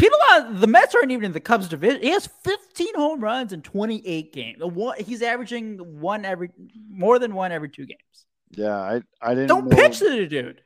People 0.00 0.18
on 0.32 0.60
the 0.60 0.66
Mets 0.66 0.94
aren't 0.94 1.10
even 1.10 1.26
in 1.26 1.32
the 1.32 1.40
Cubs 1.40 1.68
division. 1.68 2.00
He 2.02 2.08
has 2.10 2.26
15 2.44 2.94
home 2.94 3.20
runs 3.20 3.52
in 3.52 3.60
28 3.62 4.32
games. 4.32 4.56
One, 4.64 4.96
he's 4.98 5.20
averaging 5.22 6.00
one 6.00 6.24
every 6.24 6.50
more 6.88 7.18
than 7.18 7.34
one 7.34 7.52
every 7.52 7.68
two 7.68 7.84
games. 7.86 8.26
Yeah, 8.52 8.76
I 8.76 9.02
I 9.20 9.34
didn't 9.34 9.48
Don't 9.48 9.68
know- 9.68 9.76
pitch 9.76 9.98
to 9.98 10.08
the 10.10 10.26
dude. 10.26 10.62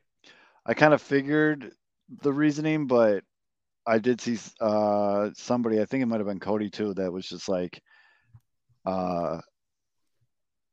I 0.65 0.73
kind 0.74 0.94
of 0.94 1.02
figured 1.02 1.73
the 2.23 2.32
reasoning, 2.32 2.86
but 2.86 3.24
I 3.86 3.98
did 3.98 4.20
see 4.20 4.39
uh, 4.61 5.31
somebody. 5.35 5.81
I 5.81 5.85
think 5.85 6.02
it 6.02 6.06
might 6.06 6.19
have 6.20 6.27
been 6.27 6.40
Cody 6.40 6.70
too. 6.70 6.94
That 6.94 7.12
was 7.12 7.28
just 7.28 7.48
like, 7.48 7.82
uh, 8.86 9.40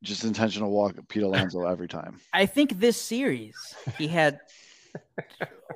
just 0.04 0.24
intentional 0.24 0.72
walk 0.72 0.96
Pete 1.10 1.24
Alonso 1.24 1.66
every 1.68 1.88
time. 1.90 2.20
I 2.34 2.46
think 2.46 2.80
this 2.80 2.96
series 2.96 3.56
he 3.98 4.08
had 4.08 4.40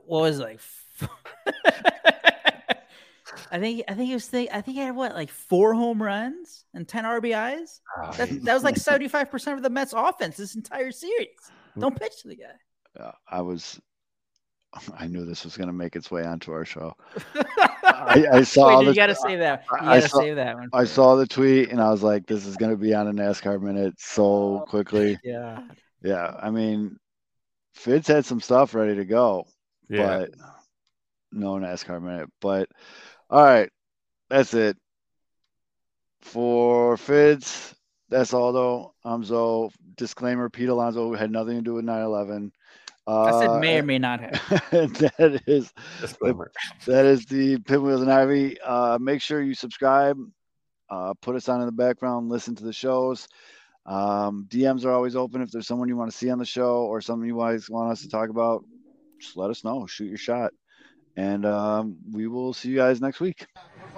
what 0.06 0.22
was 0.22 0.40
it, 0.40 0.44
like 0.44 0.60
I 3.52 3.60
think 3.60 3.84
I 3.88 3.94
think 3.94 4.08
he 4.08 4.14
was 4.14 4.28
think, 4.28 4.50
I 4.52 4.62
think 4.62 4.78
he 4.78 4.84
had 4.84 4.96
what 4.96 5.14
like 5.14 5.30
four 5.30 5.74
home 5.74 6.02
runs 6.02 6.66
and 6.74 6.88
ten 6.88 7.04
RBIs. 7.04 7.80
Ah, 7.98 8.12
that, 8.12 8.44
that 8.44 8.54
was 8.54 8.64
like 8.64 8.78
seventy 8.78 9.08
five 9.08 9.30
percent 9.30 9.58
of 9.58 9.64
the 9.64 9.70
Mets 9.70 9.94
offense 9.94 10.38
this 10.38 10.56
entire 10.56 10.92
series. 10.92 11.30
Don't 11.78 12.00
pitch 12.00 12.22
to 12.22 12.30
the 12.30 12.36
guy. 12.36 12.54
Yeah, 12.98 13.12
I 13.30 13.42
was. 13.42 13.80
I 14.98 15.08
knew 15.08 15.26
this 15.26 15.44
was 15.44 15.56
going 15.58 15.68
to 15.68 15.74
make 15.74 15.96
its 15.96 16.12
way 16.12 16.26
onto 16.26 16.52
our 16.52 16.66
show. 16.66 16.96
I, 17.84 18.26
I 18.32 18.44
saw. 18.44 18.80
Wait, 18.80 18.86
the, 18.86 18.92
you 18.92 18.96
got 18.96 19.08
to 19.08 19.16
say 19.16 19.38
that. 19.38 19.64
You 19.72 19.78
I 19.80 20.00
got 20.00 20.04
to 20.04 20.10
saw- 20.10 20.18
save 20.20 20.36
that 20.36 20.56
one. 20.56 20.70
I 20.74 20.82
for- 20.82 20.88
saw 20.88 21.16
the 21.16 21.28
tweet 21.28 21.70
and 21.70 21.82
I 21.82 21.92
was 21.92 22.04
like, 22.04 22.26
"This 22.26 22.46
is 22.46 22.58
going 22.58 22.72
to 22.72 22.78
be 22.78 22.94
on 22.94 23.08
a 23.08 23.14
NASCAR 23.14 23.62
minute 23.62 23.96
so 23.98 24.24
oh, 24.24 24.66
quickly." 24.68 25.18
Yeah. 25.24 25.62
Yeah, 26.04 26.36
I 26.40 26.52
mean, 26.52 26.98
Fitz 27.74 28.08
had 28.08 28.26
some 28.26 28.40
stuff 28.40 28.76
ready 28.76 28.96
to 28.96 29.06
go, 29.06 29.46
Yeah. 29.90 30.20
but 30.20 30.30
no 31.32 31.54
NASCAR 31.54 32.02
minute. 32.02 32.30
But 32.40 32.70
all 33.30 33.44
right, 33.44 33.70
that's 34.30 34.54
it 34.54 34.78
for 36.26 36.98
Fitz. 36.98 37.76
That's 38.10 38.34
all 38.34 38.52
though. 38.52 38.94
I'm 39.04 39.24
Zoe. 39.24 39.70
Disclaimer: 39.96 40.50
Pete 40.50 40.70
Alonso 40.70 41.14
had 41.14 41.32
nothing 41.32 41.58
to 41.58 41.62
do 41.62 41.74
with 41.76 41.86
9/11. 41.86 42.52
Uh, 43.08 43.24
I 43.24 43.40
said 43.40 43.62
may 43.62 43.80
or 43.80 43.84
may 43.84 44.00
not 44.00 44.20
have. 44.20 44.32
that 44.72 45.42
is 45.46 45.72
Disclaimer. 46.02 46.52
that 46.88 47.06
is 47.06 47.26
the 47.26 47.60
Pinwheels 47.60 48.02
and 48.02 48.12
Ivy. 48.12 48.60
Uh, 48.62 48.98
make 49.00 49.22
sure 49.22 49.42
you 49.42 49.54
subscribe. 49.54 50.18
Uh, 50.90 51.14
put 51.22 51.36
us 51.36 51.48
on 51.50 51.62
in 51.62 51.66
the 51.68 51.72
background. 51.72 52.30
Listen 52.30 52.56
to 52.56 52.64
the 52.64 52.74
shows. 52.74 53.28
Um, 53.86 54.48
DMs 54.50 54.86
are 54.86 54.92
always 54.92 55.16
open. 55.16 55.42
If 55.42 55.52
there's 55.52 55.68
someone 55.68 55.88
you 55.88 55.98
want 55.98 56.12
to 56.12 56.18
see 56.18 56.32
on 56.32 56.40
the 56.40 56.46
show 56.46 56.86
or 56.86 57.02
something 57.02 57.28
you 57.28 57.38
guys 57.38 57.70
want 57.70 57.92
us 57.92 58.02
to 58.02 58.10
talk 58.10 58.30
about, 58.30 58.66
just 59.20 59.38
let 59.38 59.52
us 59.52 59.64
know. 59.64 59.86
Shoot 59.86 60.10
your 60.10 60.18
shot. 60.18 60.52
And 61.18 61.46
um, 61.46 61.98
we 62.12 62.28
will 62.28 62.54
see 62.54 62.70
you 62.70 62.76
guys 62.78 63.02
next 63.02 63.20
week. 63.20 63.48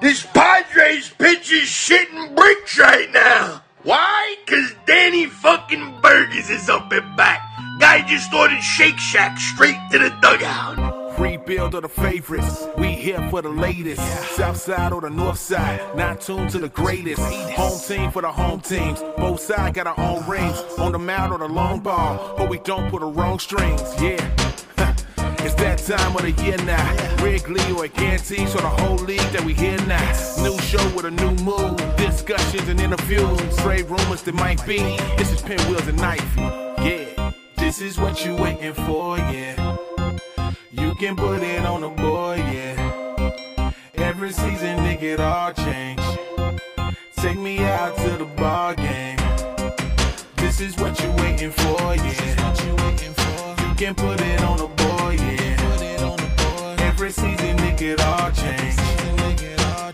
This 0.01 0.25
Padres 0.25 1.09
pitch 1.09 1.51
is 1.51 1.67
shitting 1.67 2.35
bricks 2.35 2.77
right 2.77 3.11
now. 3.11 3.63
Why? 3.83 4.35
Cause 4.45 4.73
Danny 4.85 5.25
fucking 5.25 6.01
Burgess 6.01 6.49
is 6.49 6.69
up 6.69 6.91
and 6.91 7.15
back. 7.17 7.41
Guy 7.79 8.05
just 8.07 8.33
ordered 8.33 8.61
Shake 8.61 8.97
Shack 8.97 9.39
straight 9.39 9.77
to 9.91 9.99
the 9.99 10.09
dugout. 10.21 11.19
Rebuild 11.19 11.73
of 11.73 11.81
the 11.81 11.89
favorites. 11.89 12.67
We 12.77 12.89
here 12.89 13.27
for 13.29 13.41
the 13.41 13.49
latest. 13.49 14.01
South 14.35 14.57
side 14.57 14.93
or 14.93 15.01
the 15.01 15.09
north 15.09 15.39
side. 15.39 15.81
Not 15.95 16.21
tuned 16.21 16.51
to 16.51 16.59
the 16.59 16.69
greatest. 16.69 17.21
Home 17.21 17.79
team 17.79 18.11
for 18.11 18.21
the 18.21 18.31
home 18.31 18.61
teams. 18.61 19.01
Both 19.17 19.41
sides 19.41 19.75
got 19.75 19.87
our 19.87 19.99
own 19.99 20.27
rings. 20.27 20.57
On 20.77 20.91
the 20.91 20.99
mound 20.99 21.33
or 21.33 21.39
the 21.39 21.47
long 21.47 21.79
ball. 21.79 22.35
But 22.37 22.49
we 22.49 22.59
don't 22.59 22.91
put 22.91 23.01
the 23.01 23.07
wrong 23.07 23.39
strings. 23.39 23.81
Yeah. 23.99 24.19
It's 25.47 25.55
that 25.55 25.77
time 25.77 26.13
of 26.13 26.23
the 26.23 26.31
year 26.43 26.57
now. 26.65 27.23
Wrigley 27.23 27.61
or 27.71 27.87
Gantes 27.87 28.53
or 28.53 28.59
the 28.59 28.67
whole 28.67 28.97
league 28.97 29.31
that 29.31 29.45
we 29.45 29.53
hear 29.53 29.77
now. 29.87 30.11
New 30.43 30.59
show 30.59 30.83
with 30.93 31.05
a 31.05 31.11
new 31.11 31.31
mood. 31.41 31.77
Discussions 31.95 32.67
and 32.67 32.81
interviews. 32.81 33.39
Straight 33.55 33.85
rumors 33.85 34.23
that 34.23 34.35
might 34.35 34.59
be. 34.67 34.79
This 35.15 35.31
is 35.31 35.41
Pinwheels 35.41 35.87
and 35.87 36.01
Ivy. 36.01 36.41
Yeah. 36.83 37.31
This 37.55 37.79
is 37.79 37.97
what 37.97 38.25
you 38.25 38.35
waiting 38.35 38.73
for, 38.73 39.15
yeah. 39.19 39.77
You 40.71 40.93
can 40.95 41.15
put 41.15 41.41
it 41.41 41.65
on 41.65 41.79
the 41.79 41.89
board, 41.91 42.39
yeah. 42.39 43.71
Every 43.95 44.33
season, 44.33 44.79
nigga, 44.79 45.13
it 45.13 45.19
all 45.21 45.53
change. 45.53 46.01
Take 47.15 47.39
me 47.39 47.59
out 47.59 47.95
to 47.95 48.17
the 48.17 48.25
ball 48.35 48.73
game. 48.73 49.17
This 50.35 50.59
is 50.59 50.75
what 50.75 51.01
you 51.01 51.09
waiting 51.23 51.51
for, 51.51 51.95
yeah. 51.95 53.69
You 53.69 53.75
can 53.75 53.95
put 53.95 54.19
it 54.19 54.41
on 54.41 54.57
the 54.57 54.86
it 57.87 58.01
all 58.01 58.31
change. 58.31 58.75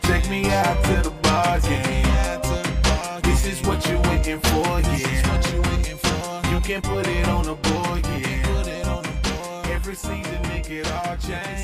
Take 0.02 0.30
me 0.30 0.50
out 0.50 0.84
to 0.86 1.02
the 1.04 1.14
ball 1.22 1.60
game. 1.60 3.22
This 3.22 3.46
is 3.46 3.62
what 3.68 3.88
you 3.88 3.98
waiting 4.10 4.40
for, 4.40 4.80
yeah. 4.80 6.52
You 6.52 6.60
can 6.60 6.82
put 6.82 7.08
it 7.08 7.28
on 7.28 7.46
the 7.46 7.56
board, 7.56 8.06
yeah. 8.06 9.72
Every 9.72 9.96
season, 9.96 10.42
nigga, 10.44 10.82
it 10.82 10.92
all 10.92 11.18
change. 11.18 11.63